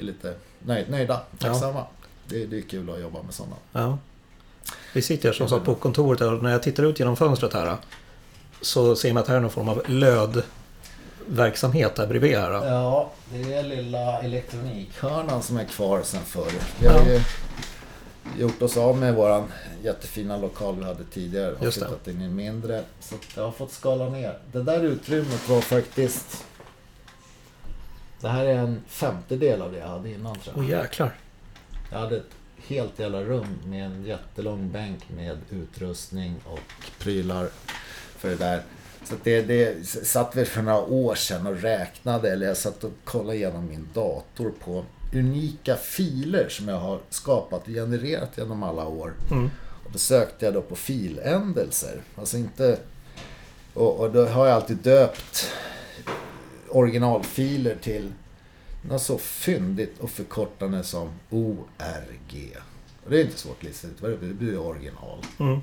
är 0.00 0.04
lite 0.04 0.34
nöj, 0.58 0.86
nöjda, 0.88 1.20
Ja. 1.30 1.36
tacksamma. 1.48 1.86
Det, 2.28 2.46
det 2.46 2.56
är 2.58 2.62
kul 2.62 2.90
att 2.90 3.00
jobba 3.00 3.22
med 3.22 3.34
sådana. 3.34 3.56
ja. 3.72 3.98
Vi 4.92 5.02
sitter 5.02 5.28
här 5.28 5.34
som 5.34 5.48
sagt 5.48 5.64
på 5.64 5.74
kontoret 5.74 6.20
här 6.20 6.32
och 6.32 6.42
när 6.42 6.50
jag 6.50 6.62
tittar 6.62 6.82
ut 6.82 6.98
genom 6.98 7.16
fönstret 7.16 7.52
här 7.52 7.76
så 8.60 8.96
ser 8.96 9.12
man 9.12 9.22
att 9.22 9.28
här 9.28 9.36
är 9.36 9.40
någon 9.40 9.50
form 9.50 9.68
av 9.68 9.82
lödverksamhet 11.26 11.98
här 11.98 12.06
bredvid 12.06 12.36
här. 12.38 12.50
Ja, 12.52 13.10
det 13.32 13.54
är 13.54 13.62
lilla 13.62 14.18
elektronikhörnan 14.22 15.42
som 15.42 15.56
är 15.56 15.64
kvar 15.64 16.02
sen 16.04 16.22
förr. 16.24 16.52
Vi 16.80 16.86
har 16.86 16.94
Ja. 16.94 17.06
ju 17.08 17.20
gjort 18.38 18.62
oss 18.62 18.76
av 18.76 18.96
med 18.98 19.14
våran 19.14 19.52
jättefina 19.82 20.36
lokal 20.36 20.76
vi 20.76 20.84
hade 20.84 21.04
tidigare 21.04 21.52
och 21.52 21.74
flyttat 21.74 22.08
in 22.08 22.22
i 22.22 22.24
en 22.24 22.36
mindre. 22.36 22.84
Så 23.00 23.14
jag 23.36 23.42
har 23.42 23.52
fått 23.52 23.72
skala 23.72 24.08
ner. 24.08 24.38
Det 24.52 24.62
där 24.62 24.84
utrymmet 24.84 25.48
var 25.48 25.60
faktiskt... 25.60 26.44
Det 28.20 28.28
här 28.28 28.44
är 28.44 28.58
en 28.58 28.82
femtedel 28.88 29.62
av 29.62 29.72
det 29.72 29.78
jag 29.78 29.88
hade 29.88 30.10
innan 30.10 30.38
tror 30.38 30.54
jag. 30.56 30.64
Åh 30.64 30.70
jäklar. 30.70 31.16
Jag 31.92 31.98
hade 31.98 32.16
ett 32.16 32.30
helt 32.66 32.98
jävla 32.98 33.22
rum 33.22 33.58
med 33.66 33.84
en 33.84 34.04
jättelång 34.04 34.70
bänk 34.70 35.10
med 35.16 35.38
utrustning 35.50 36.34
och 36.44 36.60
prylar 36.98 37.48
för 38.16 38.28
det 38.28 38.36
där. 38.36 38.62
Så 39.04 39.14
det, 39.22 39.42
det 39.42 39.86
satt 39.86 40.36
vi 40.36 40.44
för 40.44 40.62
några 40.62 40.80
år 40.80 41.14
sedan 41.14 41.46
och 41.46 41.60
räknade, 41.60 42.32
eller 42.32 42.46
jag 42.46 42.56
satt 42.56 42.84
och 42.84 42.92
kollade 43.04 43.36
igenom 43.36 43.68
min 43.68 43.88
dator 43.94 44.52
på 44.64 44.84
unika 45.14 45.76
filer 45.76 46.48
som 46.48 46.68
jag 46.68 46.78
har 46.78 47.00
skapat 47.10 47.62
och 47.62 47.74
genererat 47.74 48.38
genom 48.38 48.62
alla 48.62 48.86
år. 48.86 49.12
Mm. 49.30 49.50
Och 49.84 49.92
då 49.92 49.98
sökte 49.98 50.44
jag 50.44 50.54
då 50.54 50.62
på 50.62 50.76
filändelser. 50.76 52.02
Alltså 52.16 52.36
inte... 52.36 52.78
Och, 53.74 54.00
och 54.00 54.12
då 54.12 54.26
har 54.26 54.46
jag 54.46 54.54
alltid 54.54 54.76
döpt 54.76 55.50
originalfiler 56.68 57.76
till 57.82 58.12
något 58.82 59.02
så 59.02 59.18
fyndigt 59.18 60.00
och 60.00 60.10
förkortande 60.10 60.84
som 60.84 61.10
ORG. 61.30 62.56
Och 63.04 63.10
det 63.10 63.20
är 63.20 63.24
inte 63.24 63.38
svårt 63.38 63.56
att 63.58 63.62
lista 63.62 63.88
ut 63.88 64.02
vad 64.02 64.10
det 64.10 64.16
blir. 64.16 64.28
Det 64.28 64.34
blir 64.34 64.58
original. 64.58 65.18
Mm. 65.38 65.60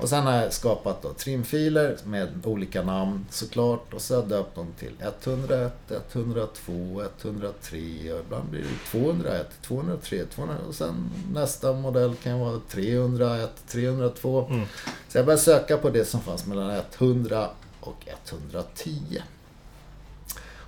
Och 0.00 0.08
sen 0.08 0.26
har 0.26 0.32
jag 0.32 0.52
skapat 0.52 1.02
då 1.02 1.12
trimfiler 1.12 1.96
med 2.04 2.46
olika 2.46 2.82
namn 2.82 3.26
såklart. 3.30 3.94
Och 3.94 4.02
så 4.02 4.14
har 4.14 4.22
jag 4.22 4.28
döpt 4.30 4.54
dem 4.54 4.66
till 4.78 4.92
101, 5.00 5.72
102, 6.12 7.02
103 7.22 8.12
och 8.12 8.20
ibland 8.20 8.48
blir 8.50 8.60
det 8.62 8.90
201, 8.90 9.50
203, 9.62 10.24
200 10.24 10.56
och 10.68 10.74
sen 10.74 11.10
nästa 11.32 11.72
modell 11.72 12.14
kan 12.14 12.40
vara 12.40 12.60
301, 12.68 13.50
302. 13.66 14.46
Mm. 14.50 14.66
Så 15.08 15.18
jag 15.18 15.26
började 15.26 15.42
söka 15.42 15.76
på 15.76 15.90
det 15.90 16.04
som 16.04 16.20
fanns 16.20 16.46
mellan 16.46 16.80
100 16.98 17.50
och 17.80 18.06
110. 18.28 19.22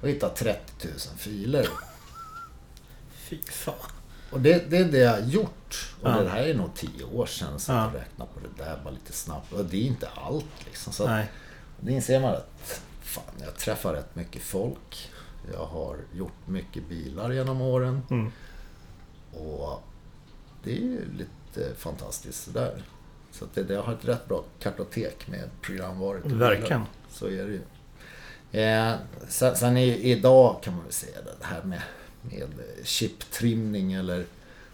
Och 0.01 0.09
hittade 0.09 0.35
30 0.35 0.89
000 0.89 0.93
filer. 1.17 1.69
Fy 3.13 3.39
fan. 3.43 3.75
Och 4.31 4.41
det, 4.41 4.71
det 4.71 4.77
är 4.77 4.85
det 4.85 4.99
jag 4.99 5.13
har 5.13 5.21
gjort. 5.21 5.56
Och 6.03 6.11
Ja. 6.11 6.21
det 6.23 6.29
här 6.29 6.43
är 6.43 6.55
nog 6.55 6.75
10 6.75 7.05
år 7.05 7.27
sedan 7.27 7.59
så 7.59 7.73
Ja. 7.73 7.85
jag 7.93 8.01
räknar 8.01 8.27
på 8.27 8.41
det 8.41 8.65
där 8.65 8.81
bara 8.85 8.91
lite 8.95 9.13
snabbt. 9.13 9.53
Och 9.53 9.65
det 9.65 9.77
är 9.77 9.87
inte 9.87 10.09
allt 10.15 10.65
liksom. 10.67 10.93
Så 10.93 11.03
att, 11.05 11.11
Nej. 11.11 11.31
det 11.81 11.93
inser 11.93 12.21
man 12.21 12.31
att 12.35 12.81
fan, 13.03 13.25
jag 13.41 13.57
träffar 13.57 13.93
rätt 13.93 14.15
mycket 14.17 14.43
folk. 14.43 15.11
Jag 15.53 15.67
har 15.67 15.97
gjort 16.15 16.47
mycket 16.47 16.89
bilar 16.89 17.33
genom 17.33 17.61
åren. 17.61 18.03
Mm. 18.11 18.33
Och 19.33 19.83
det 20.65 20.71
är 20.77 20.81
ju 20.81 21.01
lite 21.13 21.75
fantastiskt 21.75 22.45
sådär. 22.45 22.83
Så 23.33 23.45
att 23.45 23.55
det, 23.55 23.63
det 23.63 23.77
har 23.77 23.93
ett 23.93 24.05
rätt 24.05 24.29
bra 24.29 24.45
kartotek 24.61 25.29
med 25.29 25.51
programvaror. 25.63 26.23
Verkligen. 26.25 26.83
Så 27.11 27.27
är 27.27 27.45
det 27.47 27.53
ju. 27.53 27.61
Eh, 28.61 28.95
sen 29.29 29.57
sen 29.57 29.77
i, 29.77 30.11
idag 30.11 30.63
kan 30.63 30.75
man 30.75 30.83
väl 30.85 30.93
säga 30.93 31.17
det 31.41 31.47
här 31.47 31.63
med, 31.63 31.83
med 32.23 32.43
chiptrimning 32.85 33.93
eller 33.93 34.27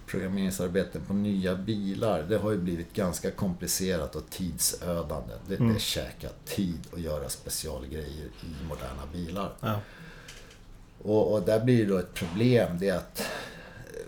programmeringsarbeten 0.06 1.00
på 1.06 1.12
nya 1.14 1.54
bilar. 1.54 2.22
Det 2.22 2.36
har 2.38 2.50
ju 2.50 2.58
blivit 2.58 2.92
ganska 2.94 3.30
komplicerat 3.30 4.16
och 4.16 4.30
tidsödande. 4.30 5.34
Det, 5.48 5.54
Mm. 5.60 5.74
det 5.74 5.80
käkar 5.80 6.30
tid 6.44 6.80
att 6.92 7.00
göra 7.00 7.28
specialgrejer 7.28 8.26
i 8.42 8.64
moderna 8.68 9.02
bilar. 9.12 9.52
Ja. 9.60 9.80
Och, 11.02 11.32
och 11.32 11.42
där 11.42 11.60
blir 11.64 11.78
det 11.84 11.90
då 11.92 11.98
ett 11.98 12.14
problem. 12.14 12.78
Det 12.78 12.88
är 12.88 12.96
att 12.96 13.22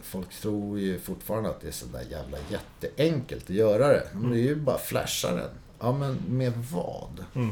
folk 0.02 0.30
tror 0.34 0.78
ju 0.80 0.98
fortfarande 0.98 1.50
att 1.50 1.60
det 1.60 1.68
är 1.68 1.72
sådär 1.72 2.04
jävla 2.10 2.38
jätteenkelt 2.50 3.44
att 3.44 3.50
göra 3.56 3.88
det. 3.88 4.08
Men 4.12 4.30
det 4.30 4.38
är 4.38 4.42
ju 4.42 4.56
bara 4.56 4.78
flasha 4.78 5.30
den. 5.34 5.50
Ja, 5.80 5.92
men 5.92 6.18
med 6.28 6.52
vad? 6.72 7.24
Mm. 7.34 7.50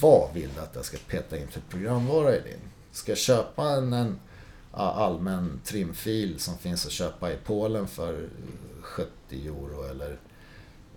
Vad 0.00 0.34
vill 0.34 0.48
du 0.54 0.60
att 0.60 0.74
jag 0.74 0.84
ska 0.84 0.96
peta 1.08 1.38
in 1.38 1.48
för 1.48 1.60
programvara 1.60 2.36
i 2.36 2.40
din? 2.40 2.60
Ska 2.92 3.10
jag 3.12 3.18
köpa 3.18 3.62
en, 3.68 3.92
en 3.92 4.18
allmän 4.76 5.60
trimfil 5.64 6.38
som 6.38 6.58
finns 6.58 6.86
att 6.86 6.92
köpa 6.92 7.32
i 7.32 7.36
Polen 7.44 7.86
för 7.86 8.28
70 8.82 9.10
euro 9.30 9.90
eller 9.90 10.18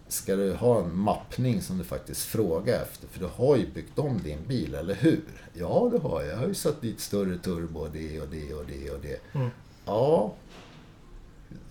ska 0.10 0.36
du 0.36 0.54
ha 0.54 0.80
en 0.80 0.98
mappning 0.98 1.62
som 1.62 1.78
du 1.78 1.84
faktiskt 1.84 2.26
frågar 2.26 2.82
efter? 2.82 3.08
För 3.08 3.20
du 3.20 3.30
har 3.36 3.56
ju 3.56 3.68
byggt 3.68 4.00
om 4.00 4.22
din 4.24 4.40
bil, 4.48 4.76
eller 4.76 4.96
hur? 4.96 5.24
Ja, 5.54 5.90
det 5.92 6.00
har 6.00 6.22
jag. 6.22 6.32
Jag 6.32 6.38
har 6.38 6.48
ju 6.48 6.54
satt 6.54 6.82
dit 6.82 7.00
större 7.00 7.38
turbo 7.38 7.80
och 7.80 7.90
det 7.94 8.22
och 8.22 8.28
det 8.28 8.54
och 8.54 8.66
det 8.66 8.92
och 8.92 9.00
det. 9.00 9.20
Mm. 9.34 9.50
Ja. 9.86 10.34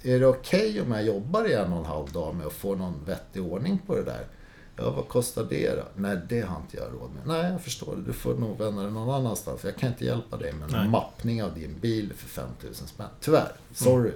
Är 0.03 0.21
det 0.21 0.27
okej 0.27 0.71
okay 0.71 0.81
om 0.81 0.93
jag 0.93 1.05
jobbar 1.05 1.49
i 1.49 1.55
en 1.55 1.73
och 1.73 1.79
en 1.79 1.85
halv 1.85 2.13
dag 2.13 2.35
med 2.35 2.47
att 2.47 2.53
få 2.53 2.75
någon 2.75 3.05
vettig 3.07 3.43
ordning 3.43 3.79
på 3.87 3.97
det 3.97 4.05
där? 4.05 4.27
Ja, 4.79 4.91
vad 4.91 5.09
kostar 5.09 5.45
det 5.51 5.75
då? 5.77 5.83
Nej, 5.95 6.19
det 6.29 6.41
har 6.41 6.57
inte 6.61 6.77
jag 6.77 6.87
råd 6.87 7.11
med. 7.15 7.27
Nej, 7.27 7.53
jag 7.53 7.61
förstår 7.61 7.97
det. 7.97 8.03
Du 8.03 8.13
får 8.13 8.35
nog 8.35 8.59
vända 8.59 8.83
dig 8.83 8.91
någon 8.93 9.15
annanstans. 9.15 9.65
Jag 9.65 9.77
kan 9.77 9.89
inte 9.89 10.05
hjälpa 10.05 10.37
dig 10.37 10.53
med 10.53 10.63
en 10.69 10.75
Nej. 10.81 10.89
mappning 10.89 11.43
av 11.43 11.55
din 11.55 11.79
bil 11.81 12.13
för 12.17 12.29
5000 12.29 12.87
spänn. 12.89 13.07
Tyvärr. 13.21 13.53
Sorry. 13.75 14.13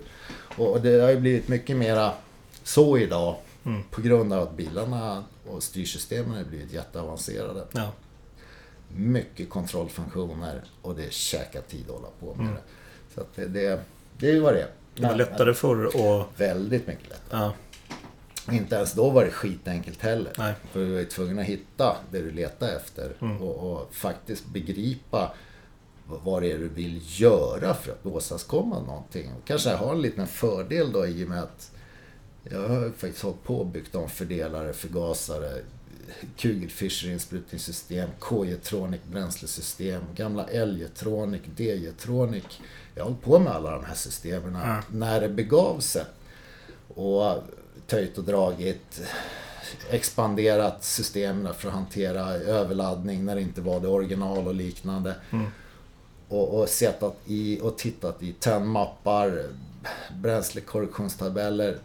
Och 0.57 0.81
det 0.81 1.01
har 1.01 1.11
ju 1.11 1.21
blivit 1.21 1.49
mycket 1.49 1.77
mera 1.77 2.13
så 2.63 2.99
idag. 2.99 3.37
Mm. 3.65 3.83
På 3.91 4.01
grund 4.01 4.33
av 4.33 4.43
att 4.43 4.57
bilarna 4.57 5.25
och 5.51 5.63
styrsystemen 5.63 6.37
har 6.37 6.45
blivit 6.45 6.73
jätteavancerade. 6.73 7.65
Ja. 7.73 7.89
Mycket 8.89 9.51
kontrollfunktioner 9.51 10.63
och 10.83 10.95
det 10.95 11.13
käkar 11.13 11.61
tid 11.61 11.85
att 11.89 11.95
hålla 11.95 12.09
på 12.21 12.35
med 12.35 12.47
Mm. 12.47 12.55
det. 12.55 12.61
Så 13.15 13.27
det, 13.35 13.47
det, 13.47 13.81
det 14.19 14.29
är 14.29 14.33
ju 14.33 14.41
vad 14.41 14.55
det 14.55 14.61
är. 14.63 14.69
Det 14.95 15.07
var 15.07 15.15
lättare 15.15 15.55
förr 15.55 15.97
och... 15.97 16.27
Väldigt 16.37 16.87
mycket 16.87 17.09
lättare. 17.11 17.41
Ja, 17.43 17.53
Inte 18.51 18.77
ens 18.77 18.93
då 18.93 19.11
var 19.11 19.25
det 19.25 19.31
skitenkelt 19.31 20.03
heller. 20.03 20.33
nej. 20.39 20.55
För 20.73 20.81
du 20.81 20.93
var 20.93 20.99
ju 20.99 21.05
tvungen 21.07 21.39
att 21.39 21.45
hitta 21.45 21.97
det 22.11 22.19
du 22.19 22.31
letar 22.31 22.69
efter 22.69 23.13
Mm. 23.21 23.43
och, 23.43 23.73
och 23.73 23.95
faktiskt 23.95 24.47
begripa 24.47 25.33
vad- 26.07 26.43
det 26.43 26.53
är 26.53 26.59
du 26.59 26.69
vill 26.69 27.01
göra 27.21 27.75
för 27.75 27.93
att 27.93 28.07
åstadkomma 28.07 28.81
någonting. 28.81 29.31
Kanske 29.45 29.71
jag 29.71 29.77
har 29.79 29.93
en 29.93 30.03
liten 30.03 30.27
fördel 30.27 30.93
då 30.93 31.07
i 31.07 31.25
och 31.25 31.29
med 31.29 31.43
att 31.43 31.71
jag 32.51 32.69
har 32.69 32.91
faktiskt 32.97 33.23
hållit 33.23 33.43
på 33.45 33.57
och 33.57 33.67
byggt 33.67 33.95
om 33.95 34.09
fördelare, 34.09 34.73
förgasare, 34.73 35.59
Kugelfischer 36.37 37.11
insprutningssystem, 37.11 38.11
K-Jetronic 38.19 39.01
bränslesystem, 39.13 40.03
gamla 40.17 40.47
L-Jetronic, 40.49 41.43
D-Jetronic. 41.57 42.45
Jag 42.95 43.03
har 43.03 43.11
hållit 43.11 43.25
på 43.25 43.39
med 43.39 43.53
alla 43.53 43.71
de 43.71 43.85
här 43.85 43.95
systemen 43.95 44.55
Ja. 44.55 44.83
när 44.91 45.21
det 45.21 45.29
begav 45.29 45.81
sig. 45.81 46.05
Och 46.95 47.43
töjt 47.87 48.19
och 48.19 48.25
dragit, 48.25 49.03
expanderat 49.91 50.85
systemen 50.85 51.55
för 51.55 51.69
att 51.69 51.75
hantera 51.75 52.31
överladdning 52.33 53.25
när 53.25 53.35
det 53.35 53.41
inte 53.41 53.61
var 53.61 53.81
det 53.81 53.89
original 53.89 54.47
och 54.47 54.55
liknande. 54.55 55.15
Mm. 55.31 55.47
Och, 56.29 56.61
och, 56.61 56.69
setat 56.69 57.17
i, 57.27 57.61
och 57.61 57.79
tittat 57.79 58.23
i 58.23 58.33
tönnmappar, 58.33 59.47
bränslekorrektionstabeller, 60.17 61.79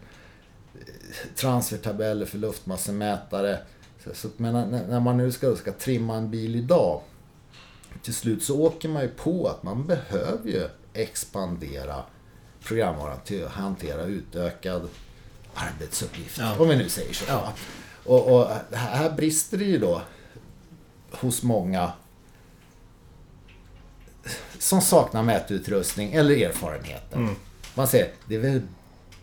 transfertabeller 1.36 2.26
för 2.26 2.38
luftmassemätare. 2.38 3.58
Så, 4.04 4.14
så, 4.14 4.28
men 4.36 4.70
när, 4.70 4.86
när 4.86 5.00
man 5.00 5.16
nu 5.16 5.32
ska, 5.32 5.56
ska 5.56 5.72
trimma 5.72 6.16
en 6.16 6.30
bil 6.30 6.56
idag, 6.56 7.00
till 8.02 8.14
slut 8.14 8.42
så 8.42 8.60
åker 8.60 8.88
man 8.88 9.02
ju 9.02 9.08
på 9.08 9.48
att 9.48 9.62
man 9.62 9.86
behöver 9.86 10.50
ju 10.50 10.68
expandera 10.92 12.02
programvaran 12.62 13.20
till 13.24 13.44
att 13.44 13.52
hantera 13.52 14.02
utökad 14.02 14.88
arbetsuppgift. 15.54 16.38
Ja. 16.38 16.56
Om 16.58 16.68
vi 16.68 16.76
nu 16.76 16.88
säger 16.88 17.14
så. 17.14 17.24
Ja. 17.28 17.52
Och, 18.04 18.34
och 18.40 18.48
här 18.72 19.10
brister 19.10 19.58
det 19.58 19.64
ju 19.64 19.78
då 19.78 20.02
hos 21.10 21.42
många 21.42 21.92
som 24.58 24.80
saknar 24.80 25.22
mätutrustning 25.22 26.12
eller 26.12 26.46
erfarenheter. 26.48 27.16
Mm. 27.16 27.34
Man 27.74 27.88
säger, 27.88 28.10
det 28.26 28.34
är 28.34 28.38
väl 28.38 28.62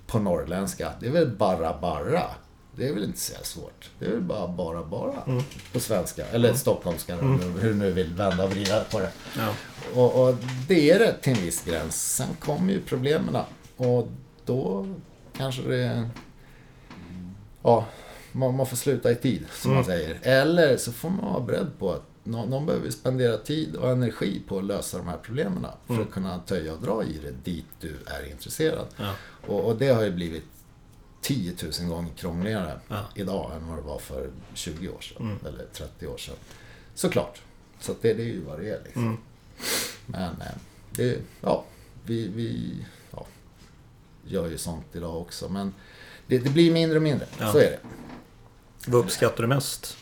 på 0.08 0.20
norrländska, 0.20 0.92
det 1.00 1.08
är 1.08 1.12
väl 1.12 1.30
bara 1.30 1.78
bara. 1.82 2.24
Det 2.78 2.88
är 2.88 2.94
väl 2.94 3.04
inte 3.04 3.20
så 3.20 3.34
svårt. 3.44 3.90
Det 4.00 4.06
är 4.06 4.10
väl 4.10 4.22
bara 4.22 4.48
bara 4.48 4.84
bara 4.84 5.22
Mm. 5.28 5.44
på 5.74 5.80
svenska. 5.80 6.26
Eller 6.26 6.54
stockholmska, 6.54 7.16
hur 7.16 7.62
du 7.62 7.74
nu 7.74 7.92
vill 7.92 8.14
vända 8.14 8.44
och 8.44 8.50
vrida 8.52 8.84
på 8.84 9.00
det. 9.00 9.12
Ja. 9.38 9.50
Och, 10.02 10.24
och 10.28 10.36
det 10.68 10.92
är 10.92 11.00
det 11.00 11.14
till 11.22 11.38
en 11.38 11.42
viss 11.44 11.64
gräns. 11.64 12.16
Sen 12.16 12.28
kommer 12.40 12.74
ju 12.74 12.82
problemen. 12.82 13.38
Och 13.78 14.08
då 14.46 14.88
kanske 15.38 15.62
det... 15.62 16.10
Ja, 17.64 17.86
man, 18.32 18.56
man 18.56 18.66
får 18.66 18.78
sluta 18.78 19.12
i 19.12 19.16
tid, 19.16 19.46
som 19.52 19.74
man 19.74 19.86
säger. 19.86 20.20
Eller 20.22 20.78
så 20.78 20.92
får 20.92 21.10
man 21.10 21.34
vara 21.34 21.44
beredd 21.44 21.68
på 21.80 21.92
att 21.94 22.04
någon, 22.24 22.50
någon 22.50 22.66
behöver 22.66 22.90
spendera 22.90 23.38
tid 23.38 23.76
och 23.76 23.92
energi 23.92 24.42
på 24.48 24.58
att 24.58 24.64
lösa 24.64 24.98
de 24.98 25.08
här 25.08 25.18
problemen. 25.18 25.66
För 25.88 26.02
att 26.02 26.12
kunna 26.12 26.40
töja 26.40 26.74
och 26.74 26.82
dra 26.82 27.04
i 27.04 27.20
det 27.24 27.52
dit 27.52 27.66
du 27.80 27.96
är 28.06 28.32
intresserad. 28.32 28.88
Ja. 28.98 29.14
Och, 29.48 29.66
och 29.66 29.76
det 29.78 29.88
har 29.88 30.04
ju 30.04 30.12
blivit 30.12 30.44
10 31.22 31.54
000 31.82 31.90
gånger 31.90 32.14
krångligare 32.14 32.80
Ja. 32.88 33.00
idag 33.16 33.52
än 33.56 33.68
vad 33.68 33.78
det 33.78 33.82
var 33.82 34.00
för 34.00 34.30
20 34.54 34.90
år 34.90 35.02
sedan. 35.02 35.22
Mm. 35.22 35.38
Eller 35.46 35.66
30 35.74 36.08
år 36.08 36.18
sedan. 36.18 36.36
Såklart. 36.96 37.42
Så 37.80 37.96
det, 38.02 38.14
det 38.14 38.24
är 38.24 38.28
ju 38.28 38.42
vad 38.42 38.60
det 38.60 38.70
är 38.70 38.82
liksom. 38.84 39.04
Mm. 39.04 39.18
Men 40.06 40.24
eh, 40.42 40.54
det, 40.92 41.20
ja, 41.42 41.64
vi, 42.04 42.28
vi 42.28 42.76
gör 44.28 44.48
ju 44.50 44.58
sånt 44.58 44.86
idag 44.94 45.22
också. 45.22 45.50
Men 45.50 45.74
det, 46.28 46.38
det 46.38 46.50
blir 46.50 46.74
mindre 46.74 46.98
och 46.98 47.04
mindre. 47.04 47.28
Ja. 47.40 47.52
Så 47.52 47.58
är 47.58 47.62
det. 47.72 47.80
Vad 48.88 49.02
uppskattar 49.06 49.42
du 49.42 49.48
mest? 49.48 49.98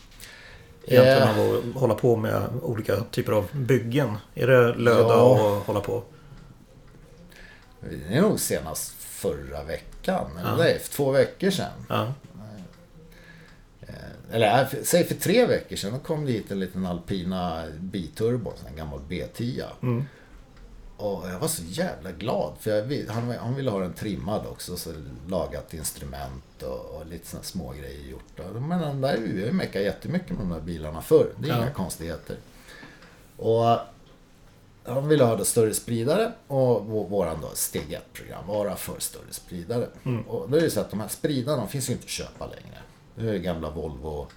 Egentligen 0.86 1.22
Eh. 1.22 1.40
av 1.40 1.58
att 1.76 1.82
hålla 1.82 1.96
på 1.96 2.16
med 2.16 2.44
olika 2.62 2.96
typer 3.12 3.32
av 3.32 3.48
byggen. 3.54 4.18
Är 4.36 4.48
det 4.48 4.74
löda 4.76 5.00
Ja. 5.14 5.56
och 5.58 5.66
hålla 5.66 5.80
på? 5.82 6.04
Det 8.10 8.16
är 8.18 8.22
nog 8.22 8.40
senast 8.40 8.92
förra 9.00 9.64
veckan. 9.64 10.32
Eller 10.40 10.50
Ja. 10.50 10.58
nej, 10.58 10.80
för 10.80 10.94
två 10.94 11.12
veckor 11.12 11.50
sedan. 11.50 11.86
Ja. 11.90 12.14
Eh, 13.82 13.96
Eller 14.36 14.66
för- 14.66 14.84
säg 14.84 15.04
för 15.04 15.16
tre 15.16 15.46
veckor 15.46 15.76
sedan. 15.76 15.94
Då 15.94 16.00
kom 16.00 16.26
det 16.26 16.32
hit 16.32 16.52
en 16.52 16.60
liten 16.60 16.86
Alpina 16.86 17.64
biturbo. 17.80 18.54
En 18.70 18.76
gammal 18.76 19.00
B10. 19.10 19.64
Mm. 19.82 20.04
Och 20.98 21.30
jag 21.30 21.40
var 21.40 21.48
så 21.48 21.64
jävla 21.66 22.12
glad. 22.12 22.54
För 22.60 22.72
jag, 22.72 23.08
han, 23.14 23.30
han 23.32 23.56
ville 23.56 23.72
ha 23.72 23.80
den 23.80 23.94
trimmad 23.94 24.46
också. 24.48 24.78
Så 24.78 24.94
lagat 25.28 25.74
instrument 25.74 26.64
och, 26.64 26.96
och 26.96 27.06
lite 27.06 27.28
såna 27.28 27.44
små 27.44 27.72
grejer 27.72 28.10
gjort. 28.10 28.54
Men 28.68 28.80
den 28.82 29.02
där, 29.02 29.18
vi 29.18 29.40
har 29.42 29.48
ju 29.48 29.54
meckat 29.54 29.82
jättemycket 29.82 30.30
med 30.30 30.40
de 30.40 30.50
där 30.50 30.62
bilarna 30.62 31.02
förr. 31.02 31.28
Det 31.38 31.48
är 31.48 31.52
Ja. 31.52 31.58
inga 31.58 31.72
konstigheter. 31.72 32.38
Och 33.38 33.78
han 34.86 35.08
ville 35.08 35.24
ha 35.24 35.46
större 35.46 35.74
spridare 35.74 36.32
och 36.48 36.82
vå- 36.82 37.10
våran 37.10 37.42
då 37.42 37.50
steg 37.54 37.94
1 37.94 38.02
programvara 38.14 38.76
för 38.76 39.00
större 39.00 39.32
spridare. 39.34 39.88
Mm. 40.04 40.22
Och 40.22 40.50
då 40.50 40.58
är 40.58 40.62
det 40.62 40.70
så 40.70 40.80
att 40.80 40.90
de 40.90 41.00
här 41.00 41.08
spridarna 41.08 41.58
de 41.58 41.68
finns 41.68 41.90
ju 41.90 41.94
inte 41.94 42.04
att 42.06 42.10
köpa 42.10 42.46
längre. 42.46 42.78
Det 43.16 43.30
är 43.30 43.38
gamla 43.38 43.70
Volvo 43.70 44.28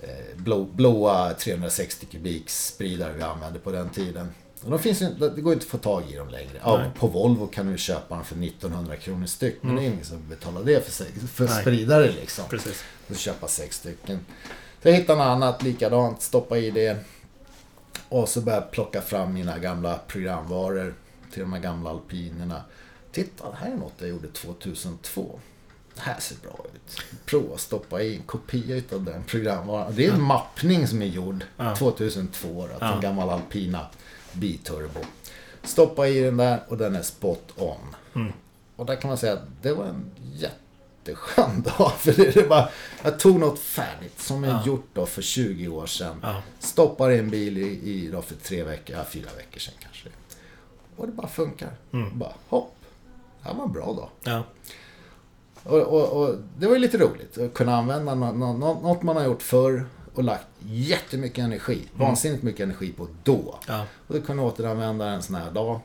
eh, 0.00 0.08
blå, 0.36 0.64
blåa 0.64 1.34
360 1.34 2.06
kubiks 2.06 2.66
spridare 2.66 3.12
vi 3.12 3.22
använde 3.22 3.58
på 3.58 3.70
den 3.70 3.90
tiden. 3.90 4.28
Och 4.64 4.70
de 4.70 4.78
finns 4.78 5.02
ju, 5.02 5.06
det 5.34 5.40
går 5.40 5.52
inte 5.52 5.64
att 5.64 5.70
få 5.70 5.78
tag 5.78 6.02
i 6.10 6.16
dem 6.16 6.28
längre. 6.28 6.60
Ja, 6.64 6.84
på 6.98 7.06
Volvo 7.06 7.46
kan 7.46 7.72
du 7.72 7.78
köpa 7.78 8.14
dem 8.14 8.24
för 8.24 8.34
1900 8.44 8.96
kronor 8.96 9.26
styck. 9.26 9.58
Men 9.62 9.76
det 9.76 9.82
är 9.82 9.86
ingen 9.86 10.04
som 10.04 10.28
betalar 10.28 10.62
det 10.64 10.84
för, 10.84 10.92
sig- 10.92 11.12
för 11.32 11.44
Nej. 11.44 11.60
spridare 11.60 12.12
liksom. 12.12 12.44
Precis. 12.50 12.84
Och 13.10 13.16
köpa 13.16 13.48
sex 13.48 13.76
stycken. 13.76 14.18
Så 14.82 14.88
jag 14.88 14.94
hittade 14.96 15.18
något 15.18 15.26
annat 15.26 15.62
likadant, 15.62 16.22
stoppa 16.22 16.58
i 16.58 16.70
det. 16.70 16.98
Och 18.08 18.28
så 18.28 18.40
började 18.40 18.64
jag 18.64 18.70
plocka 18.72 19.02
fram 19.02 19.34
mina 19.34 19.58
gamla 19.58 19.98
programvaror 20.06 20.94
till 21.32 21.40
de 21.42 21.52
här 21.52 21.60
gamla 21.60 21.90
alpinerna. 21.90 22.62
Titta, 23.12 23.44
här 23.54 23.70
är 23.72 23.76
något 23.76 23.92
jag 23.98 24.08
gjorde 24.08 24.28
2002. 24.28 25.40
Det 25.94 26.00
här 26.00 26.20
ser 26.20 26.36
bra 26.42 26.64
ut. 26.74 27.00
Prova 27.24 27.54
att 27.54 27.60
stoppa 27.60 28.02
i 28.02 28.16
en 28.16 28.22
kopia 28.22 28.76
utav 28.76 29.04
den 29.04 29.24
programvaran. 29.24 29.92
Det 29.96 30.06
är 30.06 30.12
en 30.12 30.22
mappning 30.22 30.86
som 30.86 31.02
är 31.02 31.06
gjord 31.06 31.44
Ja. 31.56 31.76
2002 31.76 32.68
då, 32.72 32.78
till 32.78 32.86
en 32.94 33.00
gammal 33.00 33.30
alpina 33.30 33.86
biturbo. 34.34 35.00
Stoppa 35.62 36.08
i 36.08 36.20
den 36.20 36.36
där 36.36 36.60
och 36.68 36.76
den 36.76 36.96
är 36.96 37.02
spot 37.02 37.52
on. 37.56 37.76
Mm. 38.14 38.32
Och 38.76 38.86
där 38.86 38.96
kan 38.96 39.08
man 39.08 39.18
säga 39.18 39.32
att 39.32 39.42
det 39.62 39.72
var 39.72 39.84
en 39.84 40.10
jätteskön 40.34 41.62
dag. 41.78 41.92
För 41.98 42.12
det 42.12 42.36
är 42.36 42.48
bara, 42.48 42.68
jag 43.04 43.18
tog 43.18 43.40
något 43.40 43.58
färdigt 43.58 44.20
som 44.20 44.44
jag 44.44 44.52
Ja. 44.54 44.62
gjort 44.66 44.86
då 44.92 45.06
för 45.06 45.22
20 45.22 45.68
år 45.68 45.86
sedan. 45.86 46.16
Ja. 46.22 46.42
Stoppar 46.58 47.10
i 47.10 47.18
en 47.18 47.30
bil 47.30 47.58
i, 47.58 47.90
i 47.90 48.08
då 48.12 48.22
för 48.22 48.34
tre 48.34 48.62
veckor, 48.64 48.96
ja, 48.96 49.04
fyra 49.04 49.28
veckor 49.36 49.60
sedan 49.60 49.74
kanske. 49.80 50.08
Och 50.96 51.06
det 51.06 51.12
bara 51.12 51.28
funkar. 51.28 51.70
Mm. 51.92 52.18
Bara 52.18 52.32
hopp. 52.48 52.76
Det 53.42 53.48
här 53.48 53.54
var 53.54 53.64
en 53.64 53.72
bra 53.72 53.92
dag. 53.92 54.08
Ja. 54.24 54.42
Och, 55.62 55.80
och, 55.80 56.22
och 56.22 56.34
det 56.58 56.66
var 56.66 56.74
ju 56.74 56.80
lite 56.80 56.98
roligt 56.98 57.38
att 57.38 57.54
kunna 57.54 57.76
använda 57.76 58.14
nå- 58.14 58.32
nå- 58.32 58.52
nå- 58.52 58.80
något 58.80 59.02
man 59.02 59.16
har 59.16 59.24
gjort 59.24 59.42
förr 59.42 59.86
och 60.14 60.24
lagt 60.24 60.46
jättemycket 60.66 61.44
energi, 61.44 61.82
vansinnigt 61.94 62.42
mycket 62.42 62.60
energi 62.60 62.92
på 62.92 63.08
då. 63.24 63.58
Ja. 63.68 63.86
Och 64.06 64.14
då 64.14 64.20
kunde 64.20 64.42
jag 64.42 64.52
återanvända 64.52 65.06
en 65.10 65.22
sån 65.22 65.34
här 65.34 65.50
dag. 65.50 65.80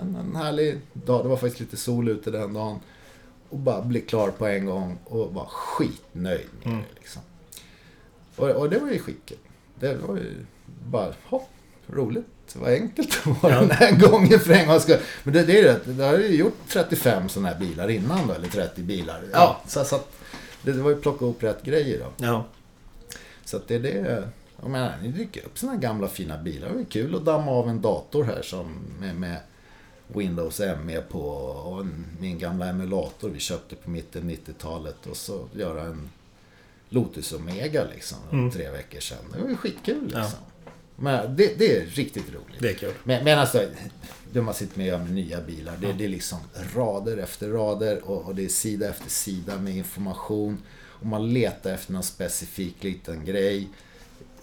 En, 0.00 0.16
en 0.16 0.36
härlig 0.36 0.80
dag, 0.92 1.24
det 1.24 1.28
var 1.28 1.36
faktiskt 1.36 1.60
lite 1.60 1.76
sol 1.76 2.08
ute 2.08 2.30
den 2.30 2.52
dagen. 2.52 2.80
Och 3.48 3.58
bara 3.58 3.82
bli 3.82 4.00
klar 4.00 4.30
på 4.30 4.46
en 4.46 4.66
gång 4.66 4.98
och 5.04 5.34
var 5.34 5.44
skitnöjd 5.46 6.46
med 6.62 6.66
Mm. 6.72 6.78
det 6.78 7.00
liksom. 7.00 7.22
Och, 8.36 8.48
och 8.50 8.70
det 8.70 8.78
var 8.78 8.90
ju 8.90 8.98
skitkul. 8.98 9.38
Det 9.80 9.94
var 9.94 10.16
ju 10.16 10.34
bara, 10.86 11.14
hopp, 11.24 11.48
roligt. 11.86 12.26
Det 12.52 12.58
var 12.58 12.68
enkelt 12.70 13.18
att 13.26 13.42
vara 13.42 13.52
Ja. 13.54 13.60
den 13.60 13.70
här 13.70 13.92
gången 14.10 14.40
för 14.40 14.52
en 14.52 14.66
gångs 14.68 14.82
skull. 14.82 14.98
Men 15.24 15.34
det, 15.34 15.42
det 15.42 15.58
är 15.60 15.62
det, 15.84 15.92
det 15.92 16.04
har 16.04 16.18
ju 16.18 16.36
gjort 16.36 16.56
35 16.68 17.28
sådana 17.28 17.48
här 17.48 17.58
bilar 17.60 17.88
innan 17.90 18.26
då, 18.26 18.34
eller 18.34 18.48
30 18.48 18.82
bilar. 18.82 19.22
Ja, 19.32 19.60
så, 19.66 19.84
så 19.84 19.96
att 19.96 20.12
det, 20.62 20.72
det 20.72 20.82
var 20.82 20.90
ju 20.90 20.96
plocka 21.00 21.24
upp 21.24 21.42
rätt 21.42 21.62
grejer 21.62 21.98
då. 21.98 22.24
Ja. 22.26 22.44
Så 23.48 23.56
att 23.56 23.68
det 23.68 23.74
är 23.74 23.80
det. 23.80 24.28
Jag 24.60 24.70
menar, 24.70 24.94
ni 25.02 25.08
dyker 25.08 25.44
upp 25.44 25.58
här 25.62 25.76
gamla 25.76 26.08
fina 26.08 26.38
bilar. 26.38 26.68
Det 26.74 26.80
är 26.80 26.84
kul 26.84 27.14
att 27.14 27.24
damma 27.24 27.50
av 27.50 27.68
en 27.68 27.80
dator 27.80 28.24
här 28.24 28.42
som 28.42 28.78
med, 29.00 29.16
med 29.16 29.40
Windows 30.06 30.60
ME 30.84 31.00
på 31.00 31.20
och 31.20 31.80
en, 31.80 32.06
min 32.20 32.38
gamla 32.38 32.66
emulator 32.66 33.28
vi 33.28 33.38
köpte 33.38 33.74
på 33.74 33.90
mitten 33.90 34.30
90-talet 34.30 35.06
och 35.06 35.16
så 35.16 35.48
göra 35.54 35.82
en 35.82 36.10
Lotus 36.88 37.32
Omega 37.32 37.84
liksom. 37.94 38.18
Mm. 38.32 38.50
Tre 38.50 38.70
veckor 38.70 39.00
sedan. 39.00 39.18
Det 39.32 39.42
var 39.42 39.48
ju 39.48 39.56
skitkul 39.56 40.10
Ja. 40.12 40.18
liksom. 40.18 40.38
Men 40.96 41.36
det, 41.36 41.58
det 41.58 41.76
är 41.76 41.86
riktigt 41.86 42.34
roligt. 42.34 42.60
Det 42.60 42.70
är 42.70 42.74
kul. 42.74 42.94
Men, 43.04 43.24
men 43.24 43.38
alltså, 43.38 43.64
det 44.32 44.42
man 44.42 44.54
sitter 44.54 44.78
med 44.78 45.00
med 45.00 45.12
nya 45.12 45.40
bilar, 45.40 45.76
det, 45.80 45.92
det 45.92 46.04
är 46.04 46.08
liksom 46.08 46.38
rader 46.74 47.16
efter 47.16 47.48
rader 47.48 48.10
och, 48.10 48.26
och 48.26 48.34
det 48.34 48.44
är 48.44 48.48
sida 48.48 48.88
efter 48.88 49.10
sida 49.10 49.58
med 49.58 49.76
information. 49.76 50.58
Och 51.00 51.06
man 51.06 51.32
letar 51.32 51.72
efter 51.72 51.92
någon 51.92 52.02
specifik 52.02 52.84
liten 52.84 53.24
grej. 53.24 53.68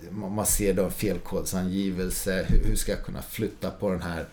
Man, 0.10 0.46
ser 0.46 0.74
då 0.74 0.84
en 0.84 0.92
felkodsangivelse. 0.92 2.46
Hur, 2.50 2.64
hur 2.64 2.76
ska 2.76 2.92
jag 2.92 3.06
kunna 3.06 3.22
flytta 3.22 3.72
på 3.72 3.90
den 3.90 4.02
här 4.02 4.26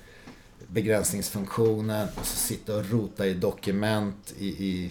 begränsningsfunktionen? 0.66 2.08
Och 2.20 2.26
så 2.26 2.36
sitta 2.36 2.76
och 2.76 2.90
rota 2.90 3.26
i 3.26 3.34
dokument 3.34 4.34
i, 4.38 4.46
i 4.46 4.90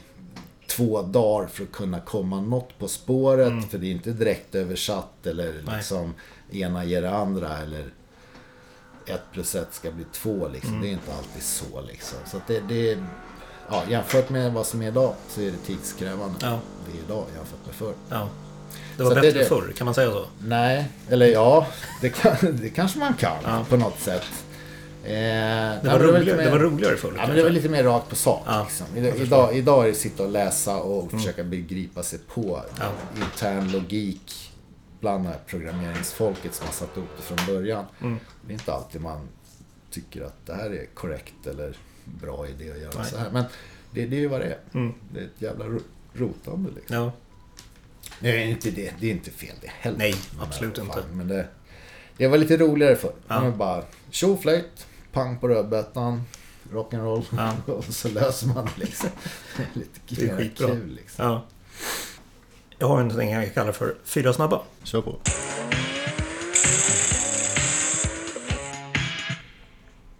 två 0.68 1.02
dagar 1.02 1.48
för 1.48 1.64
att 1.64 1.72
kunna 1.72 2.00
komma 2.00 2.42
något 2.42 2.80
på 2.80 2.88
spåret. 2.88 3.72
För 3.72 3.78
det 3.78 3.88
är 3.88 3.92
inte 3.92 4.12
direkt 4.12 4.56
översatt 4.56 5.28
eller 5.28 5.62
Nej. 5.66 5.78
liksom 5.78 6.14
ena 6.52 6.86
ger 6.86 7.02
det 7.02 7.12
andra. 7.12 7.58
Eller 7.58 7.94
ett 9.06 9.22
plus 9.32 9.56
ett 9.56 9.74
ska 9.74 9.92
bli 9.92 10.06
två 10.12 10.48
liksom. 10.48 10.82
Det 10.82 10.88
är 10.88 10.92
inte 10.92 11.16
alltid 11.16 11.44
så 11.44 11.82
liksom. 11.82 12.18
Så 12.26 12.42
det, 12.48 12.60
det 12.60 12.92
är, 12.92 13.06
ja, 13.72 13.84
jämfört 13.90 14.30
med 14.30 14.54
vad 14.54 14.66
som 14.66 14.82
är 14.82 14.88
idag 14.88 15.14
så 15.30 15.42
är 15.42 15.46
det 15.46 15.58
tidskrävande. 15.66 16.36
Ja. 16.42 16.60
Det 16.86 16.98
är 17.00 17.04
idag 17.04 17.26
jämfört 17.36 17.66
med 17.66 17.76
förr. 17.76 17.94
Ja. 18.10 18.30
Det 18.98 19.04
var 19.04 19.10
Så 19.16 19.16
bättre 19.22 19.40
det 19.40 19.46
förr, 19.46 19.74
kan 19.78 19.86
man 19.86 19.94
säga 19.94 20.12
så? 20.12 20.26
Nej, 20.40 20.88
eller 21.10 21.26
ja, 21.26 21.68
det, 22.02 22.10
kan, 22.10 22.36
det 22.62 22.70
kanske 22.70 23.00
man 23.00 23.14
kan 23.14 23.36
Ja. 23.44 23.66
på 23.70 23.78
något 23.78 24.00
sätt. 24.00 24.24
Eh, 25.04 25.10
Det 25.12 25.14
nej, 25.14 25.80
var, 25.84 26.00
men 26.00 26.00
roligare, 26.08 26.38
mer- 26.38 26.46
det 26.46 26.52
var 26.52 26.60
roligare 26.60 26.98
förr. 26.98 27.14
Ja, 27.18 27.28
men 27.28 27.36
det 27.36 27.44
var 27.44 27.50
lite 27.50 27.70
mer 27.70 27.84
rakt 27.84 28.10
på 28.10 28.16
sak. 28.16 28.44
Ja, 28.46 28.64
liksom. 28.70 28.88
Idag, 29.24 29.56
idag, 29.58 29.84
är 29.84 29.88
det 29.88 29.94
sitta 29.94 30.24
och 30.24 30.30
läsa 30.30 30.76
och 30.78 31.12
försöka 31.12 31.44
begripa 31.44 32.04
sig 32.04 32.20
på 32.34 32.62
Ja. 32.80 32.86
intern 33.22 33.72
logik 33.72 34.52
bland 35.00 35.24
det 35.24 35.30
här 35.30 35.40
programmeringsfolket 35.48 36.56
som 36.56 36.66
har 36.66 36.74
satt 36.74 36.98
upp 36.98 37.18
det 37.18 37.24
från 37.24 37.56
början. 37.56 37.86
Mm. 38.02 38.20
Det 38.48 38.52
är 38.54 38.54
inte 38.54 38.74
alltid 38.74 39.02
man 39.02 39.28
tycker 39.92 40.22
att 40.22 40.46
det 40.46 40.54
här 40.54 40.70
är 40.70 40.86
korrekt 40.94 41.48
eller 41.48 41.78
bra 42.22 42.48
idé 42.48 42.72
att 42.72 42.80
göra 42.82 42.92
Nej. 43.02 43.10
så 43.12 43.18
här. 43.18 43.32
Men 43.32 43.44
det, 43.92 44.06
det 44.06 44.16
är 44.16 44.20
ju 44.20 44.28
vad 44.28 44.42
det 44.42 44.46
är. 44.46 44.58
Mm. 44.74 44.94
Det 45.14 45.20
är 45.20 45.24
ett 45.26 45.42
jävla 45.42 45.66
ro- 45.66 45.82
rotande 46.14 46.70
liksom. 46.76 46.96
Ja. 46.96 47.12
Nej, 48.20 48.32
det 48.32 48.44
är 48.44 48.48
inte 48.48 48.72
det. 48.72 48.94
Det 49.00 49.08
är 49.08 49.12
inte 49.12 49.32
fel 49.32 49.56
det 49.62 49.68
heller. 49.80 49.98
Nej, 49.98 50.16
Men, 50.38 50.44
absolut 50.48 50.78
vad 50.78 50.88
inte. 50.88 51.04
Men 51.14 51.28
det, 51.28 51.48
det 52.18 52.28
var 52.28 52.38
lite 52.38 52.58
roligare 52.58 52.96
förr. 52.96 53.14
Ja. 53.28 53.42
Man 53.42 53.58
bara 53.58 53.84
tjoflöjt, 54.10 54.88
pang 55.12 55.38
på 55.40 55.48
rödbetan, 55.48 56.24
rock'n'roll 56.72 57.24
Ja. 57.38 57.74
och 57.74 57.84
så 57.84 58.08
löser 58.10 58.48
man 58.48 58.70
liksom. 58.76 59.10
Lite 59.74 60.00
Det 60.08 60.30
är 60.30 60.52
kul 60.56 60.96
liksom. 60.96 61.26
ja. 61.26 61.46
Jag 62.78 62.88
har 62.88 63.02
en 63.02 63.10
thing 63.10 63.30
jag 63.32 63.54
kallar 63.54 63.72
för 63.72 63.96
fyra 64.04 64.34
snabba. 64.34 64.62
Kör 64.84 65.02
på. 65.02 65.20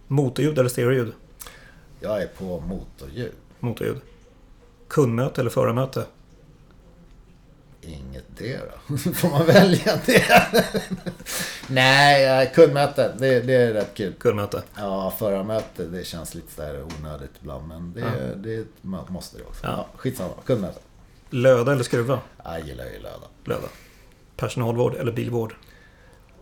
Motorljud 0.08 0.58
eller 0.58 0.68
stereoljud? 0.68 1.12
Jag 2.02 2.22
är 2.22 2.26
på 2.26 2.60
motorljud. 2.60 3.32
Motorljud. 3.60 4.00
Kundmöte 4.88 5.40
eller 5.40 5.50
förarmöte? 5.50 6.04
Inget 7.82 8.24
det 8.38 8.56
då. 8.88 8.96
Får 9.14 9.28
man 9.30 9.46
välja 9.46 9.98
det? 10.06 10.24
Nej, 11.68 12.52
kundmöte. 12.54 13.14
Det, 13.18 13.40
det 13.40 13.54
är 13.54 13.72
rätt 13.72 13.94
kul. 13.94 14.12
Kundmöte. 14.18 14.62
Ja, 14.76 15.14
förarmöte. 15.18 15.84
Det 15.84 16.04
känns 16.04 16.34
lite 16.34 16.62
där 16.62 16.82
onödigt 16.82 17.30
ibland. 17.40 17.68
Men 17.68 17.92
det, 17.92 18.00
Ja. 18.00 18.34
det 18.36 18.66
måste 19.12 19.38
det 19.38 19.44
också. 19.44 19.66
Ja. 19.66 19.70
Ja. 19.72 19.86
skitsamma. 19.98 20.32
Kundmöte. 20.46 20.80
Löda 21.30 21.72
eller 21.72 21.82
skruva? 21.84 22.20
Jag 22.44 22.66
gillar 22.66 22.84
ju 22.84 22.98
löda. 22.98 23.26
Löda. 23.44 23.68
Personalvård 24.36 24.94
eller 24.94 25.12
bilvård? 25.12 25.54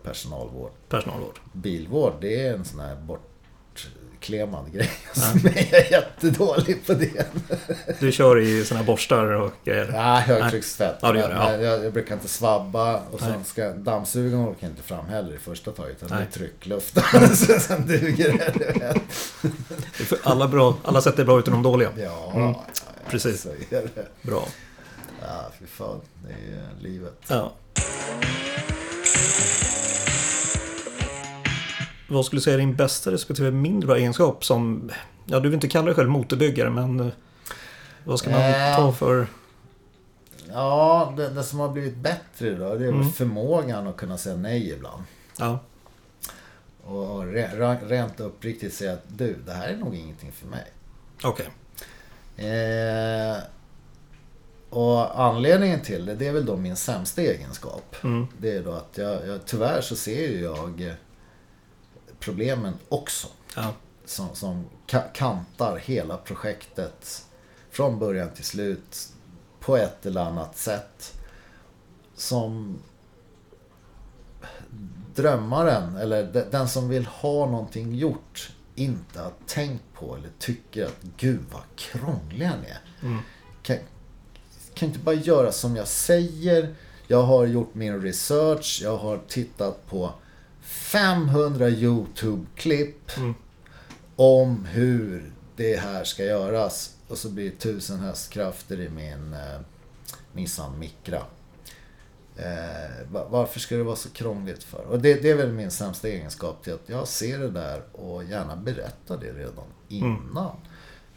Personalvård. 0.03 0.71
Personalvård. 0.89 1.41
Bilvård, 1.53 2.13
det 2.21 2.47
är 2.47 2.55
en 2.55 2.65
sån 2.65 2.81
här 2.81 2.97
bortklemad 4.21 4.73
grej. 4.73 4.91
Alltså, 5.09 5.37
men 5.45 5.53
jag 5.55 5.81
är 5.87 5.91
jättedålig 5.93 6.87
på 6.87 6.93
det. 6.93 7.27
Du 8.01 8.13
kör 8.13 8.39
i 8.39 8.65
såna 8.65 8.83
borstar 8.83 9.25
och 9.25 9.53
grejer? 9.65 9.91
Ja, 9.95 10.15
högtryckstvätt. 10.15 10.99
Ja, 11.03 11.13
det 11.13 11.19
gör 11.19 11.29
det, 11.29 11.35
ja. 11.35 11.57
Jag, 11.57 11.85
jag 11.85 11.93
brukar 11.93 12.15
inte 12.15 12.29
svabba 12.29 13.01
och 13.11 13.21
sen 13.21 13.31
Nej. 13.31 13.39
ska 13.45 13.71
dammsugaren 13.73 14.49
orkar 14.49 14.67
inte 14.67 14.83
fram 14.83 15.07
heller 15.07 15.35
i 15.35 15.39
första 15.39 15.71
taget. 15.71 15.97
Utan 15.97 16.09
det 16.09 16.15
Nej. 16.15 16.27
är 16.31 16.39
tryckluften. 16.39 17.37
Så 17.37 17.61
sen 17.61 17.87
duger 17.87 18.53
det. 18.59 19.01
Alla, 20.23 20.49
bra, 20.49 20.77
alla 20.85 21.01
sätt 21.01 21.19
är 21.19 21.25
bra 21.25 21.39
utom 21.39 21.53
de 21.53 21.63
dåliga. 21.63 21.91
Ja, 21.97 22.33
Mm, 22.35 22.43
ja, 22.51 22.65
precis. 23.09 23.47
Bra. 24.23 24.49
Ja, 25.23 25.51
fy 25.59 25.67
fan. 25.67 26.01
Det 26.27 26.33
är 26.33 26.83
livet. 26.83 27.15
Ja. 27.29 27.53
Vad 32.11 32.25
skulle 32.27 32.39
du 32.39 32.43
säga 32.43 32.55
är 32.55 32.59
din 32.59 32.75
bästa 32.77 33.11
respektive 33.13 33.51
mindre 33.51 33.87
bra 33.87 33.97
egenskap 33.97 34.45
som... 34.45 34.91
Ja, 35.27 35.41
du 35.41 35.49
vill 35.49 35.55
inte 35.55 35.69
kalla 35.69 35.87
dig 35.87 35.95
själv 35.95 36.09
motorbyggare, 36.11 36.71
men... 36.71 37.01
eh, 37.01 37.07
Vad 38.05 38.19
ska 38.19 38.31
man 38.31 38.41
Äh. 38.41 38.77
ta 38.77 38.93
för... 38.93 39.27
Ja, 40.53 41.15
det, 41.17 41.29
det 41.29 41.43
som 41.43 41.59
har 41.61 41.69
blivit 41.69 41.97
bättre 41.97 42.51
då, 42.55 42.75
det 42.75 42.85
är 42.85 42.89
Mm. 42.89 43.13
förmågan 43.13 43.87
att 43.87 43.97
kunna 43.97 44.19
säga 44.19 44.37
nej 44.37 44.71
ibland. 44.73 45.03
Ja, 45.39 45.59
Och 46.85 47.25
re, 47.27 47.79
rent 47.89 48.21
uppriktigt 48.21 48.75
säga 48.75 48.93
att 48.93 49.05
du, 49.09 49.37
det 49.47 49.53
här 49.53 49.69
är 49.69 49.77
nog 49.77 49.95
ingenting 49.95 50.33
för 50.33 50.47
mig. 50.47 50.65
okej. 51.25 51.47
Eh, 52.37 53.37
och 54.71 55.21
anledningen 55.25 55.81
till 55.81 56.07
det, 56.07 56.15
det 56.15 56.27
är 56.27 56.33
väl 56.33 56.47
då 56.47 56.57
min 56.57 56.77
sämsta 56.77 57.23
egenskap. 57.23 57.97
Mm. 58.05 58.27
Det 58.39 58.57
är 58.57 58.63
då 58.63 58.73
att 58.73 58.99
jag, 58.99 59.27
jag 59.27 59.45
tyvärr 59.47 59.81
så 59.81 59.97
ser 59.97 60.29
ju 60.29 60.41
jag 60.43 60.81
eh, 60.83 60.93
problemen 62.21 62.75
också. 62.89 63.29
Ja. 63.57 63.73
Som, 64.05 64.35
som 64.35 64.65
ka- 64.87 65.13
kantar 65.15 65.77
hela 65.77 66.17
projektet 66.17 67.27
från 67.71 67.99
början 67.99 68.31
till 68.35 68.45
slut 68.45 69.09
på 69.61 69.77
ett 69.77 70.07
eller 70.07 70.21
annat 70.21 70.57
sätt. 70.57 71.21
Som 72.15 72.79
drömmaren, 75.15 75.97
eller 75.97 76.33
de- 76.33 76.45
den 76.51 76.69
som 76.69 76.89
vill 76.89 77.07
ha 77.07 77.47
någonting 77.47 77.95
gjort, 77.95 78.51
inte 78.75 79.21
har 79.21 79.33
tänkt 79.47 79.85
på 79.95 80.17
eller 80.17 80.29
tycker 80.39 80.85
att 80.87 81.03
gud 81.17 81.41
vad 81.53 81.63
krångliga 81.77 82.53
ni 82.63 82.69
är. 82.71 82.81
Mm. 83.03 83.19
Kan, 83.63 83.77
kan 84.75 84.89
inte 84.89 85.01
bara 85.01 85.15
göra 85.15 85.53
som 85.53 85.77
jag 85.77 85.89
säger. 85.89 86.75
Jag 87.07 87.23
har 87.23 87.47
gjort 87.47 87.75
min 87.75 88.03
research. 88.03 88.81
Jag 88.83 88.97
har 88.97 89.21
tittat 89.29 89.87
på 89.87 90.13
500 90.95 91.69
YouTube-klipp 91.69 93.17
Mm. 93.17 93.35
om 94.17 94.65
hur 94.65 95.33
det 95.57 95.77
här 95.77 96.05
ska 96.05 96.25
göras. 96.25 96.95
Och 97.09 97.19
så 97.19 97.31
blir 97.31 97.45
det 97.45 97.57
1000 97.57 98.01
hästkrafter 98.01 98.81
i 98.81 98.89
min 98.89 99.33
eh, 99.35 99.61
Nissan 100.33 100.79
Micra. 100.79 101.23
Eh, 102.37 103.13
va- 103.13 103.27
varför 103.31 103.61
ska 103.61 103.77
det 103.77 103.83
vara 103.83 103.97
så 103.97 104.09
krångligt 104.11 104.63
för? 104.65 104.81
Och 104.85 104.99
det, 105.01 105.15
det 105.23 105.31
är 105.31 105.37
väl 105.37 105.53
min 105.53 105.71
sämsta 105.71 106.09
egenskap 106.09 106.63
till 106.65 106.73
att 106.75 106.89
jag 106.89 107.09
ser 107.09 107.39
det 107.39 107.51
där 107.51 107.83
och 107.93 108.25
gärna 108.25 108.57
berättar 108.57 109.19
det 109.19 109.33
redan 109.33 109.65
innan. 109.89 110.57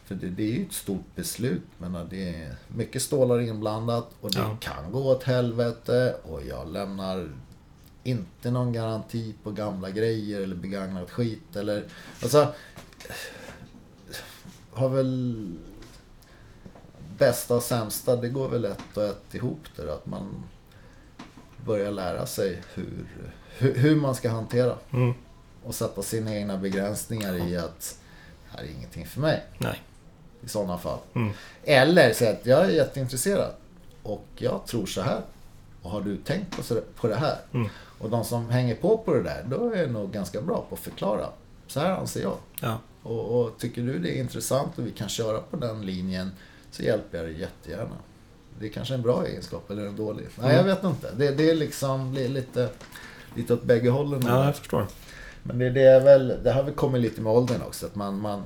För 0.06 0.16
det, 0.16 0.28
det 0.30 0.44
är 0.44 0.52
ju 0.58 0.66
ett 0.66 0.74
stort 0.74 1.16
beslut. 1.16 1.64
Men 1.78 2.08
det 2.10 2.30
är 2.36 2.56
mycket 2.68 3.02
stålar 3.02 3.40
inblandat 3.42 4.10
och 4.22 4.32
det 4.32 4.40
Ja. 4.40 4.58
kan 4.60 4.92
gå 4.92 5.12
åt 5.12 5.24
helvete. 5.24 6.16
Och 6.24 6.40
jag 6.46 6.68
lämnar 6.68 7.30
inte 8.04 8.52
någon 8.52 8.74
garanti 8.74 9.34
på 9.44 9.52
gamla 9.52 9.90
grejer 9.90 10.42
eller 10.42 10.56
begagnat 10.56 11.12
skit. 11.12 11.56
Eller, 11.56 11.84
alltså, 12.22 12.54
har 14.72 14.90
väl 14.90 15.48
bästa 17.18 17.56
och 17.56 17.64
sämsta, 17.64 18.16
det 18.16 18.30
går 18.30 18.50
väl 18.50 18.66
ett 18.66 18.98
och 18.98 19.04
ett 19.04 19.36
ihop 19.36 19.62
där. 19.76 19.88
Att 19.88 20.06
man, 20.06 20.44
börja 21.66 21.92
lära 21.92 22.26
sig 22.26 22.62
hur, 22.74 23.06
hur, 23.58 23.76
hur 23.76 23.96
man 23.96 24.16
ska 24.16 24.30
hantera. 24.30 24.78
Mm. 24.92 25.14
Och 25.64 25.76
sätta 25.76 26.02
sina 26.02 26.36
egna 26.36 26.58
begränsningar 26.58 27.48
i 27.48 27.58
att 27.58 28.00
det 28.44 28.58
här 28.58 28.64
är 28.64 28.72
ingenting 28.72 29.06
för 29.06 29.22
mig. 29.22 29.44
Nej. 29.58 29.82
I 30.42 30.50
sådana 30.50 30.78
fall. 30.78 31.00
Mm. 31.14 31.34
Eller 31.64 32.14
säga 32.14 32.32
att 32.32 32.46
jag 32.46 32.66
är 32.66 32.70
jätteintresserad. 32.70 33.54
Och 34.04 34.28
jag 34.36 34.66
tror 34.68 34.86
så 34.86 35.02
här. 35.02 35.22
Och 35.82 35.92
har 35.92 36.02
du 36.02 36.18
tänkt 36.18 36.56
på, 36.58 36.64
så, 36.64 36.82
på 36.96 37.08
det 37.08 37.16
här? 37.16 37.38
Mm. 37.54 37.70
Och 38.04 38.10
de 38.10 38.24
som 38.24 38.50
hänger 38.50 38.76
på 38.76 38.98
på 38.98 39.14
det 39.14 39.24
där, 39.24 39.46
då 39.50 39.72
är 39.74 39.82
jag 39.82 39.92
nog 39.92 40.12
ganska 40.12 40.42
bra 40.42 40.66
på 40.70 40.76
att 40.76 40.82
förklara. 40.82 41.30
Så 41.68 41.80
här 41.80 41.90
anser 41.92 42.22
jag. 42.22 42.38
Ja. 42.62 42.78
Och, 43.04 43.42
och 43.42 43.58
tycker 43.58 43.82
du 43.82 44.00
det 44.00 44.18
är 44.18 44.20
intressant 44.20 44.78
och 44.80 44.86
vi 44.88 44.92
kan 44.92 45.10
köra 45.10 45.40
på 45.42 45.58
den 45.58 45.86
linjen 45.86 46.32
så 46.72 46.84
hjälper 46.84 47.18
jag 47.18 47.28
dig 47.28 47.40
jättegärna. 47.40 47.96
Det 48.60 48.66
är 48.66 48.70
kanske 48.70 48.94
en 48.94 49.02
bra 49.02 49.26
egenskap 49.28 49.72
eller 49.72 49.86
en 49.86 49.96
dålig. 49.96 50.26
Nej, 50.38 50.46
Mm. 50.56 50.68
jag 50.68 50.76
vet 50.76 50.84
inte. 50.84 51.12
Det, 51.18 51.32
det 51.32 51.50
är 51.50 51.56
liksom 51.56 52.14
det 52.16 52.26
är 52.26 52.30
lite, 52.30 52.70
lite 53.36 53.54
åt 53.54 53.64
bägge 53.64 53.90
hållen. 53.90 54.24
ja, 54.28 54.46
jag 54.46 54.56
förstår. 54.56 54.88
Men 55.44 55.60
det, 55.60 55.70
det, 55.70 55.82
är 55.82 56.02
väl, 56.02 56.34
det 56.44 56.52
har 56.52 56.64
väl 56.64 56.74
kommit 56.74 57.02
lite 57.02 57.22
med 57.22 57.34
åldern 57.34 57.62
också. 57.62 57.86
Att 57.86 57.96
man, 57.96 58.20
man 58.20 58.44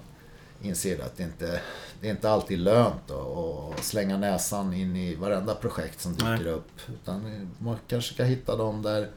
inser 0.61 1.01
att 1.01 1.17
det 1.17 1.23
inte 1.23 1.61
det 2.01 2.07
är 2.07 2.11
inte 2.11 2.29
alltid 2.29 2.59
lönt 2.59 3.11
att 3.11 3.37
att 3.77 3.83
slänga 3.83 4.17
näsan 4.17 4.73
in 4.73 4.95
i 4.95 5.15
varenda 5.15 5.55
projekt 5.55 6.01
som 6.01 6.13
dyker 6.13 6.29
Nej. 6.43 6.47
upp. 6.53 6.71
Utan 6.93 7.49
man 7.59 7.75
kanske 7.87 8.13
ska 8.13 8.23
hitta 8.23 8.55
dem 8.55 8.81
där 8.81 9.07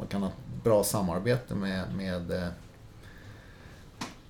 man 0.00 0.08
kan 0.08 0.22
ha 0.22 0.28
ett 0.28 0.64
bra 0.64 0.84
samarbete 0.84 1.54
med, 1.54 1.94
med 1.94 2.30
eh, 2.30 2.48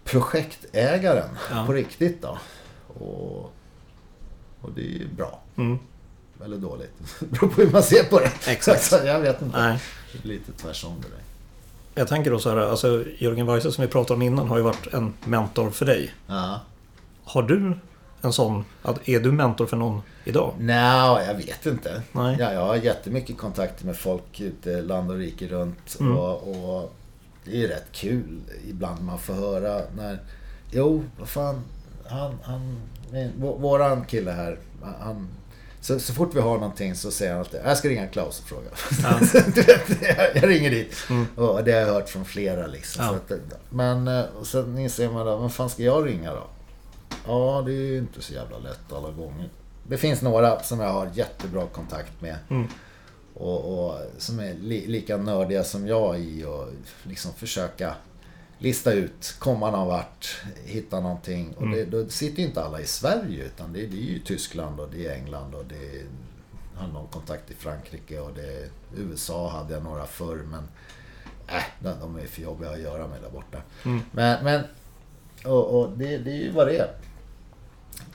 projektägaren 0.05 1.28
Ja. 1.51 1.66
på 1.66 1.72
riktigt 1.72 2.22
då. 2.22 2.38
Och, 3.05 3.52
och 4.60 4.72
det 4.74 4.80
är 4.80 4.98
ju 4.98 5.09
bra. 5.09 5.40
Mm. 5.56 5.78
Eller 6.44 6.56
dåligt. 6.56 6.92
Det 7.20 7.26
beror 7.26 7.48
på 7.48 7.60
hur 7.62 7.70
man 7.70 7.82
ser 7.82 8.05
på 8.05 8.18
det. 8.20 8.30
Exakt. 8.47 8.92
Jag 9.05 9.20
vet 9.20 9.42
inte. 9.42 9.59
Nej. 9.59 9.80
Lite 10.22 10.52
tvärsom 10.52 10.94
det 11.02 11.09
där. 11.09 11.18
Jag 11.94 12.09
tänker 12.09 12.30
då 12.30 12.38
så 12.38 12.51
här, 12.51 12.56
alltså 12.56 13.05
Jörgen 13.18 13.47
Weise 13.47 13.72
som 13.72 13.82
vi 13.82 13.88
pratade 13.88 14.14
om 14.14 14.22
innan 14.22 14.48
har 14.48 14.56
ju 14.56 14.62
varit 14.62 14.94
en 14.94 15.12
mentor 15.24 15.70
för 15.70 15.86
dig. 15.86 16.14
Ja. 16.26 16.60
Har 17.24 17.42
du 17.42 17.78
en 18.22 18.32
sån, 18.32 18.64
att 18.82 19.09
är 19.09 19.20
du 19.20 19.32
mentor 19.32 19.66
för 19.66 19.76
någon 19.76 20.02
idag? 20.24 20.55
Nej, 20.59 21.26
jag 21.26 21.34
vet 21.34 21.66
inte. 21.66 22.02
Nej. 22.12 22.36
Ja, 22.38 22.52
jag 22.52 22.66
har 22.66 22.76
jättemycket 22.76 23.38
kontakter 23.38 23.86
med 23.86 23.97
folk 23.97 24.40
ute 24.40 24.82
land 24.82 25.10
och 25.10 25.16
rike 25.16 25.48
runt. 25.48 25.97
Mm. 26.01 26.16
Och, 26.16 26.48
och 26.48 26.92
det 27.44 27.64
är 27.64 27.68
rätt 27.68 27.92
kul 27.92 28.40
ibland 28.68 29.02
man 29.02 29.18
får 29.18 29.34
höra 29.34 29.82
när... 29.97 30.18
Jo, 30.70 31.05
vad 31.18 31.28
fan. 31.28 31.62
Han, 32.06 32.38
han, 32.42 32.80
våran 33.36 34.05
kille 34.05 34.30
här. 34.30 34.59
Han, 35.01 35.28
så, 35.80 36.01
så 36.01 36.14
fort 36.14 36.34
vi 36.34 36.40
har 36.40 36.55
någonting 36.59 36.94
så 36.94 37.10
säger 37.10 37.32
han 37.32 37.40
alltid 37.40 37.60
jag 37.64 37.78
ska 37.78 37.88
ringa 37.88 38.06
Klaus 38.06 38.40
och 38.40 38.48
fråga. 38.48 38.68
Ja. 39.02 39.40
du 39.55 39.62
vet, 39.62 40.02
jag, 40.18 40.36
jag 40.42 40.48
ringer 40.48 40.70
dit. 40.70 40.97
Mm. 41.10 41.26
Och 41.36 41.64
det 41.64 41.72
har 41.72 41.80
jag 41.80 41.86
hört 41.86 42.09
från 42.09 42.24
flera 42.24 42.66
liksom. 42.66 43.05
Ja. 43.05 43.10
Så 43.28 43.34
att, 43.34 43.40
men 43.70 44.09
eh, 44.09 44.24
och 44.40 44.47
sen 44.47 44.78
inser 44.78 45.10
man 45.10 45.26
då, 45.26 45.36
vem 45.36 45.51
fan 45.51 45.70
ska 45.70 45.82
jag 45.82 46.06
ringa 46.06 46.32
då? 46.32 46.47
Ja, 47.26 47.62
det 47.66 47.72
är 47.72 47.86
ju 47.86 47.98
inte 47.98 48.22
så 48.22 48.32
jävla 48.32 48.59
lätt 48.59 48.92
alla 48.92 49.10
gånger. 49.10 49.48
Det 49.88 49.97
finns 49.97 50.22
några 50.22 50.62
som 50.62 50.80
jag 50.80 50.92
har 50.92 51.10
jättebra 51.14 51.66
kontakt 51.66 52.20
med. 52.20 52.36
Mm. 52.51 52.68
Och, 53.34 53.88
och 53.88 53.98
som 54.18 54.40
är 54.40 54.55
li, 54.55 54.86
lika 54.86 55.16
nördiga 55.16 55.64
som 55.64 55.86
jag 55.86 56.20
i 56.20 56.44
och 56.44 56.68
liksom 57.02 57.32
försöka 57.32 57.94
lista 58.59 58.92
ut, 58.92 59.34
komma 59.38 59.70
någon 59.70 59.88
vart, 59.88 60.42
hitta 60.64 61.01
någonting. 61.01 61.55
Och 61.56 61.68
det, 61.68 61.84
då 61.84 62.09
sitter 62.09 62.38
ju 62.38 62.48
inte 62.48 62.64
alla 62.64 62.80
i 62.80 62.86
Sverige 62.86 63.44
utan 63.44 63.72
det, 63.72 63.86
det 63.86 63.97
är 63.97 64.12
ju 64.12 64.18
Tyskland 64.18 64.80
och 64.80 64.88
det 64.90 65.06
är 65.06 65.14
England 65.14 65.55
och 65.55 65.64
det 65.64 65.98
är, 65.98 66.05
jag 66.74 66.80
har 66.80 66.88
någon 66.88 67.09
kontakt 67.09 67.51
i 67.51 67.55
Frankrike 67.55 68.20
och 68.20 68.30
det 68.34 68.68
USA 68.97 69.51
hade 69.51 69.74
jag 69.74 69.82
några 69.82 70.06
förr 70.06 70.42
men 70.51 70.68
äh, 71.47 71.92
de 72.01 72.16
är 72.16 72.26
för 72.26 72.42
jobbiga 72.42 72.70
att 72.70 72.80
göra 72.80 73.09
med 73.09 73.22
där 73.22 73.30
borta. 73.30 73.59
Mm. 73.84 74.01
Men, 74.12 74.44
men 74.44 74.64
och, 75.44 75.80
och 75.80 75.98
det, 75.98 76.18
det 76.18 76.30
är 76.30 76.36
ju 76.36 76.51
vad 76.51 76.66
det 76.66 76.76
är. 76.76 76.90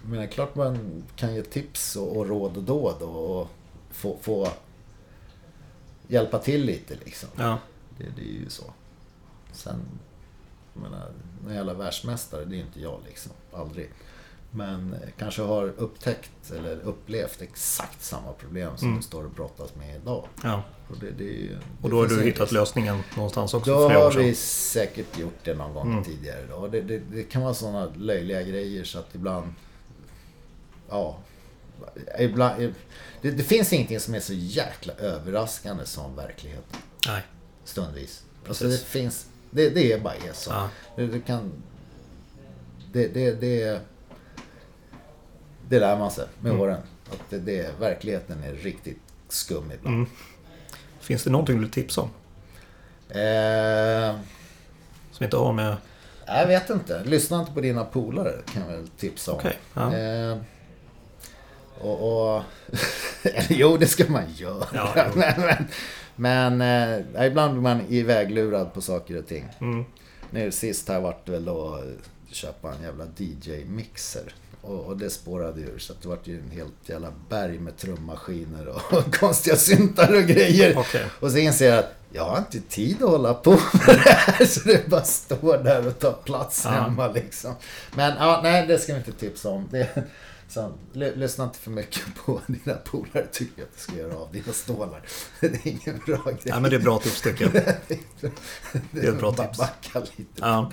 Men 0.10 0.18
det 0.20 0.24
är 0.24 0.28
klart 0.28 0.56
man 0.56 1.04
kan 1.16 1.36
ge 1.36 1.42
tips 1.42 1.96
och, 1.96 2.18
och 2.18 2.28
råd 2.28 2.58
och 2.58 2.64
dåd 2.64 3.02
och, 3.02 3.40
och 3.42 3.48
få, 3.90 4.18
få 4.22 4.48
hjälpa 6.08 6.40
till 6.40 6.66
lite 6.66 6.96
liksom. 7.06 7.30
Ja. 7.36 7.58
Det, 7.98 8.04
det 8.16 8.22
är 8.22 8.34
ju 8.44 8.50
så. 8.50 8.64
Sen, 9.52 9.82
jag 10.74 10.82
menar, 10.84 11.12
någon 11.46 11.54
jävla 11.56 11.74
världsmästare, 11.74 12.46
det 12.46 12.56
är 12.56 12.60
inte 12.60 12.82
jag 12.82 13.00
liksom. 13.08 13.32
Aldrig. 13.54 13.90
Men 14.52 14.94
eh, 14.94 15.00
kanske 15.18 15.42
har 15.42 15.74
upptäckt 15.78 16.52
eller 16.52 16.80
upplevt 16.80 17.42
exakt 17.42 18.04
samma 18.04 18.32
problem 18.34 18.78
som 18.78 18.88
Mm. 18.88 19.00
du 19.00 19.04
står 19.04 19.24
och 19.24 19.32
brottas 19.32 19.76
med 19.76 19.96
idag. 19.96 20.28
ja. 20.44 20.64
Och, 20.90 20.98
det, 21.00 21.12
det 21.12 21.24
ju, 21.24 21.58
Och 21.82 21.90
det 21.90 21.96
då 21.96 22.02
har 22.02 22.08
du 22.08 22.24
hittat 22.24 22.52
lösningen 22.52 23.04
någonstans 23.16 23.54
också 23.54 23.72
Då 23.72 23.90
har 23.90 24.12
vi 24.12 24.36
säkert 24.36 25.20
gjort 25.20 25.40
det 25.44 25.56
någon 25.56 25.74
gång 25.74 25.92
Mm. 25.92 26.04
tidigare. 26.04 26.46
Då. 26.50 26.68
Det, 26.68 26.82
det, 26.82 27.00
det 27.00 27.24
kan 27.24 27.42
vara 27.42 27.54
sådana 27.54 27.86
löjliga 27.98 28.42
grejer 28.44 28.84
så 28.84 29.00
att 29.00 29.16
ibland... 29.16 29.54
Ja. 30.90 31.18
Ibland, 32.20 32.74
det, 33.22 33.32
det 33.32 33.44
finns 33.44 33.74
ingenting 33.74 34.00
som 34.00 34.16
är 34.16 34.20
så 34.20 34.34
jäkla 34.34 34.94
överraskande 34.94 35.86
som 35.86 36.16
verkligheten. 36.16 36.80
Nej. 37.08 37.22
Stundvis. 37.64 38.24
Alltså 38.48 38.68
det 38.68 38.78
finns... 38.78 39.26
Det, 39.52 39.70
det 39.70 39.92
är 39.94 40.00
bara 40.00 40.16
är 40.16 40.34
så. 40.34 40.52
Ja. 40.52 40.70
Det, 40.96 41.08
det 41.08 41.20
kan... 41.20 41.52
Det, 42.94 43.08
det, 43.08 43.32
det, 43.42 43.80
det 45.70 45.80
lär 45.80 45.98
man 45.98 46.12
sig 46.12 46.26
med 46.40 46.50
Mm. 46.52 46.62
åren. 46.62 46.82
Att 47.12 47.20
det, 47.30 47.38
det, 47.40 47.80
verkligheten 47.80 48.44
är 48.44 48.54
riktigt 48.54 49.00
skum 49.30 49.72
ibland. 49.72 49.96
Mm. 49.96 50.10
Finns 51.00 51.24
det 51.24 51.30
någonting 51.30 51.56
du 51.56 51.62
vill 51.62 51.72
tipsa 51.72 52.02
om? 52.02 52.10
Eh, 53.10 54.16
Som 55.12 55.24
inte 55.24 55.38
har 55.38 55.54
med... 55.54 55.78
Jag 56.28 56.48
vet 56.48 56.70
inte. 56.70 57.04
Lyssna 57.04 57.40
inte 57.40 57.52
på 57.52 57.62
dina 57.62 57.86
polare 57.86 58.34
kan 58.54 58.62
jag 58.62 58.78
väl 58.78 58.88
tipsa 58.88 59.32
om. 59.32 59.38
Okej. 59.38 59.58
Ja. 59.74 59.96
Eh, 59.98 60.38
och, 61.82 62.36
och 62.36 62.44
jo, 63.50 63.78
det 63.78 63.88
ska 63.88 64.04
man 64.08 64.24
göra. 64.36 64.66
Ja, 64.74 64.94
jo. 65.16 65.22
men 65.36 65.68
men 66.16 66.62
eh, 67.16 67.26
ibland 67.28 67.54
blir 67.54 67.62
man 67.62 67.82
iväglurad 67.90 68.74
på 68.74 68.82
saker 68.82 69.18
och 69.18 69.28
ting. 69.28 69.50
Mm. 69.62 69.86
Nu 70.32 70.52
sist 70.52 70.90
här 70.90 71.00
vart 71.00 71.30
väl 71.30 71.46
då 71.46 71.74
att 71.76 72.36
köpa 72.36 72.72
en 72.74 72.84
jävla 72.84 73.06
DJ-mixer. 73.18 74.34
Och, 74.62 74.86
och 74.86 74.98
det 74.98 75.10
spårade 75.10 75.62
ur 75.62 75.78
så 75.80 75.94
att 75.94 76.02
det 76.02 76.08
vart 76.08 76.28
ju 76.28 76.40
en 76.40 76.52
helt 76.52 76.90
jävla 76.90 77.08
berg 77.30 77.60
med 77.60 77.78
trummaskiner 77.78 78.68
och 78.68 79.16
konstiga 79.20 79.56
syntar 79.56 80.14
och 80.16 80.24
grejer. 80.24 80.78
Okej. 80.78 81.06
Och 81.20 81.32
så 81.32 81.38
inser 81.38 81.70
jag 81.70 81.80
att 81.80 81.96
jag 82.12 82.24
har 82.26 82.38
inte 82.38 82.60
tid 82.62 83.04
att 83.04 83.10
hålla 83.10 83.34
på 83.34 83.52
med 83.52 83.96
det 84.06 84.10
här. 84.10 84.46
Så 84.46 84.60
det 84.68 84.88
bara 84.88 85.04
står 85.04 85.64
där 85.64 85.88
och 85.88 86.00
tar 86.00 86.14
plats 86.14 86.62
Ja. 86.66 86.72
hemma 86.72 87.08
liksom. 87.08 87.54
Men 87.96 88.14
ja, 88.20 88.40
nej, 88.44 88.68
det 88.68 88.80
ska 88.80 88.94
vi 88.94 89.00
inte 89.00 89.12
tipsa 89.12 89.50
om. 89.50 89.68
Det, 89.72 90.04
ly- 90.94 91.16
lyssna 91.16 91.44
inte 91.44 91.58
för 91.60 91.72
mycket 91.72 92.04
på 92.26 92.42
dina 92.48 92.78
polare 92.78 93.28
tycker 93.32 93.64
att 93.64 93.74
du 93.76 93.80
ska 93.80 93.96
göra 93.96 94.18
av 94.18 94.32
dina 94.32 94.54
stålar. 94.54 95.02
Det 95.40 95.48
är 95.48 95.68
ingen 95.68 96.02
bra 96.06 96.24
grej. 96.26 96.38
Ja, 96.44 96.60
men 96.60 96.70
det 96.70 96.76
är 96.76 96.82
bra 96.82 97.00
tips 97.00 97.22
tycker 97.22 97.46
jag. 97.54 98.32
det 98.92 99.00
är 99.08 99.12
ett 99.14 99.20
bra 99.20 99.32
tips. 99.34 99.58
Backa 99.58 100.00
lite. 100.00 100.24
Ja. 100.36 100.72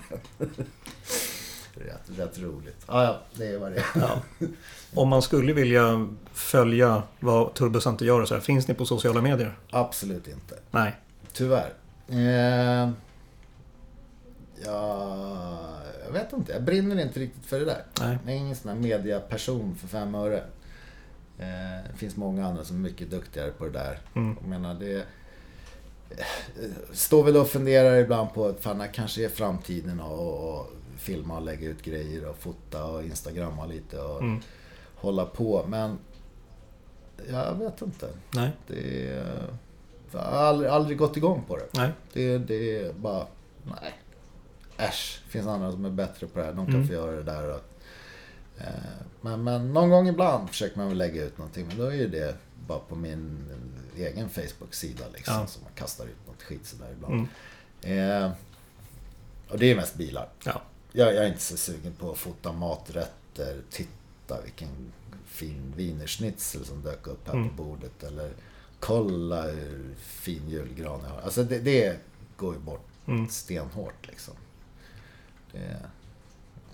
Rätt, 1.75 2.19
rätt 2.19 2.39
roligt. 2.39 2.77
Ja, 2.87 3.05
ja, 3.05 3.21
det 3.35 3.47
är 3.47 3.59
vad 3.59 3.73
det 3.73 3.79
är. 3.79 3.85
Ja. 3.95 4.23
Om 4.95 5.09
man 5.09 5.23
skulle 5.23 5.53
vilja 5.53 6.09
följa 6.33 7.03
vad 7.21 7.55
Turbocenter 7.55 8.05
gör 8.07 8.21
och 8.21 8.29
så 8.29 8.35
här, 8.35 8.41
finns 8.41 8.69
ni 8.69 8.75
på 8.75 8.87
sociala 8.87 9.21
medier? 9.21 9.59
Absolut 9.71 10.29
inte. 10.29 10.59
Nej. 10.71 10.97
Tyvärr. 11.33 11.73
Eh, 12.09 12.91
ja, 14.65 15.59
jag 16.07 16.13
vet 16.13 16.33
inte. 16.33 16.53
Jag 16.53 16.63
brinner 16.63 17.03
inte 17.03 17.21
riktigt 17.21 17.47
för 17.47 17.59
det 17.59 17.65
där. 17.65 17.85
Nej. 18.01 18.19
Jag 18.25 18.35
är 18.35 18.39
ingen 18.39 18.57
sån 18.57 18.69
här 18.73 18.79
mediaperson 18.79 19.75
för 19.75 19.89
fem 19.89 20.15
öre. 20.15 20.39
Eh, 21.39 21.91
det 21.93 21.97
finns 21.97 22.17
många 22.17 22.47
andra 22.47 22.65
som 22.65 22.77
är 22.77 22.81
mycket 22.91 23.11
duktigare 23.11 23.51
på 23.51 23.65
det 23.65 23.71
där. 23.71 23.99
Mm. 24.15 24.37
Jag 24.41 24.49
menar, 24.49 24.75
det... 24.75 24.97
eh, 26.11 26.25
Står 26.93 27.25
väl 27.25 27.37
och 27.37 27.49
funderar 27.49 27.97
ibland 27.97 28.35
på 28.35 28.47
att 28.47 28.61
fan, 28.61 28.79
det 28.79 28.89
kanske 28.89 29.25
är 29.25 29.29
framtiden 29.29 30.01
och, 30.01 30.59
och 30.59 30.67
filma 30.97 31.37
och 31.37 31.43
lägga 31.45 31.69
ut 31.69 31.83
grejer 31.83 32.25
och 32.29 32.37
fota 32.39 32.85
och 32.85 33.03
instagramma 33.03 33.67
lite 33.67 34.01
och 34.01 34.21
Mm. 34.23 34.41
hålla 34.95 35.25
på. 35.27 35.65
Men 35.69 35.99
jag 37.31 37.55
vet 37.55 37.83
inte. 37.83 38.09
Nej. 38.35 38.51
Det. 38.67 39.23
Jag 40.13 40.21
har 40.21 40.27
aldrig, 40.47 40.71
aldrig 40.71 40.99
gått 40.99 41.17
igång 41.17 41.43
på 41.49 41.57
det. 41.57 41.67
Nej. 41.75 41.91
Det, 42.13 42.39
det 42.39 42.79
är 42.81 42.93
bara... 42.93 43.27
Nej. 43.65 43.93
Äsch. 44.89 45.21
Det 45.25 45.31
finns 45.31 45.47
andra 45.47 45.73
som 45.73 45.85
är 45.85 45.91
bättre 45.91 46.27
på 46.27 46.39
det 46.39 46.45
här. 46.45 46.53
De 46.53 46.67
kan 46.67 46.75
Mm. 46.75 46.87
få 46.87 46.93
göra 46.93 47.11
det 47.17 47.23
där. 47.23 47.49
Och, 47.49 47.63
eh, 48.59 48.67
men, 49.21 49.45
men 49.45 49.73
någon 49.73 49.91
gång 49.91 50.09
ibland 50.09 50.49
försöker 50.49 50.79
man 50.79 50.89
väl 50.89 50.99
lägga 50.99 51.25
ut 51.25 51.39
någonting. 51.39 51.67
Men 51.67 51.79
då 51.79 51.85
är 51.85 51.93
ju 51.95 52.09
det 52.09 52.37
bara 52.67 52.79
på 52.79 52.97
min 52.97 53.39
egen 53.97 54.29
Facebook-sida. 54.31 55.05
Liksom, 55.15 55.35
Ja. 55.35 55.47
Så 55.47 55.61
man 55.63 55.73
kastar 55.75 56.05
ut 56.05 56.27
något 56.27 56.43
skit 56.43 56.67
sådär 56.67 56.93
ibland. 56.93 57.29
Mm. 57.85 58.23
Eh, 58.25 58.33
och 59.49 59.59
det 59.59 59.71
är 59.71 59.77
mest 59.77 59.95
bilar. 59.95 60.29
Ja. 60.45 60.63
Jag, 60.93 61.15
jag 61.15 61.25
är 61.25 61.29
inte 61.29 61.41
så 61.43 61.57
sugen 61.57 61.93
på 61.93 62.11
att 62.11 62.19
fota 62.19 62.53
maträtter. 62.53 63.61
Titta 63.71 64.41
vilken 64.45 64.93
fin 65.27 65.73
wienerschnitzel 65.77 66.65
som 66.65 66.83
dök 66.83 67.07
upp 67.07 67.27
här 67.29 67.35
Mm. 67.35 67.49
på 67.57 67.63
bordet. 67.65 68.03
Eller 68.03 68.31
kolla 68.81 69.43
hur 69.43 69.95
fin 69.99 70.49
julgran 70.49 71.01
jag 71.05 71.11
har. 71.11 71.21
Alltså 71.21 71.45
det, 71.45 71.59
det 71.59 71.97
går 72.37 72.55
ju 72.55 72.61
bort 72.61 72.87
Mm. 73.07 73.29
stenhårt 73.29 74.07
liksom. 74.09 74.35
Det, 75.53 75.77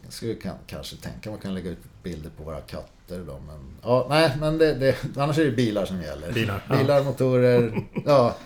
jag 0.05 0.13
skulle 0.13 0.35
kan, 0.35 0.55
kanske 0.67 0.97
tänka 0.97 1.31
man 1.31 1.39
kan 1.39 1.55
lägga 1.55 1.71
ut 1.71 1.79
bilder 2.03 2.31
på 2.37 2.43
våra 2.43 2.61
katter 2.61 3.19
då, 3.19 3.41
men... 3.47 3.77
Ja, 3.83 4.07
nej, 4.09 4.37
men 4.41 4.59
det, 4.59 4.75
det, 4.75 4.97
annars 5.17 5.39
är 5.39 5.45
det 5.45 5.51
bilar 5.51 5.85
som 5.85 6.03
gäller. 6.03 6.33
Bilar, 6.33 6.63
ja. 6.69 6.77
Bilar, 6.77 7.03
motorer, 7.05 7.83
ja. 8.07 8.37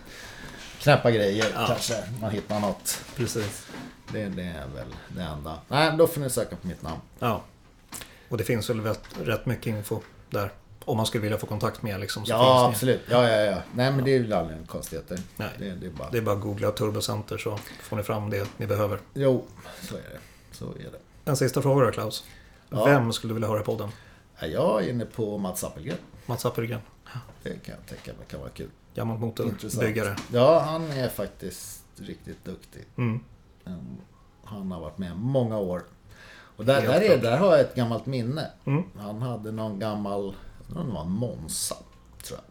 Knäppa 0.80 1.10
grejer 1.10 1.46
Ja. 1.54 1.66
kanske. 1.66 1.94
Man 2.20 2.30
hittar 2.30 2.60
något. 2.60 3.04
Precis. 3.16 3.66
Det, 4.12 4.28
det 4.28 4.42
är 4.42 4.66
väl 4.74 4.94
det 5.08 5.22
enda. 5.22 5.58
Nej, 5.68 5.96
då 5.98 6.06
får 6.06 6.20
ni 6.20 6.30
söka 6.30 6.56
på 6.56 6.66
mitt 6.66 6.82
namn. 6.82 7.00
Ja. 7.18 7.42
Och 8.28 8.36
det 8.38 8.44
finns 8.44 8.70
väl 8.70 8.80
rätt, 8.80 9.04
rätt 9.24 9.46
mycket 9.46 9.66
info 9.66 10.00
där. 10.30 10.50
Om 10.84 10.96
man 10.96 11.06
skulle 11.06 11.22
vilja 11.22 11.38
få 11.38 11.46
kontakt 11.46 11.82
med 11.82 11.94
er 11.94 11.98
liksom. 11.98 12.26
Så 12.26 12.32
Ja, 12.32 12.68
absolut. 12.68 13.00
Ja, 13.10 13.28
ja, 13.28 13.40
ja. 13.40 13.56
Nej, 13.74 13.92
men 13.92 14.04
det 14.04 14.10
är 14.10 14.18
ju 14.18 14.34
aldrig 14.34 14.56
några 14.56 14.66
konstigheter. 14.66 15.18
Nej. 15.36 15.48
Det, 15.58 15.70
det 15.70 15.86
är 15.86 15.90
bara... 15.90 16.10
det 16.10 16.18
är 16.18 16.22
bara 16.22 16.34
att 16.34 16.40
googla 16.42 16.70
Turbocenter 16.70 17.38
så 17.38 17.58
får 17.80 17.96
ni 17.96 18.02
fram 18.02 18.30
det 18.30 18.48
ni 18.56 18.66
behöver. 18.66 18.98
Jo, 19.14 19.44
så 19.82 19.94
är 19.94 19.98
det. 20.00 20.18
Så 20.52 20.64
är 20.64 20.90
det. 20.92 21.30
En 21.30 21.36
sista 21.36 21.62
fråga 21.62 21.84
då 21.84 21.90
Klaus. 21.92 22.24
Ja. 22.68 22.84
Vem 22.84 23.12
skulle 23.12 23.30
du 23.30 23.34
vilja 23.34 23.48
höra 23.48 23.60
i 23.60 23.64
podden? 23.64 23.88
Är 24.36 24.48
jag 24.48 24.88
inne 24.88 25.04
på 25.04 25.38
Mats 25.38 25.64
Appelgren? 25.64 25.98
Mats 26.26 26.46
Appelgren. 26.46 26.80
Det 27.42 27.50
kan 27.50 27.74
jag 27.78 27.86
tänka 27.86 28.18
mig 28.18 28.26
kan 28.28 28.40
vara 28.40 28.50
kul. 28.50 28.70
Gammal 28.94 29.18
motorbyggare. 29.18 30.16
Ja, 30.32 30.58
han 30.58 30.90
är 30.90 31.08
faktiskt 31.08 31.82
riktigt 31.96 32.44
duktig. 32.44 32.84
Mm. 32.96 33.20
Um, 33.64 33.96
Han 34.44 34.72
har 34.72 34.80
varit 34.80 34.98
med 34.98 35.16
många 35.16 35.58
år. 35.58 35.82
Och 36.56 36.64
där, 36.64 36.82
där, 36.82 37.00
är, 37.00 37.18
där 37.18 37.36
har 37.36 37.50
jag 37.50 37.60
ett 37.60 37.74
gammalt 37.74 38.06
minne. 38.06 38.50
Mm. 38.64 38.82
Han 38.98 39.22
hade 39.22 39.52
någon 39.52 39.78
gammal, 39.78 40.34
jag 40.74 40.80
undrar 40.80 40.82
om 40.82 40.88
det 40.88 40.94
var 40.94 41.02
en 41.02 41.10
Monza, 41.38 41.76
tror 42.22 42.38
jag. 42.38 42.44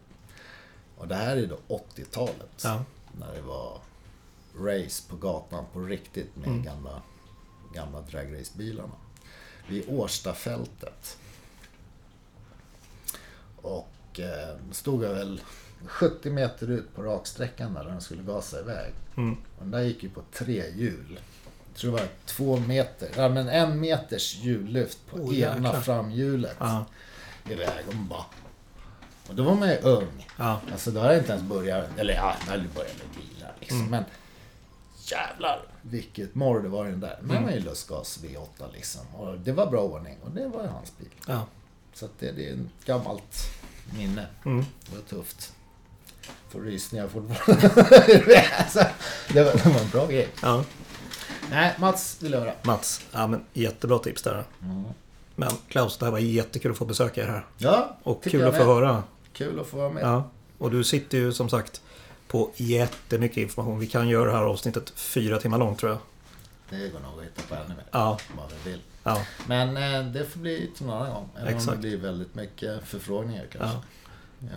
Och 1.02 1.08
det 1.08 1.14
här 1.14 1.36
är 1.36 1.46
då 1.46 1.58
80-talet. 1.68 2.60
Ja. 2.64 2.84
När 3.18 3.32
det 3.34 3.42
var 3.42 3.78
race 4.58 5.02
på 5.08 5.16
gatan 5.16 5.64
på 5.72 5.80
riktigt 5.80 6.36
med 6.36 6.48
Mm. 6.48 6.62
gamla, 6.62 7.02
gamla 7.74 8.00
dragracebilarna. 8.00 8.94
Vid 9.68 9.84
Årstafältet. 9.88 11.18
Och 13.56 14.20
eh, 14.20 14.56
stod 14.72 15.04
jag 15.04 15.14
väl 15.14 15.40
70 15.86 16.30
meter 16.30 16.70
ut 16.70 16.94
på 16.94 17.02
raksträckan 17.02 17.74
där 17.74 17.84
den 17.84 18.00
skulle 18.00 18.22
gasa 18.22 18.60
iväg. 18.60 18.92
Mm. 19.16 19.32
Och 19.34 19.38
den 19.62 19.70
där 19.70 19.80
gick 19.80 20.02
ju 20.02 20.10
på 20.10 20.22
tre 20.32 20.64
hjul. 20.76 21.20
Jag 21.68 21.76
tror 21.76 21.92
det 21.92 21.98
var 22.02 22.08
två 22.26 22.56
meter, 22.56 23.10
ja 23.16 23.28
men 23.28 23.48
en 23.48 23.80
meters 23.80 24.34
hjullyft 24.36 24.98
på 25.10 25.16
Oh, 25.16 25.38
ena 25.38 25.54
jäklar. 25.54 25.80
framhjulet. 25.80 26.56
Ja. 26.58 26.84
Iväg 27.48 27.88
och 27.88 27.94
bara... 27.94 28.24
Och 29.28 29.34
då 29.34 29.42
var 29.42 29.54
man 29.54 29.68
ju 29.68 29.76
ung. 29.76 30.28
Ja. 30.38 30.60
Alltså 30.72 30.90
då 30.90 31.00
hade 31.00 31.12
jag 31.12 31.22
inte 31.22 31.32
ens 31.32 31.44
börjat, 31.48 31.88
eller 31.98 32.14
ja, 32.14 32.34
jag 32.44 32.50
hade 32.50 32.68
börjat 32.74 32.96
med 32.98 33.22
bilar 33.24 33.52
liksom. 33.60 33.78
Mm. 33.78 33.90
Men 33.90 34.04
jävlar 35.04 35.62
vilket 35.82 36.34
morr 36.34 36.60
det 36.60 36.68
var 36.68 36.86
i 36.86 36.90
den 36.90 37.00
där. 37.00 37.18
Men 37.22 37.30
Mm. 37.30 37.44
var 37.44 37.52
ju 37.52 37.60
lustgas 37.60 38.18
V8 38.22 38.72
liksom. 38.72 39.00
Och 39.14 39.38
det 39.38 39.52
var 39.52 39.66
bra 39.66 39.80
ordning 39.80 40.16
och 40.24 40.30
det 40.30 40.48
var 40.48 40.62
ju 40.62 40.68
hans 40.68 40.98
bil. 40.98 41.08
Ja. 41.26 41.46
Så 41.94 42.04
att 42.04 42.10
det, 42.18 42.32
det 42.32 42.48
är 42.48 42.52
ett 42.52 42.86
gammalt 42.86 43.36
minne. 43.98 44.26
Mm. 44.44 44.64
Det 44.86 44.96
var 44.96 45.02
tufft. 45.02 45.52
Får 46.48 46.60
rysningar 46.60 47.08
fortfarande. 47.08 47.68
Det, 49.32 49.42
var, 49.44 49.52
det 49.52 49.68
var 49.68 49.80
en 49.80 49.88
bra 49.90 50.06
grej. 50.06 50.28
ja. 50.42 50.64
Nej, 51.50 51.74
Mats 51.78 52.16
vill 52.20 52.32
jag 52.32 52.40
höra. 52.40 52.52
Mats. 52.62 53.00
Ja, 53.12 53.26
men 53.26 53.44
jättebra 53.52 53.98
tips 53.98 54.22
där. 54.22 54.44
Mm. 54.62 54.84
Men 55.44 55.52
Klaus, 55.68 55.96
det 55.98 56.04
här 56.04 56.12
var 56.12 56.18
jättekul 56.18 56.70
att 56.72 56.78
få 56.78 56.84
besöka 56.84 57.22
er 57.22 57.26
här. 57.28 57.46
Ja, 57.58 57.96
Och 58.02 58.24
kul 58.24 58.44
att 58.44 58.56
få 58.56 58.64
höra. 58.64 59.02
Kul 59.32 59.60
att 59.60 59.66
få 59.66 59.76
vara 59.76 59.90
med. 59.90 60.02
Ja. 60.04 60.30
Och 60.58 60.70
du 60.70 60.84
sitter 60.84 61.18
ju 61.18 61.32
som 61.32 61.48
sagt 61.48 61.82
på 62.28 62.50
jättemycket 62.56 63.36
information. 63.36 63.78
Vi 63.78 63.86
kan 63.86 64.08
göra 64.08 64.30
det 64.30 64.36
här 64.36 64.44
avsnittet 64.44 64.90
fyra 64.96 65.38
timmar 65.38 65.58
långt 65.58 65.78
tror 65.78 65.90
jag. 65.92 65.98
Det 66.70 66.88
går 66.88 67.00
nog 67.00 67.18
att 67.18 67.24
hitta 67.24 67.42
på 67.48 67.54
ännu 67.54 67.68
mer. 67.74 67.84
Ja. 67.90 68.18
Vad 68.36 68.46
vi 68.64 68.70
vill. 68.70 68.80
Ja. 69.02 69.22
Men 69.46 69.76
eh, 69.76 70.12
det 70.12 70.24
får 70.24 70.40
bli 70.40 70.70
till 70.76 70.86
någon 70.86 70.96
annan 70.96 71.12
gång. 71.14 71.28
Även 71.36 71.48
om 71.48 71.54
Exakt. 71.58 71.72
det 71.76 71.80
blir 71.88 71.96
väldigt 71.98 72.34
mycket 72.34 72.84
förfrågningar 72.88 73.46
kanske. 73.52 73.78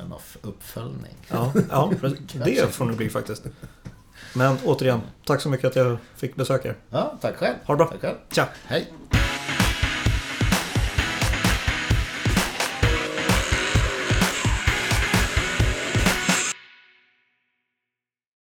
En 0.02 0.14
off- 0.14 0.38
uppföljning. 0.42 1.16
Ja, 1.28 1.54
ja 1.70 1.92
det 2.46 2.68
får 2.72 2.90
det 2.90 2.96
bli 2.96 3.10
faktiskt. 3.10 3.44
Men 4.34 4.58
återigen, 4.66 5.02
tack 5.26 5.42
så 5.42 5.50
mycket 5.50 5.66
att 5.68 5.76
jag 5.76 5.98
fick 6.16 6.36
besöka 6.36 6.68
er. 6.70 6.76
Ja, 6.90 7.18
tack 7.22 7.36
själv. 7.36 7.56
Ha 7.66 7.74
det 7.74 7.78
bra. 7.78 7.88
Tack 7.88 8.02
själv. 8.02 8.16
Tja! 8.32 8.48
Hej. 8.66 8.94